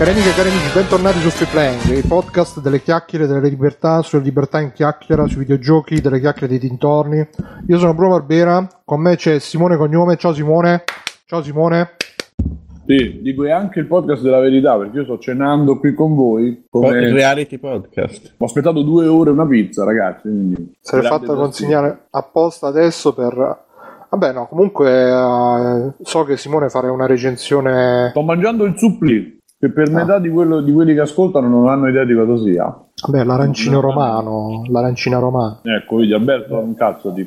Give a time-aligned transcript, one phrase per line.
[0.00, 4.00] Cari amiche e cari amici, bentornati su Free Playing, il podcast delle chiacchiere delle libertà,
[4.00, 7.28] sulle libertà in chiacchiera, sui videogiochi, delle chiacchiere dei dintorni.
[7.66, 10.16] Io sono Bruno Barbera, con me c'è Simone Cognome.
[10.16, 10.84] Ciao Simone.
[11.26, 11.96] Ciao Simone.
[12.86, 16.64] Sì, dico è anche il podcast della verità perché io sto cenando qui con voi.
[16.70, 16.98] Come...
[17.00, 18.36] Il reality podcast.
[18.38, 20.22] Ho aspettato due ore una pizza, ragazzi.
[20.22, 20.76] Quindi...
[20.80, 23.64] Se l'è fatta consegnare apposta adesso per.
[24.08, 28.08] Vabbè, no, comunque eh, so che Simone farà una recensione.
[28.10, 29.92] Sto mangiando il supplì, che per Ah.
[29.92, 32.64] metà di, quello, di quelli che ascoltano non hanno idea di cosa sia.
[33.06, 34.62] Vabbè, l'arancino romano.
[34.70, 35.60] L'arancina romana.
[35.62, 37.22] Ecco, vedi, Alberto, un cazzo di...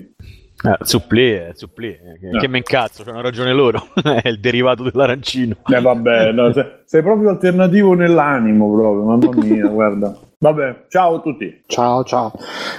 [0.65, 1.31] Eh, supplì.
[1.33, 2.39] eh, Che, No.
[2.39, 3.83] che me incazzo, c'hanno ragione loro.
[4.01, 5.55] è il derivato dell'arancino.
[5.67, 10.17] Eh vabbè, no, sei, sei proprio alternativo nell'animo proprio, mamma mia, guarda.
[10.39, 11.61] Vabbè, ciao a tutti.
[11.67, 12.31] Ciao, ciao.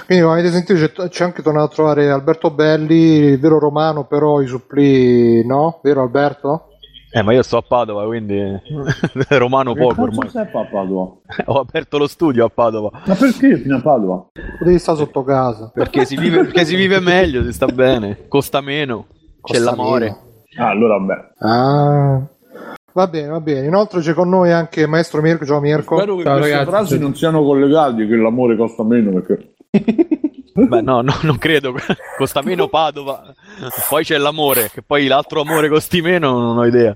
[0.05, 2.95] Quindi, come avete sentito, c'è, c'è anche tornato a trovare Alberto Belli,
[3.33, 5.79] il vero romano, però i supplì no?
[5.81, 6.74] Vero Alberto?
[7.17, 8.37] Eh, ma io sto a Padova, quindi
[9.29, 10.27] romano Che poco ormai.
[10.29, 11.11] sei a Padova?
[11.45, 12.89] Ho aperto lo studio a Padova.
[13.05, 14.25] Ma perché fino a Padova?
[14.59, 15.71] Potevi stare sotto casa.
[15.73, 19.05] Perché si vive, perché si vive meglio, si sta bene, costa meno,
[19.41, 20.05] c'è Costa l'amore.
[20.05, 20.17] meno.
[20.57, 21.29] Ah, allora vabbè.
[21.39, 22.21] Ah.
[22.91, 23.67] Va bene, va bene.
[23.67, 25.45] Inoltre c'è con noi anche Maestro Mirko.
[25.45, 25.95] Ciao Mirko.
[25.95, 26.69] Spero che Ciao, queste ragazzi.
[26.71, 29.53] frasi non siano collegate, che l'amore costa meno perché...
[30.57, 31.73] Beh, no, no, non credo.
[32.17, 33.21] Costa meno Padova.
[33.89, 36.95] Poi c'è l'amore, che poi l'altro amore costi meno, non ho idea.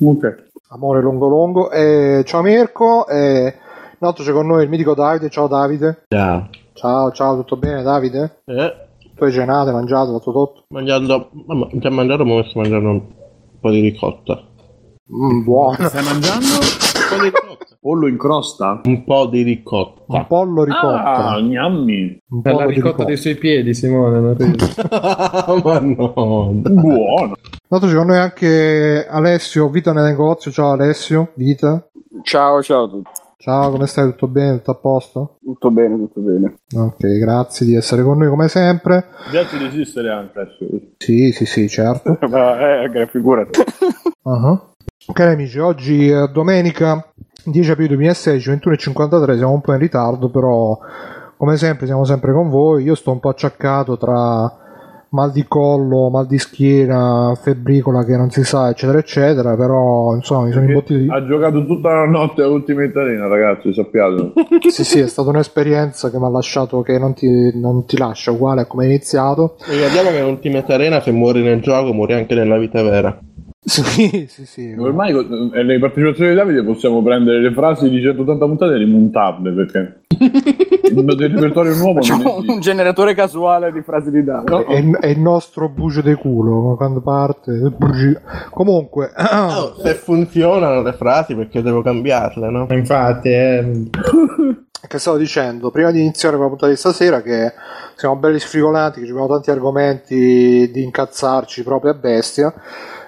[0.00, 0.44] ok.
[0.68, 1.70] Amore lungo lungo.
[1.72, 3.08] E ciao Mirko.
[3.08, 3.52] E
[4.00, 5.28] inoltre c'è con noi il mitico Davide.
[5.28, 6.04] Ciao Davide.
[6.08, 6.48] Ciao.
[6.74, 8.42] Ciao, ciao, tutto bene Davide?
[8.44, 8.74] Eh,
[9.16, 10.64] Tu hai cenato, hai mangiato, fatto tutto?
[10.68, 11.30] mangiando...
[11.46, 13.02] Mamma, già mangiato, ma sto mangiando un
[13.60, 14.40] po' di ricotta.
[15.12, 15.88] Mm, buono.
[15.88, 16.46] Stai mangiando?
[16.46, 17.75] Un po' di ricotta.
[17.86, 18.80] Pollo in crosta?
[18.82, 20.02] Un po' di ricotta.
[20.08, 21.04] Un pollo ricotta.
[21.04, 22.18] Ah, gnammi.
[22.30, 23.04] un Per la ricotta ricotta.
[23.04, 24.18] dei suoi piedi, Simone,
[25.62, 26.50] ma no.
[26.52, 27.36] Buono.
[27.68, 30.50] C'è con noi anche Alessio, Vita nel negozio.
[30.50, 31.88] Ciao Alessio, Vita.
[32.22, 33.10] Ciao, ciao a tutti.
[33.36, 34.10] Ciao, come stai?
[34.10, 34.56] Tutto bene?
[34.56, 35.36] Tutto a posto?
[35.44, 36.56] Tutto bene, tutto bene.
[36.74, 39.04] Ok, grazie di essere con noi come sempre.
[39.30, 40.56] Grazie di esistere anche.
[40.98, 42.18] Sì, sì, sì, certo.
[42.28, 43.60] Ma eh, che figurati.
[44.22, 44.74] Uh-huh.
[45.12, 47.12] Cari amici, oggi è domenica
[47.44, 50.76] 10 aprile 2016, 21.53, siamo un po' in ritardo, però
[51.36, 52.82] come sempre siamo sempre con voi.
[52.82, 54.52] Io sto un po' acciaccato tra
[55.10, 60.46] mal di collo, mal di schiena, febbricola che non si sa, eccetera, eccetera, però insomma
[60.46, 61.12] mi sono imbottito.
[61.12, 64.32] Ha giocato tutta la notte a Ultimate Arena, ragazzi, sappiate.
[64.68, 68.32] Sì, sì, è stata un'esperienza che mi ha lasciato, che non ti, non ti lascia
[68.32, 69.56] uguale a come è iniziato.
[69.66, 73.16] Ricordiamo che in Ultimate Arena se muori nel gioco muori anche nella vita vera.
[73.66, 74.74] Sì, sì, sì.
[74.78, 78.78] Ormai con- eh, le partecipazioni di Davide possiamo prendere le frasi di 180 puntate e
[78.78, 84.66] rimontarle perché il repertorio nuovo Facciamo un generatore casuale di frasi di Davide.
[84.66, 87.52] È, il- è il nostro bucio di culo quando parte.
[87.76, 88.16] bugi-
[88.50, 92.66] Comunque, Oh, se funzionano le frasi perché devo cambiarle, no?
[92.70, 93.82] Infatti, eh,
[94.86, 97.52] che stavo dicendo prima di iniziare con la puntata di stasera che
[97.96, 102.54] siamo belli sfrigolati, che abbiamo tanti argomenti di incazzarci proprio a bestia.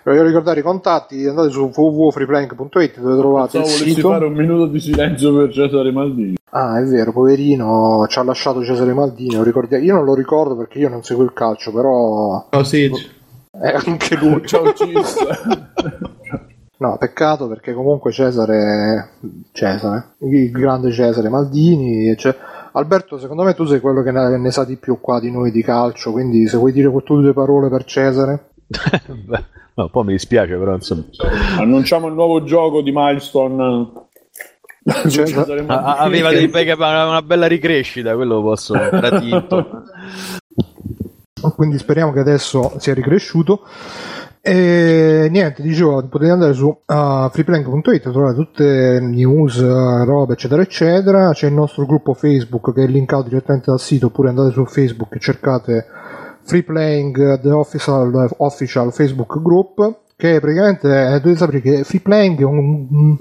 [0.08, 4.08] Voglio ricordare i contatti, andate su www.freeplank.it dove trovate Pensavo il sito.
[4.08, 6.36] fare un minuto di silenzio per Cesare Maldini.
[6.48, 9.34] Ah, è vero, poverino, ci ha lasciato Cesare Maldini.
[9.34, 12.90] Io non lo ricordo perché io non seguo il calcio, però oh sì,
[13.50, 14.40] è anche lui.
[14.48, 15.16] Ciao Cis.
[16.80, 19.14] No, peccato perché comunque Cesare,
[19.50, 22.36] Cesare, il grande Cesare Maldini, cioè,
[22.70, 25.50] Alberto, secondo me tu sei quello che ne, ne sa di più qua di noi
[25.50, 28.50] di calcio, quindi se vuoi dire tu due parole per Cesare.
[29.26, 29.44] Beh,
[29.78, 31.04] no, poi mi dispiace, però insomma.
[31.58, 34.06] Annunciamo il nuovo gioco di Milestone.
[35.08, 39.84] Cesare A- aveva dei una bella ricrescita, quello lo posso era tinto.
[41.54, 43.62] Quindi speriamo che adesso sia ricresciuto.
[44.40, 50.62] E niente, dicevo, potete andare su uh, freeplank.it, trovate tutte le news, eh, robe, eccetera,
[50.62, 51.30] eccetera.
[51.32, 55.14] C'è il nostro gruppo Facebook che è linkato direttamente dal sito, oppure andate su Facebook
[55.14, 55.86] e cercate
[56.48, 62.58] Freeplaying The Official, official Facebook Group, che praticamente eh, dovete sapere che Freeplaying è un,
[62.90, 63.16] un-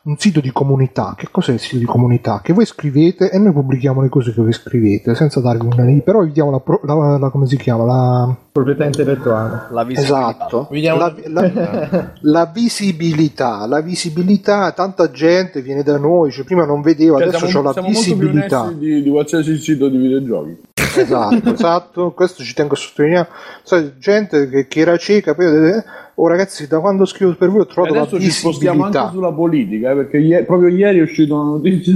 [0.00, 1.14] un sito di comunità.
[1.18, 2.40] Che cos'è il sito di comunità?
[2.42, 6.00] Che voi scrivete e noi pubblichiamo le cose che voi scrivete, senza darvi una lì,
[6.00, 7.84] però vi diamo la, pro- la- la- come si chiama?
[7.84, 9.66] La, proprietà intellettuale.
[9.70, 10.18] La visibilità.
[10.36, 16.64] Esatto, Vediamo- la, la- la visibilità, la visibilità, tanta gente viene da noi, cioè prima
[16.64, 18.72] non vedeva, Cioè, adesso siamo, c'ho la siamo molto più visibilità.
[18.76, 20.56] di, di qualsiasi sito di videogiochi.
[21.00, 23.28] Esatto, esatto, questo ci tengo a sottolineare.
[23.62, 25.84] Sai, gente che, che era cieca, poi eh,
[26.14, 29.08] oh ragazzi, da quando scrivo per voi ho E trovato la adesso ci spostiamo anche
[29.12, 31.94] sulla politica, eh, perché ie- proprio ieri è uscita una notizia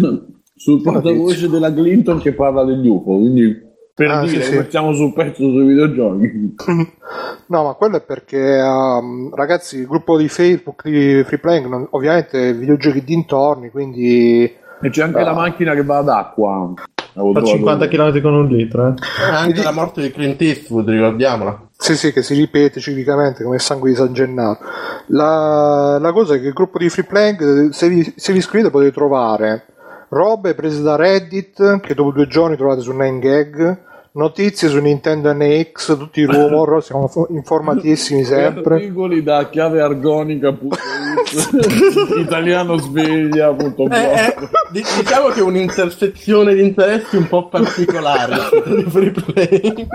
[0.54, 4.56] sul portavoce della Clinton che parla degli UFO, quindi Per Ah, dire sì, che sì.
[4.56, 6.55] mettiamo sul pezzo sui videogiochi.
[7.46, 12.55] No, ma quello è perché, um, ragazzi, il gruppo di Facebook di Freeplaying, non- ovviamente
[12.55, 14.50] videogiochi dintorni, quindi
[14.84, 16.72] E c'è anche la macchina che va ad acqua.
[17.12, 18.94] Fa trovato- 50 km con un litro, eh.
[19.31, 21.69] Anche la morte di Clint Eastwood, ricordiamola.
[21.76, 24.59] sì, sì, che si ripete ciclicamente come il sangue di San Gennaro.
[25.09, 28.93] La, la cosa è che il gruppo di Freeplaying, se vi, se vi iscrivete potete
[28.93, 29.67] trovare
[30.09, 33.76] robe prese da Reddit, che dopo due giorni trovate su 9gag,
[34.14, 38.75] notizie su Nintendo NX, tutti i rumor, siamo fo- informatissimi sempre.
[38.76, 44.35] Articoli da chiaveargonica.it italiano sveglia.blog Eh, eh,
[44.70, 48.37] di- diciamo che è un'intersezione di interessi un po' particolare
[49.25, 49.88] play.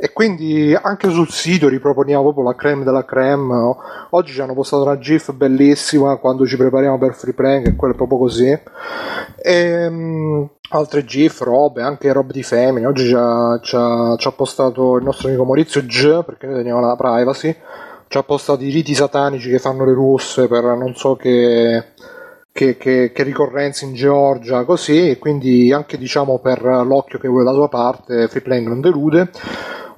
[0.00, 3.74] E quindi anche sul sito riproponiamo proprio la creme della creme.
[4.10, 7.94] Oggi ci hanno postato una GIF bellissima quando ci prepariamo per free playing, e quello
[7.94, 8.56] è proprio così.
[9.42, 12.86] E, altre GIF, robe, anche robe di femmine.
[12.86, 16.56] Oggi ci ha, ci ha- ci ha postato il nostro amico Maurizio G, perché noi
[16.56, 17.56] teniamo la privacy.
[18.06, 21.92] Ci ha postato i riti satanici che fanno le russe per non so che
[22.52, 27.44] che, che- che ricorrenze in Georgia, così, e quindi anche diciamo per l'occhio che vuole
[27.44, 29.30] la sua parte, Freeplaying non delude.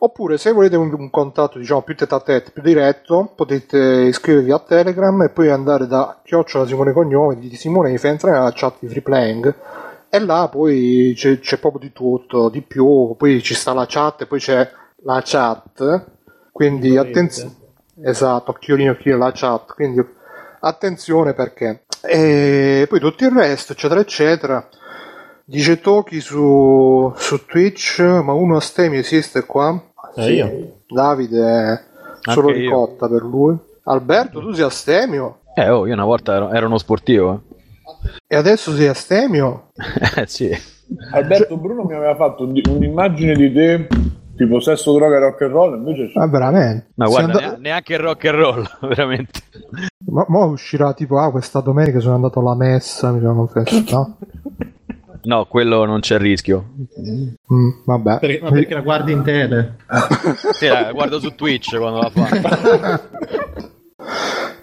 [0.02, 4.50] Oppure se volete un, un contatto diciamo più tête a tête, più diretto, potete iscrivervi
[4.50, 8.88] a Telegram e poi andare da chiocciola Simone Cognome di Simone entrare nella chat di
[8.88, 9.54] Freeplaying
[10.08, 14.22] e là poi c'è, c'è proprio di tutto, di più, poi ci sta la chat
[14.22, 14.68] e poi c'è
[15.04, 16.06] la chat,
[16.50, 17.56] quindi attenzione.
[18.02, 20.02] Esatto, occhiolino, occhiolino, la chat, quindi
[20.60, 21.84] attenzione perché.
[22.02, 24.68] E poi tutto il resto, eccetera, eccetera.
[25.44, 29.89] Dice Toki su, su Twitch, ma uno a Stemio esiste qua?
[30.16, 30.72] Eh, io.
[30.88, 31.84] Davide,
[32.20, 32.68] solo Anche io.
[32.68, 33.56] ricotta per lui.
[33.84, 35.38] Alberto, tu sei a Stemio?
[35.54, 37.42] Eh, oh, io una volta ero, ero uno sportivo.
[38.26, 39.70] E adesso sei a Stemio?
[40.16, 40.50] Eh, sì.
[41.12, 43.86] Alberto Bruno mi aveva fatto un- un'immagine di te
[44.36, 46.86] tipo sesso, droga e rock and roll invece Ma veramente?
[46.94, 49.40] Ma guarda, andato- nea- neanche il rock and roll, veramente.
[50.06, 53.94] Ma mo uscirà tipo, ah, questa domenica sono andato alla messa, mi sono confessato.
[53.94, 54.16] No,
[55.48, 56.64] quello non c'è rischio.
[57.00, 58.18] Mm, vabbè.
[58.18, 59.76] Perché, ma perché la guardi in tele?
[60.52, 63.00] Sì, la guardo su Twitch quando la fa.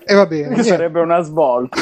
[0.09, 0.63] E va bene.
[0.63, 1.77] Sarebbe una svolta.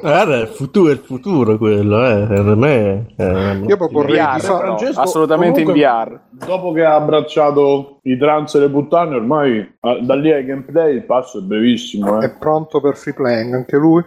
[0.00, 2.26] Guarda, è il futuro, è il futuro quello, eh.
[2.26, 4.58] Per me eh, Io proporrei VR, di fare...
[4.58, 4.76] però.
[4.76, 6.20] Francesco, assolutamente in comunque, VR.
[6.46, 10.94] dopo che ha abbracciato i trans e le puttane ormai ah, da lì ai gameplay
[10.94, 12.30] il passo è brevissimo è eh.
[12.30, 14.04] pronto per free playing anche lui.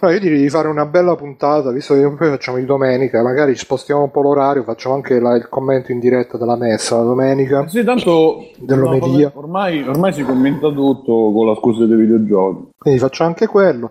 [0.00, 3.54] No, io direi di fare una bella puntata, visto che poi facciamo di domenica, magari
[3.54, 7.66] spostiamo un po' l'orario, facciamo anche la- il commento in diretta della messa la domenica.
[7.66, 9.30] sì tanto Dell'omelia.
[9.34, 13.90] ormai, ormai si commenta tutto con la scusa dei videogiochi Quindi faccio anche quello.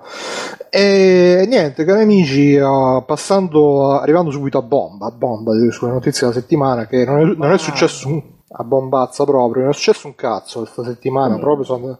[0.69, 6.27] E niente, cari amici, eh, passando, arrivando subito a bomba, a bomba delle sue notizie
[6.27, 10.07] della settimana, che non è, non è successo un, a bombazza proprio, non è successo
[10.07, 11.99] un cazzo questa settimana, proprio sono andato,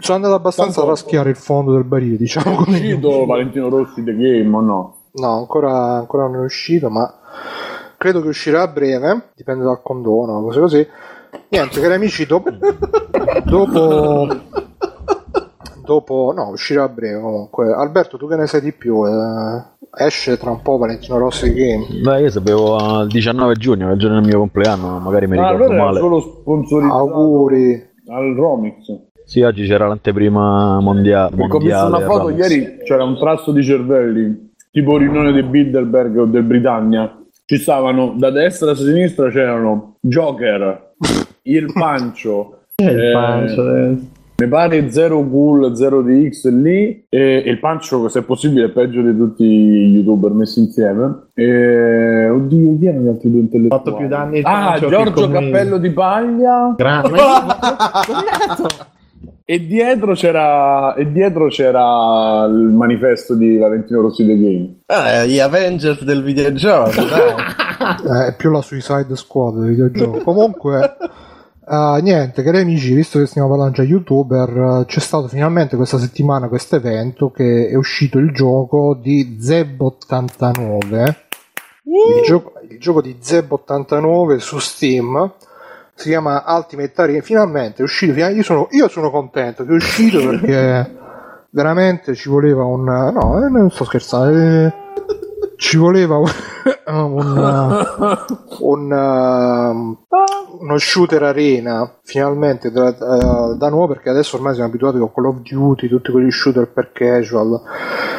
[0.00, 2.70] sono andato abbastanza Tanto- a raschiare il fondo del barile, diciamo è così.
[2.70, 4.96] uscito Valentino Rossi The Game o no?
[5.12, 7.12] No, ancora, ancora non è uscito, ma
[7.96, 10.88] credo che uscirà a breve, dipende dal condono, cose così.
[11.48, 12.50] Niente, cari amici, dopo,
[13.44, 14.26] dopo,
[15.84, 17.72] dopo, no, uscirà a breve comunque.
[17.72, 19.06] Alberto, tu che ne sai di più?
[19.06, 19.62] Eh,
[19.96, 21.86] esce tra un po' Valentino Rossi Game.
[22.02, 25.64] Beh, io sapevo al 19 giugno, il giorno del mio compleanno, magari mi Ah, ricordo
[25.64, 25.98] allora era male.
[26.00, 27.90] solo sponsorizzato Auguri.
[28.08, 28.74] al Romix
[29.24, 31.88] Sì, oggi c'era l'anteprima mondia- Perché ho visto mondiale.
[31.96, 37.16] una foto ieri, c'era un trasto di cervelli, tipo riunione di Bilderberg o del Britannia.
[37.44, 40.92] Ci stavano da destra a sinistra c'erano Joker,
[41.42, 43.96] il Pancio, Eh, il eh, pancio, eh.
[44.42, 48.70] Mi pare 0 Ghoul, 0 DX lì, e, e il Pancio, se è possibile, è
[48.70, 51.28] peggio di tutti gli youtuber messi insieme.
[51.34, 53.84] E, oddio, chi erano gli altri due intellettuali?
[53.84, 56.74] Fatto più danni Ah, Giorgio Cappello di Paglia.
[56.76, 57.18] Grande.
[59.44, 64.74] E dietro c'era, e dietro c'era il manifesto di Valentino Rossi The Game.
[64.86, 67.34] Ah, gli Avengers del videogioco, dai.
[67.82, 70.22] Eh, è più la Suicide Squad del videogioco.
[70.22, 70.94] Comunque,
[71.68, 75.98] eh, niente, cari amici, visto che stiamo parlando già youtuber, eh, c'è stato finalmente questa
[75.98, 81.14] settimana questo evento che è uscito il gioco di Zeb89.
[81.84, 85.32] Il, gioco, il gioco di Zeb89 su Steam
[85.94, 87.22] si chiama Ultimate Arena.
[87.22, 88.12] Finalmente è uscito.
[88.18, 90.96] Io sono, io sono contento che è uscito perché
[91.50, 92.84] veramente ci voleva un.
[92.84, 94.81] No, eh, non sto scherzando.
[95.62, 96.26] Eh, ci voleva un,
[96.86, 97.86] un,
[98.60, 99.98] un, um,
[100.60, 105.26] uno shooter arena finalmente da, da- da nuovo perché adesso ormai siamo abituati con Call
[105.26, 107.60] of Duty tutti quegli shooter per casual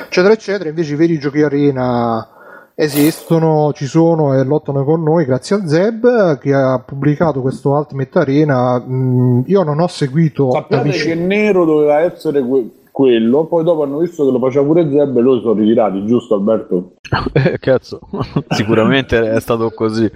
[0.05, 2.27] eccetera eccetera invece i veri giochi arena
[2.75, 8.19] esistono, ci sono e lottano con noi grazie a Zeb che ha pubblicato questo Ultimate
[8.19, 8.83] Arena.
[8.83, 13.97] Mm, io non ho seguito Sappiate che Nero doveva essere que- quello, poi dopo hanno
[13.97, 16.93] visto che lo faceva pure Zeb e loro sono ritirati, giusto Alberto?
[17.33, 17.99] Eh, cazzo,
[18.49, 20.09] sicuramente è stato così.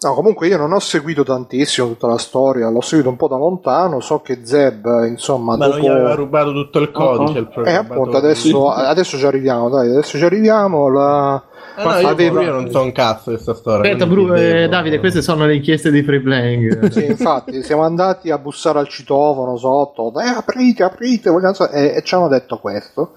[0.00, 3.36] No, comunque io non ho seguito tantissimo tutta la storia, l'ho seguito un po' da
[3.36, 6.20] lontano, so che Zeb, insomma, Ma non gli aveva dopo...
[6.20, 7.38] rubato tutto il codice.
[7.38, 10.88] il Eh, appunto, adesso, adesso ci arriviamo, dai, adesso ci arriviamo.
[10.88, 11.42] La...
[11.76, 13.90] Ah, no, io, io non so un cazzo di questa storia.
[13.90, 16.88] Aspetta, Bru- eh, devo- Davide, queste sono le inchieste di free playing.
[16.94, 22.02] Sì, infatti, siamo andati a bussare al citofono sotto, eh, aprite, aprite, vogliamo e, e
[22.02, 23.12] ci hanno detto questo.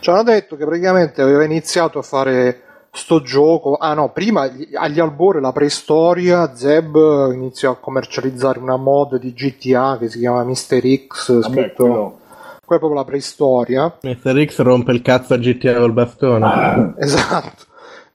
[0.00, 2.60] Ci hanno detto che praticamente aveva iniziato a fare
[2.92, 3.76] sto gioco.
[3.76, 6.96] Ah no, prima gli- agli albori la preistoria, Zeb
[7.32, 12.18] iniziò a commercializzare una mod di GTA che si chiama Mister X, Vabbè, scritto...
[12.66, 13.96] Quella è proprio la preistoria.
[14.02, 14.44] Mr.
[14.44, 16.94] X rompe il cazzo a GTA col bastone.
[16.98, 17.62] Esatto.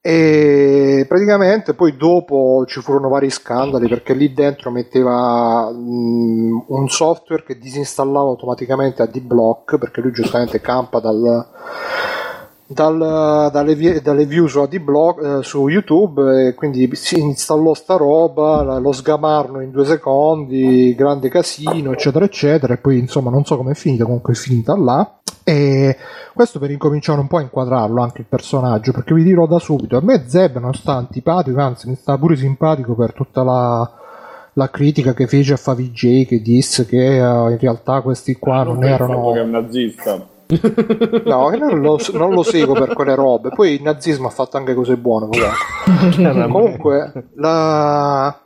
[0.03, 7.43] E praticamente poi dopo ci furono vari scandali perché lì dentro metteva mh, un software
[7.43, 11.48] che disinstallava automaticamente a D-Block perché lui giustamente campa dal,
[12.65, 18.79] dal- dalle, dalle view su AD-Block eh, su YouTube e quindi si installò sta roba,
[18.79, 23.74] lo sgamarno in due secondi, grande casino eccetera eccetera e poi insomma non so come
[23.74, 25.20] è finita comunque è finita là
[25.51, 25.98] e
[26.34, 29.98] questo per incominciare un po' a inquadrarlo anche il personaggio, perché vi dirò da subito,
[29.98, 33.91] a me Zeb non sta antipatico, anzi mi sta pure simpatico per tutta la,
[34.53, 38.75] la critica che fece a Favij che disse che eh, in realtà questi qua non,
[38.75, 39.31] fatto erano...
[39.34, 40.27] che è un nazista.
[41.25, 44.74] No, non lo, non lo seguo per quelle robe, poi il nazismo ha fatto anche
[44.74, 45.27] cose buone.
[46.15, 48.39] Comunque, la...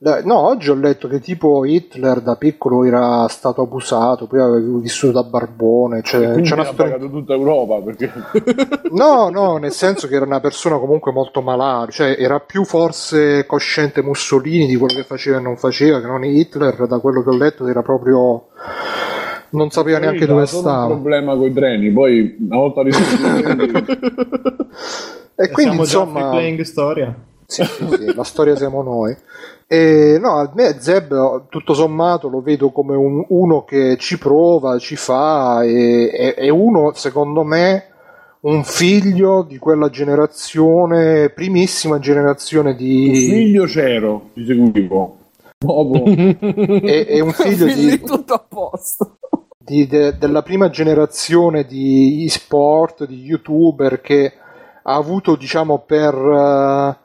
[0.00, 5.12] No, oggi ho letto che tipo Hitler da piccolo era stato abusato, poi aveva vissuto
[5.12, 6.92] da barbone, cioè, c'è una ha storia...
[6.92, 8.12] pagato tutta Europa perché
[8.94, 13.44] No, no, nel senso che era una persona comunque molto malata, cioè era più forse
[13.44, 17.30] cosciente Mussolini di quello che faceva e non faceva, che non Hitler, da quello che
[17.30, 18.50] ho letto era proprio...
[19.50, 20.86] non sapeva neanche dove ha solo un stava.
[20.86, 23.26] problema con i treni, poi una volta risolto
[25.34, 26.18] E quindi Siamo già insomma...
[26.20, 27.14] free playing storia.
[27.46, 29.16] Sì, sì, sì, la storia siamo noi.
[29.70, 34.78] E, no, a me Zeb tutto sommato lo vedo come un- uno che ci prova,
[34.78, 37.84] ci fa, e è, è uno, secondo me,
[38.40, 43.10] un figlio di quella generazione, primissima generazione di...
[43.28, 45.16] figlio c'ero, ti seguivo.
[45.58, 49.18] Dopo, È, è un figlio di, tutto a posto.
[49.58, 54.32] di- de- della prima generazione di e-sport, di youtuber che
[54.82, 56.96] ha avuto, diciamo, per, eh,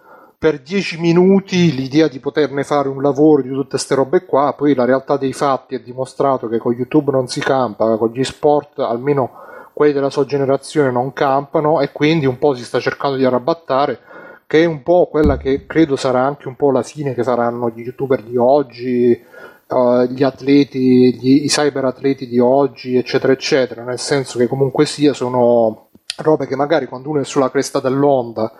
[0.43, 4.75] per dieci minuti l'idea di poterne fare un lavoro di tutte queste robe qua, poi
[4.75, 8.79] la realtà dei fatti ha dimostrato che con YouTube non si campa, con gli sport
[8.79, 9.31] almeno
[9.71, 13.99] quelli della sua generazione non campano e quindi un po' si sta cercando di arrabattare
[14.45, 17.69] che è un po' quella che credo sarà anche un po' la fine che faranno
[17.69, 23.97] gli youtuber di oggi, eh, gli atleti, gli- i cyber-atleti di oggi, eccetera, eccetera, nel
[23.97, 28.51] senso che comunque sia sono robe che magari quando uno è sulla cresta dell'onda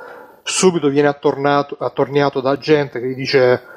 [0.43, 3.71] subito viene attornato- attorniato da gente che gli dice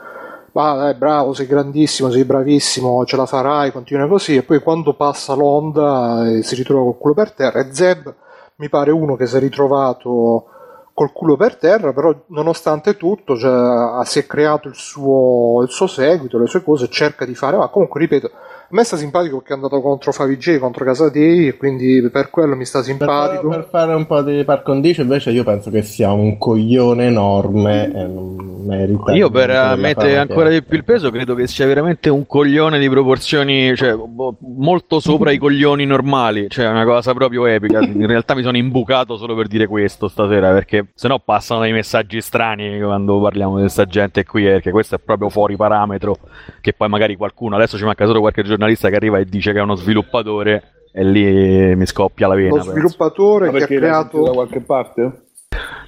[0.57, 4.37] ma dai bravo, sei grandissimo, sei bravissimo, ce la farai, continua così.
[4.37, 8.15] E poi quando passa l'onda eh, si ritrova col culo per terra e Zeb
[8.57, 10.47] mi pare uno che si è ritrovato
[10.95, 15.87] col culo per terra, però nonostante tutto cioè, si è creato il suo, il suo
[15.87, 18.31] seguito, le sue cose, cerca di fare, ma comunque ripeto,
[18.69, 22.57] a me sta simpatico perché è andato contro Favij, contro Casadei, e quindi per quello
[22.57, 23.49] mi sta Per, simpatico.
[23.49, 27.93] per fare un po' di par condicio, invece, io penso che sia un coglione enorme
[27.95, 29.13] e non merita.
[29.15, 32.89] Io per mettere ancora di più il peso credo che sia veramente un coglione di
[32.89, 33.97] proporzioni, cioè
[34.41, 37.81] molto sopra i coglioni normali, cioè una cosa proprio epica.
[37.81, 42.21] In realtà mi sono imbucato solo per dire questo stasera, perché sennò passano dei messaggi
[42.21, 46.17] strani quando parliamo di questa gente qui, eh, perché questo è proprio fuori parametro,
[46.61, 49.59] che poi magari qualcuno, adesso ci manca solo qualche giornalista che arriva e dice che
[49.59, 52.57] è uno sviluppatore e lì mi scoppia la vena.
[52.57, 54.21] Lo sviluppatore che ha sentito da creato...
[54.33, 55.21] qualche parte?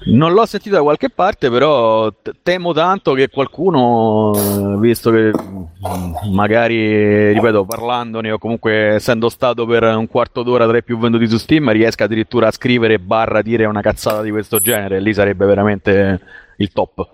[0.07, 5.31] Non l'ho sentito da qualche parte, però t- temo tanto che qualcuno, eh, visto che
[5.33, 10.99] mm, magari, ripeto, parlandone o comunque essendo stato per un quarto d'ora tra i più
[10.99, 15.13] venduti su Steam, riesca addirittura a scrivere barra dire una cazzata di questo genere, lì
[15.13, 16.21] sarebbe veramente
[16.57, 17.09] il top.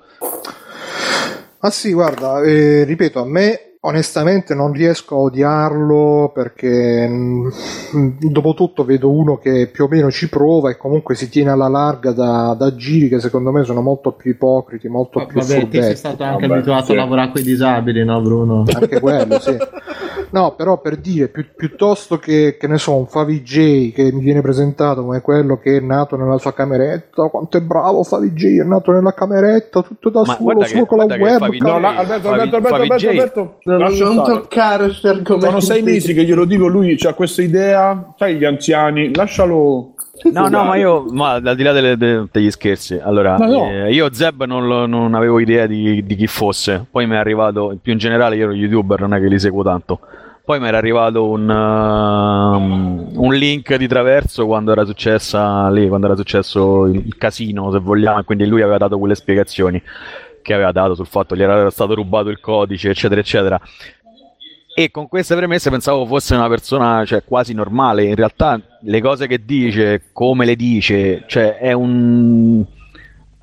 [1.59, 7.49] Ah sì, guarda, eh, ripeto, a me onestamente non riesco a odiarlo perché mm,
[8.31, 11.69] dopo tutto vedo uno che più o meno ci prova e comunque si tiene alla
[11.69, 15.51] larga da, da giri che secondo me sono molto più ipocriti, molto più Vabbè, te
[15.53, 15.97] sei furbetti.
[15.97, 16.93] stato anche Vabbè, abituato sì.
[16.93, 18.65] a lavorare con i disabili, no Bruno?
[18.73, 19.57] Anche quello, sì.
[20.35, 24.41] No, però per dire, pi- piuttosto che, che ne so, un Favij che mi viene
[24.41, 28.91] presentato come quello che è nato nella sua cameretta, quanto è bravo Favij, è nato
[28.91, 31.39] nella cameretta, tutto da Ma solo, solo che- con la web.
[31.39, 33.11] Favij- No, la- Alberto, Favi- Alberto, Alberto, Alberto.
[33.11, 34.33] Alberto, lascia non stare.
[34.33, 35.47] toccare questi argomenti.
[35.47, 39.95] Sono sei mesi che glielo dico, lui ha questa idea, sai gli anziani, lascialo.
[40.33, 43.69] No, no, ma io, ma al di là delle- de- degli scherzi, allora, no.
[43.69, 47.19] eh, io Zeb non, lo- non avevo idea di, di chi fosse, poi mi è
[47.19, 49.99] arrivato, più in generale io ero youtuber, non è che li seguo tanto,
[50.45, 56.07] poi mi era arrivato un, um, un link di traverso quando era successa lì, quando
[56.07, 59.83] era successo il, il casino, se vogliamo, e quindi lui aveva dato quelle spiegazioni
[60.45, 63.61] che aveva dato sul fatto che gli era stato rubato il codice, eccetera, eccetera.
[64.77, 68.05] E con queste premesse pensavo fosse una persona cioè, quasi normale.
[68.05, 72.63] In realtà le cose che dice, come le dice, cioè è un.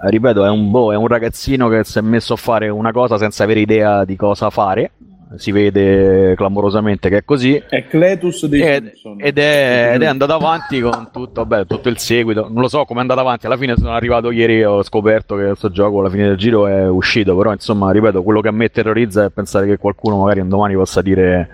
[0.03, 3.17] Ripeto, è un, boh, è un ragazzino che si è messo a fare una cosa
[3.17, 4.91] senza avere idea di cosa fare.
[5.38, 7.62] Si vede clamorosamente che è così.
[7.70, 11.98] È Cletus dei Ed, ed è, ed è andato avanti con tutto, vabbè, tutto il
[11.98, 12.50] seguito.
[12.50, 13.46] Non lo so come è andato avanti.
[13.46, 16.88] Alla fine sono arrivato ieri ho scoperto che questo gioco alla fine del giro è
[16.88, 17.36] uscito.
[17.38, 20.74] Però, insomma, ripeto, quello che a me terrorizza è pensare che qualcuno magari un domani
[20.76, 21.50] possa dire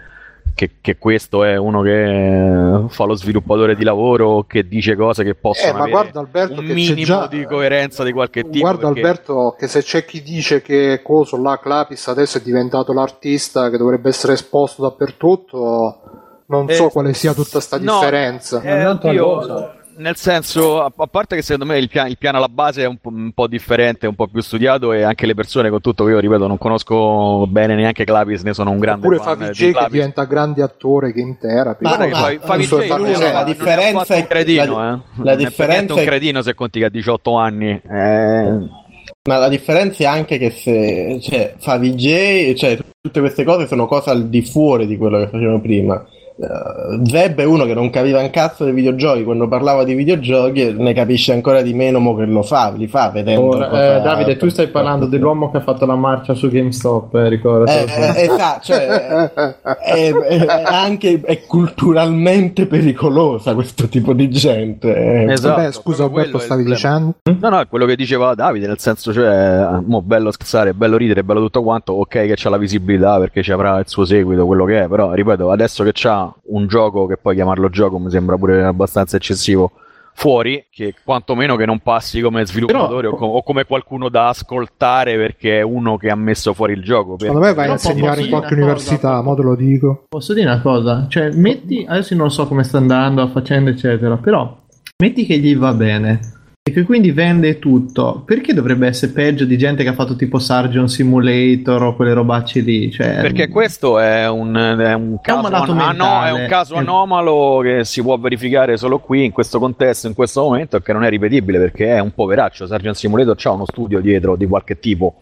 [0.57, 5.35] che, che questo è uno che fa lo sviluppatore di lavoro, che dice cose che
[5.35, 8.59] possono Eh, ma avere guarda Alberto un minimo già di coerenza di qualche tipo.
[8.59, 12.91] Guarda perché- Alberto che se c'è chi dice che Coso là Clapis adesso è diventato
[12.91, 15.99] l'artista che dovrebbe essere esposto dappertutto,
[16.47, 18.59] non Eh, so quale sia tutta sta no, differenza.
[18.61, 19.75] Eh, un'altra oddio, cosa.
[19.97, 22.85] Nel senso, a, a parte che secondo me il, pia- il piano alla base è
[22.87, 26.05] un po', un po' differente, un po' più studiato e anche le persone, con tutto
[26.05, 29.45] che io ripeto, non conosco bene neanche Clavis, ne sono un grande Oppure fan Favi
[29.51, 29.91] di J che Clavis.
[29.91, 31.83] diventa grande attore game therapy.
[31.83, 34.77] Ma- che ma- Favi- Favi non so è- la non è differenza è- un cretino,
[34.77, 35.23] la- eh.
[35.23, 37.81] la è differenza niente un è- cretino se conti che ha 18 anni.
[37.89, 38.85] Eh,
[39.27, 44.09] Ma la differenza è anche che se cioè, Favij, cioè tutte queste cose sono cose
[44.09, 46.05] al di fuori di quello che facevano prima.
[46.39, 50.71] Uh, Zeb è uno che non capiva un cazzo dei videogiochi, quando parlava di videogiochi
[50.77, 53.55] ne capisce ancora di meno mo che lo fa, li fa vedendo.
[53.55, 57.15] Ora, cosa- eh, Davide, tu stai parlando dell'uomo che ha fatto la marcia su GameStop,
[57.15, 57.91] eh, ricordati.
[57.91, 64.95] Eh, eh, esatto, cioè, è, è- è anche è culturalmente pericolosa questo tipo di gente.
[64.95, 65.31] eh.
[65.31, 67.15] Esatto, Vabbè, scusa Alberto, stavi dicendo?
[67.39, 71.23] No, no, è quello che diceva Davide, nel senso, cioè, mo bello scherzare, bello ridere,
[71.23, 74.65] bello tutto quanto, ok che c'ha la visibilità perché ci avrà il suo seguito, quello
[74.65, 78.37] che è, però, ripeto, adesso che c'ha un gioco, che poi chiamarlo gioco mi sembra
[78.37, 79.71] pure abbastanza eccessivo,
[80.13, 84.29] fuori, che quantomeno che non passi come sviluppatore Però- o, co- o come qualcuno da
[84.29, 87.17] ascoltare perché è uno che ha messo fuori il gioco.
[87.19, 90.05] Secondo me vai a insegnare in qualche università, cosa, mo te lo dico.
[90.09, 91.05] Posso dire una cosa?
[91.07, 94.57] Cioè, metti, adesso non so come sta andando la faccenda, eccetera, però
[94.97, 96.19] metti che gli va bene
[96.67, 100.37] e che quindi vende tutto, perché dovrebbe essere peggio di gente che ha fatto tipo
[100.37, 102.91] Sargent Simulator o quelle robacce lì?
[102.91, 106.75] Cioè, Perché questo è un, è un caso, malato an- ah, no, è un caso
[106.75, 110.91] anomalo che si può verificare solo qui, in questo contesto, in questo momento, e che
[110.91, 112.67] non è ripetibile perché è un poveraccio.
[112.67, 115.21] Sargent Simulator c'ha uno studio dietro di qualche tipo.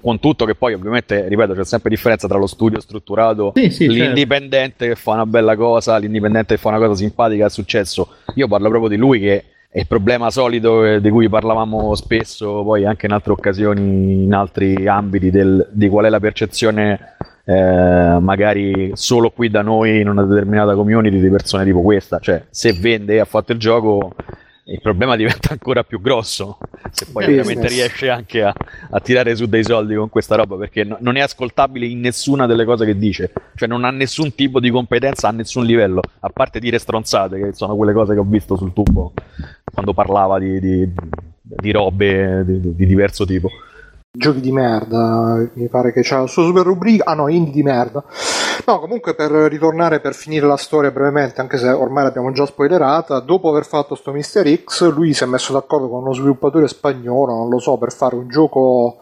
[0.00, 3.86] Con tutto che poi ovviamente, ripeto, c'è sempre differenza tra lo studio strutturato, Sì, sì,
[3.86, 3.92] certo.
[4.04, 8.08] l'indipendente che fa una bella cosa, l'indipendente che fa una cosa simpatica, è successo.
[8.34, 9.44] Io parlo proprio di lui che
[9.74, 14.32] è il problema solito eh, di cui parlavamo spesso poi anche in altre occasioni, in
[14.32, 20.08] altri ambiti, del- di qual è la percezione eh, magari solo qui da noi in
[20.08, 22.20] una determinata community di persone tipo questa.
[22.20, 24.14] Cioè, se vende e ha fatto il gioco,
[24.66, 26.58] il problema diventa ancora più grosso.
[26.90, 27.46] Se poi Business.
[27.46, 28.52] veramente riesce anche a,
[28.90, 32.46] a tirare su dei soldi con questa roba, perché no- non è ascoltabile in nessuna
[32.46, 36.28] delle cose che dice, cioè non ha nessun tipo di competenza a nessun livello, a
[36.30, 39.12] parte dire stronzate, che sono quelle cose che ho visto sul tubo
[39.72, 40.90] quando parlava di, di-
[41.42, 43.50] di robe di, di diverso tipo.
[44.16, 47.04] Giochi di merda, mi pare che c'ha la sua super rubrica.
[47.04, 48.04] Ah no, indie di merda.
[48.64, 53.18] No, comunque per ritornare per finire la storia brevemente, anche se ormai l'abbiamo già spoilerata,
[53.18, 57.34] dopo aver fatto sto Mister X, lui si è messo d'accordo con uno sviluppatore spagnolo,
[57.34, 58.98] non lo so, per fare un gioco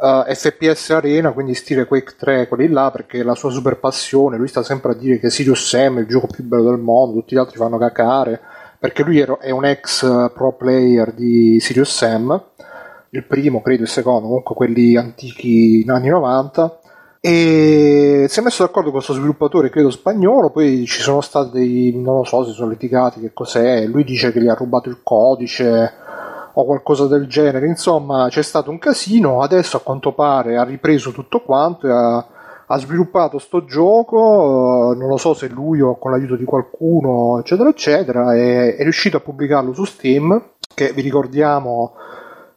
[0.00, 4.48] eh, FPS Arena, quindi stile Quake 3, quelli là, perché la sua super passione, lui
[4.48, 7.34] sta sempre a dire che Sirius Sam è il gioco più bello del mondo, tutti
[7.34, 8.40] gli altri fanno cacare,
[8.78, 12.42] perché lui è un ex eh, pro player di Sirius Sam
[13.16, 16.80] il primo, credo, il secondo, comunque quelli antichi anni 90.
[17.20, 20.50] E si è messo d'accordo con questo sviluppatore, credo spagnolo.
[20.50, 23.20] Poi ci sono stati dei non lo so, si sono litigati.
[23.20, 23.84] Che cos'è?
[23.86, 25.92] Lui dice che gli ha rubato il codice
[26.52, 27.66] o qualcosa del genere.
[27.66, 29.42] Insomma, c'è stato un casino.
[29.42, 32.26] Adesso, a quanto pare, ha ripreso tutto quanto e ha,
[32.64, 34.94] ha sviluppato sto gioco.
[34.96, 38.36] Non lo so se lui o con l'aiuto di qualcuno, eccetera, eccetera.
[38.36, 40.50] E è riuscito a pubblicarlo su Steam.
[40.72, 41.94] Che vi ricordiamo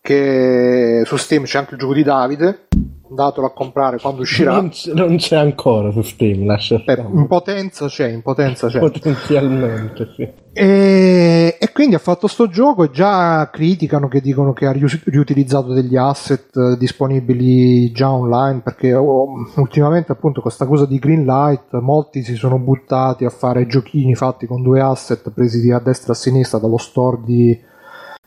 [0.01, 2.67] che su Steam c'è anche il gioco di Davide
[3.09, 4.53] andatelo a comprare quando uscirà.
[4.53, 7.05] Non, c- non c'è ancora su Steam, lascia Eh, stare.
[7.11, 8.77] in potenza c'è, in potenza c'è.
[8.77, 10.29] Potenzialmente, sì.
[10.53, 15.01] E, e quindi ha fatto sto gioco e già criticano che dicono che ha rius-
[15.05, 20.99] riutilizzato degli asset eh, disponibili già online perché oh, ultimamente appunto con questa cosa di
[20.99, 26.13] Greenlight molti si sono buttati a fare giochini fatti con due asset presi a destra
[26.13, 27.59] e a sinistra dallo store di,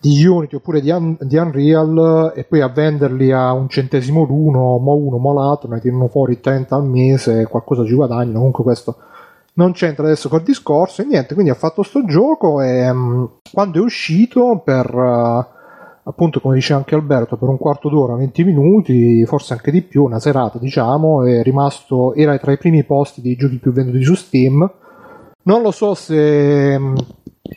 [0.02, 4.76] di Unity oppure di, Un- di Unreal e poi a venderli a un centesimo l'uno,
[4.78, 8.96] mo uno, mo l'altro, ne tirano fuori 30 al mese, qualcosa ci guadagnano, comunque questo
[9.54, 13.78] non c'entra adesso col discorso e niente, quindi ha fatto sto gioco e mm, quando
[13.78, 15.46] è uscito per eh,
[16.02, 20.02] appunto come diceva anche Alberto per un quarto d'ora, 20 minuti, forse anche di più,
[20.02, 24.14] una serata diciamo, è rimasto era tra i primi posti dei giochi più venduti su
[24.14, 24.68] Steam.
[25.44, 26.96] Non lo so se mm,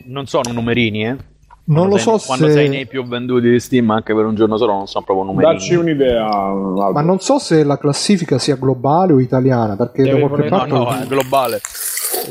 [0.04, 1.34] Non sono numerini, eh.
[1.66, 4.24] Non Quando lo sei- so Quando se sei nei più venduti di Steam anche per
[4.24, 5.52] un giorno solo non sono proprio numerini.
[5.54, 6.26] Dacci un'idea.
[6.26, 6.92] Albo.
[6.92, 10.68] ma non so se la classifica sia globale o italiana, perché Deve da qualche voler-
[10.68, 11.60] No, parte no, è globale.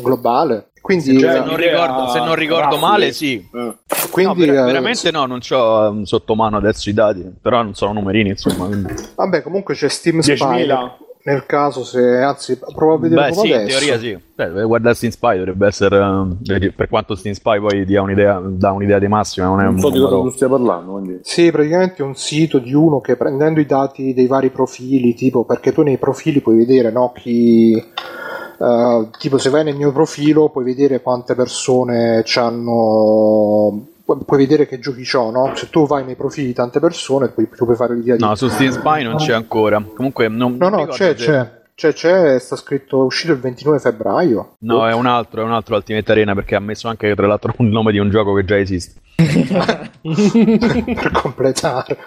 [0.02, 0.68] globale.
[0.82, 3.36] Quindi, Cioè, Se non ricordo, se non ricordo male, sì.
[3.38, 3.74] Eh.
[4.12, 7.64] quindi no, ver- eh, veramente no, non ho um, sotto mano adesso i dati, però
[7.64, 8.70] non sono numerini, insomma.
[9.16, 10.98] Vabbè, comunque c'è Steam 10.000.
[11.28, 13.80] Nel caso, se anzi, provo a vedere Beh, sì, in adesso.
[13.80, 14.16] teoria sì.
[14.36, 15.98] Beh, guardare Steam Spy dovrebbe essere.
[15.98, 16.38] um,
[16.76, 19.80] per quanto Steam Spy poi dia un'idea, dà un'idea di massima, non è un Non
[19.80, 20.92] so di cosa tu stia parlando.
[20.92, 21.20] Quindi.
[21.24, 25.46] Sì, praticamente è un sito di uno che prendendo i dati dei vari profili, tipo
[25.46, 27.74] perché tu nei profili puoi vedere no, chi.
[27.74, 34.68] eh, tipo se vai nel mio profilo puoi vedere quante persone c'hanno pu- puoi vedere
[34.68, 35.56] che giochi c'ho no?
[35.56, 38.36] se tu vai nei profili di tante persone poi tu puoi fare l'idea di No,
[38.36, 39.84] su Steam Spy non c'è ancora.
[39.96, 43.80] Comunque, non, no no c'è se- c'è c'è c'è sta scritto è uscito il 29
[43.80, 47.28] febbraio No, è un altro, è un altro Ultimate Arena perché ha messo anche tra
[47.28, 49.02] l'altro il nome di un gioco che già esiste.
[49.16, 51.98] per completare.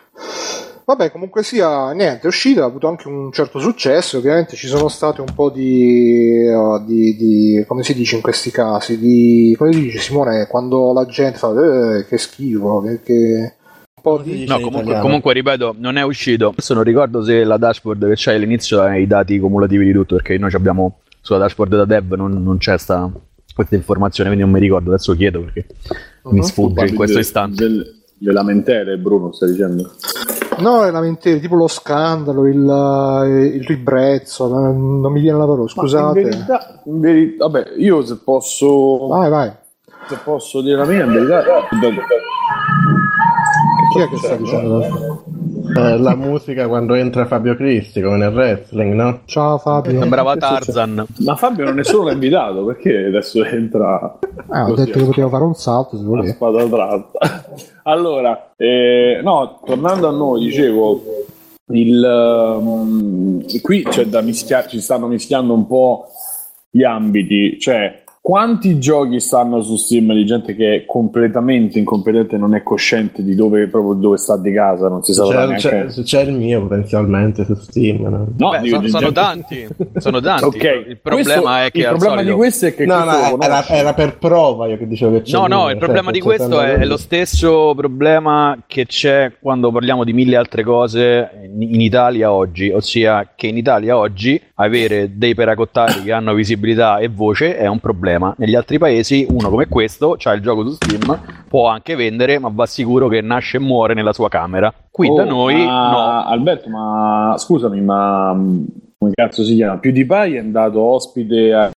[0.88, 4.88] Vabbè, comunque sia, niente, è uscita, ha avuto anche un certo successo, ovviamente ci sono
[4.88, 9.70] state un po' di, uh, di, di- come si dice in questi casi, di, come
[9.74, 11.52] si dice Simone, quando la gente fa,
[11.98, 13.54] eh, che schifo, che, che-
[13.96, 14.46] un po' di...
[14.46, 16.48] No, comunque, comunque, ripeto, non è uscito.
[16.48, 20.14] Adesso non ricordo se la dashboard che c'è all'inizio ha i dati cumulativi di tutto,
[20.14, 23.10] perché noi ci abbiamo sulla dashboard da dev non, non c'è sta,
[23.54, 24.88] questa informazione, quindi non mi ricordo.
[24.88, 25.66] Adesso chiedo perché
[26.30, 26.40] mi Mhm.
[26.40, 27.62] sfugge in questo istante.
[27.62, 29.92] del- Le lamentele, Bruno, stai dicendo?
[30.60, 35.68] No, le lamentele, tipo lo scandalo, il, eh, il ribrezzo, non mi viene la parola,
[35.68, 36.20] scusate.
[36.20, 39.52] In verità, in veri- vabbè, io se posso, Vai, vai.
[40.08, 41.42] se posso dire la mia, in verità,
[43.92, 45.22] Chi è che sta dicendo?
[45.76, 49.20] Eh, la musica quando entra Fabio Cristi, come nel wrestling, no?
[49.26, 50.00] Ciao Fabio.
[50.00, 50.36] Sembrava?
[50.36, 51.06] Tarzan.
[51.18, 55.28] ma Fabio non è solo l'ha invitato, perché adesso entra Ah, ho detto che poteva
[55.28, 56.32] fare un salto se a voleva.
[56.32, 57.44] spada tratta.
[57.84, 61.02] allora, eh, no, tornando a noi, dicevo,
[61.70, 66.06] il, ehm, qui c'è da mischiare, ci stanno mischiando un po'
[66.70, 72.38] gli ambiti, cioè quanti giochi stanno su Steam di gente che è completamente incompetente e
[72.38, 76.02] non è cosciente di dove, proprio dove sta di casa, non si saprà C'è, c'è,
[76.02, 78.02] c'è il mio potenzialmente su Steam.
[78.02, 80.44] No, No, Beh, sono, sono tanti, sono tanti.
[80.58, 83.40] Ok, Il problema questo- è che il problema solito- di questo è che no, no,
[83.40, 86.02] era, era per prova io che dicevo che c'è No, il no, mio, il problema
[86.04, 90.62] cioè, di questo è, è lo stesso problema che c'è quando parliamo di mille altre
[90.64, 96.34] cose in in Italia oggi, ossia che in Italia oggi avere dei peracottari che hanno
[96.34, 98.17] visibilità e voce è un problema.
[98.38, 102.50] Negli altri paesi uno come questo c'ha il gioco su Steam, può anche vendere, ma
[102.52, 104.72] va sicuro che nasce e muore nella sua camera.
[104.90, 106.26] Qui da Oh, noi ma- no.
[106.26, 108.64] Alberto, ma scusami, ma mh,
[108.98, 109.78] come cazzo si chiama?
[109.78, 111.70] PewDiePie è andato ospite a-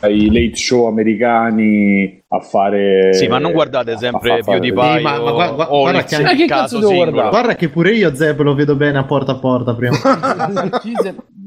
[0.00, 3.12] ai late show americani a fare.
[3.14, 6.46] Sì, ma non guardate sempre fare- PewDiePie Sì, ma- ma guarda il che- Ma che
[6.46, 7.28] caso cazzo devo guardare?
[7.28, 9.96] Guarda che pure io Zeb lo vedo bene a porta a porta prima.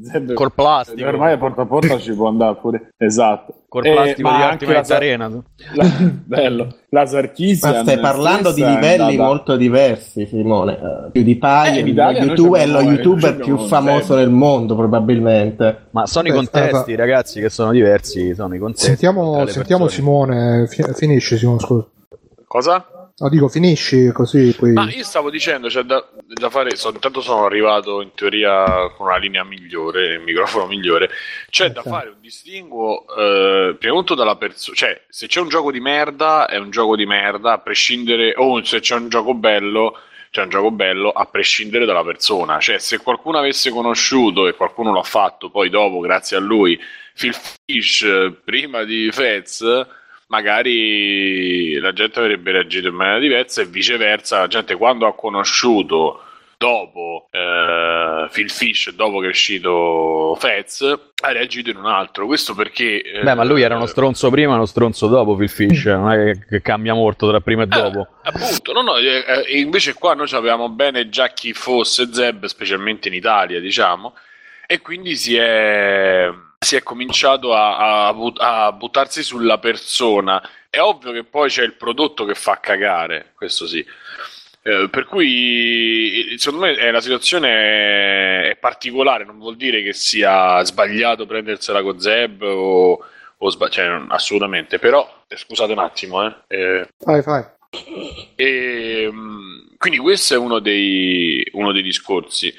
[0.01, 1.07] Zeb- Col plastico.
[1.07, 2.89] Ormai a porta a porta ci può andare pure.
[2.97, 3.53] Esatto.
[3.67, 5.27] Col Eh, plastico ma di anche Ultimate la- Arena.
[5.73, 5.85] la-
[6.25, 6.67] bello.
[6.91, 10.71] La Sarkisian Ma stai parlando di livelli andata- molto diversi, Simone.
[10.81, 14.75] Uh, Eh, in il Italia noi YouTube- è lo abbiamo- youtuber più famoso del mondo,
[14.75, 15.87] probabilmente.
[15.91, 17.98] Ma sono i contesti, eh, ragazzi, che sono diversi.
[18.01, 18.85] Sono i contesti.
[18.87, 19.87] Sentiamo, sentiamo.
[19.87, 21.87] Simone, fi- finisci Simone, scusa.
[22.45, 22.87] Cosa?
[23.21, 24.71] No, dico finisci così poi...
[24.71, 26.77] Ma io stavo dicendo, c'è da, da fare.
[26.77, 31.09] so- intanto sono arrivato in teoria con una linea migliore, il microfono migliore.
[31.49, 31.89] C'è da Ok.
[31.89, 34.75] fare un distinguo, eh, prima di tutto dalla persona.
[34.77, 38.33] Cioè, se c'è un gioco di merda, è un gioco di merda, a prescindere.
[38.37, 39.97] O se c'è un gioco bello,
[40.31, 42.57] c'è un gioco bello, a prescindere dalla persona.
[42.59, 46.79] Cioè, se qualcuno avesse conosciuto e qualcuno l'ha fatto, poi dopo, grazie a lui,
[47.19, 49.87] Phil Fish eh, prima di Fez
[50.27, 56.23] magari la gente avrebbe reagito in maniera diversa e viceversa la gente quando ha conosciuto
[56.59, 62.25] dopo eh, Phil Fish, dopo che è uscito Fez, ha reagito in un altro.
[62.25, 63.01] Questo perché...
[63.01, 66.11] eh, Beh, ma lui era uno stronzo prima e uno stronzo dopo Phil Fish, non
[66.11, 68.07] è che, cambia molto tra prima e dopo.
[68.23, 72.45] Eh, appunto, no, no, eh, eh, invece qua noi sapevamo bene già chi fosse Zeb,
[72.45, 74.13] specialmente in Italia, diciamo,
[74.67, 76.29] e quindi si è,
[76.61, 80.41] si è cominciato a, a but- a buttarsi sulla persona.
[80.69, 83.83] È ovvio che poi c'è il prodotto che fa cagare, questo sì.
[84.61, 90.61] Eh, per cui secondo me eh, la situazione è particolare, non vuol dire che sia
[90.65, 92.99] sbagliato prendersela con Zeb o,
[93.37, 96.35] o sba- cioè, non- assolutamente, però eh, scusate un attimo, eh.
[96.47, 97.43] Eh, Fai, fai.
[98.35, 102.53] e, mm, quindi questo è uno dei, uno dei discorsi.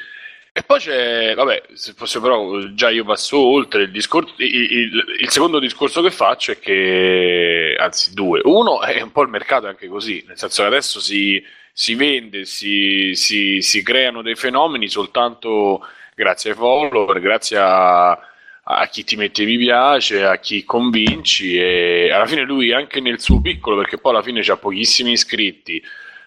[0.53, 4.35] E poi c'è, vabbè, se fosse però già io passo oltre il discorso.
[4.39, 8.41] Il, il- il secondo discorso che faccio è che, anzi, due.
[8.45, 12.45] Uno è un po' il mercato anche così, nel senso che adesso si, si vende,
[12.47, 15.87] si, si- si creano dei fenomeni soltanto
[16.17, 22.11] grazie ai follower, grazie a, a chi ti mette mi piace, a chi convinci e
[22.13, 25.81] alla fine lui anche nel suo piccolo, perché poi alla fine c'ha pochissimi iscritti,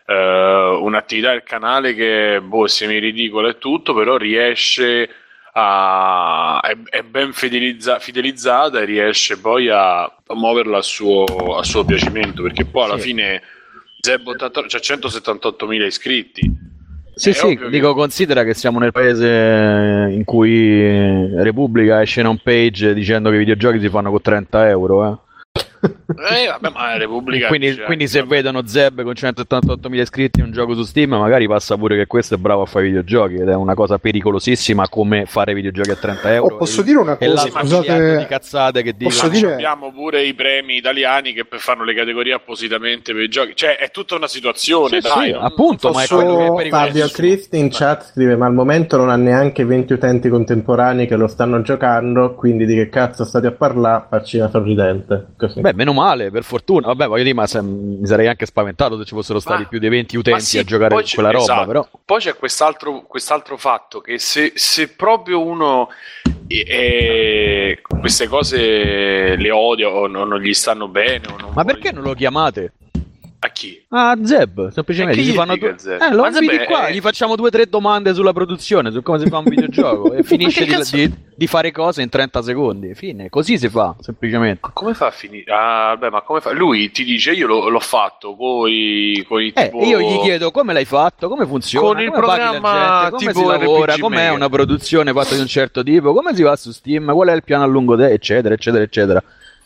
[0.06, 5.10] eh, un'attività del canale che boh, semi ridicola e tutto, però riesce
[5.56, 11.63] a è, è ben fidelizza- fidelizzata e riesce poi a, a muoverla a suo, a
[11.63, 13.10] suo piacimento, perché poi alla Sì.
[13.10, 13.42] fine
[14.00, 16.72] Zeb 88 c'ha 178.000 iscritti.
[17.16, 22.22] Sì, È sì, ovvio che- dico, considera che siamo nel paese in cui Repubblica esce
[22.22, 25.06] in home page dicendo che i videogiochi si fanno con 30 euro.
[25.12, 25.32] eh.
[25.84, 28.36] Eh, vabbè, ma la Repubblica Quindi, dice quindi se vabbè.
[28.36, 32.36] vedono Zeb con 178.000 iscritti in un gioco su Steam, magari passa pure che questo
[32.36, 36.34] è bravo a fare videogiochi ed è una cosa pericolosissima come fare videogiochi a 30
[36.34, 36.56] euro.
[36.56, 37.43] Oh, posso E- dire una cosa?
[37.46, 39.10] miliardo di Scusate, cazzate che dicono.
[39.10, 43.56] Posso dire- abbiamo pure i premi italiani che fanno le categorie appositamente per i giochi.
[43.56, 45.26] Cioè, è tutta una situazione, Sì, dai.
[45.28, 46.88] sì, non- appunto, ma è posso- quello che è pericoloso.
[46.88, 51.15] Fabio Cristi in chat scrive: Ma al momento non ha neanche 20 utenti contemporanei che
[51.15, 52.36] lo stanno giocando.
[52.36, 54.06] Quindi di che cazzo state a parlare?
[54.10, 55.28] Faccina sorridente.
[55.38, 55.60] Così.
[55.62, 56.88] Beh, meno male, per fortuna.
[56.88, 59.80] Vabbè, voglio dire, ma se- mi sarei anche spaventato se ci fossero stati Ma- più
[59.80, 61.66] di 20 Ma utenti sì, a giocare con quella roba, esatto.
[61.68, 61.88] però.
[62.06, 65.90] Poi c'è quest'altro, quest'altro fatto che se, se proprio uno
[66.48, 71.22] eh, queste cose le odia o non, non gli stanno bene
[71.54, 72.74] Ma perché non lo chiamate?
[73.47, 73.84] A chi?
[73.89, 75.21] Ah, Zeb, semplicemente.
[75.21, 75.75] Gli gli fanno due...
[75.77, 76.01] Zeb?
[76.01, 79.19] Eh, lo Zeb è- qua, gli facciamo due o tre domande sulla produzione, su come
[79.19, 82.93] si fa un videogioco e finisce di, di- di fare cose in 30 secondi.
[82.95, 84.60] Fine, così si fa, semplicemente.
[84.63, 85.45] Ma come fa a finire?
[85.51, 86.51] Ah, beh, ma come fa?
[86.51, 89.79] Lui ti dice io l'ho, l'ho fatto coi, coi Eh, tipo...
[89.82, 93.15] e io gli chiedo come l'hai fatto, come funziona, Con il come la programma gente,
[93.15, 96.56] come si lavora, RPG com'è una produzione fatta di un certo tipo, come si va
[96.56, 99.23] su Steam, qual è il piano a lungo termine, eccetera, eccetera, eccetera.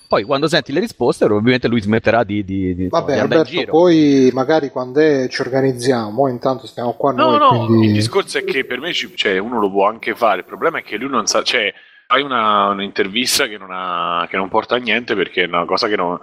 [0.07, 3.45] Poi quando senti le risposte probabilmente lui smetterà di, di, di, Vabbè, di andare in
[3.45, 3.71] Alberto, giro.
[3.71, 7.87] poi magari quando è ci organizziamo, intanto stiamo qua No, noi, no, quindi...
[7.87, 10.79] il discorso è che per me ci- cioè, uno lo può anche fare, il problema
[10.79, 11.73] è che lui non sa, cioè,
[12.07, 15.87] fai una, un'intervista che non, ha, che non porta a niente perché è una cosa
[15.89, 16.17] che non,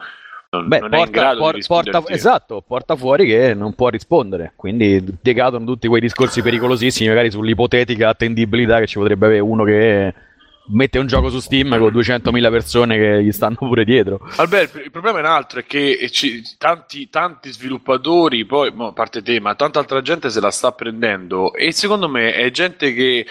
[0.48, 3.74] non, Beh, non è in porta, grado por- di porta- esatto, porta fuori che non
[3.74, 4.52] può rispondere.
[4.56, 10.14] Quindi decadono tutti quei discorsi pericolosissimi, magari sull'ipotetica attendibilità che ci potrebbe avere uno che
[10.68, 14.20] mette un gioco su Steam con 200.000 persone che gli stanno pure dietro.
[14.36, 19.22] Alberto, il problema è un altro, è che ci- tanti, tanti sviluppatori, poi a parte
[19.22, 23.26] te, ma tanta altra gente se la sta prendendo e secondo me è gente che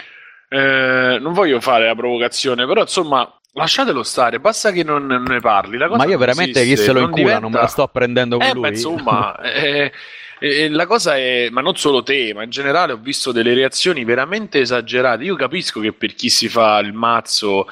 [0.48, 5.76] eh, non voglio fare la provocazione, però insomma lasciatelo stare, basta che non, ne parli.
[5.78, 7.88] La cosa Ma io veramente chi esiste, se lo incula, non me la diventa- sto
[7.88, 8.60] prendendo con Eh, lui.
[8.62, 9.92] ma insomma, eh,
[10.40, 14.04] eh, la cosa è, ma non solo te, ma in generale ho visto delle reazioni
[14.04, 15.24] veramente esagerate.
[15.24, 17.66] Io capisco che per chi si fa il mazzo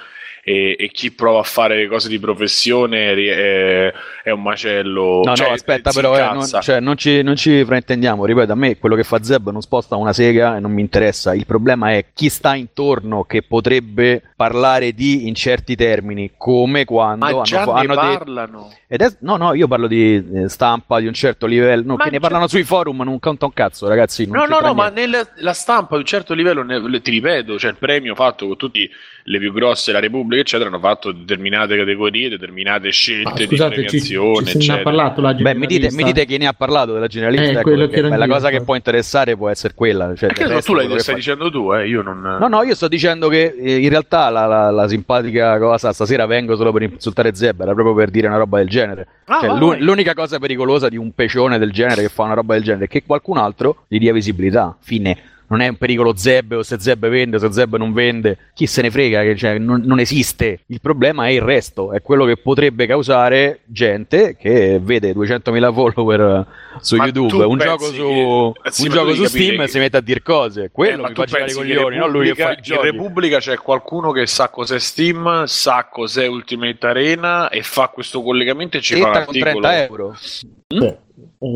[0.45, 3.93] e, e chi prova a fare le cose di professione ri- è,
[4.25, 5.21] è un macello.
[5.25, 8.25] No, cioè, no, aspetta, però, eh, non, cioè, non ci, non ci fraintendiamo.
[8.25, 11.33] Ripeto, a me quello che fa Zeb non sposta una sega e non mi interessa.
[11.35, 17.25] Il problema è chi sta intorno che potrebbe parlare di in certi termini, come quando
[17.25, 17.95] ma hanno, già hanno detto.
[17.95, 18.73] parlano.
[18.89, 22.11] Ed è- no, no, io parlo di eh, stampa di un certo livello, no, che
[22.11, 24.27] ne parlano sui forum, non conta un cazzo, ragazzi.
[24.27, 27.55] Non No, no, no, ma nella la stampa di un certo livello, ne- ti ripeto,
[27.55, 28.91] c'è il premio fatto con tutte
[29.25, 33.83] le più grosse, la Repubblica, eccetera, hanno fatto determinate categorie, determinate scelte di scusate, ci,
[33.83, 34.83] premiazione, ci se ne ha eccetera.
[34.83, 37.89] parlato la Beh, mi dite, mi dite chi ne ha parlato della generalista, Eh, ecco,
[37.89, 40.15] che beh, la cosa che può interessare può essere quella.
[40.15, 41.87] Cioè, resto tu che stai fa- dicendo tu, eh?
[41.89, 42.21] Io non.
[42.21, 46.27] No, no, io sto dicendo che eh, in realtà la, la- la simpatica cosa stasera
[46.27, 49.07] vengo solo per insultare Zeb, era proprio per dire una roba del genere.
[49.27, 49.81] Ah, Cioè, vai, l'u- vai.
[49.81, 52.89] l'unica cosa pericolosa di un pecione del genere che fa una roba del genere è
[52.89, 54.77] che qualcun altro gli dia visibilità.
[54.81, 55.17] Fine.
[55.53, 58.67] Non è un pericolo Zeb o se Zeb vende o se Zeb non vende, chi
[58.67, 60.61] se ne frega, che, cioè, non, non esiste.
[60.69, 66.47] Il problema è il resto, è quello che potrebbe causare gente che vede 200.000 follower
[66.81, 69.69] su Ma YouTube, tu un gioco su, che- sì, un gioco su Steam e che-
[69.69, 70.65] si mette a dire cose.
[70.65, 72.81] Eh, Quello ma mi tu fa girare i coglioni, non lui che fa i in.
[72.81, 78.79] Repubblica c'è qualcuno che sa cos'è Steam, sa cos'è Ultimate Arena e fa questo collegamento
[78.79, 79.61] e ci fa un articolo.
[79.61, 80.17] 30 euro.
[80.19, 80.49] Sì.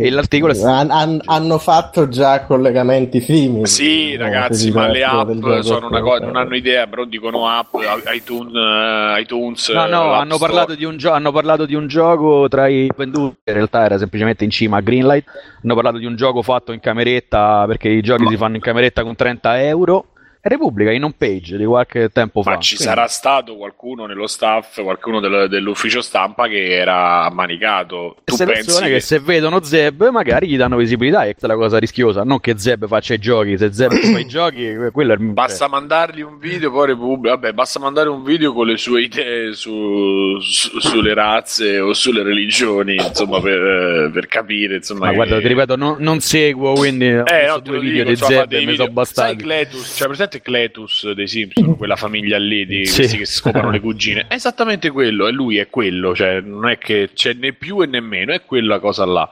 [0.01, 3.66] E l'articolo è- Han- han- hanno fatto già collegamenti simili.
[3.66, 5.29] Sì, Eh, ragazzi, ma le app
[5.61, 7.75] sono una cosa, non hanno idea, però dicono app,
[8.12, 11.87] iTunes, eh, iTunes No, no, l'App hanno parlato, di un gio- hanno parlato di un
[11.87, 15.25] gioco tra i venduti, in realtà era semplicemente in cima a Greenlight,
[15.62, 19.03] hanno parlato di un gioco fatto in cameretta, perché i giochi si fanno in cameretta
[19.05, 20.07] con 30 euro,
[20.48, 22.50] Repubblica in home page di qualche tempo fa.
[22.52, 28.16] Ma ci Quindi- sarà stato qualcuno nello staff, qualcuno del- dell'ufficio stampa che era ammanicato.
[28.24, 28.92] Tu pensi persone che...
[28.94, 32.40] che se vedono Zeb magari gli danno visibilità e questa è la cosa rischiosa, non
[32.40, 36.20] che Zeb faccia i giochi, se Zeb fa i giochi, quello è il Basta mandargli
[36.22, 37.35] un video, poi Repubblica.
[37.35, 42.22] Vabbè, basta mandare un video con le sue idee su- su- sulle razze o sulle
[42.22, 44.76] religioni, insomma, per, per capire.
[44.76, 47.80] Insomma, Ma che- guarda, ti ripeto, non, non seguo, quindi ho Eh, visto no, due
[47.80, 49.28] video dico, di cioè, Zeb e mi sono bastati.
[49.28, 52.96] Sai Cletus, cioè presente Cletus dei Simpson, quella famiglia lì di Sì.
[52.96, 54.27] questi che si scopano le cugine?
[54.29, 57.87] È esattamente quello, e lui è quello, cioè non è che c'è né più e
[57.87, 59.29] né meno, è quella cosa là.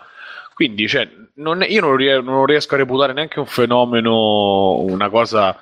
[0.54, 5.08] Quindi, cioè, non è- io non, rie- non riesco a reputare neanche un fenomeno, una
[5.08, 5.58] cosa,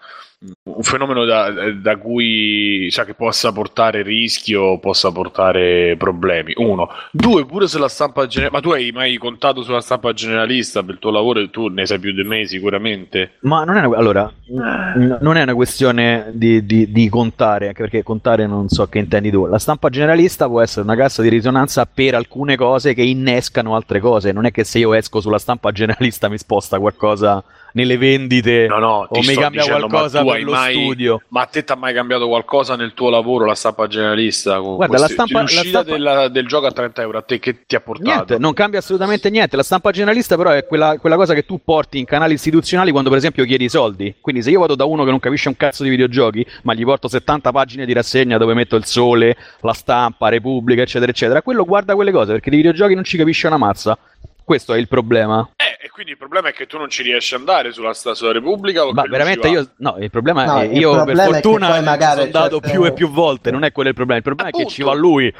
[0.64, 6.52] un fenomeno da, da cui, cioè, che possa portare rischi o possa portare problemi.
[6.57, 6.88] Uno.
[7.11, 10.94] Due, pure se la stampa generalista, ma tu hai mai contato sulla stampa generalista per
[10.94, 13.35] il tuo lavoro e tu ne sai più di me sicuramente.
[13.40, 17.83] Ma non è una, allora, n- non è una questione di, di- di contare, anche
[17.83, 19.46] perché contare non so che intendi tu.
[19.46, 24.00] La stampa generalista può essere una cassa di risonanza per alcune cose che innescano altre
[24.00, 24.33] cose.
[24.33, 28.78] Non è che se io esco sulla stampa generalista mi sposta qualcosa nelle vendite No,
[28.78, 31.22] no, o mi cambia dicendo, qualcosa per lo mai- studio.
[31.28, 34.58] Ma a te ti ha mai cambiato qualcosa nel tuo lavoro, la stampa generalista?
[34.61, 37.38] Con Guarda, la questi- stampa- la stampa- della- del gioco a 30 euro, a te
[37.38, 38.11] che ti ha portato?
[38.11, 39.56] Niente, non cambia assolutamente niente.
[39.56, 43.08] La stampa generalista, però, è quella, quella cosa che tu porti in canali istituzionali quando,
[43.08, 44.14] per esempio, chiedi i soldi.
[44.20, 46.85] Quindi, se io vado da uno che non capisce un cazzo di videogiochi, ma gli
[46.85, 51.64] porto 70 pagine di rassegna dove metto il sole, la stampa, Repubblica, eccetera, eccetera, quello
[51.64, 53.96] guarda quelle cose perché di videogiochi non ci capisce una mazza.
[54.44, 55.48] Questo è il problema.
[55.56, 58.33] Eh, quindi il problema è che tu non ci riesci ad andare sulla, sta- sulla
[58.33, 61.22] Repubblica o Ma che veramente io, no, il problema No, è il io per problema
[61.22, 63.94] è che fortuna magari sono andato certe- più e più volte, non è quello il
[63.94, 64.18] problema.
[64.18, 65.09] Il problema è che ci va Appunto.
[65.09, 65.35] lui.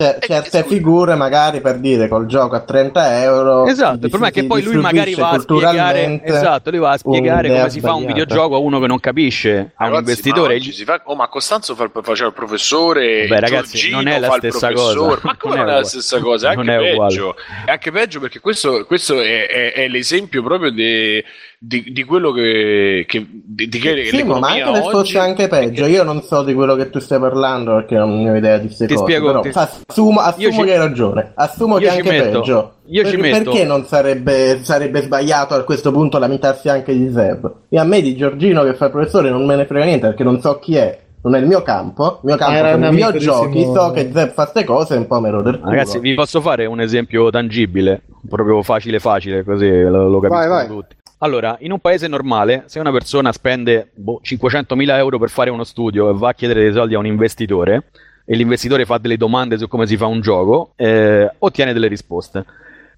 [0.00, 4.10] Che, Cioè, certe scusa, figure magari per dire col gioco a 30 euro Esatto, il
[4.10, 7.68] problema è che poi lui magari va a spiegare, esatto, lui va a spiegare come
[7.68, 10.54] si fa un videogioco a uno che non capisce, a un Ragazzi, ma investitore.
[10.54, 14.18] oggi si fa- Oh, ma Costanzo fa, faceva il professore, Beh, ragazzi, Giorgino non è
[14.20, 14.98] la fa il stessa professore.
[15.08, 15.20] cosa.
[15.24, 16.50] Ma come Non non è la stessa cosa?
[16.52, 17.08] È Non anche è uguale.
[17.14, 17.34] peggio.
[17.66, 21.24] È anche peggio perché questo, questo è, è- è l'esempio proprio de-
[21.60, 25.48] di, di quello che, che, di, di che Sì, ma anche se oggi fosse anche
[25.48, 28.58] peggio, io non so di quello che tu stai parlando perché non ne ho idea
[28.58, 29.04] di queste Ti cose.
[29.04, 32.10] spiego, però ti- assumo, assumo ci- che hai ragione, assumo Io che è ci anche
[32.10, 32.72] metto- peggio.
[32.86, 37.10] io ci Per- metto- Perché non sarebbe, sarebbe sbagliato a questo punto lamentarsi anche di
[37.10, 37.52] Zeb?
[37.68, 40.22] E a me di Giorgino che fa il professore non me ne frega niente perché
[40.24, 41.06] non so chi è.
[41.20, 43.78] Non è il mio campo, il mio campo Era sono i videogiochi, Simone.
[43.80, 45.70] so che Zeb fa queste cose e un po' me lo del culo.
[45.72, 50.48] Ragazzi, vi posso fare un esempio tangibile, proprio facile facile, così lo, lo capiscono Vai,
[50.48, 50.66] vai.
[50.68, 50.94] tutti.
[51.18, 55.64] Allora, in un paese normale, se una persona spende boh, 500.000 euro per fare uno
[55.64, 57.90] studio e va a chiedere dei soldi a un investitore,
[58.24, 62.44] e l'investitore fa delle domande su come si fa un gioco, eh, ottiene delle risposte.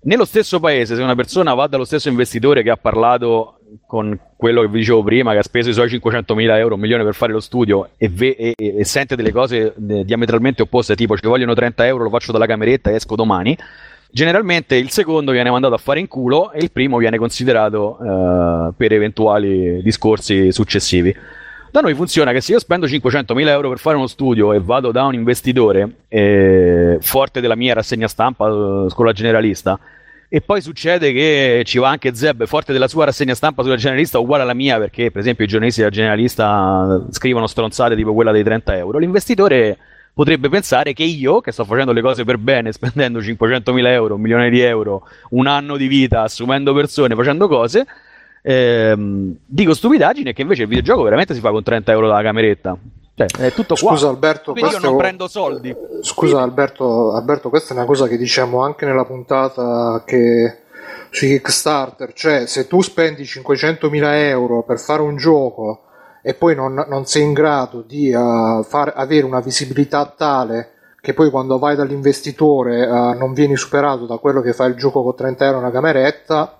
[0.02, 4.62] Nello stesso paese, se una persona va dallo stesso investitore che ha parlato con quello
[4.62, 7.33] che vi dicevo prima, che ha speso i suoi 500.000 euro, un milione per fare
[7.33, 11.54] lo studio e, ve- e- e- sente delle cose eh, diametralmente opposte, tipo ci vogliono
[11.54, 13.56] 30 euro, lo faccio dalla cameretta e esco domani.
[14.12, 18.73] Generalmente il secondo viene mandato a fare in culo e il primo viene considerato eh,
[18.77, 21.14] per eventuali discorsi successivi.
[21.70, 24.90] Da noi funziona che se io spendo 500.000 euro per fare uno studio e vado
[24.90, 29.79] da un investitore eh, forte della mia rassegna stampa, eh, scuola generalista,
[30.29, 34.18] e poi succede che ci va anche Zeb, forte della sua rassegna stampa sulla generalista,
[34.18, 38.42] uguale alla mia, perché per esempio i giornalisti della generalista scrivono stronzate tipo quella dei
[38.42, 38.99] 30 euro.
[38.99, 39.77] L'investitore
[40.20, 44.20] potrebbe pensare che io, che sto facendo le cose per bene, spendendo 500.000 euro, un
[44.20, 47.87] milione di euro, un anno di vita, assumendo persone, facendo cose,
[48.42, 52.21] ehm, dico stupidaggini e che invece il videogioco veramente si fa con 30 euro dalla
[52.21, 52.77] cameretta.
[53.14, 53.92] Cioè, è tutto qua.
[53.92, 55.75] Scusa Alberto, Quindi io questo- non prendo soldi.
[56.02, 60.58] Scusa Alberto, Alberto, questa è una cosa che diciamo anche nella puntata che
[61.08, 65.85] sui Kickstarter, cioè se tu spendi 500.000 euro per fare un gioco
[66.23, 71.14] e poi non, non sei in grado di eh, far avere una visibilità tale che
[71.14, 75.16] poi quando vai dall'investitore eh, non vieni superato da quello che fa il gioco con
[75.16, 76.60] 30 euro una cameretta,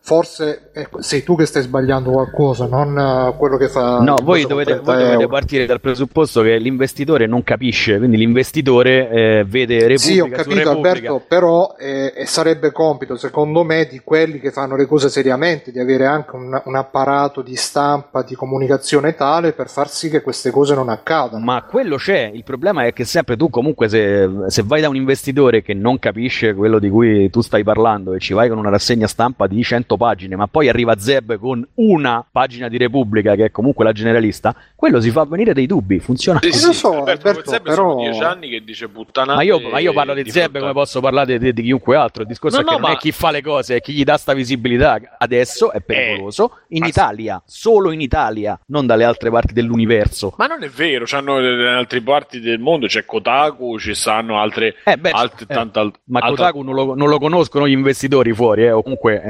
[0.00, 4.00] forse ecco, sei tu che stai sbagliando qualcosa, non eh, quello che fa.
[4.00, 9.10] No, voi dovete, 30 voi dovete partire dal presupposto che l'investitore non capisce, quindi l'investitore
[9.10, 10.70] eh, vede Repubblica Sì, ho capito.
[10.70, 15.78] Alberto, però eh, sarebbe compito secondo me di quelli che fanno le cose seriamente, di
[15.78, 20.50] avere anche un, un apparato di stampa, di comunicazione tale per far sì che queste
[20.50, 21.44] cose non accadano.
[21.44, 24.96] Ma quello c'è, il problema è che sempre tu comunque se, se vai da un
[24.96, 28.70] investitore che non capisce quello di cui tu stai parlando e ci vai con una
[28.70, 33.46] rassegna stampa di 100 pagine, ma poi arriva Zeb con una pagina di Repubblica che
[33.46, 36.72] è comunque la generalista, quello si fa venire dei dubbi, funziona Sì, Eh, sì, lo
[36.72, 39.34] so, Alberto, Alberto, Zeb però- sono dieci anni che dice puttana.
[39.34, 42.22] Ma io, ma io parlo di Zeb come posso parlare di, di chiunque altro.
[42.22, 43.92] Il discorso No, è che no, non ma- è chi fa le cose, è chi
[43.92, 44.98] gli dà sta visibilità.
[45.18, 46.58] Adesso è pericoloso.
[46.68, 50.34] In ma- Italia, solo in Italia, non dalle altre parti dell'universo.
[50.36, 54.74] Ma non è vero, c'hanno in altre parti del mondo, c'è Kotaku, ci stanno altre,
[54.84, 58.32] Eh, beh, altre eh, tante alt- Ma Kotaku non lo, non lo conoscono gli investitori
[58.32, 59.22] fuori, eh, o comunque,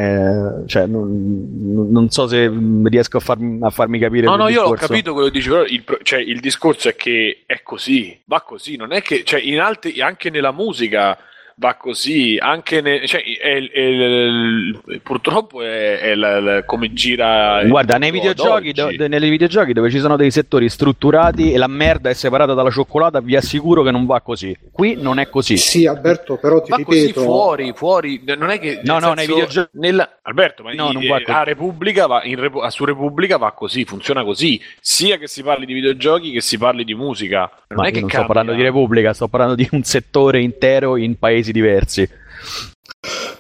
[0.48, 2.50] eh, cioè, non, non so se
[2.84, 4.26] riesco a, farmi, a farmi capire.
[4.26, 4.86] No, no, io ho discorso.
[4.86, 8.76] capito quello che dici, però il, cioè, il discorso è che è così, va così,
[8.76, 11.18] non è che, cioè, in altri, anche nella musica
[11.60, 17.64] va così, anche ne- cioè, è, è il- purtroppo è, è la- la- come gira
[17.64, 22.10] Guarda, nei videogiochi, do- nei videogiochi dove ci sono dei settori strutturati e la merda
[22.10, 24.56] è separata dalla cioccolata, vi assicuro che non va così.
[24.70, 25.56] Qui non è così.
[25.56, 29.12] Sì, Alberto, però ti Va così ripeto, fuori, fuori, non è che No, nel no,
[29.14, 31.30] nei videogiochi- nella- Alberto, ma No, i- non va così.
[31.38, 35.42] a Repubblica va, in Repu- a- su Repubblica va così, funziona così, sia che si
[35.42, 37.50] parli di videogiochi che si parli di musica.
[37.68, 38.26] Non Ma è che non sto cambia.
[38.34, 42.08] parlando di Repubblica, sto parlando di un settore intero in paesi diversi.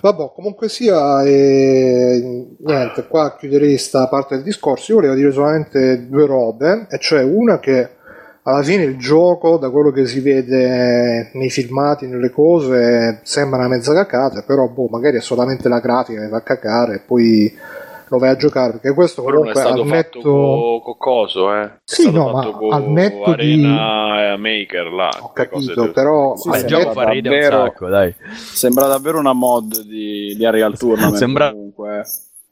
[0.00, 4.92] Vabbè, comunque sia, eh, niente, qua chiuderei sta parte del discorso.
[4.92, 7.96] Io volevo dire solamente due robe, e cioè una che
[8.42, 13.68] alla fine il gioco, da quello che si vede nei filmati, nelle cose, sembra una
[13.68, 17.54] mezza cacata, però boh, magari è solamente la grafica che fa cacare e poi
[18.10, 20.30] lo vai a giocare, perché questo Però non è comunque stato al fatto netto...
[20.30, 21.64] co, co coso, eh.
[21.64, 25.10] È Sì, no, ma co al netto di- Arena Maker là.
[25.20, 28.14] Ho cose capito, del- però Sì, il sì, gioco fa ridere un davvero- sacco, dai.
[28.34, 31.16] Sembra davvero una mod di, di Unreal Tournament.
[31.16, 32.02] Sembra- comunque.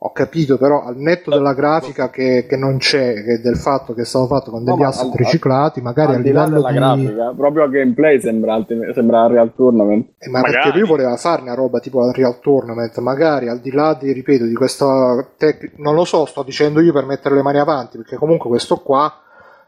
[0.01, 4.03] Ho capito, però al netto della grafica che, che non c'è, che del fatto che
[4.03, 6.45] è stato fatto con No, degli ma asset al- riciclati, magari a Al di là
[6.45, 7.05] livello della di...
[7.05, 10.09] grafica, proprio a gameplay sembra, sembra Unreal Tournament.
[10.19, 10.63] Eh, ma Magari.
[10.65, 14.45] perché lui voleva fare una roba tipo Unreal Tournament, magari al di là di, ripeto,
[14.45, 18.17] di questa tec- non lo so, sto dicendo io per mettere le mani avanti, perché
[18.17, 19.11] comunque questo qua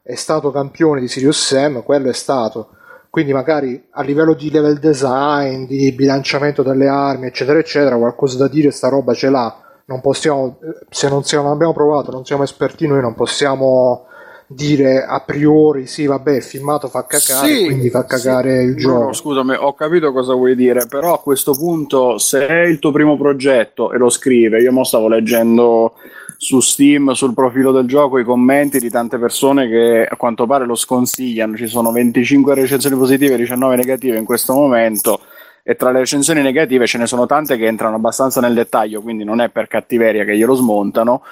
[0.02, 2.68] è stato campione di Sirius Sam, quello è stato.
[3.08, 8.46] Quindi magari a livello di level design, di bilanciamento delle armi, eccetera, eccetera, qualcosa da
[8.48, 9.62] dire sta roba ce l'ha.
[9.88, 10.58] Non possiamo,
[10.90, 14.04] se non, siamo, non abbiamo provato, non siamo esperti noi, non possiamo
[14.50, 19.12] dire a priori sì, vabbè, il filmato fa cacare, quindi fa cagare il Bruno, gioco.
[19.12, 23.16] scusami, ho capito cosa vuoi dire, però a questo punto, se è il tuo primo
[23.16, 25.94] progetto e lo scrive, io mo stavo leggendo
[26.40, 30.64] su Steam, sul profilo del gioco, i commenti di tante persone che a quanto pare
[30.64, 31.56] lo sconsigliano.
[31.56, 35.20] Ci sono 25 recensioni positive e 19 negative in questo momento.
[35.68, 39.22] E tra le recensioni negative ce ne sono tante che entrano abbastanza nel dettaglio, quindi
[39.22, 41.22] non è per cattiveria che glielo smontano.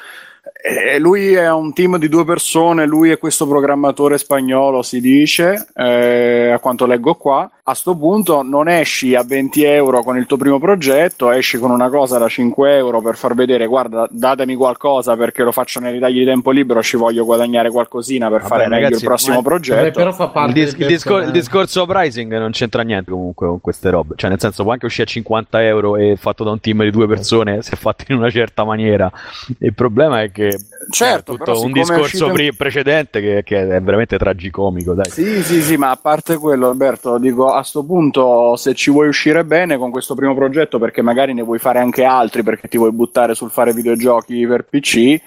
[0.59, 5.69] E lui è un team di due persone, lui è questo programmatore spagnolo, si dice,
[5.75, 7.49] eh, a quanto leggo qua.
[7.69, 11.71] A sto punto non esci a 20 euro con il tuo primo progetto, esci con
[11.73, 15.93] una cosa da 5 euro per far vedere, guarda, datemi qualcosa perché lo faccio nei
[15.93, 19.35] ritagli di tempo libero, ci voglio guadagnare qualcosina per Vabbè, fare meglio ragazzi, il prossimo
[19.35, 19.99] ma- Vabbè, progetto.
[19.99, 23.49] però fa Il, parte dis- del il discor- il discorso uprising non c'entra niente comunque
[23.49, 24.15] con queste robe.
[24.17, 26.91] Cioè, nel senso, può anche uscire a 50 euro e fatto da un team di
[26.91, 29.11] due persone, se fatto in una certa maniera.
[29.59, 30.46] Il problema è che
[30.91, 34.95] Certo, è però tutto un discorso uscito- pre- precedente che, che è veramente tragicomico.
[34.95, 35.11] Dai.
[35.11, 39.09] Sì, sì, sì, ma a parte quello, Alberto, dico a sto punto se ci vuoi
[39.09, 42.77] uscire bene con questo primo progetto, perché magari ne vuoi fare anche altri, perché ti
[42.77, 45.21] vuoi buttare sul fare videogiochi per PC,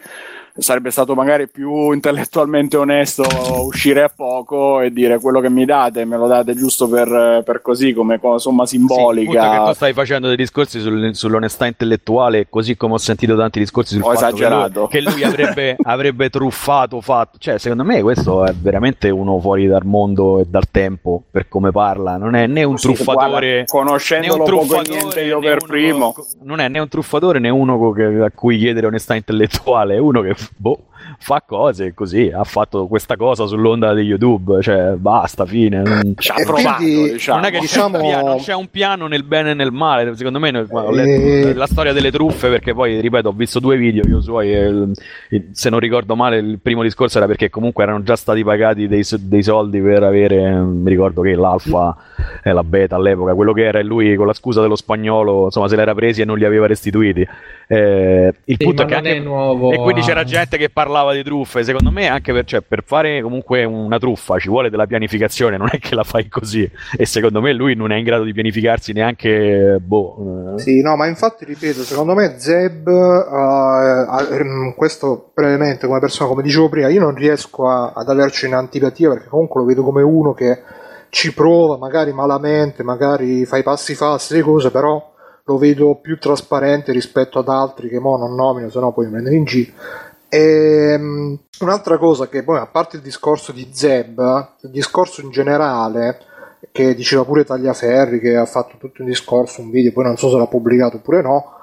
[0.60, 3.24] sarebbe stato magari più intellettualmente onesto
[3.66, 7.62] uscire a poco e dire quello che mi date, me lo date giusto per, per
[7.62, 9.64] così, come co- somma Sì, punto è che simbolica.
[9.64, 14.04] tu stai facendo dei discorsi sul- sull'onestà intellettuale, così come ho sentito tanti discorsi sul
[14.04, 14.88] Ho fatto esagerato.
[14.88, 17.38] che lui, che lui avrebbe, avrebbe truffato fatto.
[17.38, 21.72] Cioè, secondo me questo è veramente uno fuori dal mondo e dal tempo per come
[21.72, 22.18] parla.
[22.18, 23.48] Non è né un Sì, truffatore.
[23.48, 26.16] né un conoscendolo e truffatore, niente io per uno primo.
[26.44, 30.22] non è né un truffatore né uno che- a cui chiedere onestà intellettuale, è uno
[30.22, 30.82] che boh,
[31.18, 35.82] fa cose così, ha fatto questa cosa sull'onda di YouTube, cioè basta, fine.
[35.82, 37.40] Non, Ci ha E provato, diciamo.
[37.40, 39.72] non è che diciamo- c'è, un piano, non c'è un piano nel bene e nel
[39.72, 40.96] male, secondo me ho Eh.
[40.96, 44.88] letto la storia delle truffe perché poi, ripeto, ho visto due video io suoi e
[45.52, 49.04] se non ricordo male il primo discorso era perché comunque erano già stati pagati dei,
[49.20, 51.96] dei soldi per avere, mi ricordo che l'alfa
[52.44, 55.68] e la beta all'epoca, quello che era e lui con la scusa dello spagnolo, insomma
[55.68, 57.28] se l'era presi e non li aveva restituiti.
[57.72, 59.16] Eh, il Sì, punto è che anche...
[59.18, 61.64] è nuovo E quindi c'era gente che parlava di truffe.
[61.64, 65.70] Secondo me, anche per, cioè, per fare comunque una truffa ci vuole della pianificazione, non
[65.72, 66.70] è che la fai così.
[66.98, 69.78] E secondo me lui non è in grado di pianificarsi neanche.
[69.82, 76.30] Boh, eh, Sì, no, ma infatti ripeto, secondo me Zeb, ehm, questo brevemente come persona,
[76.30, 80.02] come dicevo prima, io non riesco a- ad averci un'antipatia perché comunque lo vedo come
[80.02, 80.62] uno che
[81.10, 85.08] ci prova, magari malamente, magari fa i passi falsi, le cose, però
[85.44, 89.12] lo vedo più trasparente rispetto ad altri che mo non nomino, se no poi mi
[89.14, 89.72] prendono in giro.
[90.30, 94.20] Ehm, un'altra cosa che poi, a parte il discorso di Zeb,
[94.62, 96.20] il discorso in generale,
[96.72, 100.30] che diceva pure Tagliaferri, che ha fatto tutto un discorso, un video, poi non so
[100.30, 101.54] se l'ha pubblicato oppure no,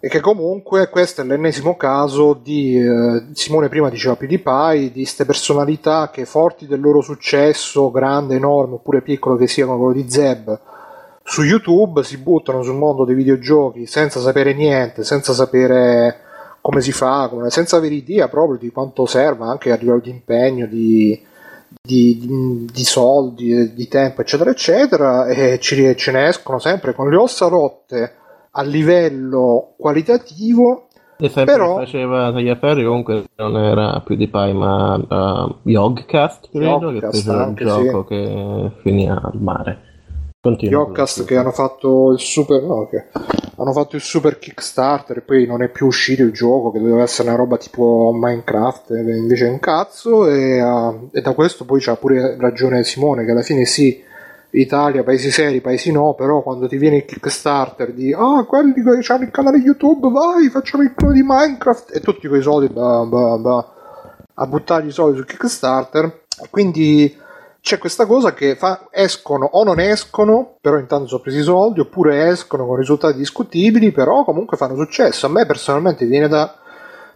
[0.00, 5.24] e che comunque questo è l'ennesimo caso di, eh, Simone prima diceva PewDiePie, di queste
[5.24, 10.10] personalità che forti del loro successo, grande, enorme oppure piccolo che sia come quello di
[10.10, 10.60] Zeb,
[11.22, 16.26] su YouTube si buttano sul mondo dei videogiochi senza sapere niente, senza sapere
[16.68, 20.10] come si fa, come- senza avere idea proprio di quanto serva anche a livello di
[20.10, 21.18] impegno, di,
[21.82, 27.08] di, di- di soldi, di tempo, eccetera, eccetera, e ci, ce ne escono sempre con
[27.08, 28.16] le ossa rotte
[28.50, 30.88] a livello qualitativo.
[31.16, 36.90] L'esempio Però- che faceva Tagliaferri comunque non era più di Pai ma uh, Yogcast credo
[36.90, 39.87] Yogcast, che fecero un gioco che finì al mare
[40.40, 40.82] Continua.
[40.82, 43.06] Yogcast che hanno fatto il super no, che
[43.56, 47.02] hanno fatto il super Kickstarter e poi non è più uscito il gioco che doveva
[47.02, 51.64] essere una roba tipo Minecraft e invece è un cazzo e, uh, e da questo
[51.64, 54.00] poi c'ha pure ragione Simone che alla fine sì
[54.50, 59.12] Italia, paesi seri, paesi no, però quando ti viene il Kickstarter di ah, quelli che
[59.12, 63.04] hanno il canale YouTube, vai, facciamo il clone di Minecraft e tutti quei soldi bah,
[63.04, 63.72] bah, bah,
[64.34, 66.26] a buttargli i soldi su Kickstarter.
[66.48, 67.14] Quindi
[67.60, 71.80] c'è questa cosa che fa, escono o non escono, però intanto sono presi i soldi,
[71.80, 75.26] oppure escono con risultati discutibili, però comunque fanno successo.
[75.26, 76.54] A me personalmente viene da,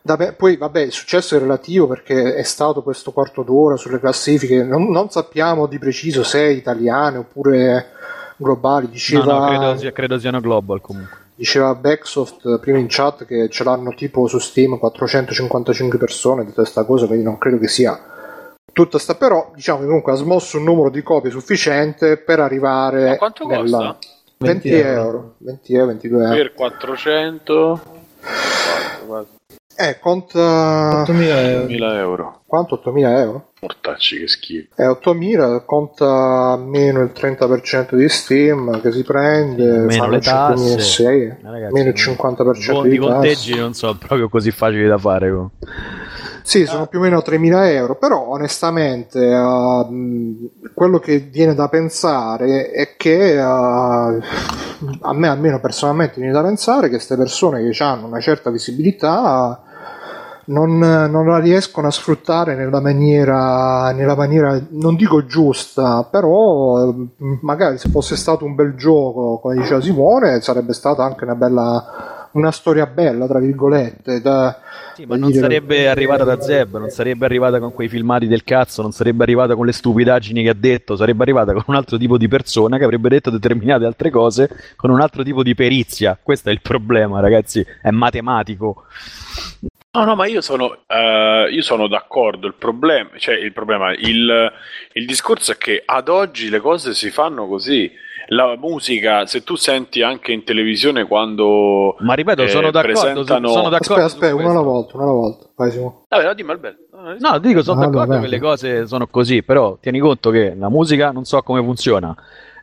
[0.02, 4.62] da poi vabbè, il successo è relativo perché è stato questo quarto d'ora sulle classifiche,
[4.62, 7.86] non, non sappiamo di preciso se italiane oppure
[8.36, 11.18] globali, No, diceva, no, credo, sia- credo siano global comunque.
[11.34, 16.84] diceva Backsoft prima in chat che ce l'hanno tipo su Steam 455 persone, di questa
[16.84, 17.98] cosa, quindi non credo che sia
[18.70, 23.08] tutta sta però diciamo che comunque ha smosso un numero di copie sufficiente per arrivare
[23.10, 23.62] Ma quanto nella-
[23.96, 23.98] costa?
[24.38, 27.80] 20 20 euro 20 euro 22 euro Per 400
[29.74, 31.66] eh conta 8.000 euro.
[31.66, 32.40] 1000 euro.
[32.46, 33.48] quanto 8000 euro?
[33.62, 34.74] Mortacci che schifo.
[34.76, 40.56] Eh, 8000 conta meno il 30% di Steam che si prende, Meno le tasse.
[40.78, 44.86] 5006, Eh, ragazzi, meno il 50% con- di I conteggi non sono proprio così facili
[44.86, 45.30] da fare.
[45.30, 45.50] oh.
[46.42, 52.70] Sì, sono più o meno 3.000 euro, però onestamente uh, quello che viene da pensare
[52.70, 54.20] è che uh,
[55.00, 59.62] a me almeno personalmente viene da pensare che queste persone che hanno una certa visibilità
[60.46, 67.08] non, non la riescono a sfruttare nella maniera, nella maniera, non dico giusta, però eh,
[67.42, 72.11] magari se fosse stato un bel gioco, come diceva Simone, sarebbe stata anche una bella,
[72.32, 74.20] una storia bella, tra virgolette.
[74.20, 74.60] Da,
[74.94, 78.44] Sì, ma non dire- sarebbe arrivata da Zeb, non sarebbe arrivata con quei filmati del
[78.44, 81.96] cazzo, non sarebbe arrivata con le stupidaggini che ha detto, sarebbe arrivata con un altro
[81.96, 86.18] tipo di persona che avrebbe detto determinate altre cose con un altro tipo di perizia.
[86.20, 88.84] Questo è il problema, ragazzi, è matematico.
[89.94, 92.46] No, no, ma io sono, eh, io sono d'accordo.
[92.46, 94.52] Il problema, cioè il problema, il,
[94.94, 97.92] il discorso è che ad oggi le cose si fanno così.
[98.28, 101.96] La musica, se tu senti anche in televisione quando.
[102.00, 105.12] Ma ripeto, eh, sono d'accordo, presentano- sono d'accordo Aspetta, aspetta, una alla volta, una alla
[105.12, 105.46] volta.
[105.56, 105.70] Vai.
[106.08, 106.82] Vabbè, no, dimmi Alberto.
[106.92, 108.20] No, no, dico, sono Ah, d'accordo vabbè.
[108.22, 112.14] che le cose sono così, però tieni conto che la musica non so come funziona.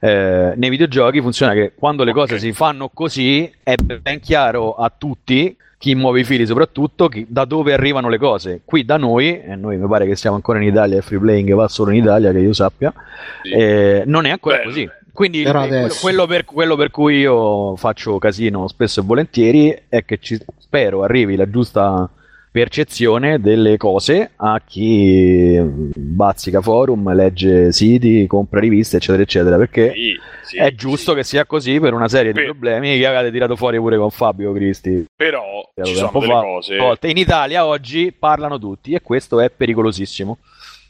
[0.01, 2.39] Eh, nei videogiochi funziona che quando le cose Ok.
[2.39, 7.43] si fanno così è ben chiaro a tutti, chi muove i fili soprattutto, chi- da
[7.45, 8.61] dove arrivano le cose.
[8.63, 11.53] Qui da noi, e noi mi pare che siamo ancora in Italia, il free playing
[11.53, 12.93] va solo in Italia, che io sappia,
[13.43, 13.51] Sì.
[13.51, 14.89] eh, non è ancora Beh, così.
[15.19, 19.77] Quindi però eh, quello, quello per, quello per cui io faccio casino spesso e volentieri
[19.89, 22.09] è che ci spero arrivi la giusta
[22.49, 29.57] percezione delle cose a chi bazzica forum, legge siti, compra riviste, eccetera, eccetera.
[29.57, 31.17] Perché Sì, sì, è giusto sì.
[31.17, 32.45] che sia così per una serie di Beh.
[32.45, 35.03] problemi che avete tirato fuori pure con Fabio Cristi.
[35.13, 36.77] Però ci sono delle fa, cose.
[36.77, 37.09] volte.
[37.09, 40.37] In Italia oggi parlano tutti e questo è pericolosissimo.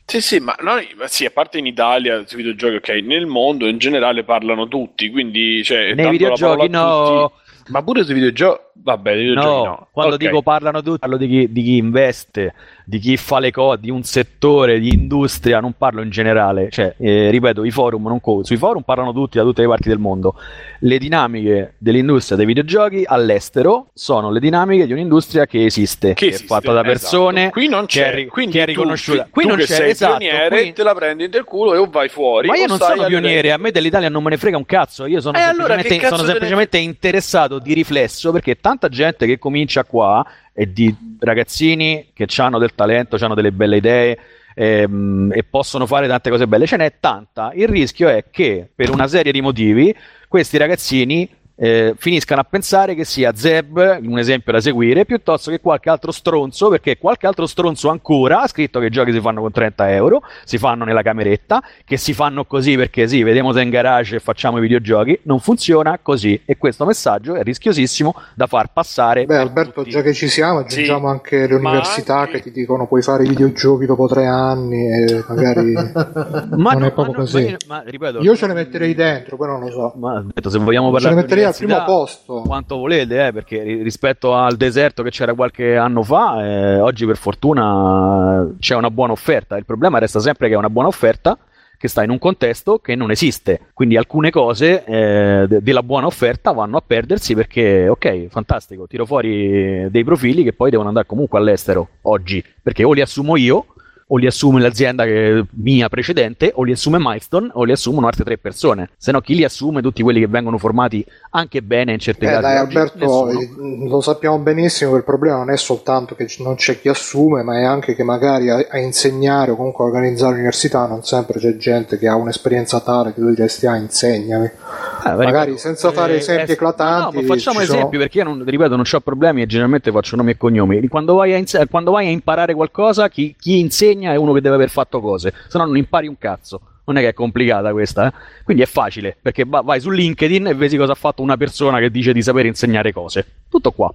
[0.10, 3.78] Sì, sì, ma noi, sì, a parte in Italia, sui videogiochi, ok, nel mondo in
[3.78, 7.30] generale parlano tutti, quindi, cioè, Nei videogiochi no.
[7.30, 9.88] tutti- Ma pure sui videogiochi, vabbè, No, no.
[9.92, 10.22] quando Ok.
[10.22, 12.54] dico parlano tutti, parlo di chi, di chi investe,
[12.86, 16.70] di chi fa le cose, di un settore, di industria, non parlo in generale.
[16.72, 19.90] Cioè, eh, ripeto, i forum non co- sui forum parlano tutti da tutte le parti
[19.90, 20.36] del mondo.
[20.80, 26.46] Le dinamiche dell'industria dei videogiochi all'estero sono le dinamiche di un'industria che esiste, che, esiste,
[26.46, 27.54] è fatta da persone, esatto.
[27.54, 29.24] qui non che c'è, è ri- quindi che è tu- riconosciuta.
[29.24, 31.78] tu Qui non che c'è, sei esatto, pioniere, qui- te la prendi del culo e
[31.78, 32.48] o vai fuori.
[32.48, 35.20] Ma io non sono pioniere, a me dell'Italia non me ne frega un cazzo, io
[35.22, 39.26] sono Eh, allora, semplicemente, che cazzo sono ne- semplicemente interessato di riflesso perché tanta gente
[39.26, 44.20] che comincia qua e di ragazzini che hanno del talento, hanno delle belle idee
[44.54, 47.52] ehm, e possono fare tante cose belle, ce n'è tanta.
[47.56, 49.96] Il rischio è che per una serie di motivi
[50.28, 51.28] questi ragazzini
[51.62, 56.12] eh, finiscano a pensare che sia Zeb un esempio da seguire piuttosto che qualche altro
[56.12, 59.92] stronzo perché qualche altro stronzo ancora ha scritto che i giochi si fanno con 30
[59.92, 64.16] euro si fanno nella cameretta che si fanno così perché sì vediamo se in garage
[64.16, 69.26] e facciamo i videogiochi non funziona così e questo messaggio è rischiosissimo da far passare
[69.26, 69.90] Beh, Alberto, tutti.
[69.90, 73.26] già che ci siamo, aggiungiamo Sì, anche le università anche- che ti dicono puoi fare
[73.26, 75.74] i videogiochi dopo tre anni e magari
[76.56, 77.42] ma non no, è proprio ma no, così.
[77.44, 79.94] ma io- ma ripeto io ce le metterei dentro, poi non lo so.
[79.98, 82.42] ma detto, se vogliamo Ce parlare le di metterei al primo posto.
[82.46, 87.06] quanto volete, eh, perché ri- rispetto al deserto che c'era qualche anno fa, eh, oggi
[87.06, 89.58] per fortuna eh, c'è una buona offerta.
[89.58, 91.38] Il problema resta sempre che è una buona offerta
[91.78, 93.68] che sta in un contesto che non esiste.
[93.74, 99.06] Quindi alcune cose eh, de- della buona offerta vanno a perdersi perché, ok, fantastico, tiro
[99.06, 103.66] fuori dei profili che poi devono andare comunque all'estero oggi, perché o li assumo io
[104.12, 108.24] o li assume l'azienda che- mia precedente, o li assume Milestone, o li assumono altre
[108.24, 108.90] tre persone.
[108.98, 109.82] Se no, chi li assume?
[109.82, 112.42] Tutti quelli che vengono formati anche bene in certi Eh, casi.
[112.42, 112.58] dai?
[112.58, 113.30] Alberto, Nessuno.
[113.40, 117.44] eh, lo sappiamo benissimo che il problema non è soltanto che non c'è chi assume,
[117.44, 121.40] ma è anche che magari a, a insegnare o comunque a organizzare l'università non sempre
[121.40, 124.46] c'è gente che ha un'esperienza tale che tu diresti, ah, insegnami.
[124.46, 128.24] Eh, magari ripeto, senza fare esempi eclatanti, No, ma facciamo ci sono- esempi perché io
[128.24, 130.88] non, ripeto, non ho problemi e generalmente faccio nomi e cognomi.
[130.88, 134.42] Quando vai a, inse- quando vai a imparare qualcosa, chi, chi insegna è uno che
[134.42, 136.62] deve aver fatto cose, se no non impari un cazzo.
[136.90, 138.14] Non è che è complicata questa, eh?
[138.44, 141.78] quindi è facile perché va- vai su LinkedIn e vedi cosa ha fatto una persona
[141.78, 143.26] che dice di sapere insegnare cose.
[143.48, 143.94] Tutto qua.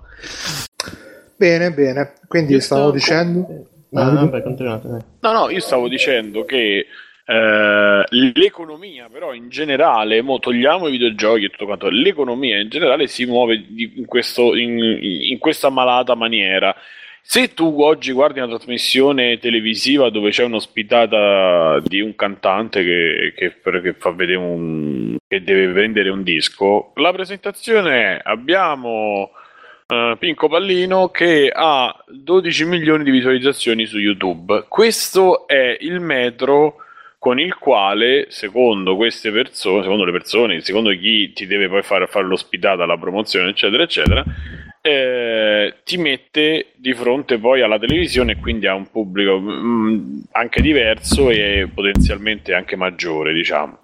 [1.36, 2.12] Bene, bene.
[2.28, 3.46] Quindi Io stavo sto- dicendo...
[3.94, 4.88] Ah, vabbè, continuate.
[5.20, 6.86] No, no, io stavo dicendo che
[7.26, 13.06] eh, l'economia, però in generale, mo togliamo i videogiochi e tutto quanto, l'economia in generale
[13.06, 16.74] si muove di- in, questo- in- in questa malata maniera.
[17.26, 23.80] Se tu oggi guardi una trasmissione televisiva dove c'è un'ospitata di un cantante che, che-
[23.80, 29.30] che fa vedere un, che deve vendere un disco, la presentazione è abbiamo
[29.86, 34.66] eh, Pinco Pallino che ha 12 milioni di visualizzazioni su YouTube.
[34.68, 36.76] Questo è il metro
[37.18, 42.06] con il quale, secondo queste persone, secondo le persone, secondo chi ti deve poi fare,
[42.06, 44.22] fare l'ospitata, la promozione, eccetera, eccetera,
[44.86, 51.30] eh, ti mette di fronte poi alla televisione quindi a un pubblico mm, anche diverso
[51.30, 53.78] e potenzialmente anche maggiore, diciamo.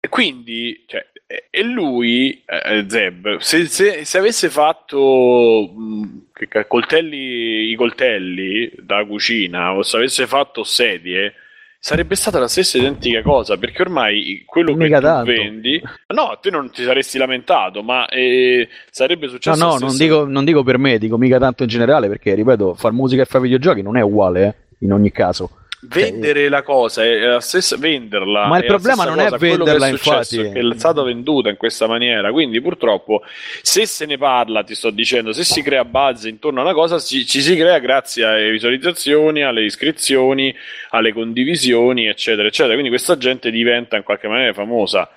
[0.00, 1.04] E quindi, cioè,
[1.50, 9.04] e- lui, eh, Zeb, se, se- se avesse fatto mh, ca- coltelli, i coltelli da
[9.04, 11.34] cucina o se avesse fatto sedie,
[11.78, 15.24] sarebbe stata la stessa identica cosa perché ormai quello che Mica tu tanto.
[15.32, 19.96] vendi, no, te non ti saresti lamentato, ma eh, sarebbe No, successo no, la non
[19.96, 23.24] dico, non dico per me, dico mica tanto in generale perché, ripeto, far musica e
[23.24, 24.54] fare videogiochi non è uguale, eh,
[24.84, 25.50] in ogni caso.
[25.82, 29.38] Vendere la cosa è la stessa venderla Ma il è problema non è cosa.
[29.38, 30.38] Quello venderla, che è infatti.
[30.38, 33.22] è che è stata venduta in questa maniera quindi purtroppo
[33.62, 36.98] se se ne parla ti sto dicendo se si crea buzz intorno a una cosa
[36.98, 40.52] ci, ci si crea grazie alle visualizzazioni alle iscrizioni
[40.90, 45.08] alle condivisioni eccetera eccetera quindi questa gente diventa in qualche maniera famosa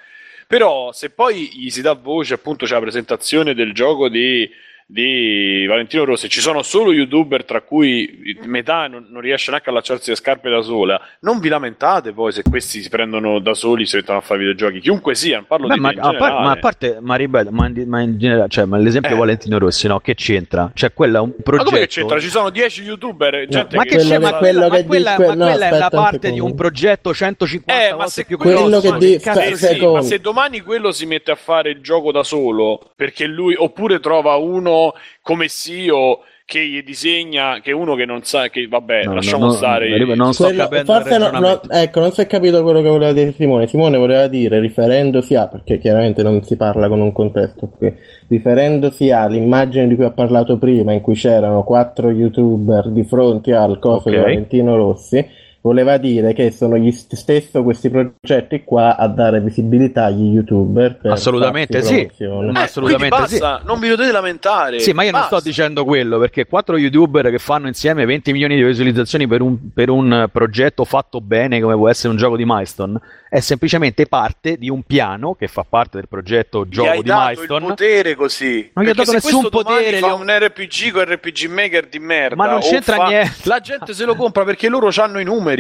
[0.45, 4.47] però se poi gli si dà voce appunto c'è la presentazione del gioco di
[4.91, 9.71] di Valentino Rossi ci sono solo youtuber tra cui metà non, non riesce neanche a
[9.71, 13.85] allacciarsi le scarpe da sola non vi lamentate poi se questi si prendono da soli
[13.85, 16.51] si mettono a fare videogiochi chiunque sia non parlo Beh, di ma, a par- ma
[16.51, 19.17] a parte, ma ripeto, ma in, ma in generale, cioè, ma l'esempio Eh.
[19.17, 19.99] Valentino Rossi, no?
[20.01, 20.69] Che c'entra?
[20.73, 21.69] Cioè, quello è un ma progetto.
[21.69, 22.19] come che c'entra?
[22.19, 24.17] Ci sono 10 youtuber, gente Ma che c'è?
[24.19, 27.13] Ma quella, ma quella, dice- ma no, quella è la un parte di un progetto
[27.13, 28.97] 150 Eh, ma se più quello, che grosso.
[28.97, 31.81] di- Che cazzo fa- Eh sì, ma se domani quello si mette a fare il
[31.81, 34.80] gioco da solo perché lui oppure trova uno
[35.21, 39.51] come CEO che gli disegna, che uno che non sa, che vabbè, No, lasciamo no,
[39.51, 39.97] stare.
[39.97, 43.13] no, non sto Quello- capendo forse no- ecco, non si è capito quello che voleva
[43.13, 43.67] dire Simone.
[43.67, 47.93] Simone voleva dire, riferendosi a, perché chiaramente non si parla con un contesto qui,
[48.27, 53.79] riferendosi all'immagine di cui ho parlato prima, in cui c'erano quattro youtuber di fronte al
[53.79, 54.15] coso Ok.
[54.15, 55.25] di Valentino Rossi,
[55.62, 60.97] voleva dire che sono gli st- stesso questi progetti qua a dare visibilità agli youtuber.
[60.97, 62.01] Per Assolutamente sì.
[62.01, 64.80] Eh, assolutamente basta, non vi dovete lamentare.
[64.80, 65.38] Sì, ma io non Basta.
[65.38, 69.72] sto dicendo quello perché quattro youtuber che fanno insieme 20 milioni di visualizzazioni per un,
[69.74, 72.99] per un progetto fatto bene come può essere un gioco di Milestone
[73.32, 77.07] è semplicemente parte di un piano che fa parte del progetto Gli gioco hai di
[77.07, 77.59] dato Milestone.
[77.62, 78.72] il potere così.
[78.74, 82.36] Non gli ho dato nessun potere, Fa gli un RPG con RPG Maker di merda.
[82.36, 83.32] Ma non c'entra fa- niente.
[83.47, 85.50] La gente se lo compra perché loro hanno i numeri.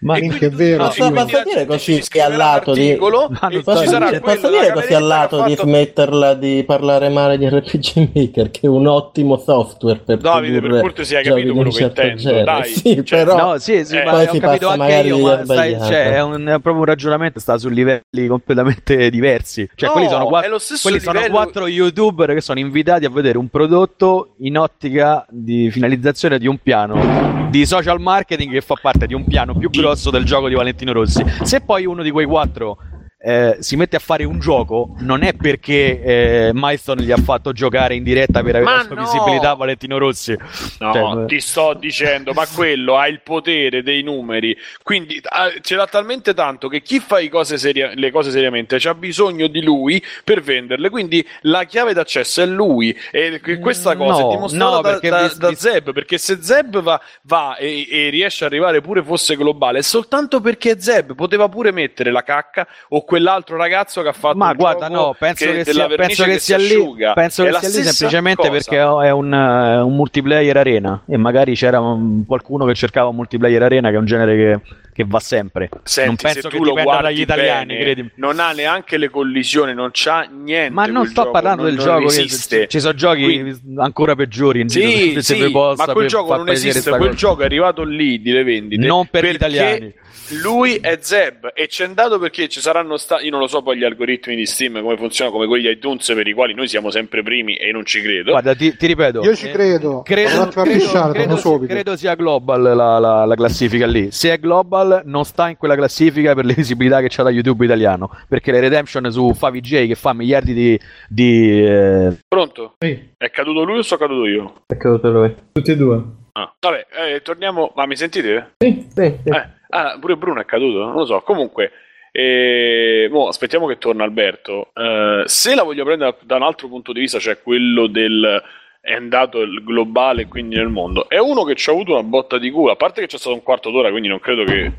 [0.00, 1.00] Ma E minchia, quindi è vero, tutti- sì.
[1.10, 4.94] Posso, posso dire così scriverà al lato di- Ma Posso, sarà dire, posso dire così
[4.94, 9.36] al lato che di smetterla di parlare male di RPG Maker, che è un ottimo
[9.38, 12.44] software per Davide, per cortesia, hai giochi capito quello che certo intendo, genere.
[12.44, 12.64] dai.
[12.64, 15.08] Sì, Cioè, però No, sì, sì, Eh, ma poi ho si capito passa anche magari
[15.08, 19.68] io, ma stai, cioè, è, un, è proprio un ragionamento sta su livelli completamente diversi.
[19.74, 23.04] Cioè, No, quelli sono, qua- è lo stesso quelli sono quattro youtuber che sono invitati
[23.04, 28.60] a vedere un prodotto in ottica di finalizzazione di un piano di social marketing che
[28.60, 31.24] fa parte di un piano più grosso del gioco di Valentino Rossi.
[31.42, 32.78] Se poi uno di quei quattro
[33.24, 37.52] eh, si mette a fare un gioco, non è perché eh, Milestone gli ha fatto
[37.52, 39.02] giocare in diretta per avere Ma la sua no!
[39.02, 40.36] visibilità a Valentino Rossi.
[40.80, 45.74] No, Cioè, ti sto dicendo, ma quello ha il potere dei numeri, quindi ah, ce
[45.74, 49.62] l'ha talmente tanto che chi fa i cose seria- le cose seriamente c'ha bisogno di
[49.62, 54.34] lui per venderle, quindi la chiave d'accesso è lui e que- questa cosa No, è
[54.34, 58.08] dimostrata no, da, perché da- vis- da Zeb, perché se Zeb va, va e, e
[58.10, 62.66] riesce ad arrivare pure fosse globale, è soltanto perché Zeb poteva pure mettere la cacca
[62.90, 66.30] o quell'altro ragazzo che ha fatto Ma guarda, no, penso che, della sia, penso che
[66.32, 68.50] che sia si lì, penso che sia lì semplicemente cosa.
[68.50, 73.14] perché è un, eh, un multiplayer arena e magari c'era un- qualcuno che cercava un
[73.14, 75.68] multiplayer arena che è un genere che, che va sempre.
[75.82, 78.10] Senti, non penso se che tu lo dipenda guardi dagli italiani, bene, credimi.
[78.14, 80.72] non ha neanche le collisioni, non c'ha niente.
[80.72, 82.68] Ma non sto gioco, parlando non- del non gioco, che- esiste.
[82.68, 86.48] ci sono giochi Quindi- ancora peggiori in giro Sì, se sì, ma quel gioco non
[86.48, 87.12] esiste, quel cosa.
[87.14, 88.86] gioco è arrivato lì di le vendite.
[88.86, 89.92] Non per gli italiani.
[90.40, 93.76] Lui è Zeb e c'è andato perché ci saranno stati, io non lo so poi
[93.76, 96.90] gli algoritmi di Steam come funzionano, come quelli di iTunes per i quali noi siamo
[96.90, 98.30] sempre primi e non ci credo.
[98.30, 99.22] Guarda, ti, ti ripeto.
[99.22, 100.00] Io ci eh, credo.
[100.02, 101.72] Credo, a credo- credo subito.
[101.74, 104.10] credo sia global la, la- la classifica lì.
[104.12, 107.64] Se è global, non sta in quella classifica per le visibilità che c'ha da YouTube
[107.64, 108.10] italiano.
[108.28, 110.80] Perché le Redemption su Favij che fa miliardi di.
[111.08, 112.74] di, eh, Pronto?
[112.78, 114.62] Sì, È caduto lui o sono caduto io?
[114.66, 115.34] è caduto lui.
[115.52, 116.02] tutti e due.
[116.32, 116.52] Ah.
[116.58, 117.72] Vabbè, eh, torniamo.
[117.74, 118.54] Ma mi sentite?
[118.58, 119.00] Sì, sì.
[119.00, 120.78] Eh, ah, pure Bruno è caduto?
[120.78, 121.20] Non lo so.
[121.20, 121.70] Comunque,
[122.10, 124.70] eh, mo, aspettiamo che torna Alberto.
[124.74, 128.42] Eh, se la voglio prendere da un altro punto di vista, cioè quello del
[128.84, 132.36] è andato il globale quindi nel mondo, è uno che ci ha avuto una botta
[132.36, 132.72] di culo.
[132.72, 134.72] A parte che c'è stato un quarto d'ora, quindi non credo che eh,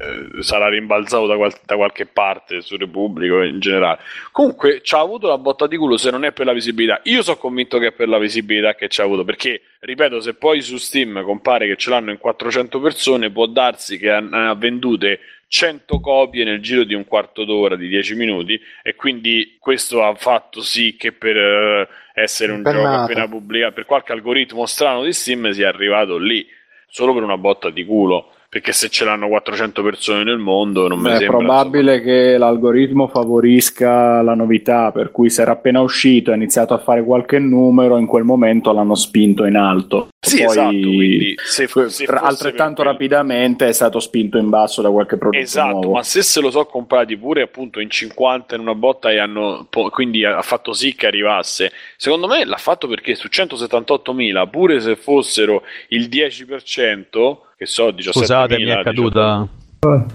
[0.44, 3.98] sarà rimbalzato da, qual- da qualche parte su Repubblico in generale.
[4.32, 7.00] Comunque ci ha avuto una botta di culo se non è per la visibilità.
[7.06, 10.36] Io sono convinto che è per la visibilità che ci ha avuto, perché ripeto, se
[10.36, 15.20] poi su Steam compare che ce l'hanno in 400 persone, può darsi che ha, vendute
[15.48, 20.14] 100 copie nel giro di un quarto d'ora, di 10 minuti, e quindi questo ha
[20.14, 23.04] fatto sì che per eh, essere un gioco Impennata.
[23.04, 26.48] appena pubblicato, per qualche algoritmo strano di Steam sia arrivato lì,
[26.88, 28.35] solo per una botta di culo.
[28.50, 31.38] Perché se ce l'hanno 400 persone nel mondo, non mi È sembra.
[31.38, 36.74] probabile che l'algoritmo favorisca la novità, per cui se era appena uscito e ha iniziato
[36.74, 40.08] a fare qualche numero, in quel momento l'hanno spinto in alto.
[40.26, 45.18] Sì, Poi, esatto, quindi se, se altrettanto rapidamente è stato spinto in basso da qualche
[45.18, 45.92] prodotto Esatto, nuovo.
[45.92, 49.68] ma se se lo so comprati pure appunto in 50 in una botta e hanno
[49.92, 51.72] quindi ha fatto sì che arrivasse.
[51.98, 58.12] Secondo me l'ha fatto perché su 178.000, pure se fossero il 10%, che so, 17.000,
[58.12, 59.48] Scusate, mi è caduta.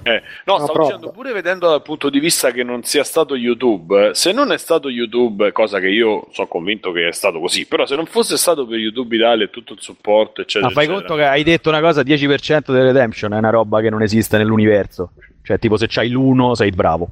[0.02, 0.84] eh, no, stavo prova.
[0.88, 4.50] dicendo pure vedendo dal punto di vista che non sia stato YouTube, eh, se non
[4.52, 8.06] è stato YouTube, cosa che io sono convinto che è stato così, però se non
[8.06, 11.28] fosse stato per YouTube Italia e tutto il supporto, eccetera, Ma fai eccetera, conto che
[11.28, 15.12] hai detto una cosa: 10% delle Redemption è una roba che non esiste nell'universo.
[15.42, 17.08] Cioè, tipo, se c'hai l'uno, sei bravo.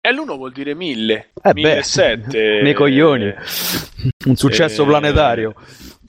[0.00, 2.60] E l'uno vuol dire 1000, Eh beh, 1007.
[2.62, 3.32] nei coglioni.
[4.26, 5.54] Un successo Eh, planetario.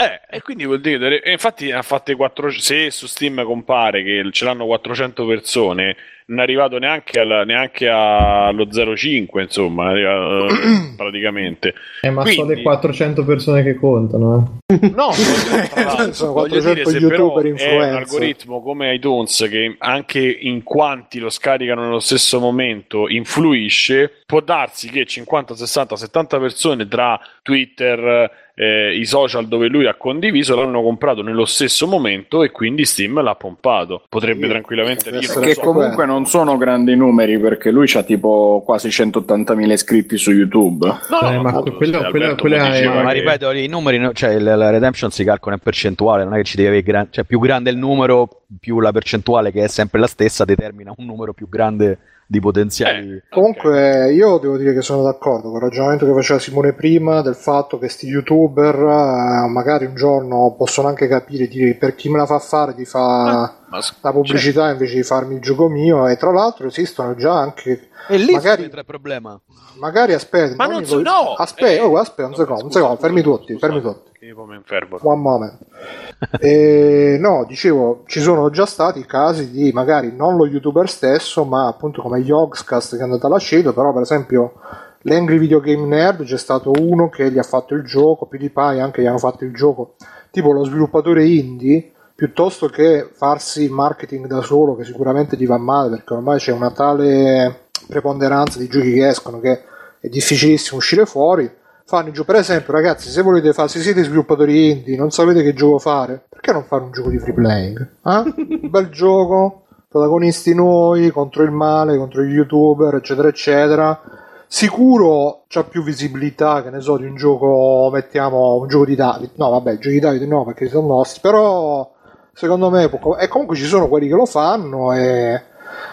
[0.02, 4.28] Eh, e quindi vuol dire, infatti ne ha fatte 4, se su Steam compare che
[4.32, 5.96] ce l'hanno 400 persone,
[6.28, 11.74] non è arrivato neanche, alla- neanche allo 0,5, insomma, arrivato, eh, praticamente.
[12.02, 14.60] Eh, ma sono Quindi- le 400 persone che contano.
[14.66, 14.80] eh.
[14.96, 15.12] No,
[16.14, 17.96] Sono voglio 400 dire, se youtuber però è un influencer.
[17.98, 24.90] algoritmo come iTunes che anche in quanti lo scaricano nello stesso momento influisce, può darsi
[24.90, 30.82] che 50, 60, 70 persone tra Twitter, eh, i social dove lui ha condiviso l'hanno
[30.82, 34.04] comprato nello stesso momento e quindi Steam l'ha pompato.
[34.10, 38.04] Potrebbe Sì, tranquillamente deve dire Che so comunque non sono grandi numeri perché lui ha
[38.04, 40.86] tipo quasi 180.000 iscritti su YouTube.
[40.86, 44.34] No, Eh, ma appunto, quello- quello- mi è- Ma che- ripeto, i numeri, no- cioè
[44.34, 47.24] il- la redemption si calcola in percentuale, non è che ci devi avere gran- cioè
[47.24, 51.34] più grande il numero, più la percentuale che è sempre la stessa determina un numero
[51.34, 51.98] più grande
[52.32, 53.12] di potenziali.
[53.12, 57.22] Eh, Comunque io devo dire che sono d'accordo con il ragionamento che faceva Simone prima
[57.22, 62.08] del fatto che sti youtuber eh, magari un giorno possono anche capire di, per chi
[62.08, 65.68] me la fa fare di fare ma s- la pubblicità invece di farmi il gioco
[65.68, 69.38] mio e tra l'altro esistono già anche E lì magari- il problema.
[69.80, 71.34] magari aspetta Ma non so- voglio- no!
[71.36, 73.66] aspetta Eh, oh, aspetta un secondo un scusa, secondo fermi tutti scusa.
[73.68, 74.98] fermi tutti Io poi mi infermo.
[75.02, 75.58] One moment.
[76.40, 81.68] E, no, dicevo, ci sono già stati casi di magari non lo youtuber stesso, ma
[81.68, 84.54] appunto come Yogscast che è andato alla Shadow, però per esempio
[85.02, 89.02] l'Angry Video Game Nerd c'è stato uno che gli ha fatto il gioco, PewDiePie anche
[89.02, 89.96] gli hanno fatto il gioco,
[90.30, 95.90] tipo lo sviluppatore indie, piuttosto che farsi marketing da solo, che sicuramente gli va male
[95.90, 99.64] perché ormai c'è una tale preponderanza di giochi che escono che
[100.00, 101.52] è difficilissimo uscire fuori
[101.86, 102.32] fanno gioco.
[102.32, 106.24] Per esempio, ragazzi, se volete fare, se siete sviluppatori indie, non sapete che gioco fare,
[106.30, 107.80] perché non fare un gioco di free playing?
[108.06, 108.60] Eh?
[108.62, 114.02] Un bel gioco, protagonisti noi, contro il male, contro gli youtuber, eccetera, eccetera.
[114.48, 119.32] Sicuro c'ha più visibilità, che ne so, di un gioco, mettiamo un gioco di Davide.
[119.36, 121.90] No, vabbè, giochi di Davide no, perché sono nostri, però
[122.34, 125.42] secondo me, può- e comunque ci sono quelli che lo fanno e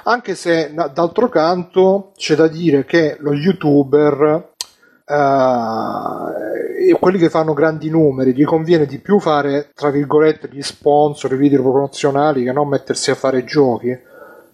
[0.05, 4.55] anche se d'altro canto c'è da dire che lo youtuber
[5.09, 11.33] eh, quelli che fanno grandi numeri gli conviene di più fare tra virgolette gli sponsor
[11.33, 13.99] i video promozionali che non mettersi a fare giochi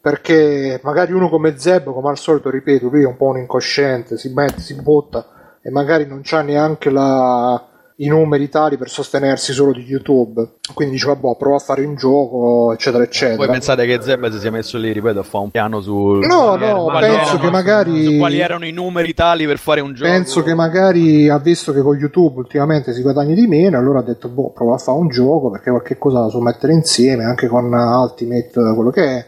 [0.01, 4.17] perché magari uno come Zeb come al solito ripeto lui è un po' un incosciente
[4.17, 7.63] si mette si butta e magari non c'ha neanche la-
[7.99, 11.95] i numeri tali per sostenersi solo di YouTube quindi dice vabbè prova a fare un
[11.95, 15.51] gioco eccetera eccetera Voi pensate che Zeb si sia messo lì, ripeto, a fare un
[15.51, 15.95] piano su.
[15.95, 19.95] No, no, erano- penso che magari- su quali erano i numeri tali per fare un
[19.95, 20.11] gioco.
[20.11, 24.03] Penso che magari ha visto che con YouTube ultimamente si guadagna di meno, allora ha
[24.03, 27.47] detto, boh, prova a fare un gioco perché qualche cosa la so mettere insieme, anche
[27.47, 29.27] con Ultimate, quello che è.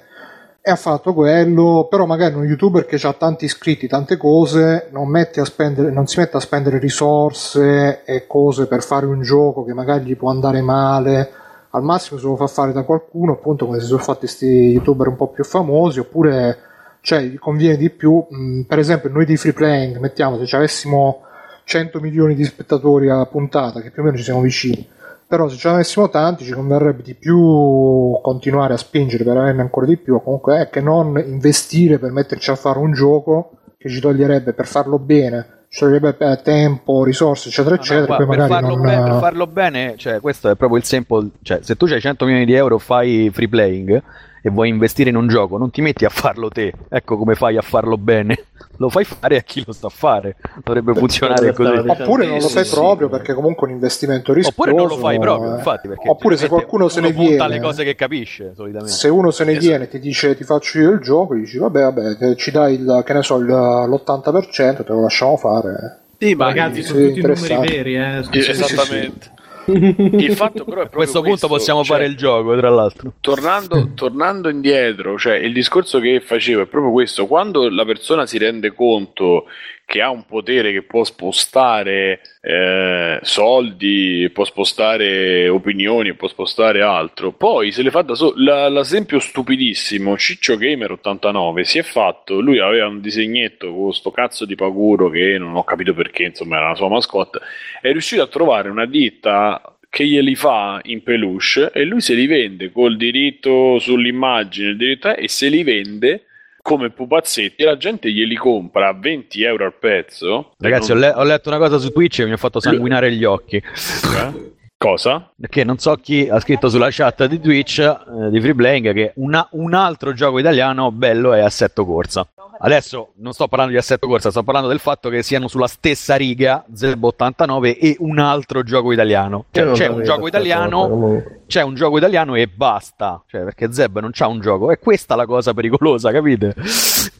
[0.69, 5.09] E ha fatto quello, però magari un youtuber che ha tanti iscritti, tante cose, non,
[5.45, 10.07] spendere, non si mette a spendere risorse e cose per fare un gioco che magari
[10.07, 11.31] gli può andare male.
[11.71, 15.07] Al massimo se lo fa fare da qualcuno, appunto come si sono fatti questi youtuber
[15.07, 16.59] un po' più famosi, oppure
[17.01, 21.21] cioè conviene di più, mh, per esempio noi di free playing, mettiamo se ci avessimo
[21.63, 24.85] 100 milioni di spettatori a puntata, che più o meno ci siamo vicini,
[25.27, 29.63] però se ce ne avessimo tanti ci converrebbe di più continuare a spingere per averne
[29.63, 33.89] ancora di più, comunque è che non investire per metterci a fare un gioco che
[33.89, 38.25] ci toglierebbe per farlo bene, ci toglierebbe eh, tempo, risorse, eccetera, No, no, eccetera, e
[38.25, 38.81] poi per, farlo non...
[38.81, 41.31] bene, per farlo bene, cioè, questo è proprio il sample.
[41.43, 44.03] Cioè, se tu hai 100 milioni di euro, fai free playing
[44.47, 46.73] e vuoi investire in un gioco, non ti metti a farlo te.
[46.89, 48.45] Ecco come fai a farlo bene.
[48.79, 50.37] Lo fai fare a chi lo sta a fare.
[50.63, 51.83] Dovrebbe funzionare quello così.
[51.83, 52.03] dicendo.
[52.03, 53.13] Oppure non lo fai sì, proprio sì.
[53.15, 54.61] perché comunque è un investimento rischioso.
[54.61, 55.57] Oppure non lo fai proprio, eh.
[55.57, 55.89] infatti.
[55.89, 58.93] Perché Oppure se qualcuno se ne viene, le cose che capisce, solitamente.
[58.93, 59.67] se uno se ne Esatto.
[59.67, 62.75] viene e ti dice ti faccio io il gioco, dici vabbè, vabbè, te- ci dai
[62.75, 66.01] il, che ne so, il- l'80%, te lo lasciamo fare.
[66.19, 68.19] Sì, ma Ragazzi, sono tutti numeri veri, eh.
[68.31, 68.39] Eh.
[68.51, 69.31] Esattamente.
[69.73, 72.71] Il fatto però è A proprio questo punto questo, possiamo cioè, fare il gioco, tra
[72.71, 73.13] l'altro.
[73.21, 78.39] Tornando, tornando indietro, cioè il discorso che facevo è proprio questo: quando la persona si
[78.39, 79.47] rende conto
[79.87, 87.31] che ha un potere che può spostare eh, soldi, può spostare opinioni, può spostare altro,
[87.31, 88.69] poi se le fa da solo.
[88.69, 92.41] L'esempio stupidissimo: Ciccio Gamer 89 si è fatto.
[92.41, 96.57] Lui aveva un disegnetto con sto cazzo di paguro che non ho capito perché, insomma,
[96.57, 97.39] era la sua mascotte.
[97.81, 102.27] È riuscito a trovare una ditta che glieli fa in peluche e lui se li
[102.27, 106.26] vende col diritto sull'immagine diritto e se li vende
[106.67, 111.03] come pupazzetti e la gente glieli compra a 20 euro al pezzo Ragazzi, ho, Non-
[111.05, 113.55] le- ho letto una cosa su Twitch e mi ha fatto sanguinare gli occhi.
[113.57, 114.55] Eh?
[114.77, 115.31] cosa?
[115.39, 119.13] Perché non so chi ha scritto sulla chat di Twitch eh, di Free Playing che
[119.17, 122.27] una- un altro gioco italiano bello è Assetto Corsa.
[122.59, 126.17] adesso non sto parlando di assetto corsa, sto parlando del fatto che siano sulla stessa
[126.17, 129.45] riga Zeb 89 e un altro gioco italiano.
[129.51, 133.23] Cioè, c'è un gioco italiano, c'è un gioco italiano e basta.
[133.27, 134.71] Cioè, perché Zeb non c'ha un gioco.
[134.71, 136.55] È questa la cosa pericolosa, capite?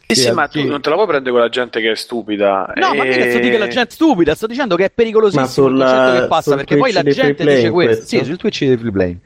[0.07, 2.71] Sì, sì, ma tu non te la puoi prendere con la gente che è stupida.
[2.75, 4.89] No, ma E- mica sto di che la gente è stupida, sto dicendo che è
[4.89, 7.71] pericolosissimo Ma sulla- il concetto che passa, perché poi la gente dice questo.
[7.71, 8.05] questo?
[8.05, 9.17] Sì, sul Twitch di Free Play.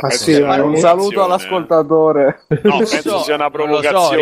[0.00, 2.40] Ah, sì, un saluto all'ascoltatore.
[2.62, 4.16] No, penso so, sia una non lo so, provocazione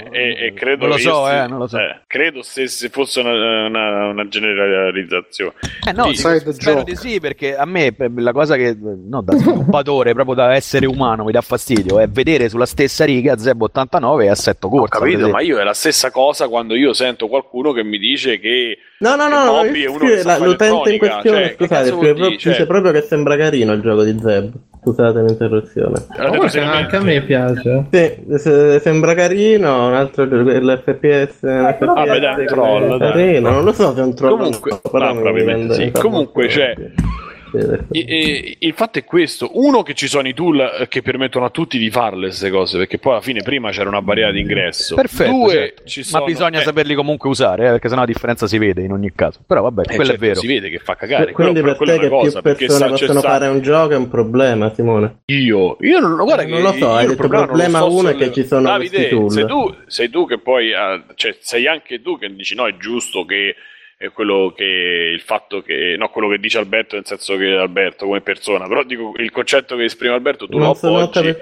[0.00, 0.12] ripeto.
[0.14, 1.78] e, e credo Non lo io so, sti- eh, non lo so.
[2.06, 5.52] credo se, se fosse una, una- una generalizzazione.
[5.86, 6.84] Eh no, dico, spero joke.
[6.84, 10.86] di sì, perché a me eh, la cosa che, no, da sviluppatore, proprio da essere
[10.86, 14.88] umano, mi dà fastidio, è vedere sulla stessa riga Zeb 89 e Assetto Ho per
[14.88, 18.78] capito, ma io è la stessa cosa quando io sento qualcuno che mi dice che
[19.00, 21.88] No, no, no, no, fare l'utente in elettronica, questione, cioè, scusate?
[21.88, 24.52] Cioè- dice proprio che sembra carino il gioco di Zeb.
[24.82, 25.96] Scusate l'interruzione.
[26.18, 27.84] Eh, guarda, se- anche a me piace.
[27.90, 33.10] Sì, se- sembra carino, un altro l'FPS, l'FPS Vabbè, dai, un troll, dai.
[33.12, 34.36] carino, non lo so se è un troll.
[34.36, 35.90] Comunque- no, mi probabilmente sì.
[35.90, 36.74] Comunque, cioè.
[37.52, 41.44] E- e- il fatto è questo: uno, che ci sono i tool eh, che permettono
[41.44, 44.40] a tutti di farle queste cose, perché poi alla fine prima c'era una barriera di
[44.40, 44.94] ingresso.
[44.94, 45.82] Perfetto, Due, certo.
[45.86, 48.82] ci sono, ma bisogna eh, saperli comunque usare, eh, perché sennò la differenza si vede
[48.82, 49.40] in ogni caso.
[49.46, 50.40] Però vabbè, eh, quello certo, è vero.
[50.40, 51.32] Si vede che fa cagare.
[51.32, 54.08] Quindi Quello- per quella te che cosa, più persone possono fare un gioco è un
[54.08, 55.18] problema, Simone.
[55.26, 58.16] Io, io non, guarda Eh, che non lo so, il problema problema sto uno è
[58.16, 59.30] che ci sono Davide, questi tool.
[59.30, 62.76] sei tu, sei tu che poi, ah, cioè, sei anche tu che dici no, è
[62.76, 63.54] giusto che
[64.00, 68.06] è quello che il fatto che no, quello che dice Alberto nel senso che Alberto
[68.06, 71.34] come persona, però dico il concetto che esprime Alberto tu lo Non ho appoggi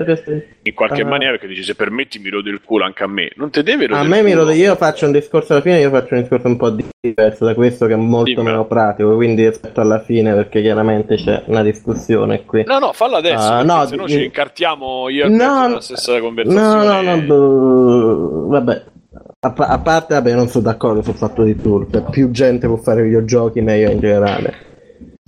[0.62, 1.06] in qualche Ah.
[1.06, 3.30] maniera perché dici se permetti mi rode il culo anche a me.
[3.36, 5.90] Non te deve rodere A me mi rode, io faccio un discorso alla fine, io
[5.90, 8.48] faccio un discorso un po' diverso da questo che è molto Dimmelo.
[8.48, 12.64] meno pratico, quindi aspetto alla fine perché chiaramente c'è una discussione qui.
[12.64, 15.66] No, no, fallo adesso, Ah, no, se no di- ci incartiamo io e No, no.
[15.68, 17.02] nella stessa No, conversazione.
[17.02, 18.82] no, no, boh, vabbè.
[19.40, 23.02] A, a parte, vabbè, non sono d'accordo sul fatto di cioè, più gente può fare
[23.02, 24.54] videogiochi meglio in generale.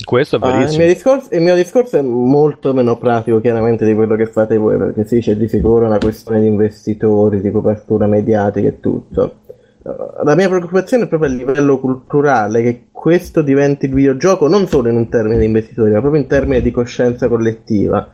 [0.02, 0.84] Questo è Ah, il, verissimo.
[0.84, 4.78] mio discorso, il mio discorso è molto meno pratico chiaramente di quello che fate voi,
[4.78, 9.40] perché sì, c'è di sicuro una questione di investitori, di copertura mediatica e tutto.
[9.82, 14.66] Uh, La mia preoccupazione è proprio a livello culturale, che questo diventi il videogioco non
[14.68, 18.09] solo in un termine di investitori, ma proprio in termini di coscienza collettiva.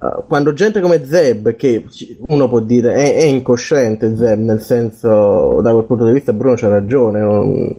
[0.00, 1.84] Uh, quando gente come Zeb, che
[2.28, 6.54] uno può dire è, è incosciente Zeb, nel senso, da quel punto di vista Bruno
[6.54, 7.74] c'ha ragione, non,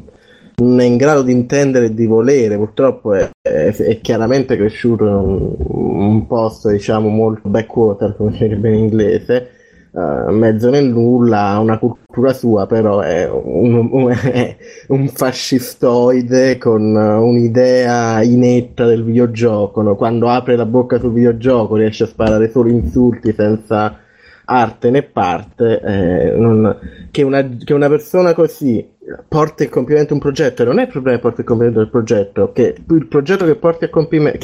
[0.58, 5.06] non è in grado di intendere e di volere, purtroppo è, è- è chiaramente cresciuto
[5.06, 9.52] in un, un posto, diciamo, molto backwater, come si direbbe in inglese,
[9.92, 14.56] eh, mezzo nel nulla, ha una cultura sua, però è un, è
[14.88, 19.96] un fascistoide con eh, un'idea inetta del videogioco, no?
[19.96, 23.98] quando apre la bocca sul videogioco riesce a sparare solo insulti senza
[24.46, 26.78] arte né parte, eh, non-
[27.12, 28.88] che, una, che una persona così
[29.28, 32.52] porti a compimento un progetto, non è il problema che porti a compimento del progetto,
[32.52, 34.38] che il progetto che porti a compimento,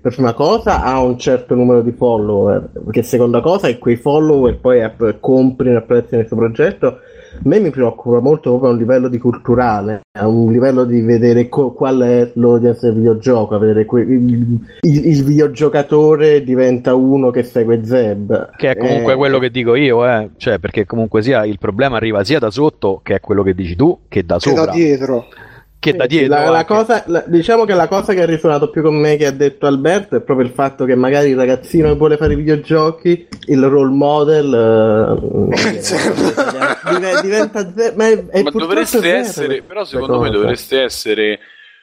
[0.00, 4.58] per prima cosa ha un certo numero di follower, che seconda cosa è quei follower
[4.58, 8.72] poi app- comprino e apprezzino il suo progetto, a me mi preoccupa molto proprio a
[8.72, 13.54] un livello di culturale, a un livello di vedere co- qual è l'audience del videogioco,
[13.54, 18.50] a vedere que- il, il- il videogiocatore diventa uno che segue Zeb.
[18.56, 20.30] Che è comunque Eh, quello che dico io, eh.
[20.36, 23.76] cioè, perché comunque sia il problema arriva sia da sotto, che è quello che dici
[23.76, 25.24] tu, che da Che sopra, da dietro.
[25.78, 26.36] Che da dietro.
[26.36, 29.26] La, la cosa, la- diciamo che la cosa che ha risuonato più con me che
[29.26, 32.36] ha detto Alberto è proprio il fatto che magari il ragazzino che vuole fare i
[32.36, 35.80] videogiochi, il role model eh,
[36.90, 41.38] div- diventa ze- ma, è, è Ma dovreste zero essere, però secondo me dovreste essere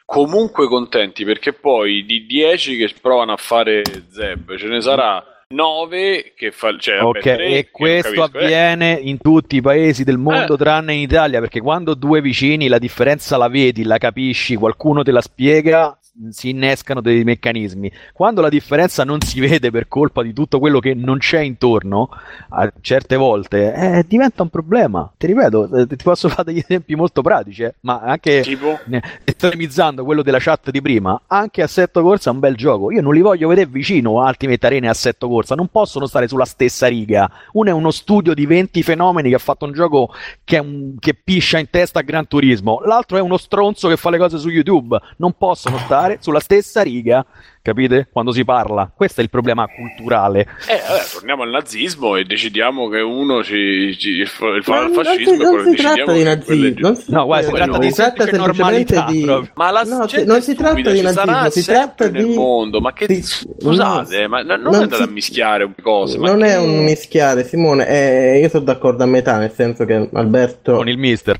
[0.05, 3.81] comunque contenti perché poi di 10 che provano a fare
[4.11, 5.23] Zeb ce ne sarà
[5.53, 8.43] 9 che fa cioè, vabbè, Ok, tre che e non questo capisco, eh.
[8.43, 10.57] avviene in tutti i paesi del mondo Eh.
[10.57, 15.11] tranne in Italia perché quando due vicini la differenza la vedi, la capisci, qualcuno te
[15.11, 15.97] la spiega,
[16.29, 17.91] si innescano dei meccanismi.
[18.13, 22.09] Quando la differenza non si vede per colpa di tutto quello che non c'è intorno,
[22.49, 25.11] a certe volte eh, diventa un problema.
[25.17, 28.79] Ti ripeto, eh, ti posso fare degli esempi molto pratici, eh, ma anche tipo
[29.23, 32.91] estremizzando quello della chat di prima, anche Assetto Corsa è un bel gioco.
[32.91, 36.27] Io non li voglio vedere vicino a Ultimate Arena e Assetto Corsa, non possono stare
[36.27, 37.29] sulla stessa riga.
[37.53, 41.15] Uno è uno studio di 20 fenomeni che ha fatto un gioco che, un- che
[41.15, 44.49] piscia in testa a Gran Turismo, l'altro è uno stronzo che fa le cose su
[44.49, 44.99] YouTube.
[45.17, 47.25] Non possono stare sulla stessa riga.
[47.63, 48.09] capite?
[48.11, 48.91] Quando si parla.
[48.93, 50.41] Questo è il problema culturale.
[50.67, 54.71] Eh, vabbè, torniamo al nazismo e decidiamo che uno ci, ci- il, fa- il fa-
[54.73, 57.23] Ma il non fascismo si- è non si tratta di è nazismo, non si No,
[57.25, 59.51] guarda, si tratta tratta di- tratta semplice semplicemente di proprio.
[59.55, 62.91] Ma la No, gente non si tratta di nazismo, si tratta nel di- mondo, ma
[62.91, 66.39] che di- scusate, no, ma non non andate si- a mischiare un cose, ma non
[66.41, 67.87] che- è un mischiare, Simone.
[67.87, 70.73] eh, io sono d'accordo a metà, nel senso che Alberto.
[70.75, 71.39] Con il mister.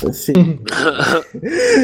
[0.12, 0.32] Sì.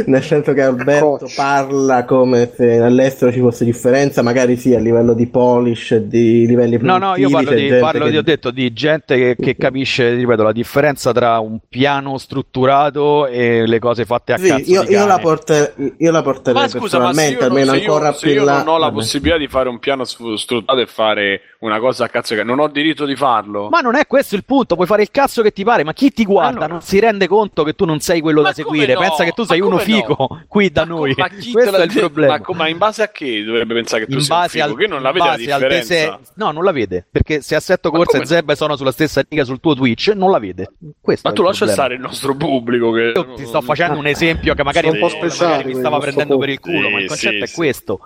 [0.06, 1.34] nel senso che Alberto Coach.
[1.34, 6.46] parla come se all'estero ci fosse differenza, magari sì a livello di polish e di
[6.46, 9.16] livelli No, no, io produttivi, parlo, di, gente parlo che- di- ho detto di gente
[9.16, 14.38] che, che capisce, ripeto, la differenza tra un piano strutturato e le cose fatte a
[14.38, 17.48] Sì, cazzo io, di io la porter- io la porterei Ma scusa, ma personalmente, io,
[17.48, 18.58] non, almeno io- ancora se più io là.
[18.58, 22.34] non ho la possibilità di fare un piano strutturato e fare una cosa a cazzo
[22.34, 23.68] che non ho diritto di farlo.
[23.70, 26.12] Ma non è questo il punto, puoi fare il cazzo che ti pare, ma chi
[26.12, 26.66] ti guarda Allora.
[26.66, 29.00] non si rende conto che tu non sei quello Ma da seguire, no?
[29.00, 30.44] pensa che tu sei uno figo no?
[30.48, 31.14] qui da Ma noi.
[31.16, 32.38] ma chi te Questo l'ha è il problema.
[32.46, 34.72] Ma, ma in base a che dovrebbe pensare che tu in sei un base figo?
[34.72, 35.94] al, Che non la in vede la base al differenza.
[35.94, 39.44] dese- no, non la vede perché se Assetto Corsa e Zeb sono sulla stessa riga
[39.44, 40.70] sul tuo Twitch, non la vede.
[41.00, 41.82] Questo Ma tu lascia problema.
[41.82, 43.12] stare il nostro pubblico che...
[43.16, 46.38] Io ti sto facendo un esempio che magari, Sono un po' speciali mi stava prendendo
[46.38, 47.54] per il culo, ma il Sì, concetto sì, è sì.
[47.54, 48.00] questo.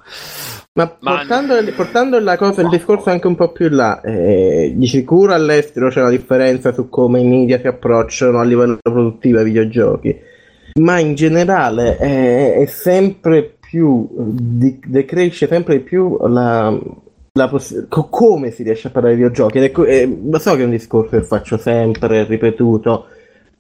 [0.81, 4.87] Ma Ma- portando, portando la cosa, il discorso anche un po' più là, eh, di
[4.87, 9.45] sicuro all'estero c'è una differenza su come i media si approcciano a livello produttivo ai
[9.45, 10.19] videogiochi,
[10.81, 16.75] ma in generale eh, è sempre più, di- decresce sempre di più la,
[17.33, 19.59] la poss- co- come si riesce a parlare di videogiochi.
[19.59, 23.07] Ed è co- eh, so che è un discorso che faccio sempre, ripetuto,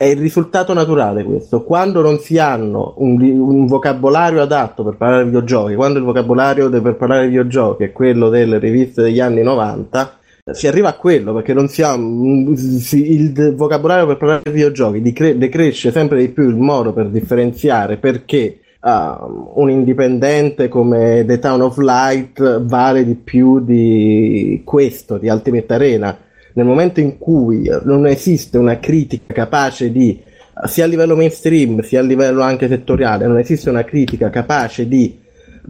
[0.00, 1.62] è il risultato naturale questo.
[1.62, 6.70] Quando non si hanno un, un vocabolario adatto per parlare di videogiochi, quando il vocabolario
[6.70, 10.88] de- per parlare di videogiochi è quello delle riviste degli anni 90, eh, si arriva
[10.88, 15.36] a quello perché non si ha un- si- il vocabolario per parlare di videogiochi decre-
[15.36, 19.22] decresce sempre di più il modo per differenziare perché ah,
[19.56, 26.16] un indipendente come The Town of Light vale di più di questo, di Ultimate Arena
[26.54, 30.20] nel momento in cui non esiste una critica capace di,
[30.64, 35.18] sia a livello mainstream sia a livello anche settoriale, non esiste una critica capace di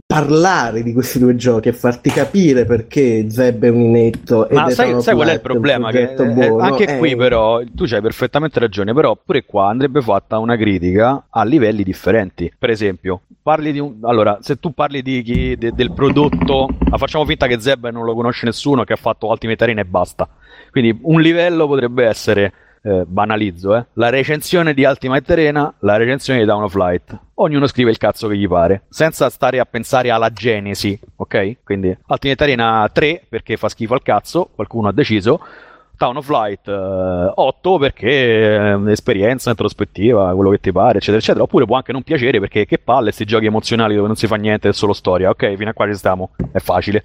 [0.05, 4.69] parlare di questi due giochi e farti capire perché Zeb è un inetto e Ma
[4.69, 5.91] sai, sai qual è il problema?
[5.91, 6.63] Che, eh, buono?
[6.63, 8.93] anche Eh, qui, però, tu c'hai perfettamente ragione.
[8.93, 12.51] Però, pure qua andrebbe fatta una critica a livelli differenti.
[12.57, 13.99] Per esempio, parli di un.
[14.01, 18.03] Allora, se tu parli di chi- de- del prodotto, ma facciamo finta che Zeb non
[18.03, 20.27] lo conosce nessuno, che ha fatto Ultimate Arena e basta.
[20.71, 22.53] Quindi, un livello potrebbe essere.
[22.83, 27.15] eh, banalizzo, eh, la recensione di Ultimate Arena, la recensione di Down of Light.
[27.35, 31.57] Ognuno scrive il cazzo che gli pare, senza stare a pensare alla genesi, ok?
[31.63, 35.39] Quindi Ultimate Arena 3 perché fa schifo al cazzo, qualcuno ha deciso.
[35.95, 41.43] Town of Light eh, 8 perché eh, esperienza, introspettiva, quello che ti pare, eccetera, eccetera.
[41.43, 44.37] Oppure può anche non piacere perché che palle questi giochi emozionali dove non si fa
[44.37, 45.29] niente, è solo storia.
[45.29, 47.03] Ok, fino a qua ci stiamo, è facile,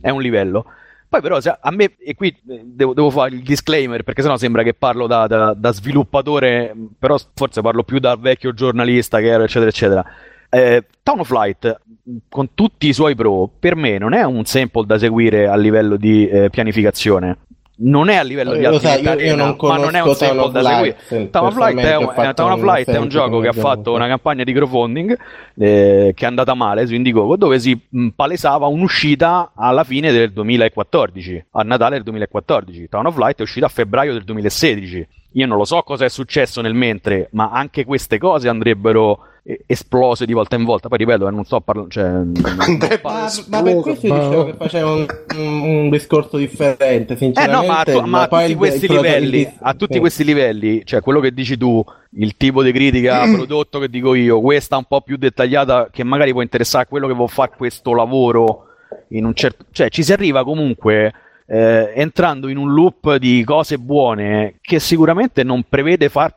[0.00, 0.64] è un livello.
[1.08, 4.36] Poi però se a me, e qui eh, devo, devo fare il disclaimer perché sennò
[4.36, 9.28] sembra che parlo da, da- da sviluppatore, però forse parlo più da vecchio giornalista che
[9.28, 10.04] ero, eccetera, eccetera.
[10.50, 11.80] Eh, Town of Light,
[12.28, 15.96] con tutti i suoi pro, per me non è un sample da seguire a livello
[15.96, 17.38] di eh, pianificazione.
[17.80, 20.14] Non è a livello di Lo Ultimate sai, io- io non ma non è un
[20.14, 21.30] sample da seguire.
[21.30, 23.92] Town of Light è un, fatto Town of Light è un gioco che ha fatto
[23.94, 25.16] una campagna di crowdfunding
[25.56, 30.32] eh, che è andata male su Indiegogo dove si mh, palesava un'uscita alla fine del
[30.32, 35.46] 2014 a Natale del 2014 Town of Light è uscita a febbraio del 2016 io
[35.46, 40.26] non lo so cosa è successo nel mentre ma anche queste cose andrebbero eh, esplose
[40.26, 40.88] di volta in volta.
[40.88, 44.54] Poi ripeto eh, non sto parlando cioè, Ma, esploso, ma per questo ma- dicevo che
[44.54, 47.66] faceva un, un- discorso differente, Eh sinceramente.
[47.66, 50.82] no, ma, a, tu- ma a tutti questi il livelli, il- a tutti questi livelli,
[50.84, 51.82] cioè quello che dici tu,
[52.12, 56.32] il tipo di critica prodotto che dico io, questa un po' più dettagliata che magari
[56.32, 58.64] può interessare a quello che vuol fare questo lavoro
[59.10, 61.12] in un certo, cioè ci si arriva comunque
[61.46, 66.34] eh, entrando in un loop di cose buone che sicuramente non prevede far,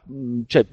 [0.48, 0.66] cioè,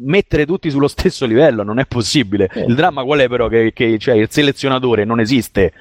[0.00, 2.50] mettere tutti sullo stesso livello, non è possibile.
[2.66, 5.72] Il dramma qual è però che, che cioè, il selezionatore non esiste.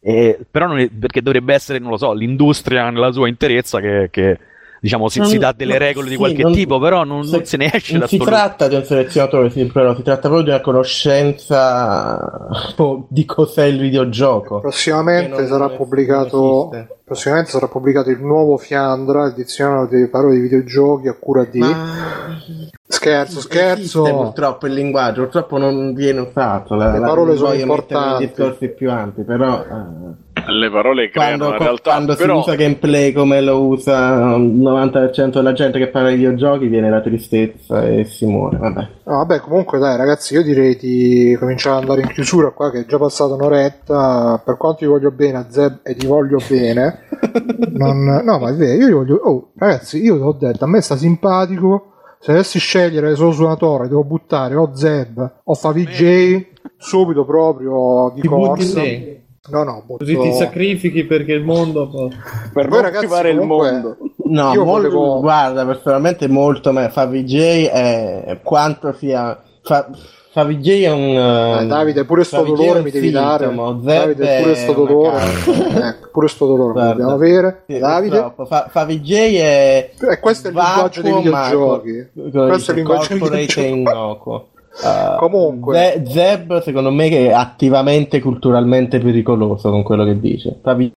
[0.00, 4.08] Eh, però non è- perché dovrebbe essere, non lo so, l'industria nella sua interezza che,
[4.10, 4.38] che,
[4.84, 7.36] diciamo si, Non- si dà delle regole di sì, qualche non- tipo, però non, se-
[7.36, 8.36] non se ne esce non da si sto loop.
[8.36, 13.64] tratta di un selezionatore, sì, però si tratta proprio di una conoscenza oh, di cos'è
[13.64, 14.60] il videogioco.
[14.60, 16.98] Prossimamente sarà esiste.
[17.02, 21.58] prossimamente sarà pubblicato il nuovo Fiandra, il dizionario delle parole di videogiochi a cura di
[21.60, 22.38] Ma
[22.86, 24.02] scherzo, esiste scherzo.
[24.02, 26.74] purtroppo il linguaggio, purtroppo non viene usato.
[26.74, 28.26] La, Le parole sono importanti.
[28.26, 32.56] discorsi più ampi, però eh, Le parole creano Quando, una realtà, quando però si usa
[32.56, 37.84] gameplay come lo usa il 90% della gente che parla di videogiochi, viene la tristezza
[37.84, 38.58] e si muore.
[38.58, 38.88] Vabbè.
[39.04, 42.80] No, vabbè, comunque dai ragazzi, io direi di cominciare ad andare in chiusura qua che
[42.80, 44.42] è già passata un'oretta.
[44.44, 47.00] Per quanto ti voglio bene a Zeb e ti voglio bene,
[47.72, 48.22] non...
[48.24, 49.14] no, ma è vero, io gli voglio...
[49.16, 51.90] Oh, ragazzi, io ti ho detto, a me sta simpatico.
[52.20, 58.28] Se dovessi scegliere solo suonatore, devo buttare o Zeb o Favij subito proprio di Ti
[58.28, 58.80] butti corsa.
[58.82, 59.23] lì.
[59.50, 60.04] No, no, butto...
[60.04, 61.90] Così ti sacrifichi perché il mondo.
[61.90, 62.16] fa-
[62.52, 63.96] Per Voi non ragazzi, privare il comunque- mondo.
[64.26, 66.88] No, Io molto- volevo- guarda, personalmente molto me.
[66.88, 69.38] Favij è quanto sia.
[69.62, 69.86] Fa...
[70.30, 71.00] Favij è un.
[71.00, 73.44] Eh, eh, Davide, pure sto Favij è dolore mi devi dare.
[73.46, 75.22] Zeb Davide, pure sto dolore.
[75.22, 76.90] ecco, pure sto dolore lo Guarda.
[76.92, 77.62] dobbiamo avere.
[77.68, 78.32] Sì, Davide.
[78.46, 79.90] Fa- Favij è.
[80.10, 82.08] E questo è il linguaggio dei videogiochi.
[82.32, 84.52] Questo è il linguaggio dei videogiochi.
[84.82, 86.02] Uh, Comunque.
[86.04, 90.90] Ze- Zeb secondo me che è attivamente culturalmente pericoloso con quello che dice Favij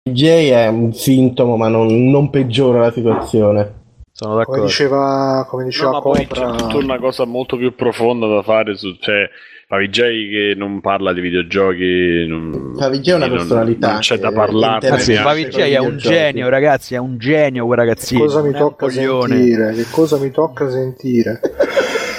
[0.51, 3.73] è un sintomo ma non, non peggiora la situazione
[4.13, 4.65] Sono Come d'accordo.
[4.65, 8.97] diceva, come diceva No, Copra, c'è tutta una cosa molto più profonda da fare su
[8.99, 9.29] cioè
[9.69, 9.91] Favij
[10.31, 15.15] che non parla di videogiochi non, Favij è una non- personalità non c'è da che
[15.17, 18.21] Favij con i è un genio, ragazzi, è un genio quel ragazzino.
[18.21, 19.37] cosa mi non tocca coglione.
[19.37, 19.73] sentire?
[19.75, 21.41] Che cosa mi tocca sentire?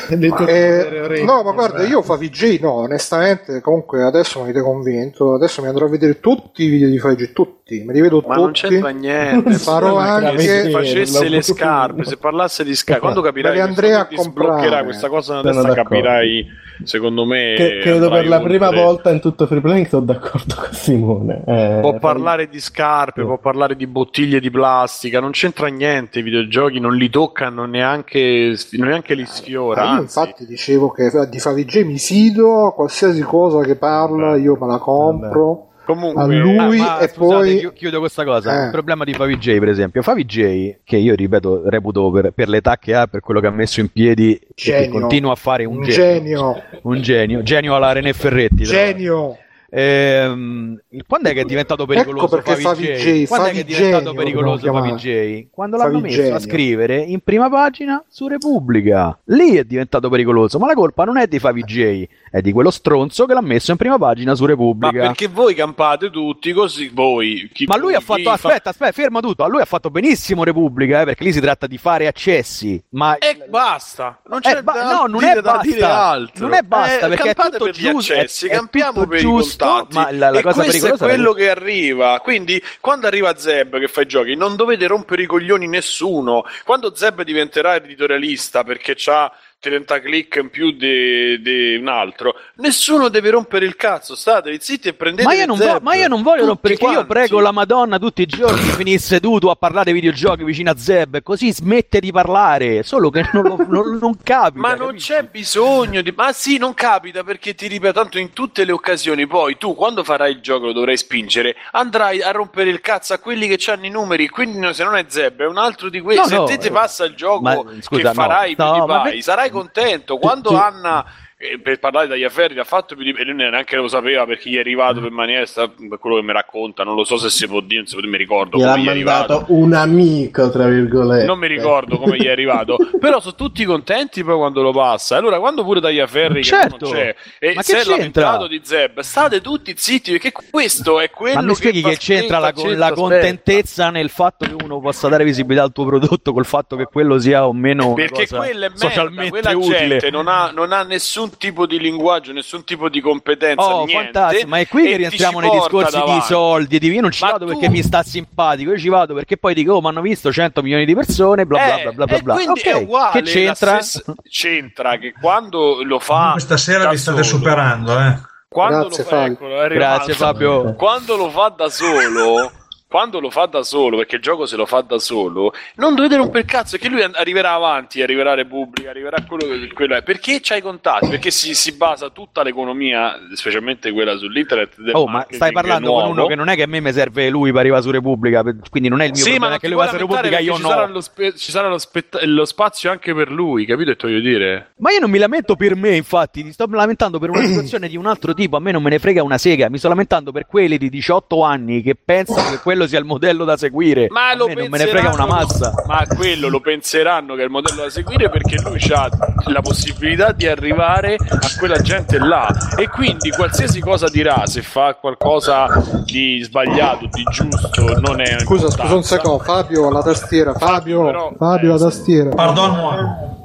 [0.10, 1.90] Eh, no, ma guarda, bravo.
[1.90, 5.34] io Favij, no, onestamente, comunque adesso mi avete convinto.
[5.34, 8.36] Adesso mi andrò a vedere tutti i video di Favij, tutti, me li vedo ma
[8.36, 8.68] non tutti.
[8.68, 13.58] c'entra niente Farò anche- se facesse le scarpe se parlasse di scarpe quando capirai Me
[13.58, 15.90] le che andrei a quando ti sbloccherà questa cosa nella testa d'accordo.
[15.90, 16.48] capirai
[16.84, 18.82] secondo me Che- credo per la prima oltre.
[18.84, 23.28] volta in tutto Free Playing sono d'accordo con Simone Eh, Può parlare di scarpe, Sì.
[23.28, 26.20] può parlare di bottiglie di plastica, non c'entra niente.
[26.20, 29.90] I videogiochi non li toccano neanche, neanche li sfiora.
[29.90, 34.68] Ah, io infatti dicevo che di Favij mi fido, qualsiasi cosa che parla io me
[34.68, 35.67] la compro.
[35.88, 38.62] Comunque, a lui- Ah, ma e scusate, poi- chi- chiudo questa cosa.
[38.62, 38.66] Eh.
[38.66, 42.94] Il problema di Favij, per esempio, Favij, che io ripeto, reputo per, per l'età che
[42.94, 45.00] ha, per quello che ha messo in piedi, e che Genio.
[45.00, 45.94] continua a fare un, Un genio.
[45.96, 46.64] genio.
[46.84, 48.64] Un genio, genio alla René Ferretti.
[48.64, 49.38] Genio.
[49.70, 52.98] Ehm, quando è che è diventato pericoloso Ecco perché Favij?
[52.98, 54.72] Favij, Quando è che è diventato Favij lo pericoloso.
[54.74, 55.48] Favij?
[55.52, 56.18] Quando l'hanno Favij.
[56.18, 59.18] messo a scrivere in prima pagina su Repubblica.
[59.26, 63.26] Lì è diventato pericoloso, ma la colpa non è di Favij, è di quello stronzo
[63.26, 65.02] che l'ha messo in prima pagina su ma Repubblica.
[65.08, 66.90] perché voi campate tutti così?
[66.94, 69.44] Voi, chi- Ma lui ha fatto, fa- aspetta, aspetta, ferma tutto.
[69.44, 72.82] A lui ha fatto benissimo Repubblica, eh, perché lì si tratta di fare accessi.
[72.92, 75.62] Ma E basta, non c'è Eh, ba- da, no, non dire è da basta.
[75.68, 76.48] dire altro.
[76.48, 79.08] Non è basta, Eh, perché è tutto per gli giusto, accessi, è- è campiamo tutto
[79.08, 79.96] per giusto, i contatti.
[79.96, 82.20] ma la- la e cosa questo è quello che- arriva.
[82.22, 86.44] Quindi, quando arriva Zeb che fa i giochi, non dovete rompere i coglioni nessuno.
[86.64, 93.10] Quando Zeb diventerà editorialista perché c'ha 30 click in più di, di un altro, nessuno
[93.10, 94.16] deve rompere il cazzo.
[94.16, 97.06] State zitti e prendete Ma io, non vo- ma io non voglio rompere perché io
[97.06, 100.78] prego la Madonna tutti i giorni di venire seduto a parlare di videogiochi vicino a
[100.78, 102.84] Zeb, così smette di parlare.
[102.84, 104.60] Solo che non, lo- non- non capita.
[104.60, 105.12] Ma non capisci?
[105.14, 106.14] c'è bisogno di.
[106.16, 110.04] Ma sì, non capita perché ti ripeto, tanto in tutte le occasioni, poi tu quando
[110.04, 113.88] farai il gioco lo dovrai spingere, andrai a rompere il cazzo a quelli che hanno
[113.88, 114.30] i numeri.
[114.30, 116.32] Quindi no, se non è Zeb, è un altro di questi.
[116.34, 119.22] No, no, se te ti eh, passa il gioco ma, scusa, che farai no, no,
[119.22, 120.18] sarai contento.
[120.18, 121.06] Quando Anna.
[121.40, 124.56] Eh, per parlare dagli afferri ha fatto PewDiePie e lui neanche lo sapeva perché gli
[124.56, 127.46] è arrivato per maniera sta- per quello che mi racconta non lo so se si
[127.48, 130.50] può dire non si può dire, mi ricordo gliel'ha come gli è arrivato un amico
[130.50, 134.62] tra virgolette non mi ricordo come gli è arrivato, però sono tutti contenti poi quando
[134.62, 135.16] lo passa.
[135.18, 136.78] Allora, quando pure Tagliaferri che Certo.
[136.86, 137.98] non c'è e Ma si che è c'entra?
[137.98, 142.40] lamentato di Zeb, state tutti zitti perché questo è quello Ma mi spieghi che c'entra
[142.40, 146.46] la, con- la contentezza nel fatto che uno possa dare visibilità al tuo prodotto col
[146.46, 149.78] fatto che quello sia o meno una Perché cosa quella è merda, socialmente quella utile.
[149.88, 154.12] gente non ha, non ha nessun tipo di linguaggio, nessun tipo di competenza, Oh, niente.
[154.12, 156.26] fantastico, ma è qui che rientriamo nei discorsi di davanti.
[156.26, 156.80] soldi.
[156.80, 159.38] Di, io non ci Ma vado tu- perché mi sta simpatico, io ci vado perché
[159.38, 162.06] poi dico, oh, mi hanno visto 100 milioni di persone, bla bla Eh, bla bla
[162.06, 162.20] bla.
[162.22, 162.34] bla.
[162.36, 163.82] quindi Ok, è uguale, Che c'entra?
[163.82, 168.18] stessa- c'entra che quando lo fa stasera vi state solo, superando, eh.
[168.50, 169.68] quando Grazie, lo fa.
[169.68, 170.74] Grazie Fabio.
[170.76, 172.52] quando lo fa da solo
[172.88, 176.16] quando lo fa da solo perché il gioco se lo fa da solo non dovete
[176.16, 179.96] rompere il cazzo perché lui arriverà avanti arriverà a Repubblica arriverà a quello che quello
[179.96, 185.26] è perché c'hai contatti perché si, si basa tutta l'economia specialmente quella sull'internet Oh, ma
[185.30, 187.82] stai parlando con uno che non è che a me mi serve lui per arrivare
[187.82, 189.98] su Repubblica, quindi non è il mio sì, ma problema non che lui va su
[189.98, 190.94] Repubblica, io ci sarà, no.
[190.94, 193.94] lo, spe- ci sarà lo, spetta- lo spazio anche per lui, capito?
[193.94, 194.74] Che voglio dire?
[194.78, 197.98] Ma io non mi lamento per me, infatti, mi sto lamentando per una situazione di
[197.98, 200.46] un altro tipo, a me non me ne frega una sega, mi sto lamentando per
[200.46, 204.08] quelli di 18 anni che pensano che quella quello sia il modello da seguire.
[204.10, 205.74] Ma lo me non me ne frega una massa.
[205.88, 209.10] Ma quello lo penseranno che è il modello da seguire perché lui ha
[209.46, 212.48] la possibilità di arrivare a quella gente là.
[212.78, 215.68] E quindi qualsiasi cosa dirà, se fa qualcosa
[216.06, 218.40] di sbagliato, di giusto, non è.
[218.40, 222.30] Scusa, scusa un secondo, Fabio la tastiera, Fabio, però- Fabio la eh, tastiera.
[222.30, 223.36] Pardon moi.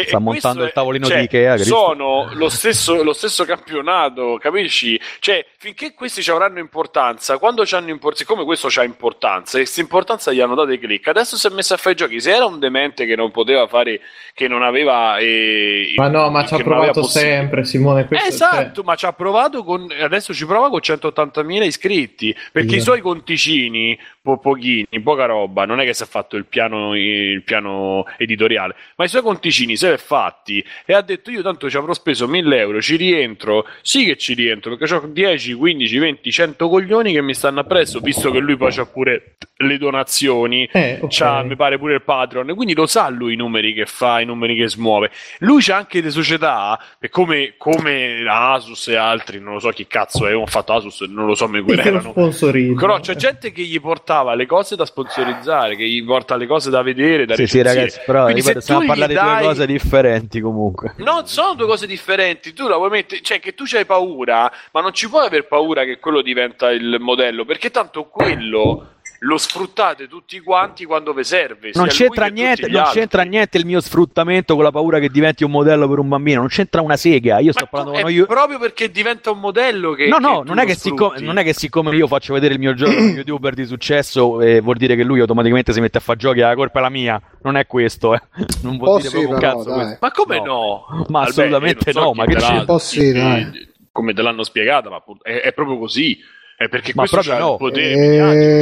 [0.00, 1.74] E- Sta e montando il tavolino cioè, di Ikea, Cristo.
[1.74, 5.00] Sono lo stesso, lo stesso campionato, capisci?
[5.20, 9.80] Cioè, finché questi ci avranno importanza, quando c'hanno importanza, siccome questo c'ha importanza, e questa
[9.80, 12.20] importanza gli hanno dato i click, adesso si è messo a fare i giochi.
[12.20, 14.00] Se era un demente che non poteva fare,
[14.34, 15.18] che non aveva.
[15.18, 18.06] eh, Ma no, ma ci ha provato sempre, Simone.
[18.06, 22.76] Questo, esatto, ma ci ha provato con adesso ci prova con 180.000 iscritti perché Sì.
[22.76, 26.94] i suoi conticini po- pochini, poca roba, non è che si è fatto il piano,
[26.96, 31.42] il piano editoriale, ma i suoi conticini se li è fatti e ha detto io
[31.42, 35.52] tanto ci avrò speso 1000 euro, ci rientro, sì che ci rientro perché ho 10,
[35.54, 39.78] 15, 20, 100 coglioni che mi stanno appresso, visto che lui poi c'ha pure le
[39.78, 41.08] donazioni, Eh, ok.
[41.10, 44.24] c'ha mi pare pure il Patreon, quindi lo sa lui i numeri che fa, i
[44.24, 45.10] numeri che smuove.
[45.40, 49.86] Lui c'ha anche le società, e come, come Asus e altri, non lo so chi
[49.86, 52.10] cazzo è, ho fatto Asus, non lo so querano.
[52.10, 52.80] sponsorizzo.
[52.80, 56.70] Però c'è gente che gli portava le cose da sponsorizzare, che gli porta le cose
[56.70, 59.16] da vedere, da Sì, sì, ragazzi, però Quindi ripeto, se stiamo tu a parlare gli
[59.16, 60.94] di due dai- cose differenti comunque.
[60.98, 62.52] No, sono due cose differenti.
[62.52, 65.84] Tu la vuoi mettere, cioè che tu c'hai paura, ma non ci puoi aver paura
[65.84, 68.88] che quello diventa il modello, perché tanto quello
[69.20, 71.70] lo sfruttate tutti quanti quando vi serve.
[71.74, 75.44] Non c'entra, che niente, non c'entra niente il mio sfruttamento con la paura che diventi
[75.44, 76.40] un modello per un bambino.
[76.40, 77.38] Non c'entra una sega.
[77.38, 78.26] Io sto Ma parlando è con io.
[78.26, 80.08] proprio perché diventa un modello che.
[80.08, 82.54] No, che no, tu non è che, siccome, non è che siccome io faccio vedere
[82.54, 85.98] il mio gioco un youtuber di successo eh, vuol dire che lui automaticamente si mette
[85.98, 87.20] a fare giochi, la colpa è la mia.
[87.42, 88.20] Non è questo, eh.
[88.62, 89.96] Non vuol Oh, dire sì, proprio un cazzo dai.
[90.00, 90.84] Ma come no?
[91.08, 92.58] Ma Vabbè, assolutamente so no, ma che c'è?
[92.58, 93.72] Un po' sì, dai.
[93.90, 96.18] Come te l'hanno spiegata, ma è, è proprio così.
[96.56, 97.50] È perché Ma questo proprio c'ha no.
[97.52, 97.96] il potere Eh,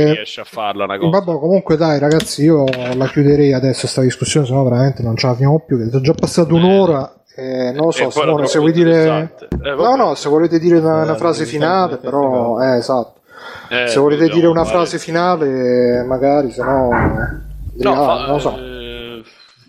[0.06, 1.18] che riesce a farla una cosa.
[1.18, 2.64] Vabbè, comunque dai ragazzi, io
[2.94, 6.14] la chiuderei adesso sta discussione, sennò veramente non ce la finiamo più, che è già
[6.14, 7.12] passata un'ora.
[7.36, 9.30] eh, non lo E so, Simone, se vuoi dire...
[9.62, 12.60] Eh, no, no, se volete dire una, una Eh, frase finale, però...
[12.60, 13.20] Eh, esatto.
[13.68, 16.88] Eh, se volete dire una fare- frase finale, magari, se no...
[17.74, 18.54] No, ah, fa- non lo so.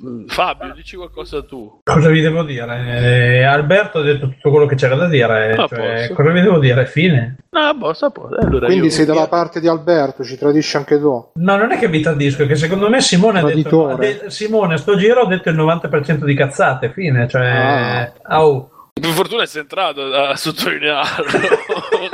[0.03, 1.79] Eh, Fabio, dici qualcosa tu.
[1.83, 2.99] Cosa vi devo dire?
[3.39, 5.53] Eh, Alberto ha detto tutto quello che c'era da dire.
[5.53, 6.13] Ah, cioè, posso.
[6.13, 6.85] cosa vi devo dire?
[6.85, 7.37] Fine.
[7.51, 10.99] No, boh, sta po- allora Quindi io- sei dalla parte di Alberto, ci tradisci anche
[10.99, 11.31] tu.
[11.35, 14.77] No, non è che vi tradisco, è che secondo me Simone ha detto, de- Simone,
[14.77, 18.11] sto giro ha detto il 90% di cazzate, fine, cioè...
[18.23, 18.69] au.
[19.01, 21.25] Per fortuna sei entrato a sottolinearlo.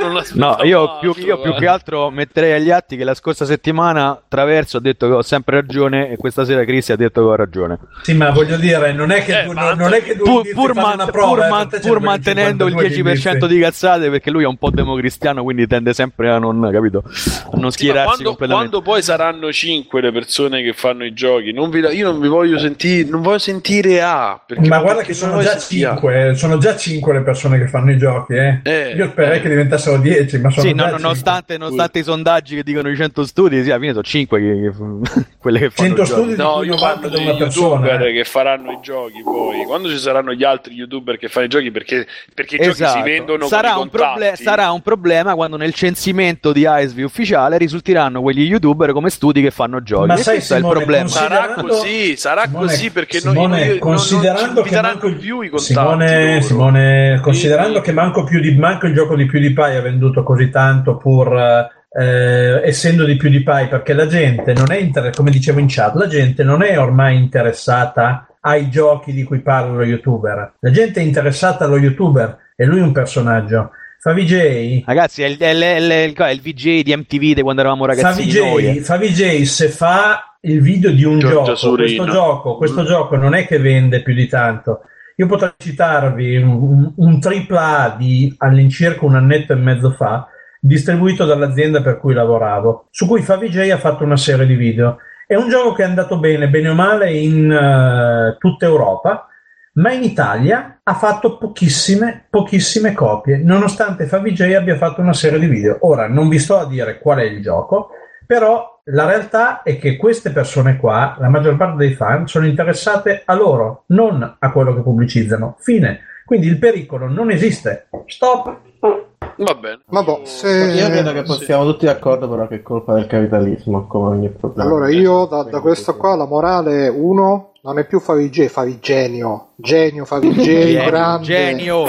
[0.00, 1.58] non No, io altro, più, io più guarda.
[1.58, 5.56] che altro metterei agli atti che la scorsa settimana Traverso ha detto che ho sempre
[5.56, 7.78] ragione e questa sera Cristi ha detto che ho ragione.
[8.00, 10.50] Sì, ma voglio dire, non è che, Eh, tu, ma non è che tu Pur,
[10.54, 13.46] pur man- una prova, pur eh, man- per te c'è pur mantenendo il 52 10%
[13.46, 17.10] di cazzate perché lui è un po' democristiano quindi tende sempre a non, capito, a
[17.10, 18.68] non Sì, ma schierarsi quando, completamente.
[18.70, 22.28] quando poi saranno 5 le persone che fanno i giochi, non vi- io non vi
[22.28, 24.42] voglio sentire, non voglio sentire A.
[24.46, 25.90] perché- Ma guarda che sono già voglio sentire A.
[25.90, 28.60] 5, sono già 5 le persone che fanno i giochi, eh.
[28.62, 29.42] Eh, Io spererei eh.
[29.42, 31.02] che diventassero 10, ma sono Sì, no, già no, 5.
[31.02, 34.70] nonostante, nonostante i sondaggi che dicono i 100 studi, sì, alla fine sono 5 che,
[34.70, 36.10] che- quelle che fanno 100 i giochi.
[36.20, 37.66] studi di No, io 90 parlo degli una persona.
[37.86, 38.12] youtuber eh.
[38.12, 39.64] che faranno i giochi poi.
[39.64, 42.82] Quando ci saranno gli altri youtuber che fanno i giochi, perché, perché i giochi si
[42.82, 43.02] Esatto.
[43.04, 48.20] vendono sarà con un, proble- sarà un problema quando nel censimento di ISV ufficiale risulteranno
[48.22, 50.06] quegli youtuber come studi che fanno giochi.
[50.06, 51.08] Ma e sai, questo è il Simone, problema.
[51.08, 55.48] Sarà così, sarà Simone- così perché Simone, noi, noi- considerando non, non ci più i
[55.48, 55.72] contatti.
[55.72, 56.40] Simone.
[56.64, 60.98] Simone, considerando che manco, più di, manco il gioco di PewDiePie ha venduto così tanto
[60.98, 65.94] pur eh, essendo di PewDiePie perché la gente non è inter- come dicevo in chat
[65.94, 71.00] la gente non è ormai interessata ai giochi di cui parla lo youtuber la gente
[71.00, 75.48] è interessata allo youtuber e lui è un personaggio fa VJ Ragazzi, è il, è
[75.50, 78.32] il- è il- è il- è il VJ di MTV di quando eravamo fa ragazzini
[78.34, 78.62] noi.
[78.64, 78.80] VJ, eh.
[78.82, 82.86] fa VJ se fa il video di un Giorgia gioco, questo gioco, questo Mm.
[82.86, 84.82] gioco non è che vende più di tanto.
[85.20, 90.26] Io potrei citarvi un, un AAA di all'incirca un annetto e mezzo fa,
[90.58, 94.96] distribuito dall'azienda per cui lavoravo, su cui Favij ha fatto una serie di video.
[95.26, 99.26] È un gioco che è andato bene, bene o male, in eh, tutta Europa,
[99.74, 105.48] ma in Italia ha fatto pochissime, pochissime copie, nonostante Favij abbia fatto una serie di
[105.48, 105.76] video.
[105.80, 107.90] Ora, non vi sto a dire qual è il gioco,
[108.30, 113.22] però la realtà è che queste persone qua, la maggior parte dei fan, sono interessate
[113.24, 115.56] a loro, non a quello che pubblicizzano.
[115.58, 116.02] Fine.
[116.24, 117.88] Quindi il pericolo non esiste.
[118.06, 119.09] Stop.
[119.40, 119.80] Va bene.
[119.86, 120.48] Vabbè, se...
[120.48, 124.68] Io credo che possiamo tutti d'accordo però che è colpa del capitalismo, come ogni problema.
[124.68, 129.48] Allora io da, da questo qua la morale 1 non è più Favij, Favigenio.
[129.56, 131.24] Genio Favij, Genio, grande.
[131.24, 131.84] genio.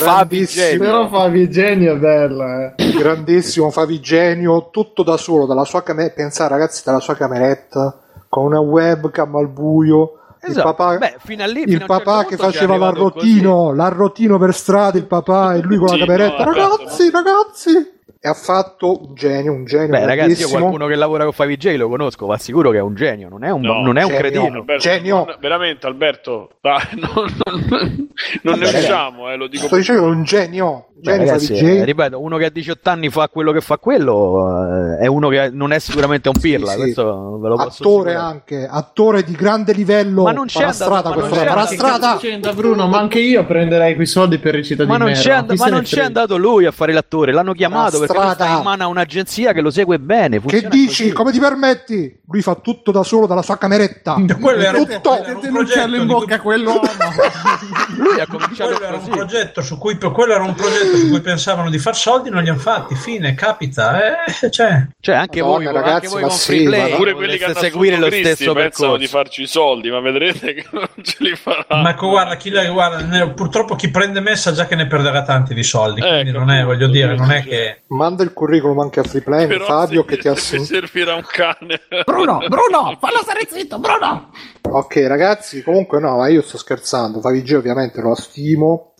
[0.00, 2.92] grandissimo, Però Fabi Genio è bella, eh.
[2.92, 7.98] grandissimo Favigenio, tutto da solo, dalla sua cameretta, pensate ragazzi, dalla sua cameretta,
[8.28, 10.18] con una webcam al buio.
[10.44, 10.74] Il Esatto.
[10.74, 14.38] papà, Beh, fino a lì, il fino a un papà certo che faceva l'arrotino, l'arrotino
[14.38, 16.44] per strada, il papà e lui con la Sì, cameretta.
[16.44, 17.93] no, ragazzi, ragazzi!
[18.24, 19.88] E ha fatto un genio, un genio.
[19.88, 22.94] Beh, ragazzi, io qualcuno che lavora con 5J lo conosco, va sicuro che è un
[22.94, 24.16] genio, non è un, No, non è un genio.
[24.18, 24.44] cretino.
[24.60, 25.14] Alberto, Genio.
[25.26, 28.08] non- veramente Alberto, dai, non, non-
[28.44, 30.86] non ne Vabbè, usciamo, eh, lo dico Sto dicendo che è un genio.
[30.94, 34.96] Beh, Genio ragazzi, eh, ripeto, uno che a 18 anni fa quello che fa quello
[34.98, 36.76] eh, è uno che non è sicuramente un pirla, sì.
[36.78, 38.16] questo ve lo posso attore assicurare.
[38.16, 40.22] anche, attore di grande livello.
[40.22, 42.16] Ma non c'è strada ma questo, non c'è farà andato- strada.
[42.16, 45.66] C'entra, Bruno, ma anche io prenderei quei soldi per recita Ma di non, c'è, ma
[45.66, 49.60] ne andato lui a fare l'attore, l'hanno chiamato perché sta in mano a un'agenzia che
[49.60, 50.40] lo segue bene.
[50.40, 51.02] Che dici?
[51.04, 51.12] così.
[51.12, 52.20] Come ti permetti?
[52.26, 54.16] Lui fa tutto da solo dalla sua cameretta.
[54.40, 55.10] Quello era, tutto.
[55.10, 56.80] quello era un progetto in bocca a quell'uomo.
[57.96, 61.20] Lui ha cominciato quello era un progetto su cui quello era un progetto su cui
[61.20, 64.86] pensavano di far soldi non li hanno fatti fine capita eh, cioè.
[65.00, 67.36] Cioè, anche Madonna, voi, ragazzi, anche voi ma con sì, free play ma- Pure quelli
[67.36, 68.96] che hanno seguire lo Cristi stesso pensano percorso.
[68.96, 71.66] di farci i soldi, ma vedrete che non ce li farà.
[71.68, 74.86] ma ecco, guarda, chi, la- guarda, ne- purtroppo chi prende me sa già che ne
[74.86, 78.34] perderà tanti di soldi quindi Ecco, non è voglio dire non è che Manda il
[78.34, 81.80] curriculum anche a Freeplane, Però Fabio, se- che ti sen- servirà un cane.
[82.04, 84.30] Bruno, Bruno, fallo stare zitto, Bruno.
[84.60, 87.20] Ok, ragazzi, comunque no, ma io sto scherzando.
[87.22, 88.92] Favij ovviamente lo stimo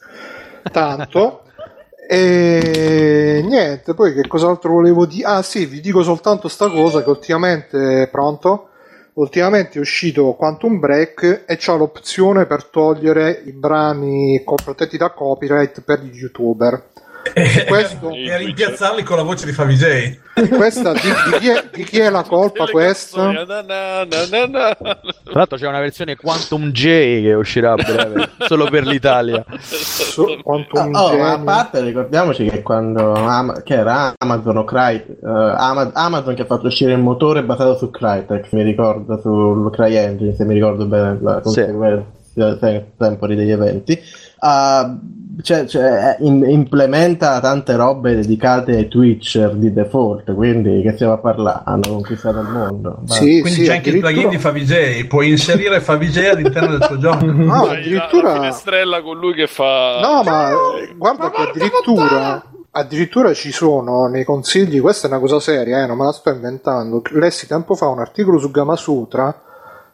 [0.72, 1.43] tanto.
[2.09, 5.26] E niente, poi che cos'altro volevo dire?
[5.26, 8.68] Ah, sì, vi dico soltanto sta cosa che ultimamente, pronto?
[9.14, 15.82] Ultimamente è uscito Quantum Break e c'ha l'opzione per togliere i brani protetti da copyright
[15.82, 16.93] per gli youtuber.
[17.66, 20.18] Questo, e rimpiazzarli con la voce di Favij
[20.56, 23.30] questa di, di chi è, di chi è la colpa questa?
[23.32, 24.74] Na, na, na.
[24.76, 24.98] Tra
[25.32, 26.82] l'altro c'è una versione Quantum J
[27.22, 29.44] che uscirà a breve, solo per l'Italia.
[29.60, 34.96] So- Quantum Oh, ma a parte ricordiamoci che quando Ama- che era Amazon o Cry,
[34.96, 39.70] eh, Ama- Amazon che ha fatto uscire il motore basato su Crytek, mi ricordo sul
[39.72, 41.42] CryEngine, se mi ricordo bene la Sì.
[41.42, 43.98] conseguenza tem- tempori degli eventi.
[44.40, 44.94] ah,
[45.43, 51.19] cioè, cioè, in- implementa tante robe dedicate ai Twitcher di default, quindi che stiamo a
[51.19, 51.62] parlare?
[51.65, 52.98] Hanno conquistato il mondo.
[53.06, 56.77] Ma- Sì, quindi sì, c'è anche il plugin di addirittura, Favij puoi inserire Favij all'interno
[56.77, 59.98] del tuo gioco no, C'hai la- La, addirittura finestrella con lui che fa.
[60.01, 60.51] No, ma
[60.97, 65.97] guarda che addirittura, addirittura ci sono nei consigli, questa è una cosa seria, eh, non
[65.98, 67.02] me la sto inventando.
[67.12, 69.35] Lessi tempo fa un articolo su Gamasutra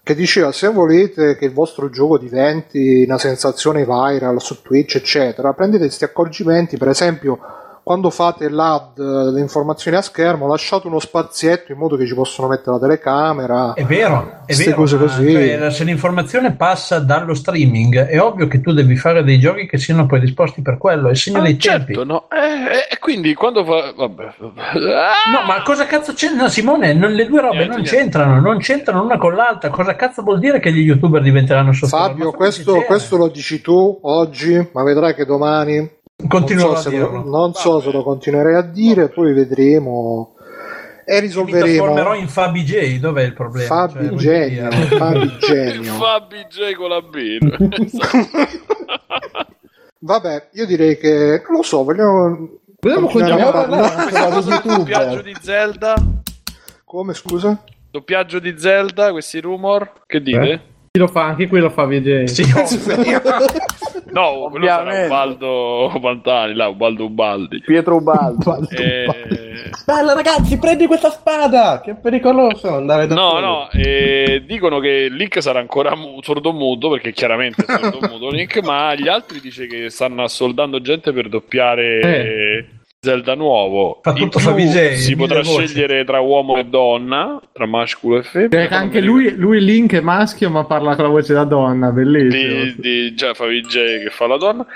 [0.02, 5.52] che diceva se volete che il vostro gioco diventi una sensazione viral su Twitch, eccetera,
[5.52, 7.38] prendete questi accorgimenti, per esempio
[7.82, 12.48] quando fate l'ad le informazioni a schermo lasciate uno spazietto in modo che ci possono
[12.48, 14.76] mettere la telecamera È vero, è Ste vero.
[14.76, 15.30] cose così.
[15.32, 19.78] cioè, se l'informazione passa dallo streaming, è ovvio che tu devi fare dei giochi che
[19.78, 21.08] siano poi disposti per quello.
[21.08, 22.06] È il segno Ah, dei certo, tempi.
[22.06, 22.28] no.
[22.30, 23.92] Eh, E quindi quando fa.
[23.96, 24.24] Vabbè.
[24.24, 25.30] Ah!
[25.32, 26.48] No, ma cosa cazzo c'entra?
[26.48, 27.96] Simone, non- le due robe Niente, non niente.
[27.96, 29.70] c'entrano, non c'entrano una con l'altra.
[29.70, 31.96] Cosa cazzo vuol dire che gli youtuber diventeranno sotto?
[31.96, 35.98] Fabio questo, questo lo dici tu oggi ma vedrai che domani
[36.28, 37.10] continuerò non so, a se dirlo.
[37.10, 40.34] lo, non so se lo continuerei a dire, poi vedremo
[41.04, 41.64] e Mi risolveremo.
[41.66, 43.66] trasformerò in Fabi J, dov'è il problema?
[43.66, 44.86] Fabi Cioè, voglio Genio, dire.
[44.96, 45.92] Fabi Genio.
[45.94, 47.38] Fabi J con la B.
[50.02, 52.58] Vabbè, io direi che non lo so, vogliamo.
[52.82, 54.42] Vogliamo continuare a parlare?
[54.42, 55.94] di Doppiaggio di Zelda.
[56.84, 57.62] Come scusa?
[57.90, 59.92] Doppiaggio di Zelda, questi rumor.
[60.06, 60.60] Che dite?
[60.92, 61.26] Chi lo fa?
[61.26, 62.24] Anche qui lo fa VJ.
[62.26, 62.42] Sì.
[64.12, 65.06] No, quello sarà Ovviamente.
[65.06, 67.60] Ubaldo Pantani, là, Ubaldo Ubaldi.
[67.60, 68.58] Pietro Ubaldo.
[68.70, 69.06] Eh,
[69.86, 71.80] Bella ragazzi, prendi questa spada!
[71.80, 73.40] Che pericoloso andare da no, soli.
[73.44, 78.92] no, eh, dicono che Link sarà ancora mu- sordomuto perché chiaramente è sordomuto Link, ma
[78.96, 82.66] gli altri dice che stanno assoldando gente per doppiare Eh.
[83.02, 84.00] Zelda nuovo.
[84.02, 84.40] Fa In tutto
[84.96, 85.68] si potrà voci.
[85.68, 88.50] scegliere tra uomo e donna, tra mascolo e femmina.
[88.60, 91.92] Cioè, che anche lui, lui Link è maschio, ma parla con la voce da donna,
[91.92, 92.62] bellissimo.
[92.62, 94.66] di, di già Favij che fa la donna.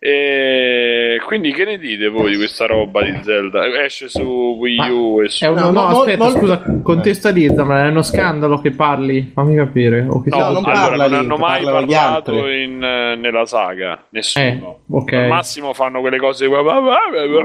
[0.00, 3.66] E quindi che ne dite voi di questa roba di Zelda?
[3.82, 5.44] Esce su Wii U e su...
[5.44, 9.32] È uno, No, no, mo- aspetta, mo- scusa, contestualizza, ma è uno scandalo che parli,
[9.34, 10.06] fammi capire.
[10.08, 14.44] O che No, non allora, parla non hanno mai parlato in, eh, nella saga, nessuno.
[14.44, 15.12] Eh, ok.
[15.14, 16.46] Al massimo fanno quelle cose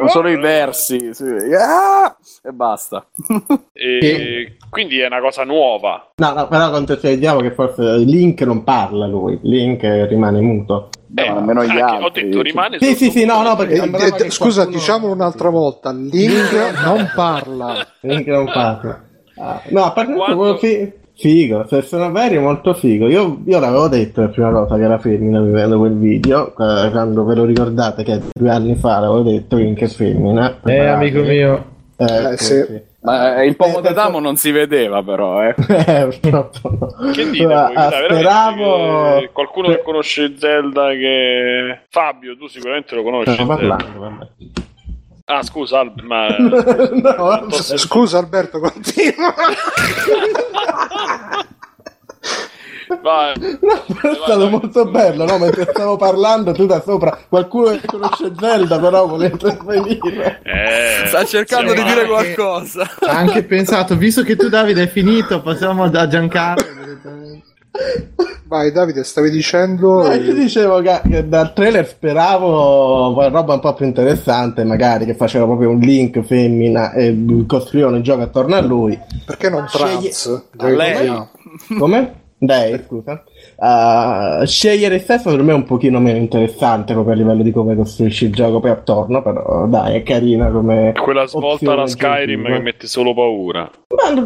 [0.08, 1.12] solo i versi.
[1.14, 1.26] sì.
[1.60, 2.16] Ah!
[2.44, 3.08] E basta.
[3.74, 6.12] e quindi è una cosa nuova.
[6.18, 10.90] No, no, però contestualizziamo che forse Link non parla lui, Link rimane muto.
[11.14, 12.04] Beh, ma nemmeno gli altri.
[12.04, 15.14] Ho detto rimane Sì, sì, sì, no, no, Eh, perché eh, che scusa, qualcuno- diciamolo
[15.14, 16.52] un'altra volta: Link
[16.84, 17.86] non parla.
[18.00, 19.04] Link non parla.
[19.38, 23.08] Ah, no, a parte Quando- fi- Figo, se sono veri molto figo.
[23.08, 27.24] Io, io l'avevo detto la prima volta che era femmina vivendo quel video, eh, quando
[27.24, 30.58] ve lo ricordate che due anni fa l'avevo detto che è femmina.
[30.66, 31.66] Eh, amico mio.
[31.98, 32.82] Eh, Eh, sì, sì.
[33.04, 35.54] Ma eh, il pomo d'Adamo non si vedeva però, eh.
[35.86, 37.12] Eh, purtroppo no.
[37.12, 37.46] Che dite?
[37.46, 39.20] Dai, veramente speravo...
[39.20, 41.82] che qualcuno che conosce Zelda che...
[41.90, 43.34] Fabio, tu sicuramente lo conosci.
[43.34, 44.28] Sto parlando, vabbè.
[45.26, 46.28] Ah, scusa, Al- ma...
[46.38, 47.48] no.
[47.52, 49.34] Scusa Alberto, continua.
[53.02, 53.34] Vai.
[53.64, 55.38] No, però è stato molto bello, no?
[55.38, 60.42] Mentre stavo parlando, tu da sopra, qualcuno che conosce Zelda, però vuole intervenire.
[60.44, 62.90] Eh, Sta cercando di dire qualcosa.
[63.00, 66.82] Ha anche pensato, visto che tu Davide hai finito, passiamo da Giancarlo.
[68.46, 70.04] Vai Davide, stavi dicendo...
[70.04, 75.06] Ma io dicevo che, che dal trailer speravo una roba un po' più interessante, magari
[75.06, 77.18] che faceva proprio un link femmina e
[77.48, 79.00] costruivano il gioco attorno a lui.
[79.26, 80.44] Perché non Scegli- trans?
[80.58, 81.12] A lei?
[81.80, 82.22] Come?
[82.46, 83.24] Dai, scusa.
[83.56, 87.52] Uh, scegliere il sesso per me è un pochino meno interessante proprio a livello di
[87.52, 90.92] come costruisci il gioco poi attorno, però dai, è carina come...
[91.02, 93.70] Quella svolta alla Skyrim che mette solo paura.
[93.96, 94.22] Ma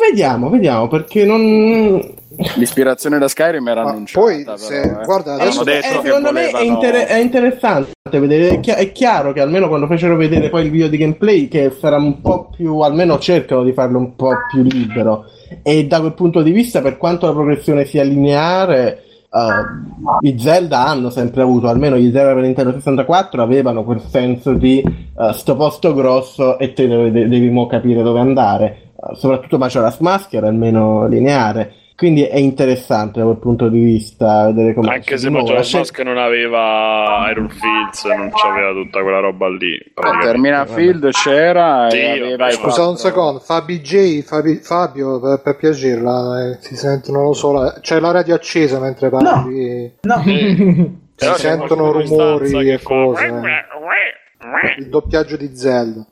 [0.00, 2.16] vediamo, vediamo, perché non...
[2.54, 4.24] L'ispirazione da Skyrim era Ma annunciata.
[4.24, 5.04] poi, però, se- eh.
[5.04, 8.48] guarda, adesso- detto Eh, che secondo me è, inter- è interessante vedere.
[8.50, 11.72] È, chi- è chiaro che almeno quando fecero vedere poi il video di gameplay, che
[11.78, 15.24] sarà un po' più, almeno cercano di farlo un po' più libero.
[15.62, 20.86] E da quel punto di vista, per quanto la progressione sia lineare, eh, i Zelda
[20.86, 25.56] hanno sempre avuto, almeno gli Zelda per Nintendo 64 avevano quel senso di eh, sto
[25.56, 28.92] posto grosso e te devi, devi mo capire dove andare.
[28.96, 31.72] Eh, soprattutto Majora's Mask era almeno lineare.
[31.98, 35.78] Quindi è interessante da quel punto di vista vedere come Anche se nuovo, Majora's la
[35.80, 39.74] Mask non aveva Iron Fields, non c'aveva tutta quella roba lì.
[39.74, 40.26] Eh, praticamente.
[40.30, 45.56] Termina Field c'era Sì, e aveva Scusa un secondo, Fabi J, Fabi- Fabio, per, per
[45.56, 49.92] piacere, la- eh, si sentono, non lo so, la- c'è la radio accesa mentre parli,
[50.02, 50.22] No,
[51.18, 53.26] Però si c'è sentono rumori e fa- cose.
[54.78, 56.06] il doppiaggio di Zelda.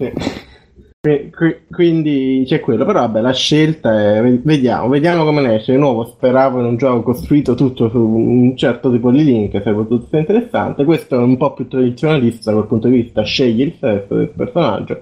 [1.07, 4.21] Qui- qui- Quindi c'è quello, però vabbè, la scelta è.
[4.43, 5.71] Vediamo, vediamo come ne esce.
[5.73, 9.87] Di nuovo, speravo in un gioco costruito tutto su un certo tipo di link, sarebbe
[9.87, 10.85] tutto interessante.
[10.85, 15.01] Questo è un po' più tradizionalista dal punto di vista, scegli il sesso del personaggio.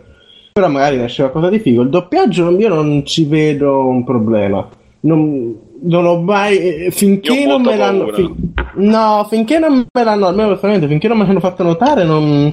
[0.52, 1.81] Però magari ne esce qualcosa di figo.
[1.82, 4.68] Il doppiaggio io non ci vedo un problema.
[5.01, 6.59] Non, non ho mai.
[6.59, 7.98] eh, Finché non me l'hanno.
[8.05, 8.14] paura.
[8.14, 10.26] fin- no, finché non me l'hanno.
[10.26, 12.52] Almeno personalmente, finché non me l'hanno fatto notare, non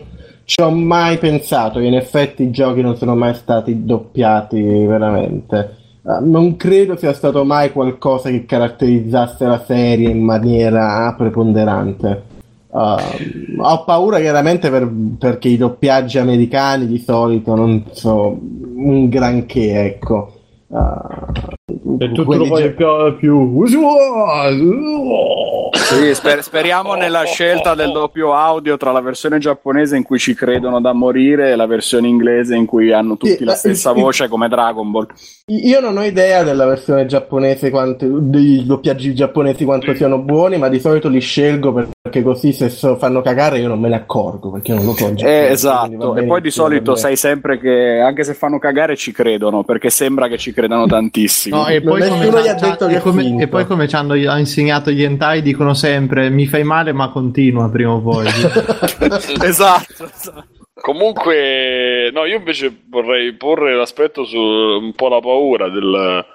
[0.51, 5.77] ci ho mai pensato in effetti i giochi non sono mai stati doppiati veramente.
[6.05, 12.23] Eh, non credo sia stato mai qualcosa che caratterizzasse la serie in maniera preponderante.
[12.67, 18.37] Uh, ho paura chiaramente per- perché i doppiaggi americani di solito non sono
[18.75, 20.33] un granché, ecco.
[20.67, 21.31] Uh,
[21.99, 22.69] E tu quelli lo vuoi gia-
[23.13, 23.67] più, più...
[25.73, 30.33] Sì, sper- speriamo nella scelta del doppio audio tra la versione giapponese in cui ci
[30.33, 33.91] credono da morire e la versione inglese in cui hanno tutti Sì, la ma- stessa
[33.91, 35.07] il- voce come Dragon Ball.
[35.47, 40.69] Io non ho idea della versione giapponese, quanto, dei doppiaggi giapponesi quanto siano buoni, ma
[40.69, 43.95] di solito li scelgo per- perché così se so- fanno cagare io non me ne
[43.95, 45.13] accorgo, perché non lo so.
[45.17, 49.63] Eh, esatto, e poi di solito sai sempre che anche se fanno cagare ci credono,
[49.63, 51.60] perché sembra che ci credano tantissimo.
[51.61, 53.87] No, e poi, come, nessuno gli ha c'ha- detto che e come- e poi come
[53.87, 58.01] ci hanno ha insegnato gli hentai dicono sempre mi fai male ma continua prima o
[58.01, 58.27] poi
[59.43, 60.45] esatto, esatto.
[60.73, 66.25] Comunque, no, io invece vorrei porre l'aspetto su un po' la paura del,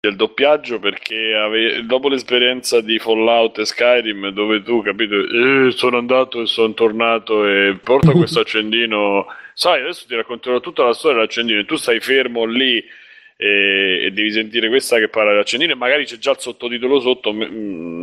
[0.00, 5.96] del doppiaggio perché ave- dopo l'esperienza di Fallout e Skyrim dove tu, capito, eh, sono
[5.96, 9.24] andato e sono tornato e porta questo accendino,
[9.54, 12.84] sai, adesso ti racconterò tutta la storia dell'accendino e tu stai fermo lì
[13.40, 17.32] e, e devi sentire questa che parla dell'accendino e magari c'è già il sottotitolo sotto,
[17.32, 17.46] mi,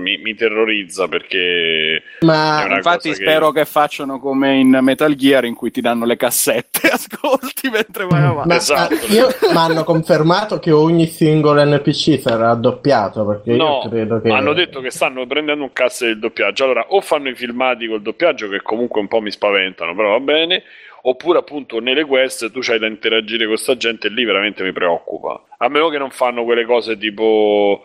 [0.06, 2.04] mi- mi terrorizza perché...
[2.22, 3.66] Ma Infatti cosa che- spero che...
[3.66, 8.48] facciano come in Metal Gear in cui ti danno le cassette, ascolti mentre vai avanti.
[8.48, 8.94] Ma, Esatto.
[9.08, 14.22] ma io- ma hanno confermato che ogni singolo NPC sarà doppiato perché No, io credo
[14.22, 16.64] che hanno detto che stanno prendendo un cazzo del doppiaggio.
[16.66, 20.20] Allora, o fanno i filmati col doppiaggio, che comunque un po' mi spaventano, però va
[20.20, 20.64] bene.
[21.08, 24.72] Oppure, appunto, nelle quest tu c'hai da interagire con sta gente e lì veramente mi
[24.72, 25.40] preoccupa.
[25.58, 27.84] A meno che non fanno quelle cose tipo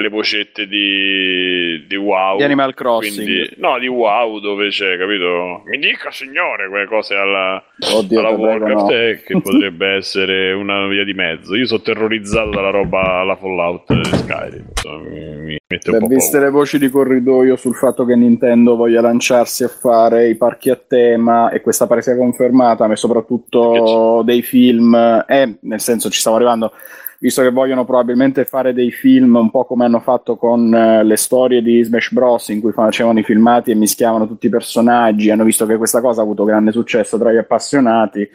[0.00, 2.36] le vocette di, di WoW.
[2.36, 3.14] Di Animal Crossing.
[3.14, 5.62] Quindi, no, di WoW dove c'è, capito?
[5.66, 7.62] Mi dica, signore, quelle cose alla,
[7.92, 8.90] Oddio, alla Warcraft no.
[8.90, 11.54] eh, che potrebbe essere una via di mezzo.
[11.54, 14.66] Io sono terrorizzato dalla roba alla Fallout di Skyrim.
[14.68, 16.46] Insomma, mi, mi mette un Beh, po' viste paura.
[16.46, 20.76] le voci di corridoio sul fatto che Nintendo voglia lanciarsi a fare i parchi a
[20.76, 24.94] tema e questa pare sia confermata, ma soprattutto dei film,
[25.26, 26.72] eh, nel senso ci stavo arrivando,
[27.18, 31.16] visto che vogliono probabilmente fare dei film un po' come hanno fatto con eh, le
[31.16, 32.48] storie di Smash Bros.
[32.48, 36.20] in cui facevano i filmati e mischiavano tutti i personaggi, hanno visto che questa cosa
[36.20, 38.28] ha avuto grande successo tra gli appassionati.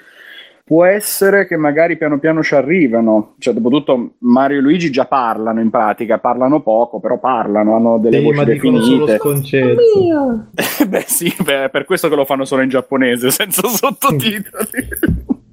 [0.69, 5.61] Può essere che magari piano piano ci arrivano, cioè dopotutto Mario e Luigi già parlano
[5.61, 9.17] in pratica, parlano poco, però parlano, hanno delle Sì, voci ma dicono solo definite.
[9.17, 10.85] sconcerti.
[10.87, 14.87] beh sì, beh, è per questo che lo fanno solo in giapponese, senza sottotitoli.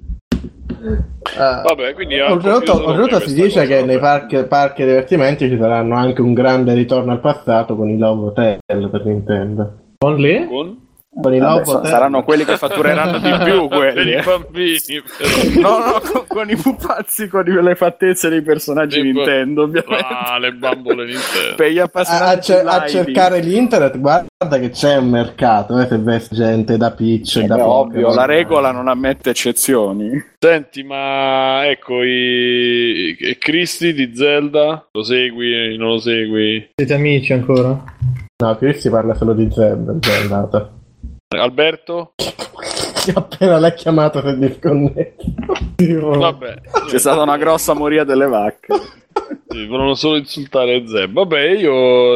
[1.37, 5.57] Ah, Vabbè, quindi Oltretutto, oltretutto si dice cosa, che nei parchi, parchi e divertimenti ci
[5.57, 9.73] saranno anche un grande ritorno al passato con i Love Hotel per Nintendo.
[9.97, 10.45] Con lì?
[10.47, 10.86] Con?
[11.19, 14.09] I Vabbè, saranno quelli che fattureranno di più per quelli.
[14.11, 14.21] i eh.
[14.23, 14.77] bambini.
[15.17, 15.69] però.
[15.79, 20.05] No, no, con, con i pupazzi, con i- le fattezze dei personaggi Sì, Nintendo, ovviamente.
[20.07, 21.55] Ah, le bambole Nintendo.
[21.55, 22.89] Per gli a, a appassionati di a lighting.
[23.05, 27.55] cercare l'internet, guarda che c'è un mercato, eh, se vesti gente da Peach, Eh, da
[27.55, 30.11] beh, ovvio, la regola non ammette eccezioni.
[30.39, 33.15] Senti, ma ecco i...
[33.19, 34.87] e Cristi di Zelda?
[34.91, 35.75] Lo segui?
[35.77, 36.69] Non lo segui?
[36.75, 37.83] Siete amici ancora?
[38.39, 40.71] No, qui si parla solo di Zelda, già è andata.
[41.35, 42.13] Alberto?
[43.13, 45.15] Appena l'ha chiamato si è disconnesso.
[46.19, 46.55] Vabbè,
[46.87, 48.73] C'è stata una grossa moria delle vacche.
[49.47, 51.11] sì, volevano solo insultare Zeb.
[51.11, 52.15] Vabbè, io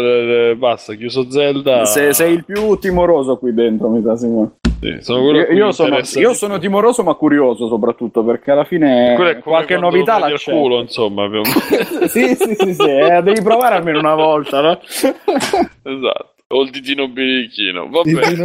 [0.49, 1.85] eh, basta, chiuso Zelda.
[1.85, 4.51] Se- sei il più timoroso qui dentro, mi sa, Simone.
[4.81, 9.77] Sì, sono Io, io sono, io sono timoroso ma curioso soprattutto perché alla fine qualche
[9.77, 11.27] novità la il culo, insomma.
[11.27, 11.43] meno.
[12.07, 14.79] sì, sì, sì, sì, eh, devi provare almeno una volta, no?
[14.81, 16.30] esatto.
[16.51, 17.87] O il ditino birichino.
[17.89, 18.35] Vabbè.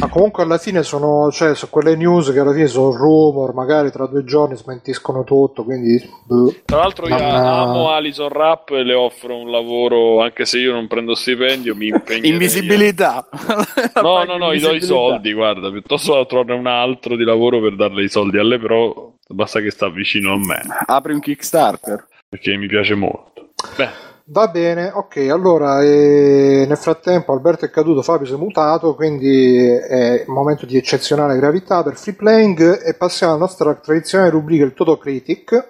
[0.00, 3.92] Ma comunque alla fine sono, cioè, sono quelle news che alla fine sono rumor, magari
[3.92, 6.02] tra due giorni smentiscono tutto, quindi...
[6.24, 6.52] boh.
[6.64, 10.72] Tra l'altro io Ma- amo Alison Rapp e le offro un lavoro, anche se io
[10.72, 12.26] non prendo stipendio, mi impegno.
[12.26, 13.28] Invisibilità.
[14.02, 17.76] No, no, no, gli do i soldi, guarda, piuttosto trovare un altro di lavoro per
[17.76, 22.06] darle i soldi alle pro, basta che sta vicino a me, Apri un Kickstarter.
[22.28, 23.50] perché mi piace molto.
[23.76, 28.94] Beh, Va bene, ok, allora eh, nel frattempo Alberto è caduto, Fabio si è mutato,
[28.94, 34.30] quindi è un momento di eccezionale gravità per free playing e passiamo alla nostra tradizionale
[34.30, 35.68] rubrica il Toto Critic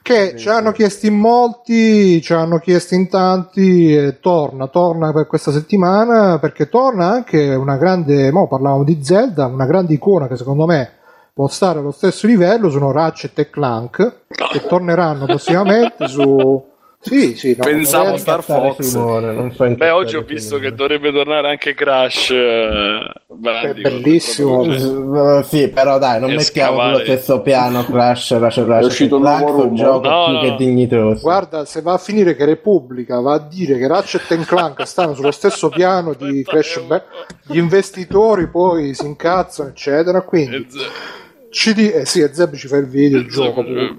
[0.00, 5.26] che ci hanno chiesto in molti, ci hanno chiesto in tanti e torna, torna per
[5.26, 10.36] questa settimana perché torna anche una grande, mo parlavamo di Zelda, una grande icona che
[10.36, 10.94] secondo me
[11.32, 16.72] può stare allo stesso livello, sono Ratchet e Clank che torneranno prossimamente su...
[17.06, 18.80] Sì, sì, no, Pensavo Star Fox.
[18.80, 20.74] Simone, beh, oggi ho visto che Simone.
[20.76, 22.30] dovrebbe tornare anche Crash.
[22.30, 24.62] eh, Bandicoot, bellissimo.
[24.62, 26.92] proprio- Eh, Sì, però dai, non E mettiamo scavare.
[26.94, 30.54] sullo stesso piano Crash, Ratchet Ratchet È uscito un nuovo gioco No, più no, che
[30.56, 31.20] dignitoso.
[31.20, 35.14] Guarda, se va a finire che Repubblica va a dire che Ratchet e Clank stanno
[35.14, 37.04] sullo stesso piano di Crash Ba-
[37.46, 40.22] gli investitori poi si incazzano, eccetera.
[40.22, 43.62] Quindi E di- eh sì, e Zeb ci fa il video, il gioco.
[43.62, 43.96] Zeb-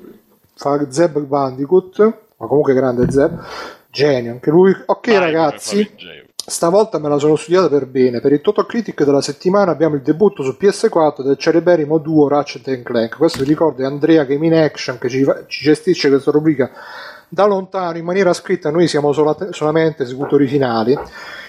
[0.58, 3.40] Fa Zeb Bandicoot, ma comunque grande Zeb.
[3.90, 4.76] Genio anche lui.
[4.86, 5.90] Ok, Vai, ragazzi.
[6.48, 8.20] Stavolta me la sono studiata per bene.
[8.20, 12.84] Per il Toto Critic della settimana abbiamo il debutto su PS4 del celeberrimo duo Ratchet
[12.84, 13.18] Clank.
[13.18, 16.70] Questo vi ricordo è Andrea Game in Action che ci, ci gestisce questa rubrica
[17.30, 18.70] da lontano in maniera scritta.
[18.70, 20.92] Noi siamo sola- solamente esecutori finali.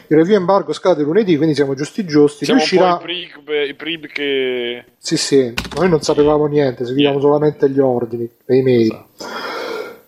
[0.09, 2.45] Il review embargo scade lunedì, quindi siamo giusti giusti.
[2.45, 3.03] Siamo po'
[3.53, 4.85] i prib, che...
[4.97, 9.05] Sì, sì, noi non sapevamo niente, seguivamo solamente gli ordini, le email.